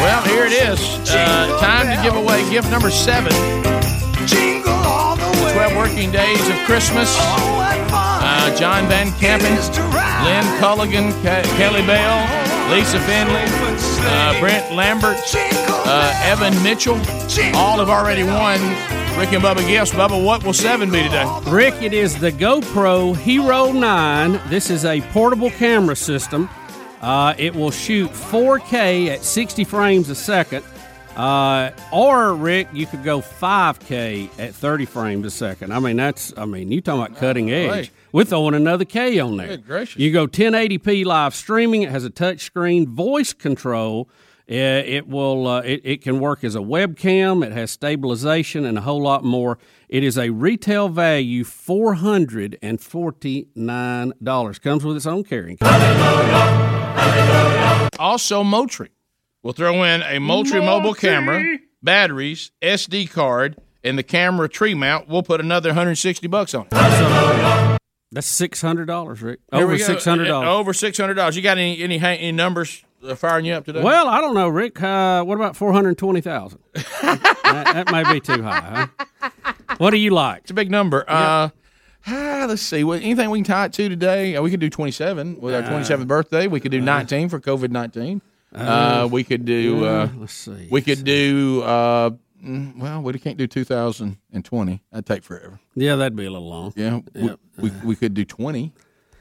[0.00, 0.78] Well, here it is.
[1.10, 3.32] Uh, time to give away gift number seven.
[4.30, 7.10] 12 working days of Christmas.
[7.18, 9.50] Uh, John Van Campen,
[10.24, 12.16] Lynn Culligan, Ke- Kelly Bell,
[12.70, 13.42] Lisa Finley,
[14.06, 15.16] uh, Brent Lambert,
[15.88, 16.96] uh, Evan Mitchell.
[17.56, 18.60] All have already won
[19.18, 19.90] Rick and Bubba gifts.
[19.92, 21.24] Bubba, what will seven be today?
[21.46, 24.40] Rick, it is the GoPro Hero 9.
[24.48, 26.48] This is a portable camera system.
[27.00, 30.64] Uh, it will shoot 4K at 60 frames a second.
[31.16, 35.72] Uh, or Rick, you could go 5K at 30 frames a second.
[35.72, 37.70] I mean, that's I mean, you talking about cutting edge.
[37.70, 37.90] right.
[38.12, 39.48] We're throwing another K on there.
[39.48, 39.98] Good gracious.
[39.98, 41.82] You go 1080p live streaming.
[41.82, 44.08] It has a touch screen, voice control.
[44.48, 45.46] It will.
[45.46, 47.44] Uh, it, it can work as a webcam.
[47.44, 49.58] It has stabilization and a whole lot more.
[49.90, 54.58] It is a retail value four hundred and forty nine dollars.
[54.58, 55.58] Comes with its own carrying.
[55.58, 55.68] case.
[57.98, 58.90] Also, Moultrie.
[59.42, 65.08] We'll throw in a Moultrie mobile camera, batteries, SD card, and the camera tree mount.
[65.08, 67.78] We'll put another 160 bucks on it.
[68.10, 69.40] That's six hundred dollars, Rick.
[69.52, 70.48] Over six hundred dollars.
[70.48, 71.36] Over six hundred dollars.
[71.36, 73.82] You got any any any numbers uh, firing you up today?
[73.82, 74.80] Well, I don't know, Rick.
[74.82, 76.60] Uh, what about four hundred twenty thousand?
[76.74, 78.88] that, that may be too high.
[79.20, 79.52] Huh?
[79.78, 80.42] What do you like?
[80.42, 81.04] It's a big number.
[81.08, 81.50] Uh,
[82.06, 82.84] ah, let's see.
[82.84, 84.34] What, anything we can tie it to today?
[84.36, 86.46] Uh, we could do 27 with our Uh, 27th birthday.
[86.46, 88.22] We could do 19 for COVID 19.
[88.54, 89.84] Uh, we could do.
[89.84, 90.68] Uh, let's see.
[90.70, 91.62] We could do.
[91.62, 92.10] Uh,
[92.42, 94.82] mm, well, we can't do 2020.
[94.90, 95.60] That'd take forever.
[95.74, 96.72] Yeah, that'd be a little long.
[96.74, 97.38] Yeah, Yep.
[97.58, 98.72] we, we, we could do 20.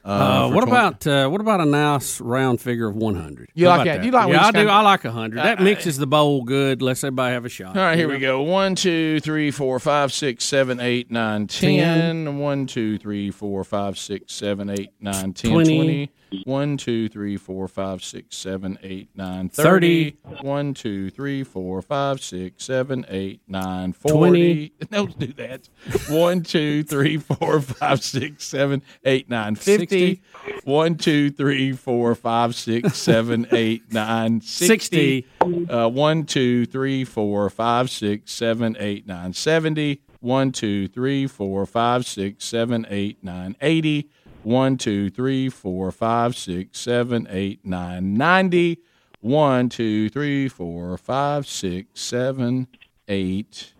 [0.07, 3.49] Uh, for what 20 about uh, what about a nice round figure of one hundred?
[3.53, 4.03] You like that?
[4.05, 4.59] You like Yeah, I do.
[4.59, 5.37] kinda- I like a hundred.
[5.39, 6.81] That Uh, mixes the bowl good.
[6.81, 7.75] Let's everybody have a shot.
[7.75, 8.37] All right, here You we know?
[8.37, 8.43] go.
[8.43, 12.39] One, two, three, four, five, six, seven, eight, nine, ten.
[12.39, 15.75] One, two, three, four, five, six, seven, eight, nine, ten, Twenty.
[15.75, 16.11] twenty.
[16.43, 20.11] One, two, three, four, five, six, seven, eight, nine, Thirty.
[20.11, 20.41] thirty.
[20.45, 24.71] One, two, three, four, five, six, seven, eight, nine, Twenty.
[24.71, 24.73] forty.
[24.91, 25.69] Don't do that.
[26.09, 30.21] One, two, three, four, five, six, seven, eight, nine, fifty.
[30.63, 35.25] One, two, three, four, five, six, seven, eight, nine, sixty.
[35.69, 40.01] Uh, one, two, three, four, five, six, seven, eight, nine, seventy.
[40.19, 44.09] One, two, three, four, five, six, seven, eight, nine, eighty.
[44.47, 48.79] One, two, three, four, five, six, seven, eight, nine, ninety.
[49.19, 52.69] One, two, three, four, five, six, seven,
[53.09, 53.73] eight.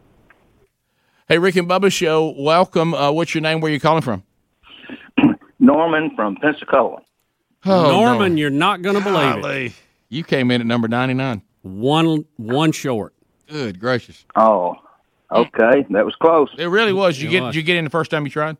[1.29, 2.93] Hey, Rick and Bubba Show, welcome.
[2.93, 3.61] Uh, what's your name?
[3.61, 4.23] Where are you calling from?
[5.57, 6.99] Norman from Pensacola.
[7.63, 8.39] Oh, Norman, no.
[8.41, 9.71] you're not going to believe it.
[10.09, 11.43] You came in at number ninety nine.
[11.61, 13.13] One one short.
[13.47, 14.25] Good gracious!
[14.35, 14.75] Oh,
[15.31, 16.49] okay, that was close.
[16.57, 17.15] It really was.
[17.15, 17.53] Did you It get was.
[17.53, 18.57] did you get in the first time you tried?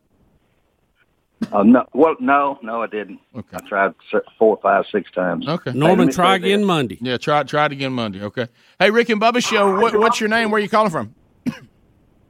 [1.52, 3.20] Uh, no, well, no, no, I didn't.
[3.36, 3.58] Okay.
[3.58, 3.94] I tried
[4.40, 5.48] four, five, six times.
[5.48, 5.72] Okay.
[5.72, 6.66] Norman, try again say.
[6.66, 6.98] Monday.
[7.00, 8.24] Yeah, try try it again Monday.
[8.24, 8.48] Okay.
[8.80, 9.80] Hey, Rick and Bubba Show.
[9.80, 10.50] What, what's your name?
[10.50, 11.14] Where are you calling from?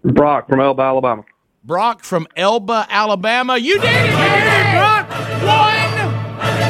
[0.03, 1.23] Brock from Elba, Alabama.
[1.63, 3.57] Brock from Elba, Alabama.
[3.57, 4.05] You did it!
[4.05, 5.09] You did it, Brock!
[5.09, 5.87] One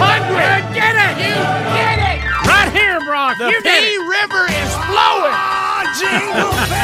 [0.02, 0.74] hundred!
[0.74, 1.18] Get it!
[1.22, 1.34] You
[1.74, 2.48] did it!
[2.48, 3.38] Right here, Brock.
[3.38, 5.34] The you Pea River is flowing.
[5.38, 6.54] Ah, jingle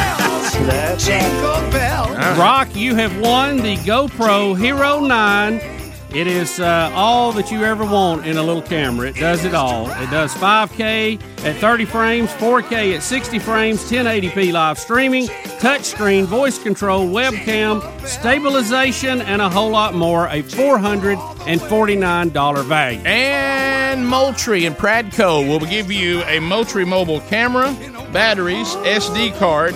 [0.98, 2.36] jingle bells.
[2.36, 5.60] Brock, you have won the GoPro Hero 9.
[6.14, 9.08] It is uh, all that you ever want in a little camera.
[9.08, 9.90] It does it all.
[9.90, 15.26] It does 5K at 30 frames, 4K at 60 frames, 1080p live streaming,
[15.58, 20.28] touchscreen, voice control, webcam, stabilization, and a whole lot more.
[20.28, 23.00] A $449 value.
[23.04, 27.74] And Moultrie and Pradco will give you a Moultrie mobile camera,
[28.12, 29.74] batteries, SD card,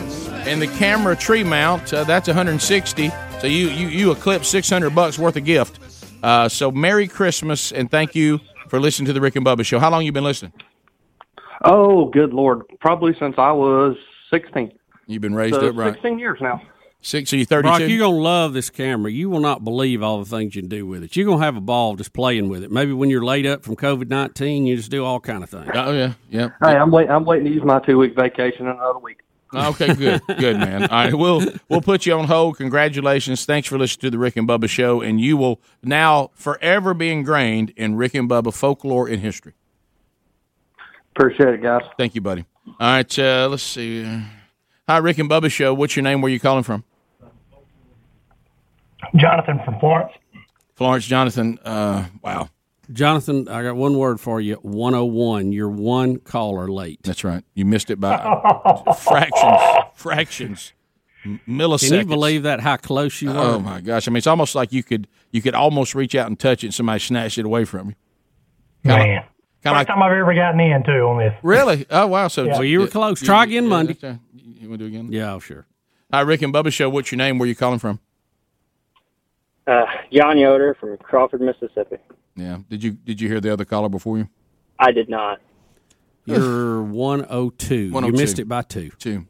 [0.48, 1.92] and the camera tree mount.
[1.92, 3.10] Uh, that's 160.
[3.40, 5.78] So you you you eclipse 600 bucks worth of gift.
[6.22, 9.78] Uh, so Merry Christmas and thank you for listening to the Rick and Bubba Show.
[9.78, 10.52] How long you been listening?
[11.64, 12.62] Oh, good lord!
[12.80, 13.96] Probably since I was
[14.30, 14.72] sixteen.
[15.06, 15.92] You've been raised So up right.
[15.92, 16.62] Sixteen years now.
[17.00, 17.30] Six.
[17.30, 17.62] So you 32.
[17.62, 19.10] Brock, you're gonna love this camera.
[19.10, 21.14] You will not believe all the things you can do with it.
[21.14, 22.70] You're gonna have a ball just playing with it.
[22.72, 25.70] Maybe when you're laid up from COVID nineteen, you just do all kind of things.
[25.74, 26.48] Oh yeah, yeah.
[26.62, 27.08] Hey, I'm wait.
[27.08, 29.18] I'm waiting to use my two week vacation in another week.
[29.54, 30.82] Okay, good, good man.
[30.82, 32.58] All right, we'll we'll put you on hold.
[32.58, 36.92] Congratulations, thanks for listening to the Rick and Bubba show, and you will now forever
[36.92, 39.54] be ingrained in Rick and Bubba folklore and history.
[41.16, 41.82] Appreciate it, guys.
[41.96, 42.44] Thank you, buddy.
[42.66, 44.04] All right, uh, let's see.
[44.88, 45.72] Hi, Rick and Bubba show.
[45.72, 46.20] What's your name?
[46.20, 46.84] Where are you calling from?
[49.16, 50.12] Jonathan from Florence.
[50.76, 51.58] Florence, Jonathan.
[51.64, 52.50] Uh, wow.
[52.92, 55.52] Jonathan, I got one word for you 101.
[55.52, 57.00] You're one caller late.
[57.02, 57.44] That's right.
[57.54, 58.16] You missed it by
[58.98, 59.58] fractions.
[59.94, 60.72] Fractions.
[61.24, 61.88] M- Milliseconds.
[61.88, 62.60] Can you believe that?
[62.60, 63.36] How close you were?
[63.38, 64.06] Oh my gosh!
[64.06, 66.68] I mean, it's almost like you could you could almost reach out and touch it,
[66.68, 67.94] and somebody snatched it away from you.
[68.84, 69.24] Kinda- Man.
[69.62, 71.34] kinda First time I've ever gotten in, too, on this.
[71.42, 71.84] Really?
[71.90, 72.28] Oh wow!
[72.28, 72.52] So Yeah.
[72.52, 73.20] Well, you were close.
[73.20, 73.94] Try again Monday.
[74.00, 74.18] that's.
[74.34, 75.12] You want to do again?
[75.12, 75.66] Yeah, oh, sure.
[76.12, 76.88] Hi, Rick and Bubba show.
[76.88, 77.38] What's your name?
[77.38, 78.00] Where are you calling from?
[79.66, 81.96] Uh, John Yoder from Crawford, Mississippi.
[82.38, 82.58] Yeah.
[82.68, 84.28] Did you did you hear the other caller before you?
[84.78, 85.40] I did not.
[86.24, 87.74] You're 102.
[87.74, 88.90] You missed it by two.
[88.98, 89.26] Two.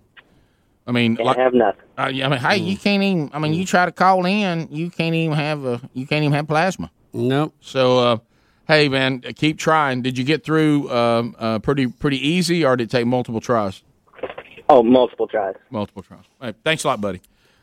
[0.87, 1.83] I mean, Can't like, have nothing.
[1.99, 3.31] uh, I mean, hey, you can't even.
[3.33, 6.33] I mean, you try to call in, you can't even have a, you can't even
[6.33, 6.91] have plasma.
[7.13, 7.55] Nope.
[7.61, 8.19] So, uh,
[8.67, 10.01] hey, man, keep trying.
[10.01, 13.83] Did you get through um, uh, pretty pretty easy, or did it take multiple tries?
[14.71, 15.55] Oh, multiple tries.
[15.71, 16.25] Multiple tries.
[16.41, 17.21] Hey, thanks a lot, buddy.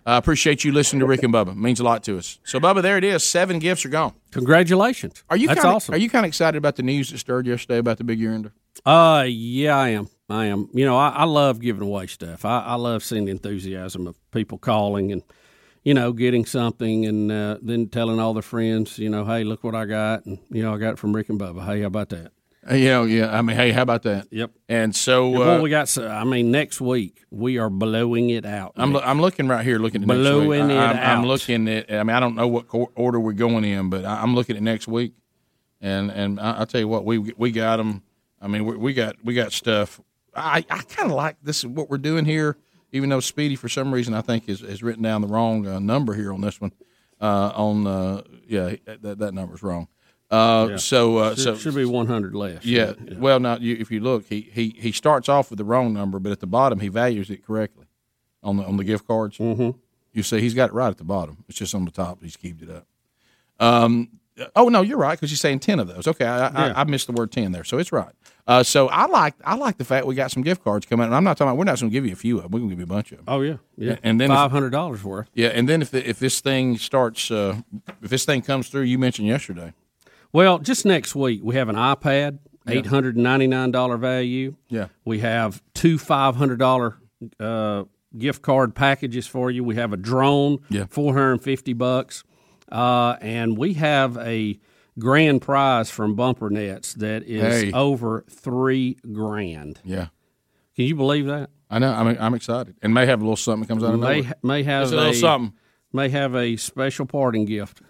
[0.08, 1.54] I appreciate you listening to Rick and Bubba.
[1.54, 2.38] It means a lot to us.
[2.44, 3.24] So, Bubba, there it is.
[3.24, 4.14] Seven gifts are gone.
[4.32, 5.24] Congratulations.
[5.32, 5.96] Are you That's kinda, awesome.
[5.96, 8.32] Are you kind of excited about the news that stirred yesterday about the big year
[8.32, 8.54] ender?
[8.86, 10.10] Uh, yeah, I am.
[10.30, 10.70] I am.
[10.74, 12.46] You know, I, I love giving away stuff.
[12.46, 15.24] I, I love seeing the enthusiasm of people calling and,
[15.84, 19.64] you know, getting something and uh, then telling all their friends, you know, hey, look
[19.64, 20.26] what I got.
[20.26, 21.66] And, you know, I got it from Rick and Bubba.
[21.66, 22.32] Hey, how about that?
[22.70, 23.36] Uh, you know, yeah.
[23.36, 24.28] I mean, hey, how about that?
[24.32, 24.52] Yep.
[24.68, 28.46] And so, And uh, we got, so, I mean, next week, we are blowing it
[28.46, 28.74] out.
[28.76, 30.24] I'm, lo- I'm looking right here, looking at next week.
[30.24, 31.92] Blowing it I, am I'm looking at.
[31.92, 34.64] I mean, I don't know what order we're going in, but I, I'm looking at
[34.64, 35.14] next week,
[35.80, 38.02] and and I, I tell you what, we we got them.
[38.42, 40.02] I mean, we, we got we got stuff.
[40.36, 42.58] I I kind of like this is what we're doing here,
[42.92, 45.80] even though Speedy for some reason I think is has written down the wrong uh,
[45.80, 46.72] number here on this one.
[47.22, 49.88] Uh, on uh, yeah, that that number's wrong.
[50.36, 50.76] Uh, Yeah.
[50.78, 52.66] So uh, Should- so should be 100 less.
[52.66, 52.94] Yeah.
[53.18, 56.20] Well, now you, if you look, he, he he starts off with the wrong number,
[56.20, 57.86] but at the bottom he values it correctly
[58.44, 59.38] on the on the gift cards.
[59.38, 59.72] Mm-hmm.
[60.14, 61.44] You see, he's got it right at the bottom.
[61.50, 62.24] It's just on the top.
[62.24, 62.86] He's keeped it up.
[63.60, 64.10] Um.
[64.54, 66.08] Oh no, you're right because you're saying ten of those.
[66.08, 66.74] Okay, I, Yeah.
[66.76, 68.12] I, I missed the word ten there, so it's right.
[68.48, 71.16] Uh, so I like I like the fact we got some gift cards coming, and
[71.16, 72.52] I'm not talking about we're not going to give you a few of them.
[72.52, 73.26] We're going to give you a bunch of them.
[73.30, 73.58] Oh, yeah.
[73.78, 73.96] Yeah.
[74.04, 75.30] And then five hundred dollars worth.
[75.34, 77.62] Yeah, and then if the, if this thing starts, uh,
[78.04, 79.74] if this thing comes through, you mentioned yesterday.
[80.36, 84.58] Well, just next week we have an iPad, eight hundred ninety nine dollar value.
[84.68, 84.88] Yeah.
[85.06, 86.98] we have two five hundred dollar
[87.40, 87.86] uh,
[88.18, 89.64] gift card packages for you.
[89.64, 90.88] We have a drone, Yeah.
[90.90, 92.26] four hundred fifty bucks,
[92.70, 94.60] uh, and we have a
[95.00, 97.72] grand prize from Bumper Nets that is Hey.
[97.72, 99.80] over three grand.
[99.86, 100.08] Yeah.
[100.76, 101.50] Can you believe that?
[101.70, 101.94] I know.
[101.94, 104.34] I'm I'm excited, and may have a little something that comes out of May nowhere.
[104.44, 105.54] may have Just a little something.
[105.94, 107.82] May have a special parting gift.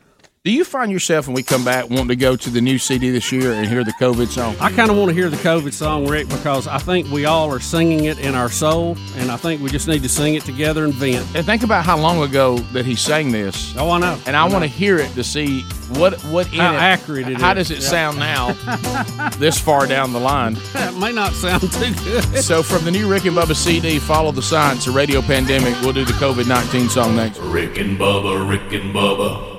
[0.46, 3.10] Do you find yourself when we come back wanting to go to the new CD
[3.10, 4.56] this year and hear the COVID song?
[4.62, 7.52] I kind of want to hear the COVID song, Rick, because I think we all
[7.52, 10.44] are singing it in our soul, and I think we just need to sing it
[10.44, 11.26] together and vent.
[11.36, 13.76] And think about how long ago that he sang this.
[13.76, 14.20] Oh, I know.
[14.28, 15.62] And I, want to hear it to see
[15.98, 17.70] what what in How it, accurate it How is.
[17.70, 17.90] does it Yeah.
[17.90, 19.30] sound now?
[19.40, 20.58] this far down the line.
[20.74, 22.44] That may not sound too good.
[22.44, 25.74] So from the new Rick and Bubba CD, follow the science, a radio pandemic.
[25.82, 27.40] We'll do the COVID nineteen song next.
[27.40, 29.55] Rick and Bubba, Rick and Bubba.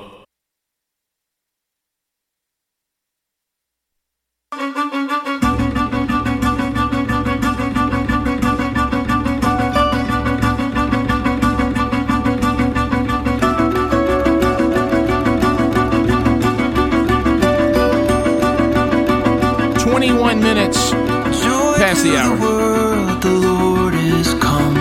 [22.11, 23.21] The hour.
[23.21, 24.75] The Lord is come.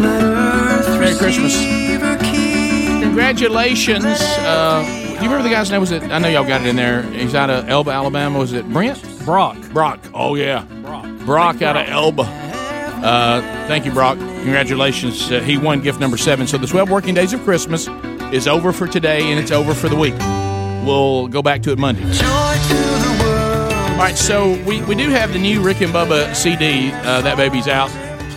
[0.00, 1.54] Let earth Merry Christmas.
[1.54, 3.02] receive her King.
[3.02, 4.04] Congratulations.
[4.04, 5.80] Uh, do you remember the guy's name?
[5.80, 6.02] Was it?
[6.04, 7.02] I know y'all got it in there.
[7.02, 8.38] He's out of Elba, Alabama.
[8.38, 9.02] Was it Brent?
[9.24, 9.56] Brock.
[9.72, 10.00] Brock.
[10.14, 10.64] Oh yeah.
[10.82, 11.06] Brock.
[11.20, 12.22] Brock out of Elba.
[12.22, 14.16] Uh, thank you, Brock.
[14.18, 15.30] Congratulations.
[15.30, 16.46] Uh, he won gift number seven.
[16.46, 17.88] So the 12 working days of Christmas
[18.32, 20.14] is over for today, and it's over for the week.
[20.86, 22.02] We'll go back to it Monday.
[23.94, 26.90] All right, so we, we do have the new Rick and Bubba CD.
[26.90, 27.90] Uh, that baby's out.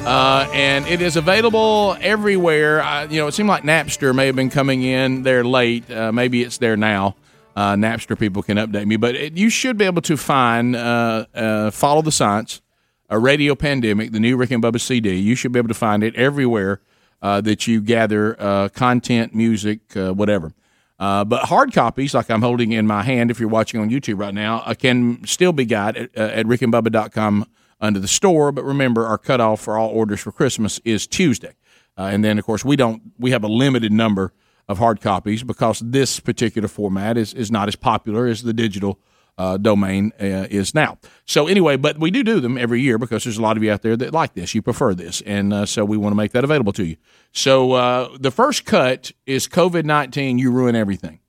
[0.05, 2.79] Uh, and it is available everywhere.
[2.83, 5.89] Uh, you know, it seemed like Napster may have been coming in there late.
[5.89, 7.15] Uh, maybe it's there now.
[7.55, 11.25] Uh, Napster people can update me, but it, you should be able to find uh,
[11.33, 12.61] uh, "Follow the Science,"
[13.09, 15.15] a radio pandemic, the new Rick and Bubba CD.
[15.15, 16.81] You should be able to find it everywhere
[17.23, 20.53] uh, that you gather content, music, whatever.
[20.99, 24.19] Uh, but hard copies, like I'm holding in my hand, if you're watching on YouTube
[24.19, 27.45] right now, uh, can still be got at, uh, at rickandbubba.com
[27.79, 28.51] under the store.
[28.51, 31.53] But remember, our cutoff for all orders for Christmas is Tuesday,
[31.97, 33.01] uh, and then of course we don't.
[33.19, 34.33] We have a limited number
[34.67, 38.99] of hard copies because this particular format is is not as popular as the digital
[39.37, 40.97] uh, domain uh, is now.
[41.25, 43.71] So anyway, but we do do them every year because there's a lot of you
[43.71, 46.31] out there that like this, you prefer this, and uh, so we want to make
[46.31, 46.97] that available to you.
[47.31, 50.39] So uh, the first cut is COVID nineteen.
[50.39, 51.19] You ruin everything,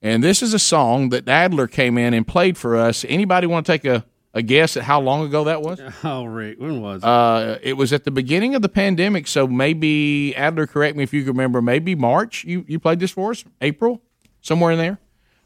[0.00, 3.04] and this is a song that Adler came in and played for us.
[3.06, 5.80] Anybody want to take a, a guess at how long ago that was?
[6.04, 7.06] Oh, Rick, when was it?
[7.06, 11.12] Uh, it was at the beginning of the pandemic, so maybe Adler, correct me if
[11.12, 11.60] you remember.
[11.60, 12.44] Maybe March.
[12.44, 14.00] You you played this for us, April,
[14.40, 14.98] somewhere in there.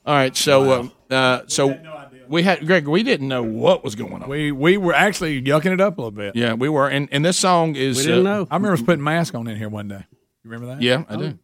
[0.07, 1.71] All right, so uh, uh, so
[2.29, 2.87] we had Greg.
[2.87, 4.29] We didn't know what was going on.
[4.29, 6.37] We we were actually yucking it up a little bit.
[6.37, 7.99] Yeah, we were, and, and this song is.
[7.99, 10.05] We didn't uh, I remember us putting mask on in here one day.
[10.45, 10.83] You remember that?
[10.83, 11.39] Yeah, I do.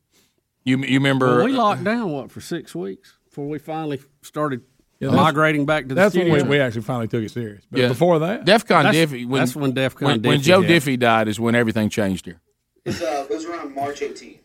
[0.65, 1.37] You you remember?
[1.37, 4.63] Well, we locked down what for six weeks before we finally started
[4.99, 7.65] Yeah, migrating back to the That's when we, we actually finally took it serious.
[7.71, 7.89] But Yeah.
[7.89, 9.27] before that, DefCon That's- Diffie.
[9.27, 10.83] When, that's when DEFCON when, when Joe hit.
[10.83, 12.41] Diffie died is when everything changed here.
[12.85, 14.39] It, uh, it was around March 18th.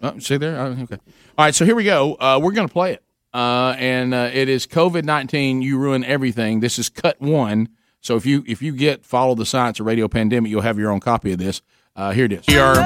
[0.00, 0.58] Oh, see there?
[0.58, 0.98] Oh, okay.
[1.36, 2.14] All right, so here we go.
[2.14, 3.02] Uh, we're going to play it.
[3.32, 6.60] Uh, and uh, it is COVID 19, you ruin everything.
[6.60, 7.68] This is cut one.
[8.00, 10.90] So if you if you get Follow the Science of Radio Pandemic, you'll have your
[10.90, 11.62] own copy of this.
[11.94, 12.46] Uh, here it is.
[12.46, 12.76] We are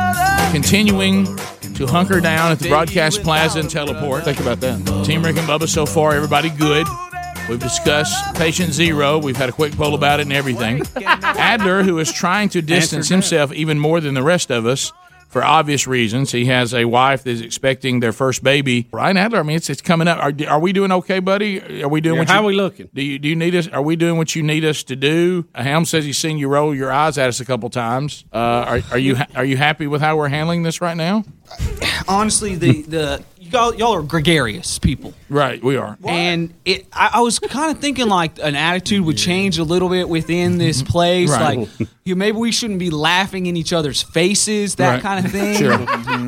[0.52, 1.26] continuing
[1.74, 4.24] to hunker down at the Broadcast Plaza and Teleport.
[4.24, 5.04] Think about that.
[5.04, 6.86] Team Rick and Bubba so far, everybody good.
[7.48, 9.18] We've discussed patient zero.
[9.18, 10.82] We've had a quick poll about it and everything.
[10.96, 14.92] Adler, who is trying to distance himself even more than the rest of us
[15.32, 16.30] for obvious reasons.
[16.30, 18.86] He has a wife that is expecting their first baby.
[18.92, 20.18] Ryan Adler, I mean, it's, it's coming up.
[20.18, 21.82] Are, are we doing okay, buddy?
[21.82, 22.90] Are we doing Yeah, what how you, we looking?
[22.92, 23.66] Do you do you need us?
[23.68, 25.46] Are we doing what you need us to do?
[25.54, 28.24] Helm says he's seen you roll your eyes at us a couple times.
[28.32, 31.24] Uh, are, are you are you happy with how we're handling this right now?
[32.08, 35.96] honestly, the the y'all y'all are gregarious people, Right, we are.
[36.04, 36.86] and it.
[36.92, 40.58] I, I was kind of thinking like an attitude would change a little bit within
[40.58, 41.30] this place.
[41.30, 41.58] Right.
[41.78, 45.02] Like, you maybe we shouldn't be laughing in each other's faces, that Right.
[45.02, 45.56] kind of thing.
[45.56, 45.72] Sure.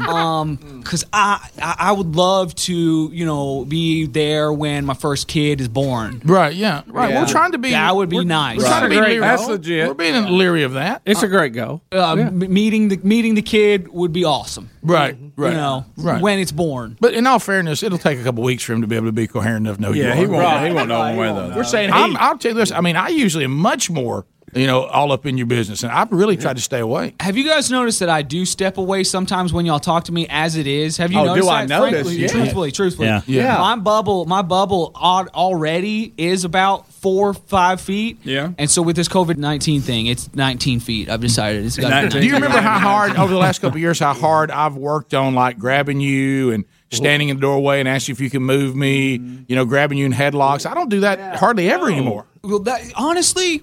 [0.08, 5.28] Um, because I, I I would love to you know be there when my first
[5.28, 6.22] kid is born.
[6.24, 6.54] Right.
[6.54, 6.82] Yeah.
[6.86, 7.10] Right.
[7.10, 7.20] Yeah.
[7.22, 7.70] We're trying to be.
[7.70, 8.58] That would be we're- nice.
[8.58, 9.08] We're trying to be Right.
[9.10, 9.20] leery.
[9.20, 9.88] That's legit.
[9.88, 11.02] We're being leery of that.
[11.04, 11.82] It's a great goal.
[11.92, 14.70] Uh, m- meeting the meeting the kid would be awesome.
[14.82, 15.16] Right.
[15.36, 15.50] Right.
[15.50, 16.20] You know, Right.
[16.22, 16.96] when it's born.
[17.00, 19.12] But in all fairness, it'll take a couple weeks for him to be able to
[19.12, 19.76] be coherent enough.
[19.76, 20.28] to Know Yeah, you he are.
[20.42, 21.52] won't- he won't know one way or.
[21.56, 22.72] We're saying, He- I'm, I'll tell you this.
[22.72, 24.24] I mean, I usually am much more,
[24.54, 27.14] you know, all up in your business, and I've really tried to stay away.
[27.18, 30.26] Have you guys noticed that I do step away sometimes when y'all talk to me
[30.30, 30.96] as it is?
[30.98, 31.80] Have you Oh, do noticed I that?
[31.80, 31.90] notice?
[32.02, 32.28] Frankly, Yeah.
[32.28, 33.08] Truthfully, truthfully.
[33.08, 33.20] Yeah.
[33.26, 33.58] Yeah.
[33.58, 34.92] My bubble, my bubble
[35.34, 38.18] already is about four, five feet.
[38.24, 38.50] Yeah.
[38.58, 41.08] And so with this COVID nineteen thing, it's nineteen feet.
[41.08, 42.10] I've decided it's got.
[42.10, 45.14] Do you remember how hard over the last couple of years how hard I've worked
[45.14, 46.64] on like grabbing you and
[46.94, 49.42] standing in the doorway and asking if you can move me, mm-hmm.
[49.48, 50.64] you know, grabbing you in headlocks.
[50.68, 52.26] I don't do that hardly ever anymore.
[52.42, 53.62] Well, that honestly,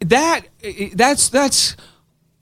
[0.00, 0.42] that
[0.94, 1.76] that's that's.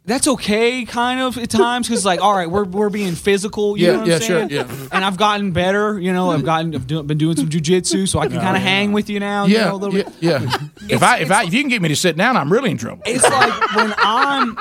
[0.04, 3.76] That's okay, kind of at times, because like, all right, we're we're being physical.
[3.76, 4.50] You Yeah, know what yeah, I'm sure, saying?
[4.50, 4.88] yeah.
[4.90, 6.00] And I've gotten better.
[6.00, 8.62] You know, I've gotten, I've do, been doing some jujitsu, so I can kind of
[8.62, 8.68] yeah.
[8.70, 9.44] hang with you now.
[9.44, 10.14] you Yeah, know, a little yeah, bit.
[10.20, 10.56] yeah.
[10.88, 12.78] if I if I if you can get me to sit down, I'm really in
[12.78, 13.02] trouble.
[13.04, 14.56] It's like when I'm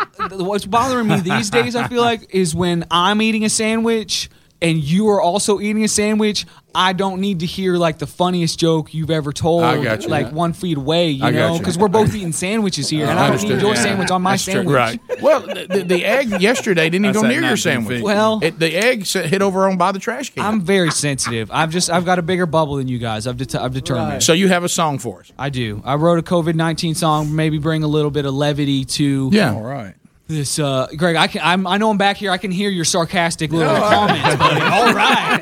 [0.46, 1.78] what's bothering me these days.
[1.78, 4.30] I feel like is when I'm eating a sandwich
[4.62, 6.46] and you are also eating a sandwich.
[6.76, 9.64] I don't need to hear like the funniest joke you've ever told.
[9.64, 10.10] I got you.
[10.10, 13.30] Like one feet away, you I know, because we're both eating sandwiches here, and I,
[13.32, 13.82] don't need your Yeah.
[13.82, 14.54] sandwich on my That's true.
[14.54, 14.76] sandwich.
[14.76, 15.00] Right.
[15.22, 17.98] Well, the, the, the egg yesterday didn't even go near your sandwich.
[17.98, 18.04] feet.
[18.04, 20.44] Well- it, the egg hit over on by the trash can.
[20.46, 21.50] I'm very sensitive.
[21.52, 23.26] I've just I've got a bigger bubble than you guys.
[23.26, 24.22] I've, det- I've determined.
[24.22, 25.32] So you have a song for us?
[25.40, 25.82] I do.
[25.84, 27.36] I wrote a COVID nineteen song.
[27.36, 29.30] Maybe bring a little bit of levity to.
[29.34, 29.54] Yeah.
[29.56, 29.96] All right.
[30.28, 31.40] This, uh, Greg, I can.
[31.42, 32.32] I'm, I know I'm back here.
[32.32, 34.60] I can hear your sarcastic little comments, buddy.
[34.62, 35.42] All right.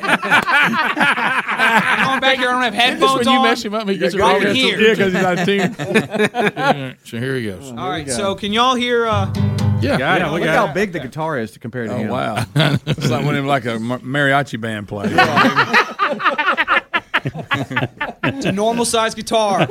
[1.58, 2.50] I know I'm back here.
[2.50, 3.44] I don't have headphones when you on.
[3.46, 4.42] mess him up, he gets it I wrong.
[4.42, 4.80] can hear.
[4.80, 5.76] Yeah, 'cause he's out of tune.
[6.56, 7.72] Yeah, so here he goes.
[7.72, 8.08] All right.
[8.08, 9.08] So can y'all hear?
[9.08, 9.34] Uh,
[9.82, 9.98] Yeah.
[9.98, 10.26] Got it.
[10.26, 12.10] We Look got how big the guitar is to compare to Oh him.
[12.10, 12.46] wow!
[12.56, 15.12] it's like when of them like a mar- mariachi band plays.
[18.24, 19.68] it's a normal size guitar.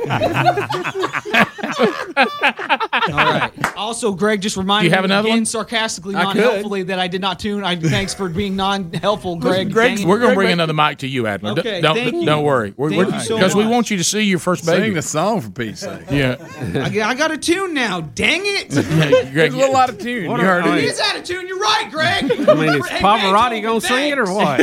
[1.77, 3.51] All right.
[3.77, 5.45] Also, Greg just reminded Do you have me another again, one?
[5.45, 7.63] sarcastically, I non helpfully, that I did not tune.
[7.63, 9.71] I thanks for being non helpful, Greg.
[9.71, 11.55] Greg, we're going to bring Greg, another mic to you, Adler.
[11.55, 12.25] D- Okay, don't thank you.
[12.25, 12.73] don't worry.
[12.77, 13.71] We're, Thank you so because we much.
[13.71, 14.83] want you to see your first baby.
[14.85, 16.03] Sing the song for Pete's sake.
[16.11, 16.35] Yeah.
[16.75, 18.01] I, I got a tune now.
[18.01, 18.73] Dang it!
[18.95, 20.29] Yeah, Greg, There's a lot of tune.
[20.29, 20.83] What you are- heard It mean- it.
[20.85, 21.47] is out of tune.
[21.47, 22.23] You're right, Greg.
[22.49, 24.59] I mean, is Hey, Pavarotti gonna sing it or what?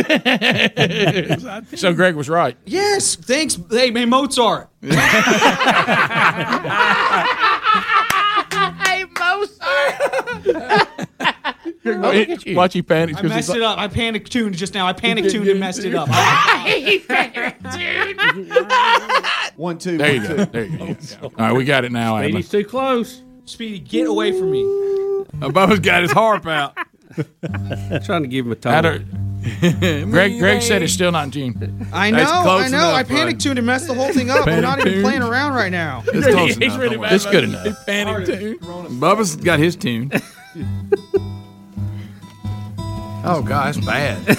[1.79, 2.57] so Greg was right.
[2.65, 3.59] Yes, thanks.
[3.71, 4.69] Hey, man, Mozart.
[4.83, 4.95] Hey,
[9.19, 11.09] Mozart.
[12.57, 13.19] Watch he panics.
[13.19, 13.79] I 'cause messed he's it up.
[13.79, 14.87] I panic tuned just now.
[14.87, 16.09] I panic tuned and messed it up.
[19.57, 19.99] One, two.
[19.99, 20.45] There you one, go.
[20.45, 20.51] two.
[20.51, 20.97] There you go.
[21.23, 22.31] Oh, All right, we got it now, Adler.
[22.43, 23.23] Speedy's too close.
[23.45, 24.63] Speedy, get away from me.
[25.41, 26.77] Bubba's got his harp out.
[28.05, 29.32] Trying to give him a Adder- tone.
[29.61, 31.87] Greg, Greg said it's still not in tune.
[31.93, 32.77] I know, That's close I know.
[32.79, 33.09] enough, I bud.
[33.09, 34.47] panic tuned and messed the whole thing up.
[34.47, 35.05] We're not even Panic-tuned.
[35.05, 36.05] playing around right now.
[36.07, 36.79] It's close enough.
[36.81, 37.11] Don't worry.
[37.11, 37.67] It's good enough.
[37.67, 38.59] He panicked too.
[38.61, 40.13] Bubba's got his tune.
[43.25, 44.39] oh God, that's bad.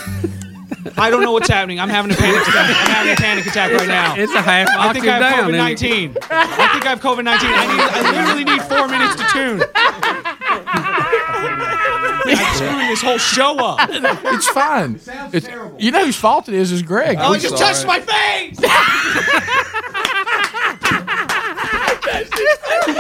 [0.98, 1.80] I don't know what's happening.
[1.80, 2.70] I'm having a panic attack.
[2.70, 4.16] I'm having a panic attack right now.
[4.16, 5.58] It's a half I think I have down, COVID isn't it?
[5.58, 6.18] 19.
[6.30, 7.50] I think I have COVID 19.
[7.52, 9.64] I, need, I literally need four minutes to tune.
[12.26, 13.90] I'm screwing this whole show up.
[14.34, 15.00] It's fine.
[15.32, 15.80] It's, terrible.
[15.80, 16.72] you know whose fault it is?
[16.72, 17.18] Is Greg.
[17.20, 18.60] Oh, you touched my face!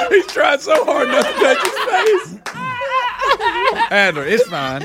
[0.09, 1.73] He's trying so hard not to touch his
[2.29, 2.39] face.
[3.91, 4.81] Adler, it's fine.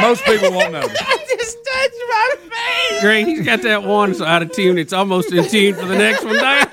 [0.00, 0.80] Most people won't know.
[0.82, 3.00] I just touched my face.
[3.00, 4.78] Greg, he's got that one that's out of tune.
[4.78, 6.66] It's almost in tune for the next one down.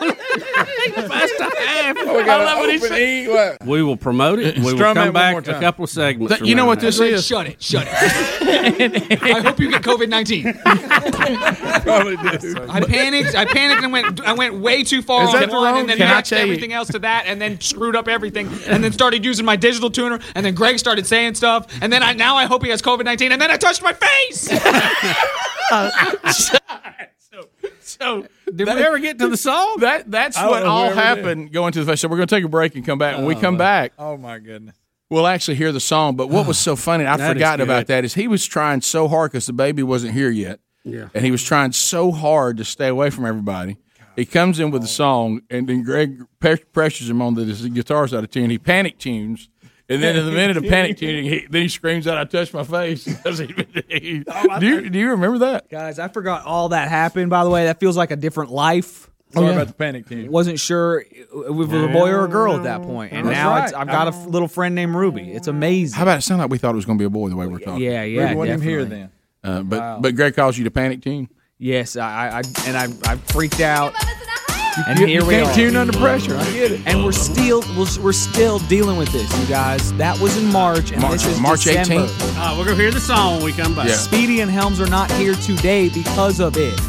[1.30, 1.98] First half.
[1.98, 3.28] Oh, we got an open E.
[3.28, 3.66] What?
[3.66, 4.56] We will promote it.
[4.58, 5.62] We will Strum that come one back more a time.
[5.62, 6.32] couple of segments.
[6.32, 6.86] Th- from you know now what on.
[6.86, 7.26] this Greg, is?
[7.26, 7.62] shut it.
[7.62, 9.22] Shut it.
[9.24, 10.54] I hope you get COVID 19.
[11.84, 12.56] Probably do.
[12.70, 13.36] I panicked.
[13.36, 14.22] I panicked and went.
[14.22, 16.12] I went way too far Is on that the one, wrong- and then Can I
[16.12, 19.24] matched tell you- everything else to that, and then screwed up everything, and then started
[19.26, 22.46] using my digital tuner, and then Greg started saying stuff, and then I now I
[22.46, 24.50] hope he has COVID nineteen, and then I touched my face.
[27.80, 29.78] So Did we ever get to the song?
[29.80, 32.10] that that's I what all happened going to the festival.
[32.10, 33.18] So we're going to take a break and come back.
[33.18, 34.76] When we oh, come back, Oh my goodness.
[35.10, 36.16] we'll actually hear the song.
[36.16, 38.82] But what was so funny, I'd That is forgotten about that, is he was trying
[38.82, 40.60] so hard because the baby wasn't here yet.
[40.84, 41.10] Yeah.
[41.14, 43.78] And he was trying so hard to stay away from everybody.
[44.16, 47.66] He comes in with the song, and then Greg pe- pressures him on that his
[47.68, 48.50] guitar's out of tune.
[48.50, 49.50] He panic tunes.
[49.92, 52.54] And then in the minute of panic tuning, he, then he screams out, I touched
[52.54, 53.06] my face.
[53.24, 53.48] do,
[53.90, 55.70] you, do you remember that?
[55.70, 57.66] Guys, I forgot all that happened, by the way.
[57.66, 59.10] That feels like a different life.
[59.34, 59.54] Sorry yeah.
[59.54, 60.30] about the panic team.
[60.32, 63.14] Wasn't sure if it was a boy or a girl at that point.
[63.14, 63.64] And That's now right.
[63.64, 65.32] it's, I've got a f- little friend named Ruby.
[65.32, 65.96] It's amazing.
[65.96, 67.38] How about it sound like we thought it was going to be a boy the
[67.38, 67.82] way we're talking?
[67.82, 68.24] Yeah, yeah.
[68.24, 69.12] Ruby wasn't even here then.
[69.44, 70.00] Uh, but Wow.
[70.02, 71.30] but Greg calls you the panic team.
[71.58, 73.94] Yes, I, I, I and I, I freaked out.
[74.88, 75.54] And You- here you we can't are.
[75.56, 76.38] tune under pressure.
[76.38, 76.82] I get it.
[76.86, 79.92] And we're still we're, we're still dealing with this, you guys.
[79.94, 82.06] That was in March, and March- this is March December.
[82.08, 82.38] 18th.
[82.38, 83.88] Uh, we're going to hear the song when we come back.
[83.88, 83.96] Yeah.
[83.96, 86.80] Speedy and Helms are not here today because of it.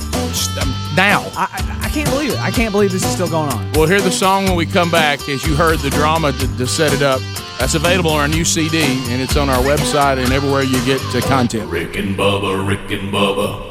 [0.96, 2.38] Now, I, I, I can't believe it.
[2.40, 3.70] I can't believe this is still going on.
[3.72, 5.28] we'll hear the song when we come back.
[5.28, 7.20] As you heard the drama to, to set it up,
[7.58, 8.80] that's available on our new CD,
[9.10, 11.68] and it's on our website and everywhere you get to content.
[11.70, 13.68] Rick and Bubba, Rick and Bubba.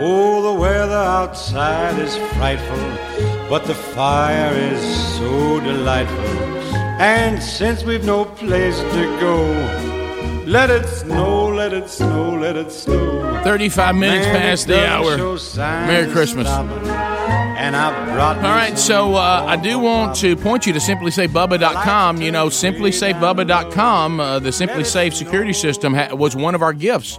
[0.00, 0.37] Oh, the weather
[0.98, 2.76] outside is frightful,
[3.48, 6.24] but the fire is so delightful.
[7.00, 9.46] And since we've no place to go,
[10.46, 13.40] let it snow, let it snow, let it snow.
[13.44, 15.16] 35 minutes Man, past the hour.
[15.86, 16.48] Merry Christmas.
[16.48, 22.22] And I brought All right, so uh, I do want to point you to simplisafebubba.com.
[22.22, 27.18] You know, simplisafebubba.com, uh, the SimpliSafe security system, ha- was one of our gifts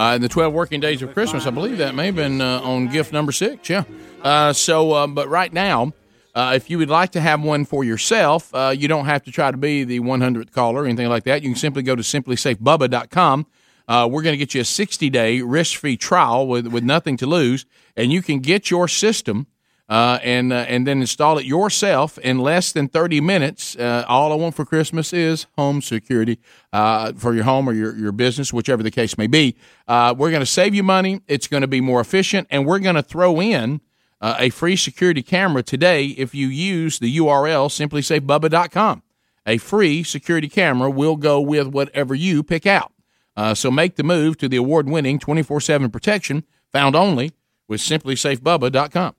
[0.00, 1.46] uh, in the 12 working days of Christmas.
[1.46, 3.84] I believe that may have been uh, on gift number six, yeah.
[4.22, 5.92] Uh, so, uh, but right now,
[6.34, 9.30] uh, if you would like to have one for yourself, uh, you don't have to
[9.30, 11.42] try to be the 100th caller or anything like that.
[11.42, 13.46] You can simply go to simplisafebubba.com.
[13.88, 17.18] Uh, we're going to get you a 60 day risk free trial with, with nothing
[17.18, 19.48] to lose, and you can get your system
[19.90, 23.74] uh, and uh, and then install it yourself in less than 30 minutes.
[23.76, 26.38] Uh, all I want for Christmas is home security
[26.72, 29.56] uh, for your home or your, your business, whichever the case may be.
[29.88, 31.22] Uh, we're going to save you money.
[31.26, 33.80] It's going to be more efficient, and we're going to throw in
[34.20, 39.02] uh, a free security camera today if you use the URL simplisafebubba.com.
[39.44, 42.92] A free security camera will go with whatever you pick out.
[43.36, 47.32] Uh, so make the move to the award winning 24 7 protection found only
[47.66, 49.14] with simplisafebubba.com.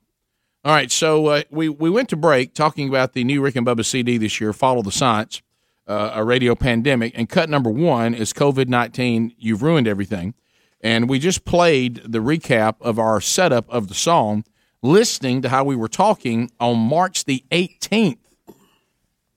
[0.64, 3.65] All right, so uh, we, we went to break talking about the new Rick and
[3.65, 5.41] Bubba CD this year, Follow the Science,
[5.88, 7.14] uh, a radio pandemic.
[7.15, 10.35] And cut number one is COVID 19, You've Ruined Everything.
[10.80, 14.43] And we just played the recap of our setup of the song,
[14.83, 18.19] listening to how we were talking on March the 18th.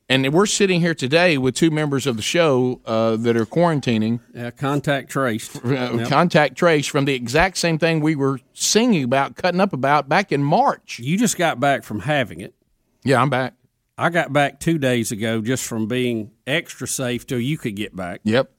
[0.08, 4.20] And we're sitting here today with two members of the show uh, that are quarantining.
[4.38, 5.56] Uh, contact traced.
[5.64, 6.08] Uh, Yep.
[6.08, 10.30] Contact trace from the exact same thing we were singing about, cutting up about back
[10.30, 10.98] in March.
[10.98, 12.54] You just got back from having it.
[13.02, 13.54] Yeah, I'm back.
[13.96, 17.94] I got back two days ago just from being extra safe till you could get
[17.96, 18.20] back.
[18.24, 18.50] Yep.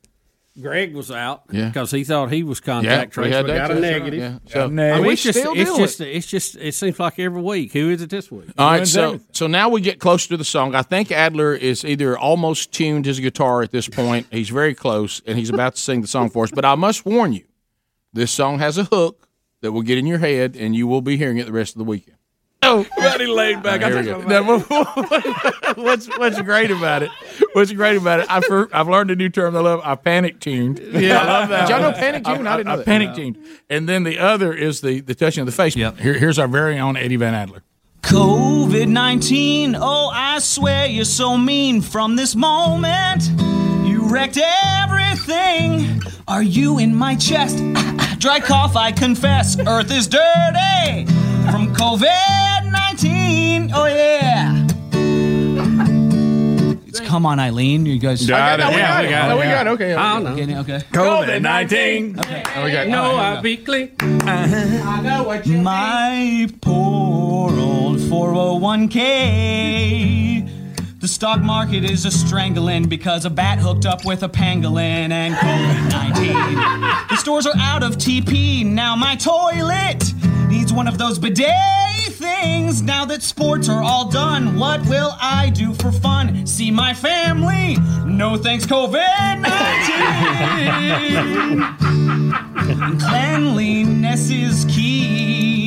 [0.61, 1.67] Greg was out Yeah.
[1.67, 3.48] because he thought he was contact Yeah, we traced.
[3.50, 3.80] had got a too.
[3.82, 4.19] negative.
[4.19, 4.38] Yeah.
[4.45, 6.98] So, So- I mean, we it's just, still it's just, with it's just, it seems
[7.00, 7.74] like every week.
[7.74, 8.45] Who is it this week?
[8.58, 9.27] All right, so everything.
[9.34, 10.74] so now we get close to the song.
[10.74, 14.27] I think Adler is either almost tuned his guitar at this point.
[14.32, 16.51] He's very close, and he's about to sing the song for us.
[16.51, 17.43] But I must warn you,
[18.14, 19.27] this song has a hook
[19.61, 21.80] that will get in your head, and you will be hearing it the rest of
[21.80, 22.15] the weekend.
[22.98, 23.82] Buddy laid back.
[23.82, 25.82] Here I we took go.
[25.82, 27.11] what's what's great about it?
[27.53, 28.27] What's great about it?
[28.30, 29.82] I've heard- I've learned a new term I love.
[29.84, 30.80] I panic tuned.
[30.80, 31.19] Yeah.
[31.19, 31.68] I love that.
[31.68, 32.48] Did y'all know panic tune?
[32.48, 32.85] I didn't know that.
[32.85, 33.38] panic tuned.
[33.69, 35.74] And then the other is the the touching of the face.
[35.74, 37.61] Here, here's our very own Eddie Van Adler.
[38.02, 43.24] COVID 19, oh, I swear you're so mean from this moment.
[43.88, 45.15] You wrecked everything.
[45.28, 47.58] Are you in my chest?
[47.76, 49.58] Ah, ah, dry cough, I confess.
[49.60, 51.06] Earth is dirty
[51.50, 53.72] from COVID 19.
[53.74, 54.68] Oh, yeah.
[56.88, 57.86] It's come on, Eileen.
[57.86, 58.64] You guys Got it.
[58.72, 59.34] Yeah, we got oh, it.
[59.34, 59.70] Oh, we got it.
[59.72, 59.94] Okay.
[59.95, 60.36] I don't know.
[60.36, 60.60] Getting it?
[60.60, 60.80] Okay.
[60.92, 62.20] COVID nineteen.
[62.20, 62.44] Okay.
[62.56, 62.88] Oh, we got.
[62.88, 63.92] No, I'll be clean.
[64.00, 64.90] Uh-huh.
[64.90, 70.55] I know what you My poor old 401k.
[71.06, 75.35] The stock market is a strangling because a bat hooked up with a pangolin and
[75.35, 76.34] COVID 19.
[77.09, 78.66] the stores are out of TP.
[78.66, 80.03] Now my toilet
[80.50, 81.51] needs one of those bidet
[82.09, 82.82] things.
[82.82, 86.48] Now that sports are all done, what will I do for fun?
[86.48, 87.77] See my family?
[88.08, 89.42] No thanks, COVID
[92.90, 93.00] 19.
[93.00, 95.65] Cleanliness is key.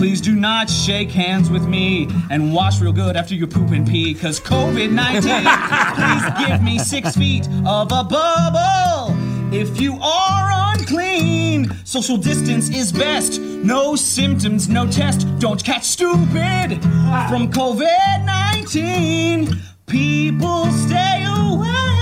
[0.00, 3.86] Please do not shake hands with me and wash real good after you poop and
[3.86, 4.14] pee.
[4.14, 5.20] Cause COVID 19,
[6.40, 9.14] please give me six feet of a bubble.
[9.54, 13.42] If you are unclean, social distance is best.
[13.42, 15.26] No symptoms, no test.
[15.38, 16.82] Don't catch stupid
[17.28, 19.54] from COVID 19.
[19.86, 21.99] People stay away.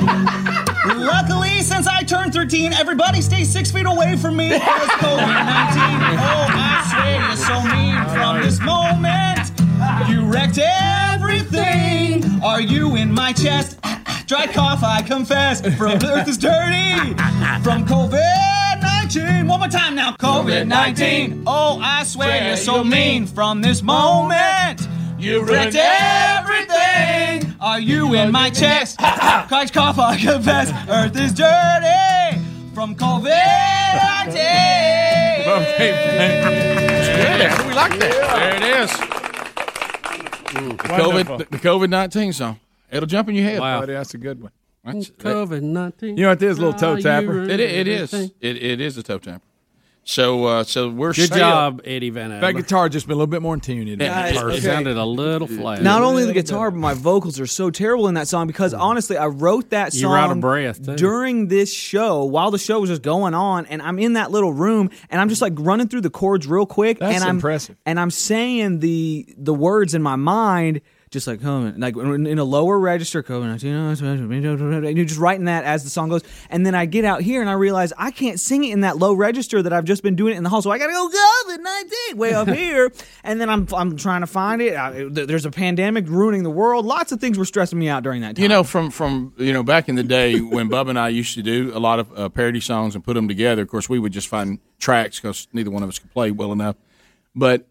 [0.96, 6.18] Luckily, since I turned 13, everybody stays six feet away from me COVID 19.
[6.18, 9.50] Oh, I swear you're so mean from this moment.
[10.10, 12.24] You wrecked everything.
[12.42, 13.78] Are you in my chest?
[14.26, 15.60] Dry cough, I confess.
[15.76, 16.94] From the earth is dirty.
[17.62, 19.48] From COVID 19.
[19.48, 20.12] One more time now.
[20.16, 21.44] COVID 19.
[21.46, 24.86] Oh, I swear you're so mean from this moment.
[25.18, 26.49] You wrecked everything.
[27.60, 28.98] Are you in my chest?
[28.98, 30.70] Christ cough, I confess.
[30.88, 32.40] Earth is dirty.
[32.74, 33.26] From COVID
[34.24, 34.34] 19.
[37.20, 38.12] Yeah, we like that.
[38.36, 38.90] There it is.
[40.50, 42.58] The COVID, the, the COVID nineteen song.
[42.90, 43.60] It'll jump in your head.
[43.60, 44.52] Wow, that's a good one.
[44.82, 46.16] That's, COVID nineteen.
[46.16, 47.42] You know what this little toe tapper?
[47.42, 48.14] It, it is.
[48.14, 49.42] It, it is a toe tapper.
[50.10, 52.62] So uh, so we're Good sail- job, Eddie Van That Adler.
[52.62, 53.86] guitar just been a little bit more in tune.
[53.86, 54.06] today.
[54.30, 54.58] It okay.
[54.58, 55.82] sounded a little flat.
[55.82, 59.16] Not only the guitar, but my vocals are so terrible in that song because honestly,
[59.16, 60.96] I wrote that You song were out of breath, too.
[60.96, 64.52] during this show while the show was just going on, and I'm in that little
[64.52, 66.98] room and I'm just like running through the chords real quick.
[66.98, 67.76] That's and I'm, impressive.
[67.86, 70.80] And I'm saying the the words in my mind.
[71.10, 75.82] Just like oh, like in a lower register, COVID and you're just writing that as
[75.82, 78.62] the song goes, and then I get out here and I realize I can't sing
[78.62, 80.70] it in that low register that I've just been doing it in the hall, so
[80.70, 82.92] I gotta go COVID nineteen way up here,
[83.24, 84.76] and then I'm I'm trying to find it.
[84.76, 86.86] I, there's a pandemic ruining the world.
[86.86, 88.44] Lots of things were stressing me out during that time.
[88.44, 91.34] You know, from from you know back in the day when Bub and I used
[91.34, 93.62] to do a lot of uh, parody songs and put them together.
[93.62, 96.52] Of course, we would just find tracks because neither one of us could play well
[96.52, 96.76] enough.
[97.34, 97.66] But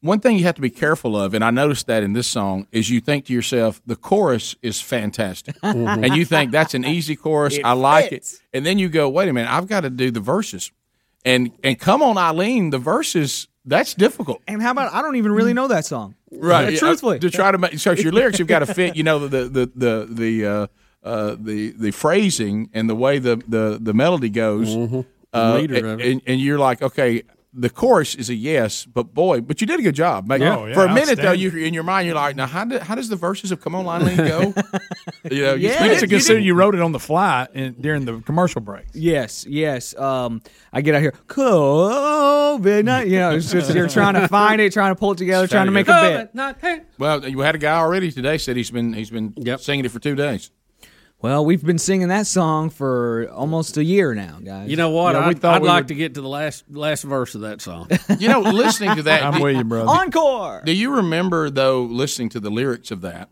[0.00, 2.66] one thing you have to be careful of, and I noticed that in this song,
[2.70, 7.16] is you think to yourself, the chorus is fantastic, and you think that's an easy
[7.16, 7.56] chorus.
[7.58, 8.34] It I like fits.
[8.34, 10.70] it, and then you go, wait a minute, I've got to do the verses,
[11.24, 14.40] and and come on, Eileen, the verses that's difficult.
[14.48, 16.14] And how about I don't even really know that song.
[16.30, 16.68] right?
[16.68, 17.18] Uh, yeah, truthfully.
[17.18, 18.96] to try to make so your lyrics you've got to fit.
[18.96, 20.66] You know the the the the uh,
[21.02, 24.74] uh, the the phrasing and the way the the, the melody goes.
[25.30, 26.06] Uh, Meter of it.
[26.10, 27.22] and, and you're like, okay,
[27.54, 30.26] the chorus is a yes, but boy, but you did a good job.
[30.28, 31.40] Make, Oh, yeah, for a minute though, outstanding.
[31.60, 33.74] you in your mind, you're like, now how, do, how does the verses of "Come
[33.74, 34.40] On, Line Eileen" go?
[35.30, 35.84] you know, Yeah.
[35.84, 38.20] you It's a did- you consider you wrote it on the fly in, during the
[38.20, 38.94] commercial breaks.
[38.94, 39.96] Yes, yes.
[39.98, 44.60] Um, I get out here, COVID, night- you know, it's just you're trying to find
[44.60, 46.84] it, trying to pull it together, trying to make a bit.
[46.98, 49.98] Well, you had a guy already today said he's been he's been singing it for
[50.00, 50.50] two days.
[51.20, 54.70] Well, we've been singing that song for almost a year now, guys.
[54.70, 55.16] You know what?
[55.16, 57.34] Yeah, we I'd, thought I'd we like would- to get to the last last verse
[57.34, 57.88] of that song.
[58.18, 59.88] You know, listening to that, I'm with you, brother.
[59.90, 60.62] Encore.
[60.64, 63.30] Do you remember though listening to the lyrics of that?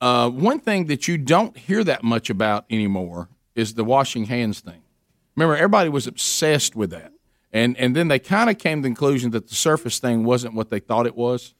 [0.00, 4.60] Uh, one thing that you don't hear that much about anymore is the washing hands
[4.60, 4.82] thing.
[5.36, 7.12] Remember, everybody was obsessed with that,
[7.52, 10.52] and and then they kind of came to the conclusion that the surface thing wasn't
[10.54, 11.54] what they thought it was.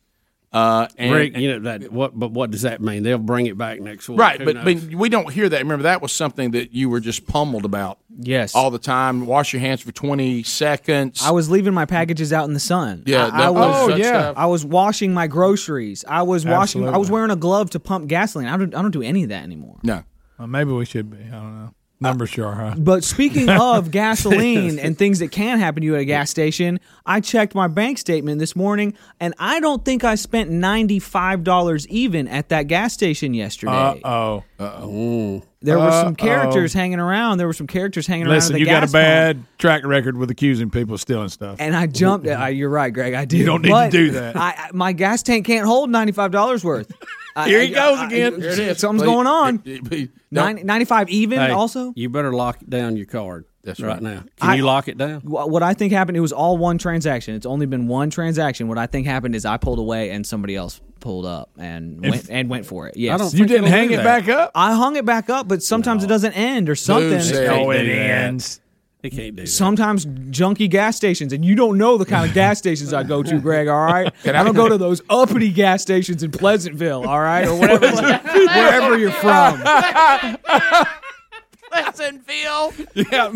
[0.53, 1.93] Uh, and, Rick, you know that.
[1.93, 2.19] What?
[2.19, 3.05] But what does that mean?
[3.05, 4.19] They'll bring it back next week.
[4.19, 4.85] right, but knows?
[4.85, 5.59] but we don't hear that.
[5.59, 7.99] Remember, that was something that you were just pummeled about.
[8.23, 8.55] Yes.
[8.55, 9.25] all the time.
[9.27, 11.23] Wash your hands for twenty seconds.
[11.25, 13.05] I was leaving my packages out in the sun.
[13.07, 13.91] Yeah, I, that- I was.
[13.93, 14.05] oh, yeah.
[14.09, 14.37] stuff.
[14.37, 16.05] I was washing my groceries.
[16.07, 16.89] I was washing.
[16.89, 18.49] I was wearing a glove to pump gasoline.
[18.49, 18.75] I don't.
[18.75, 19.79] I don't do any of that anymore.
[19.85, 20.03] no.
[20.39, 21.19] Well, maybe we should be.
[21.19, 21.75] I don't know.
[22.03, 22.75] Numbers sure, huh?
[22.79, 26.81] But speaking of gasoline and things that can happen to you at a gas station,
[27.05, 31.45] I checked my bank statement this morning, and I don't think I spent ninety five
[31.45, 34.01] dollars even at that gas station yesterday.
[34.05, 34.45] oh.
[34.59, 35.43] Uh-oh.
[35.63, 36.15] There were some Uh-oh.
[36.15, 37.37] characters hanging around.
[37.39, 38.35] There were some characters hanging around.
[38.37, 38.93] Listen, you at got a gas pump.
[38.93, 41.57] bad track record with accusing people of stealing stuff.
[41.61, 42.27] And I jumped.
[42.27, 43.13] Uh, you're right, Greg.
[43.15, 43.41] I did.
[43.41, 44.37] You don't need to do that.
[44.37, 46.91] I, I- my gas tank can't hold ninety five dollars worth.
[47.37, 48.35] I- Here he I- goes I- again.
[48.35, 48.79] I- Here it is.
[48.79, 49.07] Something's Please.
[49.15, 49.63] going on.
[50.31, 50.43] No.
[50.45, 51.93] 90, 95 even Hey, also.
[51.97, 53.45] You better lock down your card.
[53.63, 54.03] That's right, right.
[54.03, 54.23] now.
[54.41, 55.21] Can I- you lock it down?
[55.21, 57.35] Wh- What I think happened, it was all one transaction.
[57.35, 58.69] It's only been one transaction.
[58.69, 62.11] What I think happened is I pulled away and somebody else pulled up and And
[62.11, 62.97] went f- and went for it.
[62.97, 63.15] Yes.
[63.15, 64.05] I don't You think didn't it'll hang do it that.
[64.27, 64.51] back up?
[64.55, 67.21] I hung it back up, but sometimes it doesn't end or something.
[67.21, 67.97] said Oh, it do that?
[67.99, 68.61] ends.
[69.03, 69.49] It can't do that.
[69.49, 73.23] Sometimes junky gas stations, and you don't know the kind of gas stations I go
[73.23, 73.67] to, Greg.
[73.69, 77.09] All right, Can I I- don't go to those uppity gas stations in Pleasantville.
[77.09, 79.63] All right, or whatever, wherever you're from.
[81.73, 82.73] Pleasantville.
[82.95, 83.33] Yeah.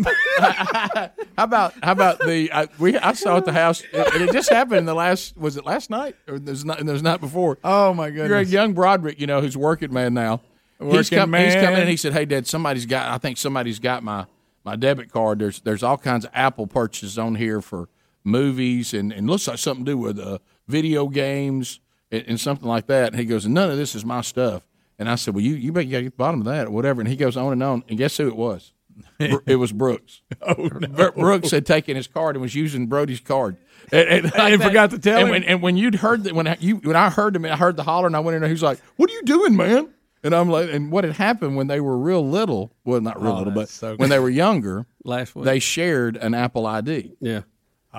[1.37, 4.49] how about how about the I, we I saw at the house and it just
[4.49, 7.57] happened in the last was it last night or there's not there's not before.
[7.63, 8.27] Oh my goodness.
[8.27, 10.41] Greg Young Broderick, you know, who's working man now.
[10.79, 11.63] he's Working come, He's man.
[11.63, 13.09] come in and he said, "Hey, Dad, somebody's got.
[13.09, 14.25] I think somebody's got my
[14.65, 15.39] my debit card.
[15.39, 17.87] There's there's all kinds of Apple purchases on here for
[18.23, 21.79] movies and and looks like something to do with uh, video games
[22.11, 25.09] and, and something like that." And he goes, "None of this is my stuff." And
[25.09, 26.71] I said, "Well, you you bet you got to get the bottom of that or
[26.71, 27.83] whatever." And he goes on and on.
[27.87, 28.73] And guess who it was?
[29.19, 30.21] It was Brooks.
[30.41, 33.57] Oh, Bro- Brooks had taken his card and was using Brody's card.
[33.91, 35.31] And, and, And forgot to tell and him?
[35.31, 37.83] When, and when you'd heard that, when you when I heard him, I heard the
[37.83, 38.49] holler, and I went in there.
[38.49, 39.89] He was like, "What are you doing, man?"
[40.25, 42.73] And I'm like, and what had happened when they were real little?
[42.83, 45.45] Well, not real Oh, little, but so when they were younger, Last week.
[45.45, 47.13] they shared an Apple ID.
[47.21, 47.41] Yeah.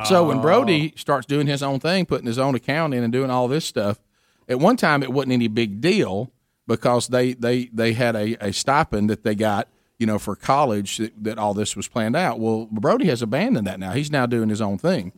[0.04, 0.42] So when Oh.
[0.42, 3.64] Brody starts doing his own thing, putting his own account in and doing all this
[3.64, 3.98] stuff,
[4.48, 6.30] at one time it wasn't any big deal
[6.66, 10.98] because they they they had a, a stipend that they got, you know, for college
[10.98, 12.38] that, that all this was planned out.
[12.40, 13.92] Well, Brody has abandoned that now.
[13.92, 15.12] He's now doing his own thing.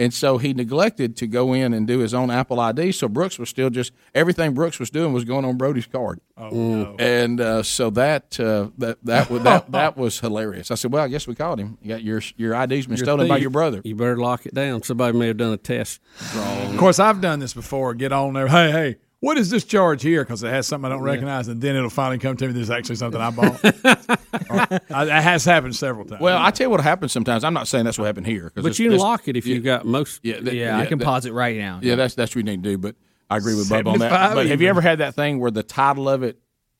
[0.00, 2.90] And so he neglected to go in and do his own Apple ID.
[2.92, 6.20] So Brooks was still just everything Brooks was doing was going on Brody's card.
[6.38, 6.96] Oh, no.
[6.98, 10.70] And uh, so that uh, that that was that, that was hilarious.
[10.70, 11.76] I said, "Well, I guess we caught him.
[11.82, 13.42] You got your your ID's been Your stolen by thief.
[13.42, 14.82] your brother." You better lock it down.
[14.82, 16.00] Somebody may have done a test
[16.32, 16.62] draw.
[16.70, 17.92] Of course, I've done this before.
[17.92, 18.48] Get on there.
[18.48, 20.22] Hey, hey, what is this charge here?
[20.24, 21.12] Because it has something I don't Yeah.
[21.12, 22.52] recognize, and then it'll finally come to me.
[22.52, 23.60] There's actually something I bought.
[24.50, 26.20] Or- that has happened several times.
[26.20, 27.44] Well, I tell you what happens sometimes.
[27.44, 29.60] I'm not saying that's what happened here, But you can lock it if yeah, you
[29.60, 30.20] got most.
[30.24, 31.78] Yeah, that- Yeah, I can that- pause it right now.
[31.82, 32.78] Yeah, that's that's what you need to do.
[32.78, 32.96] But
[33.28, 34.10] I agree with Bub on that.
[34.10, 36.38] 75 But have you ever had that thing where the title of it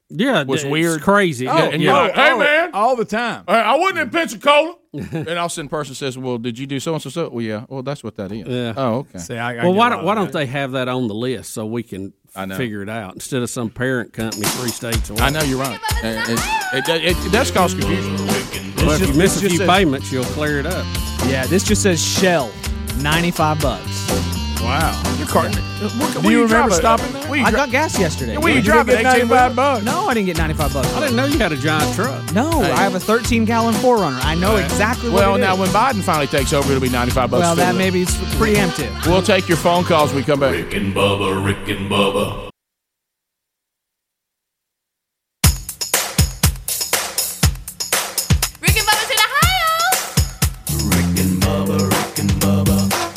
[0.09, 1.47] Yeah, was it's weird, crazy.
[1.47, 3.45] Oh, and you're oh, like, "Hey oh, man, all the time.
[3.47, 6.81] I wasn't in Pensacola." And all of a sudden, person says, "Well, did you do
[6.81, 7.65] so and so?" Well, yeah.
[7.69, 8.47] Well, that's what that is.
[8.47, 8.75] Yeah.
[8.77, 9.19] Oh, okay.
[9.19, 11.65] See, I, I well, why don't why don't they have that on the list so
[11.67, 12.13] we can
[12.57, 15.21] figure it out instead of some parent company three states away?
[15.21, 15.79] I know you're right.
[16.03, 16.41] And it,
[16.73, 18.17] it, it, it does cause confusion.
[18.17, 20.85] Well, if just- you miss a few says- payments, you'll clear it up.
[21.27, 22.51] Yeah, this just says Shell,
[22.99, 24.30] ninety five bucks.
[24.63, 25.03] Wow.
[25.19, 25.49] Your car.
[25.51, 27.31] Do you remember stopping there?
[27.45, 28.37] I got gas yesterday.
[28.37, 28.97] Where you Did driving?
[28.97, 29.85] get 95 95 bucks.
[29.85, 30.93] No, I didn't get ninety five bucks.
[30.95, 32.33] I didn't know you had a giant truck.
[32.35, 34.21] No, I have a thirteen gallon 4Runner.
[34.23, 35.61] I know exactly what Well, now is.
[35.61, 37.41] when Biden finally takes over, it'll be 95 bucks.
[37.41, 39.07] well, that fill maybe is preemptive.
[39.07, 40.53] We'll take your phone calls when we come back.
[40.53, 42.50] Rick and Bubba, Rick and Bubba.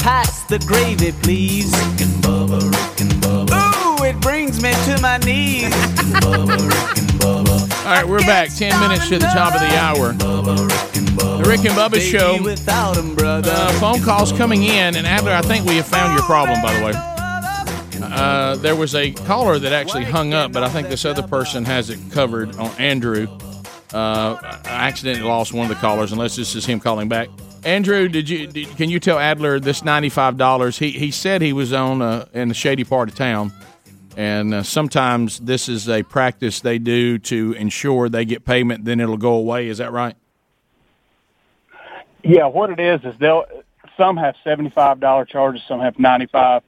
[0.04, 1.72] Pass the gravy, please.
[1.72, 4.02] Rick and Bubba, Rick and Bubba.
[4.02, 5.64] Ooh, it brings me to my knees.
[5.64, 7.86] Rick and Bubba, Rick and Bubba.
[7.86, 8.54] All right, we're back.
[8.54, 10.12] 10 minutes to the top of the hour.
[10.12, 11.44] Bubba, Rick and Bubba.
[11.44, 12.34] The Rick and Bubba Show.
[12.34, 13.50] Baby without 'em, brother.
[13.50, 16.62] Uh, phone calls coming in, and Adler, I think we have found your problem.
[16.62, 16.94] By the way,
[18.04, 21.64] uh, there was a caller that actually hung up, but I think this other person
[21.64, 23.30] has it covered on Andrew.
[23.94, 27.30] Uh, I accidentally lost one of the callers, unless this is him calling back.
[27.66, 28.48] Andrew, did you?
[28.48, 30.80] Did, can you tell Adler this ninety-five dollars?
[30.80, 33.54] He he said he was on uh, in the shady part of town,
[34.18, 38.84] and uh, sometimes this is a practice they do to ensure they get payment.
[38.84, 39.70] Then it'll go away.
[39.70, 40.16] Is that right?
[42.22, 43.46] Yeah, what it is is they'll
[43.96, 46.64] some have seventy five dollar charges, some have ninety five.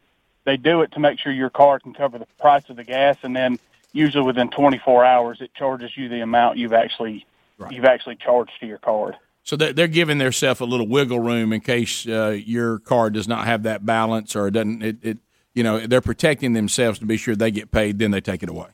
[0.45, 3.17] They do it to make sure your car can cover the price of the gas,
[3.23, 3.59] and then
[3.91, 7.25] usually within twenty four hours, it charges you the amount you've actually
[7.69, 9.17] you've actually charged to your card.
[9.45, 13.27] So they're, they're giving themselves a little wiggle room in case uh, your card does
[13.27, 14.81] not have that balance or it doesn't.
[14.83, 15.17] It, it
[15.53, 17.99] you know they're protecting themselves to be sure they get paid.
[17.99, 18.67] Then they take it away.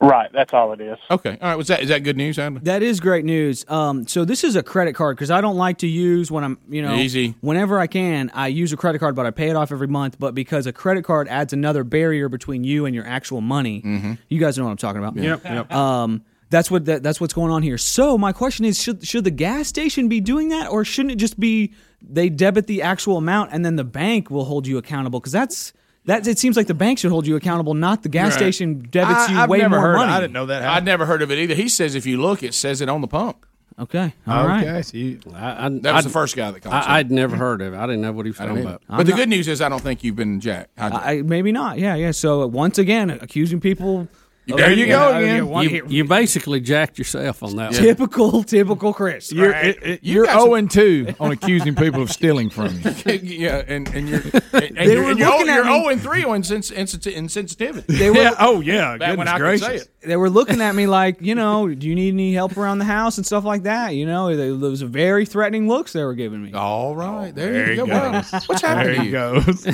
[0.00, 0.98] Right, that's all it is.
[1.10, 1.54] Okay, all right.
[1.56, 2.60] Was that is that good news, Adler?
[2.60, 3.64] That is great news.
[3.68, 6.58] Um, so this is a credit card because I don't like to use when I'm,
[6.68, 7.34] you know, Easy.
[7.40, 10.18] Whenever I can, I use a credit card, but I pay it off every month.
[10.18, 14.12] But because a credit card adds another barrier between you and your actual money, Mm-hmm.
[14.28, 15.16] you guys know what I'm talking about.
[15.16, 15.72] Yep, yep.
[15.72, 17.78] Um, That's what that, that's what's going on here.
[17.78, 21.16] So my question is, should should the gas station be doing that, or shouldn't it
[21.16, 25.20] just be they debit the actual amount and then the bank will hold you accountable?
[25.20, 25.72] Because that's
[26.04, 26.26] that.
[26.26, 28.38] It seems like the bank should hold you accountable, not the gas Right.
[28.38, 30.12] station debits I- you I've way never more heard- money.
[30.12, 31.54] I didn't know that I'd never heard of it either.
[31.54, 33.46] He says if you look, it says it on the pump.
[33.76, 34.64] Okay, all right.
[34.68, 36.76] Okay, so you, I, I, That was I'd- the first guy that called.
[36.76, 37.76] I, I'd never heard of it.
[37.76, 38.82] I didn't know what he was talking about.
[38.88, 40.70] But the good news is, I don't think you've been jacked.
[40.78, 41.78] I, I, maybe not.
[41.80, 42.12] Yeah, yeah.
[42.12, 44.06] So once again, accusing people.
[44.46, 45.46] There you go oh, again.
[45.48, 47.72] one- You, you basically jacked yourself on that.
[47.72, 47.80] one.
[47.80, 49.32] Typical, typical Chris.
[49.32, 49.64] You're, right?
[49.66, 52.90] it, it- You you're got 0 and 2 on accusing people of stealing from you.
[53.22, 55.64] yeah, and, and you're and, and They you're, were and you're, looking oh, at you're
[55.64, 57.86] 0 and 3 on sens- insensi- insensitivity.
[57.86, 58.96] They were- Yeah, oh, yeah.
[58.98, 59.66] Back when goodness I gracious.
[59.66, 60.08] could say it.
[60.08, 62.84] they were looking at me like, you know, do you need any help around the
[62.84, 63.94] house and stuff like that?
[63.94, 66.52] You know, there was very threatening looks they were giving me.
[66.52, 67.84] All right, there, There you go.
[67.86, 68.20] Wow.
[68.20, 68.44] goes.
[68.48, 69.44] What's happening There to you?
[69.44, 69.66] goes.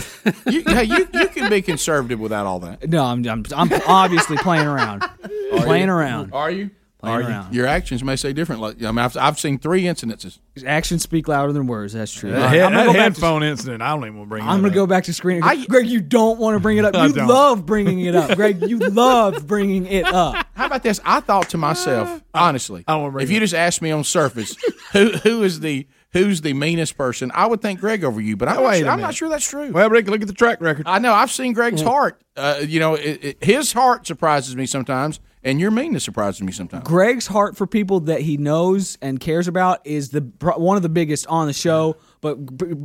[0.46, 1.08] You, hey, you?
[1.12, 2.88] You can be conservative without all that.
[2.88, 5.00] No, I'm, I'm, I'm obviously playing around,
[5.52, 6.32] playing around.
[6.32, 6.70] Are you?
[6.98, 7.28] Playing Are you?
[7.28, 7.54] around.
[7.54, 8.60] Your actions may say different.
[8.60, 10.38] Like, I mean, I've, I've seen three incidences.
[10.66, 11.94] Actions speak louder than words.
[11.94, 12.30] That's true.
[12.30, 14.18] That, All right, head, I'm gonna that go back to- headphone incident, I don't even
[14.18, 15.42] want to bring I'm gonna go back to screening.
[15.42, 16.94] I- Greg, you don't want to bring it up.
[17.16, 18.60] You love bringing it up, Greg.
[18.68, 20.46] You love bringing it up.
[20.54, 21.00] How about this?
[21.02, 23.90] I thought to myself, uh, honestly, I don't wanna bring if you just asked me
[23.92, 24.54] on surface,
[24.92, 28.36] who who is the who's the meanest person, I would think Greg over you.
[28.36, 29.70] But I'm, not, sure, I'm not sure that's true.
[29.70, 30.86] Well, Rick, look at the track record.
[30.86, 32.20] I know I've seen Greg's heart.
[32.36, 36.52] Uh, you know, it, it, his heart surprises me sometimes, and your meanness surprises me
[36.52, 36.84] sometimes.
[36.84, 40.88] Greg's heart for people that he knows and cares about is the one of the
[40.88, 41.96] biggest on the show.
[42.20, 42.38] But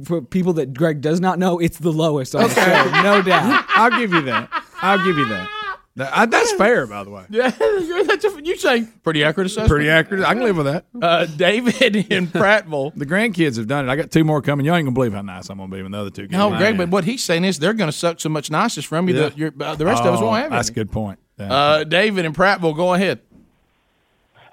[0.05, 3.65] for people that Greg does not know, it's the lowest on the show, no doubt.
[3.69, 4.49] I'll give you that.
[4.81, 5.64] I'll give you that.
[5.97, 7.23] I- that's fair, by the way.
[7.29, 9.69] Yeah, that's a, you say pretty accurate assessment.
[9.69, 10.23] Pretty accurate.
[10.23, 10.85] I can live with that.
[11.01, 12.93] Uh, David in Prattville.
[12.95, 13.91] The grandkids have done it.
[13.91, 14.65] I got two more coming.
[14.65, 16.49] Y'all ain't gonna believe how nice I'm gonna be when the other two No.
[16.49, 19.21] Greg, but what he's saying is they're to suck so much niceness from you Yeah.
[19.21, 20.55] that you're, uh, the rest of us Oh, won't have it.
[20.55, 21.19] That's a good point.
[21.39, 23.19] Uh, David in Prattville, go ahead.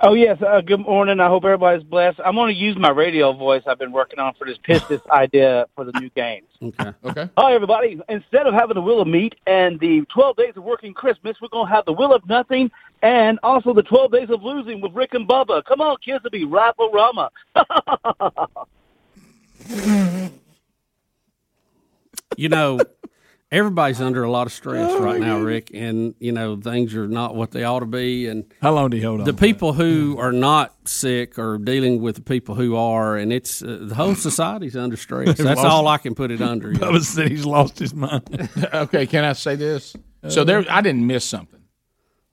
[0.05, 1.21] Oh yes, uh, good morning.
[1.21, 2.19] I hope everybody's blessed.
[2.25, 5.01] I'm going to use my radio voice I've been working on for this pitch this
[5.09, 6.49] idea for the new games.
[6.61, 6.93] Okay.
[7.05, 7.31] Okay.
[7.37, 8.01] Hi everybody.
[8.09, 11.51] Instead of having the Wheel of Meat and the 12 Days of Working Christmas, we're
[11.51, 12.69] going to have the Wheel of Nothing
[13.03, 15.65] and also the 12 Days of Losing with Rick and Bubba.
[15.67, 17.31] Come on, kids, it'll be Rama.
[22.37, 22.81] you know,
[23.53, 27.37] everybody's under a lot of stress right now, Rick, and you know things are not
[27.37, 28.27] what they ought to be.
[28.27, 29.27] And how long do you hold on?
[29.27, 33.63] The people who are not sick are dealing with the people who are, and it's
[33.63, 35.37] uh, the whole society's under stress.
[35.39, 36.73] That's Lost- all I can put it under.
[36.73, 36.91] you know.
[36.91, 38.49] Bubba said he's lost his mind.
[38.75, 39.95] okay, can I say this?
[40.29, 41.61] So there, I didn't miss something,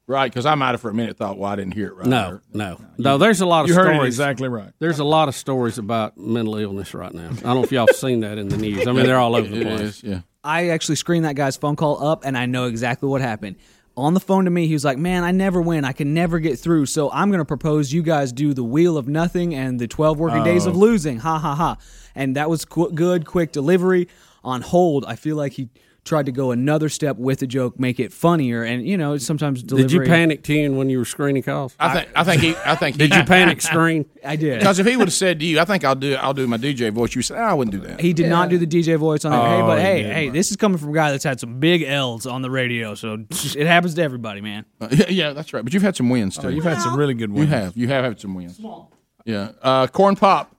[0.07, 0.31] right?
[0.31, 2.05] Because I might have for a minute thought, well, I didn't hear it right.
[2.07, 2.41] No, there.
[2.53, 3.17] no, no.
[3.17, 4.13] There's a lot of You heard it stories.
[4.13, 4.71] exactly right.
[4.77, 7.29] There's a lot of stories about mental illness right now.
[7.31, 8.87] I don't know if y'all have seen that in the news.
[8.87, 9.81] I mean, they're all over the place.
[9.81, 10.19] is, yeah.
[10.49, 13.55] I actually screened that guy's phone call up, and I know exactly what happened.
[13.95, 15.83] On the phone to me, he was like, "Man, I never win.
[15.85, 16.85] I can never get through.
[16.85, 20.17] So I'm going to propose you guys do the Wheel of Nothing and the 12
[20.19, 20.79] working days of Oh.
[20.79, 21.77] losing." Ha ha ha!
[22.15, 24.07] And that was qu- good, quick delivery.
[24.43, 25.67] On hold, I feel like he
[26.09, 29.61] tried to go another step with the joke, make it funnier, and you know sometimes
[29.63, 29.87] delivery.
[29.87, 31.75] Did you panic ten when you were screening calls?
[31.79, 32.09] I think.
[32.15, 32.55] I think he.
[32.65, 32.97] I think.
[32.97, 34.05] Did you panic screen?
[34.25, 34.59] I did.
[34.59, 36.15] Because if he would have said to you, I think I'll do.
[36.15, 37.15] I'll do my DJ voice.
[37.15, 38.01] You said, "Ah, I wouldn't do that.
[38.01, 39.41] He did not do the DJ voice on there.
[39.41, 41.59] hey, Oh, but hey, did, hey, this is coming from a guy that's had some
[41.59, 44.65] big L's on the radio, so it happens to everybody, man.
[44.81, 45.63] Uh, yeah, yeah, that's right.
[45.63, 46.47] But you've had some wins too.
[46.47, 47.49] Oh, you've had some really good wins.
[47.49, 47.77] You have.
[47.77, 48.57] You have had some wins.
[48.57, 48.91] Small.
[49.25, 49.51] Yeah.
[49.61, 50.55] Uh, corn pop.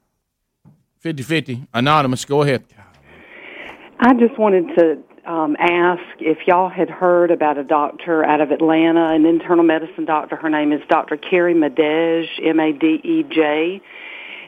[1.04, 1.66] 50-50.
[1.74, 2.24] Anonymous.
[2.24, 2.62] Go ahead.
[4.00, 4.98] I just wanted to
[5.30, 10.04] um, ask if y'all had heard about a doctor out of Atlanta, an internal medicine
[10.04, 10.34] doctor.
[10.34, 11.16] Her name is Dr.
[11.16, 13.80] Carrie Madej, M-A-D-E-J.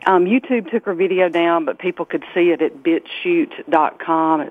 [0.07, 4.51] Um, YouTube took her video down, but people could see it at bitchute.com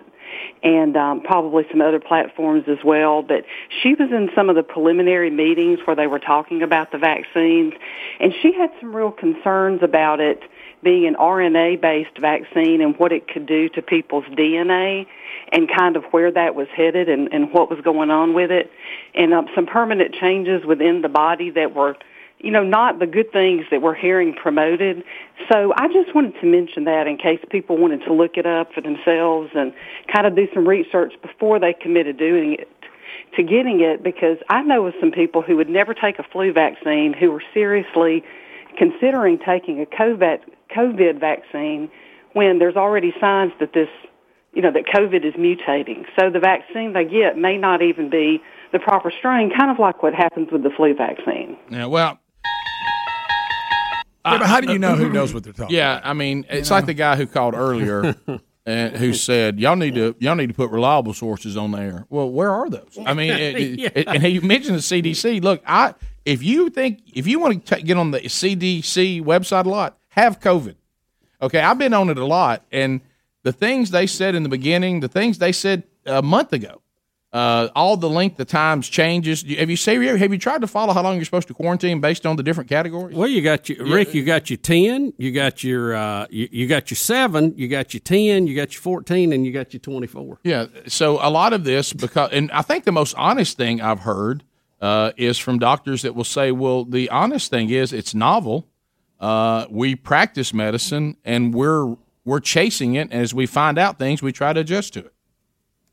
[0.64, 3.22] and um, probably some other platforms as well.
[3.24, 3.44] But
[3.82, 7.74] she was in some of the preliminary meetings where they were talking about the vaccines,
[8.22, 10.42] and she had some real concerns about it
[10.82, 15.08] being an RNA-based vaccine and what it could do to people's DNA
[15.52, 18.72] and kind of where that was headed and, and what was going on with it,
[19.14, 21.96] and um, some permanent changes within the body that were
[22.44, 25.04] you know, not the good things that we're hearing promoted.
[25.52, 28.74] So I just wanted to mention that in case people wanted to look it up
[28.74, 29.72] for themselves and
[30.12, 32.68] kind of do some research before they committed doing it
[33.36, 36.52] to getting it because I know of some people who would never take a flu
[36.52, 38.24] vaccine who were seriously
[38.78, 40.40] considering taking a COVID,
[40.76, 41.90] COVID vaccine
[42.34, 43.90] when there's already signs that this,
[44.54, 46.06] you know, that COVID is mutating.
[46.20, 50.02] So the vaccine they get may not even be the proper strain, kind of like
[50.04, 51.58] what happens with the flu vaccine.
[51.70, 51.86] Yeah.
[51.86, 52.20] Well.
[54.24, 55.76] Yeah, but how do you know who uh, knows what they're talking?
[55.76, 58.16] Yeah, I mean, it's like the guy who called earlier
[58.68, 62.06] and who said, "Y'all need to y'all need to put reliable sources on there.
[62.10, 63.00] Well, where are those?
[63.04, 63.90] I mean, it- it- Yeah.
[63.96, 65.42] it- and he mentioned the CDC.
[65.42, 69.70] Look, I if you think if you want to get on the CDC website a
[69.70, 70.76] lot, have COVID.
[71.42, 73.02] Okay, I've been on it a lot, and
[73.44, 76.82] the things they said in the beginning, the things they said a month ago,
[77.34, 79.42] uh, all the length of times changes.
[79.58, 82.26] Have you say have you tried to follow how long you're supposed to quarantine based
[82.26, 83.16] on the different categories?
[83.16, 84.14] Well, you got your Rick.
[84.14, 85.14] You got your ten.
[85.18, 87.54] You got your uh, you, you got your seven.
[87.56, 88.48] You got your ten.
[88.48, 90.40] You got your fourteen, and you got your twenty four.
[90.44, 90.66] Yeah.
[90.88, 94.44] So a lot of this because, and I think the most honest thing I've heard
[94.82, 98.68] uh, is from doctors that will say, "Well, the honest thing is it's novel.
[99.22, 103.12] Uh, we practice medicine, and we're we're chasing it.
[103.12, 105.14] And as we find out things, we try to adjust to it.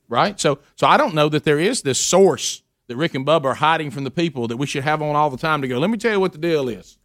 [0.09, 0.41] Right.
[0.41, 3.55] So, so I don't know that there is this source that Rick and Bubba are
[3.55, 5.79] hiding from the people that we should have on all the time to go.
[5.79, 6.99] Let me tell you what the deal is."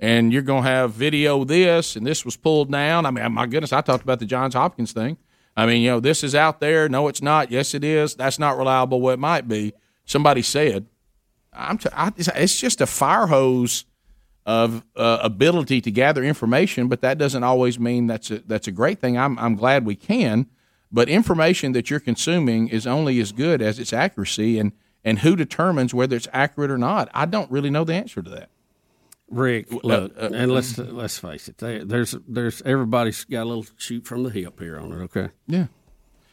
[0.00, 3.04] And you're going to have video this, and this was pulled down.
[3.04, 5.18] I mean, my goodness, I talked about the Johns Hopkins thing.
[5.56, 6.88] I mean, you know, this is out there.
[6.88, 7.50] No, it's not.
[7.50, 8.14] Yes, it is.
[8.14, 9.00] That's not reliable.
[9.00, 9.72] What it might be.
[10.04, 10.86] Somebody said.
[11.52, 11.78] I'm.
[11.78, 13.84] T- I, it's just a fire hose
[14.48, 18.72] of uh, ability to gather information, but that doesn't always mean that's a that's a
[18.72, 19.18] great thing.
[19.18, 20.46] I'm I'm glad we can,
[20.90, 24.72] but information that you're consuming is only as good as its accuracy, and
[25.04, 27.10] and who determines whether it's accurate or not?
[27.12, 28.48] I don't really know the answer to that.
[29.30, 31.58] Rick, Uh, look, uh, and let's let's face it.
[31.58, 34.96] There, there's there's everybody's got a little shoot from the hip here on it.
[35.04, 35.28] Okay.
[35.46, 35.66] Yeah.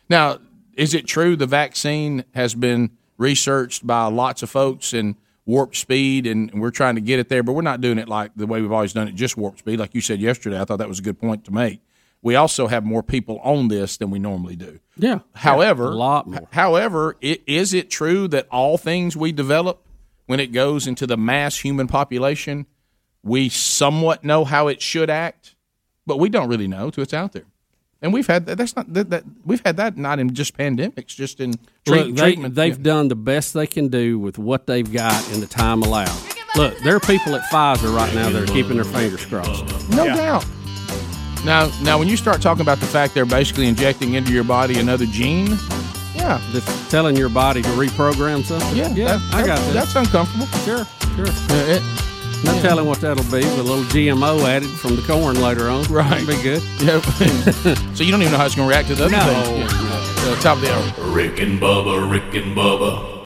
[0.08, 0.40] Now,
[0.76, 6.26] is it true the vaccine has been researched by lots of folks and warp speed,
[6.26, 8.62] and we're trying to get it there, but we're not doing it like the way
[8.62, 10.60] we've always done it, just warp speed, like you said yesterday.
[10.60, 11.82] I thought that was a good point to make.
[12.22, 14.80] We also have more people on this than we normally do.
[14.98, 15.20] Yeah.
[15.36, 16.48] However, a lot more.
[16.52, 19.84] However, i- is it true that all things we develop,
[20.26, 22.66] when it goes into the mass human population,
[23.22, 25.56] we somewhat know how it should act,
[26.08, 27.46] but we don't really know till it's out there.
[28.02, 28.58] And we've had that.
[28.58, 29.24] That's not that, that.
[29.46, 31.54] We've had that not in just pandemics, just in
[31.88, 32.56] treat, Look, they, treatment.
[32.56, 36.16] they've done the best they can do with what they've got in the time allowed.
[36.56, 39.66] Look, there are people at Pfizer right now that are keeping their fingers crossed.
[39.90, 40.46] no doubt.
[41.44, 44.80] Now, now, when you start talking about the fact they're basically injecting into your body
[44.80, 45.58] another gene,
[46.16, 48.76] yeah, That's telling your body to reprogram something.
[48.76, 49.74] yeah, yeah, that- I got that- that.
[49.74, 50.48] That's uncomfortable.
[50.66, 51.26] Sure, sure.
[51.56, 51.84] Yeah, it-
[52.46, 52.62] Not yeah.
[52.62, 55.84] telling what that'll be with a little GMO added from the corn later on.
[55.86, 56.10] Right.
[56.10, 56.62] That'd be good.
[56.86, 57.02] Yeah.
[57.94, 59.44] so you don't even know how it's going to react to the other No.
[59.44, 59.74] things.
[59.74, 60.32] Yeah.
[60.32, 61.12] Uh, top of the hour.
[61.12, 63.12] Rick and Bubba, Rick and Bubba.